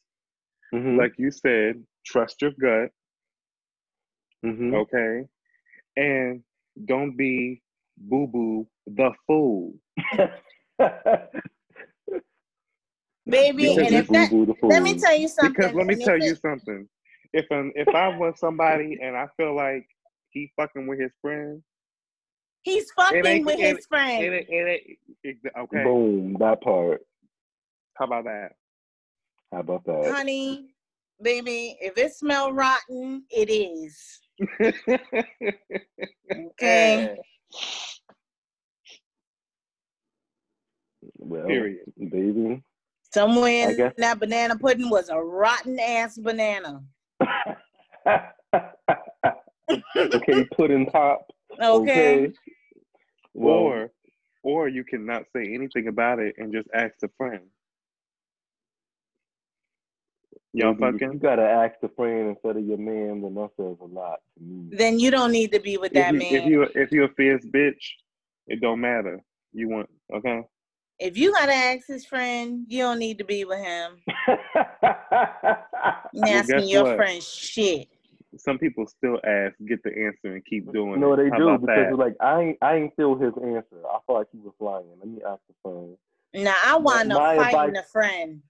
mhm, 0.74 0.98
Like 0.98 1.14
you 1.18 1.32
said, 1.32 1.84
trust 2.06 2.42
your 2.42 2.52
gut, 2.60 2.92
mhm. 4.48 4.74
okay? 4.76 5.28
And 5.96 6.44
don't 6.86 7.16
be 7.18 7.62
boo 7.98 8.28
boo 8.28 8.68
the 8.88 9.12
fool. 9.26 9.74
baby 13.28 13.78
and 13.78 13.96
if 13.96 14.08
that 14.10 14.30
Boo-boo 14.32 14.70
let 14.70 14.84
me 14.84 14.96
tell 14.96 15.18
you 15.18 15.28
something 15.28 15.56
Because 15.58 15.76
let 15.76 15.88
me 15.88 15.94
and 15.94 16.02
if 16.02 16.08
tell 16.08 16.18
you 16.18 16.32
it- 16.32 16.42
something. 16.42 16.88
If 17.34 17.46
um 17.52 17.72
if 17.76 17.88
I 17.94 18.08
was 18.18 18.40
somebody 18.40 18.98
and 19.02 19.16
I 19.16 19.28
feel 19.38 19.54
like 19.56 19.86
he 20.30 20.52
fucking 20.56 20.88
with 20.88 21.00
his 21.00 21.12
friend, 21.22 21.62
he's 22.64 22.90
fucking 22.92 23.46
with 23.46 23.60
his 23.60 23.86
friend 23.86 24.24
it, 24.24 24.46
it, 24.50 24.98
it, 25.24 25.38
it, 25.44 25.54
okay. 25.60 25.84
Boom, 25.84 26.38
that 26.40 26.62
part. 26.62 27.02
How 27.96 28.06
about 28.06 28.24
that? 28.26 28.52
How 29.52 29.60
about 29.60 29.84
that? 29.86 30.12
honey 30.14 30.68
baby 31.22 31.76
if 31.82 31.98
it 31.98 32.14
smell 32.14 32.52
rotten 32.54 33.24
it 33.30 33.50
is 33.50 34.20
okay 36.32 37.18
Well, 41.18 41.48
Period. 41.48 41.92
baby. 41.98 42.64
somewhere 43.14 43.70
in 43.72 43.92
that 43.98 44.20
banana 44.20 44.58
pudding 44.58 44.90
was 44.90 45.10
a 45.10 45.18
rotten 45.20 45.80
ass 45.80 46.18
banana 46.18 46.82
okay, 49.98 50.44
pudding 50.56 50.86
top. 50.88 51.28
okay, 51.62 52.32
Well, 53.34 53.54
or 53.56 53.92
or 54.44 54.68
you 54.70 54.84
cannot 54.84 55.24
say 55.36 55.54
anything 55.54 55.88
about 55.88 56.20
it 56.20 56.36
and 56.38 56.54
just 56.54 56.68
ask 56.74 56.94
a 57.04 57.10
friend. 57.18 57.44
Y'all 60.54 60.74
baby, 60.74 60.98
fucking? 61.00 61.14
You 61.14 61.20
gotta 61.20 61.44
ask 61.44 61.76
the 61.82 61.90
friend 61.90 62.30
instead 62.30 62.58
of 62.58 62.66
your 62.66 62.78
man, 62.78 63.22
then 63.22 63.36
that 63.36 63.52
says 63.58 63.78
a 63.82 63.86
lot 63.86 64.20
to 64.38 64.44
me. 64.44 64.70
then 64.72 65.00
you 65.00 65.12
don't 65.12 65.32
need 65.32 65.52
to 65.52 65.60
be 65.60 65.78
with 65.78 65.92
If 65.92 65.96
that 66.08 66.14
you, 66.14 66.20
man 66.20 66.34
if 66.34 66.46
you 66.46 66.62
if 66.76 66.92
you 66.92 67.04
a 67.04 67.10
fierce 67.10 67.46
bitch, 67.46 67.84
it 68.48 68.62
don't 68.62 68.80
matter. 68.82 69.22
You 69.54 69.70
want 69.70 69.90
okay? 70.14 70.42
If 71.00 71.18
you 71.18 71.32
gotta 71.34 71.54
ask 71.54 71.88
his 71.88 72.06
friend, 72.06 72.66
you 72.68 72.80
don't 72.84 72.98
need 73.00 73.18
to 73.20 73.24
be 73.24 73.46
with 73.46 73.60
him. 73.60 73.98
You 76.14 76.22
Well, 76.24 76.34
asking 76.34 76.58
guess 76.60 76.70
your 76.70 76.84
what? 76.86 76.96
friend 76.96 77.22
shit. 77.24 77.88
Some 78.38 78.58
people 78.58 78.88
still 78.88 79.20
ask, 79.24 79.56
get 79.68 79.84
the 79.84 79.90
answer, 79.90 80.34
and 80.36 80.46
keep 80.46 80.72
doing 80.72 81.00
no, 81.00 81.14
it. 81.14 81.18
they 81.18 81.30
How 81.30 81.38
do 81.38 81.58
because 81.60 81.90
that? 81.90 81.98
like 81.98 82.16
I 82.22 82.42
ain't 82.42 82.58
I 82.62 82.76
ain't 82.76 82.96
feel 82.96 83.16
his 83.16 83.34
answer. 83.38 83.82
I 83.88 84.00
felt 84.06 84.20
like 84.20 84.28
he 84.32 84.40
was 84.40 84.54
lying. 84.60 84.86
Let 85.00 85.08
me 85.08 85.22
ask 85.28 85.42
the 85.48 85.54
friend. 85.62 85.98
Now 86.34 86.56
I 86.66 86.78
wind 86.78 87.12
up 87.12 87.20
my 87.20 87.36
fighting 87.36 87.76
advice- 87.76 87.86
a 87.88 87.92
friend. 87.92 88.42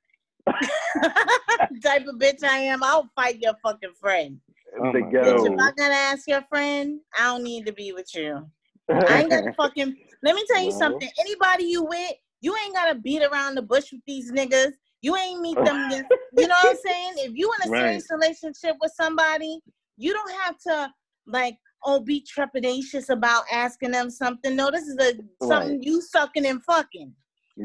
type 1.84 2.06
of 2.08 2.16
bitch 2.16 2.44
I 2.44 2.58
am, 2.60 2.84
I'll 2.84 3.10
fight 3.16 3.40
your 3.42 3.54
fucking 3.64 3.94
friend. 4.00 4.40
Oh 4.80 4.92
the 4.92 5.02
my 5.02 5.12
ghetto. 5.12 5.44
Bitch, 5.44 5.54
if 5.54 5.60
I 5.60 5.72
gotta 5.78 5.94
ask 5.96 6.28
your 6.28 6.44
friend, 6.44 7.00
I 7.18 7.24
don't 7.24 7.44
need 7.44 7.66
to 7.66 7.74
be 7.74 7.92
with 7.94 8.14
you. 8.16 8.50
I 8.90 9.22
ain't 9.22 9.30
gotta 9.30 9.54
fucking. 9.58 9.96
Let 10.24 10.36
me 10.36 10.44
tell 10.48 10.62
you 10.62 10.70
Well. 10.70 10.80
something. 10.80 11.10
Anybody 11.20 11.66
you 11.66 11.84
with, 11.84 12.14
you 12.42 12.56
ain't 12.64 12.76
gotta 12.76 12.96
beat 12.96 13.24
around 13.24 13.56
the 13.56 13.62
bush 13.62 13.92
with 13.92 14.02
these 14.06 14.32
niggas. 14.32 14.74
You 15.02 15.16
ain't 15.16 15.42
meet 15.42 15.56
them. 15.64 15.88
just- 15.92 16.06
you 16.36 16.48
know 16.48 16.56
what 16.62 16.72
I'm 16.72 16.76
saying? 16.86 17.14
If 17.18 17.32
you 17.36 17.52
in 17.62 17.68
a 17.70 17.72
Right. 17.72 17.82
serious 17.82 18.08
relationship 18.12 18.76
with 18.82 18.92
somebody, 18.96 19.60
you 19.98 20.14
don't 20.14 20.32
have 20.42 20.58
to 20.68 20.92
like 21.26 21.58
oh 21.86 22.00
be 22.00 22.26
trepidatious 22.26 23.10
about 23.10 23.44
asking 23.52 23.92
them 23.92 24.10
something. 24.10 24.56
No, 24.56 24.70
this 24.72 24.84
is 24.88 24.98
a 25.00 25.14
something 25.46 25.82
you 25.82 26.02
sucking 26.02 26.46
and 26.46 26.64
fucking. 26.64 27.14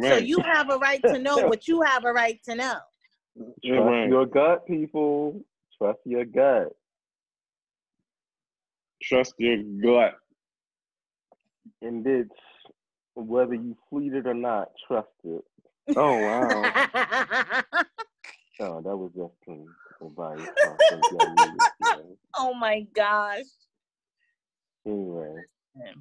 So 0.01 0.17
you 0.17 0.41
have 0.41 0.71
a 0.71 0.79
right 0.79 1.03
to 1.03 1.19
know 1.19 1.47
what 1.49 1.69
you 1.69 1.83
have 1.83 2.05
a 2.05 2.13
right 2.13 2.41
to 2.45 2.55
know. 2.55 2.77
Trust 3.65 3.87
right. 3.87 4.09
your 4.09 4.27
gut, 4.27 4.67
people. 4.67 5.43
Trust 5.79 5.99
your 6.05 6.25
gut. 6.25 6.69
Trust 9.03 9.35
your 9.39 9.59
gut. 9.83 10.15
And 11.81 12.07
it's 12.07 12.31
whether 13.15 13.55
you 13.55 13.77
fleet 13.91 14.15
it 14.15 14.27
or 14.27 14.35
not, 14.35 14.69
trust 14.87 15.09
it. 15.25 15.45
Oh 15.97 16.17
wow. 16.17 17.65
Oh, 18.61 18.81
that 18.81 18.97
was 18.97 19.11
just 19.17 19.35
some 19.45 19.67
advice. 20.01 20.47
I 20.65 20.95
think 20.95 21.05
y'all 21.11 21.29
needed, 21.31 21.53
you 21.53 21.61
know. 21.81 22.17
oh 22.37 22.55
my 22.55 22.87
gosh. 22.95 23.43
Anyway, 24.87 25.43
Yeah. 25.77 25.93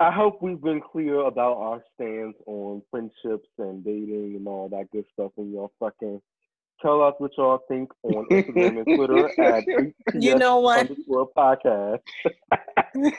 I 0.00 0.10
hope 0.10 0.40
we've 0.40 0.60
been 0.60 0.80
clear 0.80 1.20
about 1.26 1.58
our 1.58 1.84
stance 1.94 2.34
on 2.46 2.80
friendships 2.90 3.50
and 3.58 3.84
dating 3.84 4.34
and 4.34 4.48
all 4.48 4.70
that 4.70 4.90
good 4.90 5.04
stuff. 5.12 5.32
And 5.36 5.52
y'all 5.52 5.72
fucking 5.78 6.22
tell 6.80 7.02
us 7.02 7.12
what 7.18 7.32
y'all 7.36 7.60
think 7.68 7.90
on 8.04 8.24
Instagram 8.30 8.78
and 8.78 8.96
Twitter 8.96 9.28
at 9.44 9.64
You 10.14 10.36
know 10.36 10.60
what? 10.60 10.90
podcast. 11.36 11.98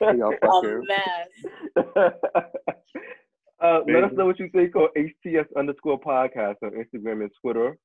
Y'all 0.00 0.32
a 0.32 0.46
fucker. 0.46 0.80
mess. 0.88 1.28
uh, 3.62 3.80
let 3.86 4.04
us 4.04 4.12
know 4.14 4.24
what 4.24 4.38
you 4.38 4.48
think 4.48 4.74
on 4.76 4.88
HTS 4.96 5.46
underscore 5.58 6.00
podcast 6.00 6.56
on 6.62 6.70
Instagram 6.70 7.20
and 7.20 7.30
Twitter. 7.42 7.76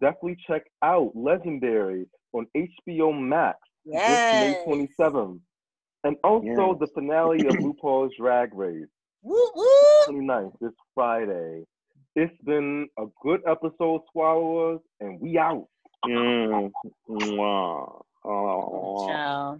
Definitely 0.00 0.36
check 0.46 0.62
out 0.82 1.10
Legendary 1.16 2.06
on 2.32 2.46
HBO 2.56 3.12
Max 3.20 3.58
this 3.84 3.94
May 3.94 4.64
27th. 4.66 5.40
And 6.04 6.16
also 6.22 6.44
Yes. 6.72 6.78
the 6.80 6.86
finale 6.94 7.46
of 7.46 7.54
RuPaul's 7.64 8.14
Drag 8.18 8.54
Race, 8.54 8.86
Woo 9.22 9.50
woo. 9.54 9.66
29th, 10.06 10.52
this 10.60 10.72
Friday. 10.94 11.64
It's 12.14 12.36
been 12.44 12.88
a 12.98 13.06
good 13.22 13.40
episode, 13.48 14.02
Swallowers, 14.12 14.80
and 15.00 15.18
we 15.20 15.38
out. 15.38 15.66
Mm. 16.06 16.70
Mwah. 17.10 18.02
Oh. 18.24 19.08
Ciao. 19.08 19.58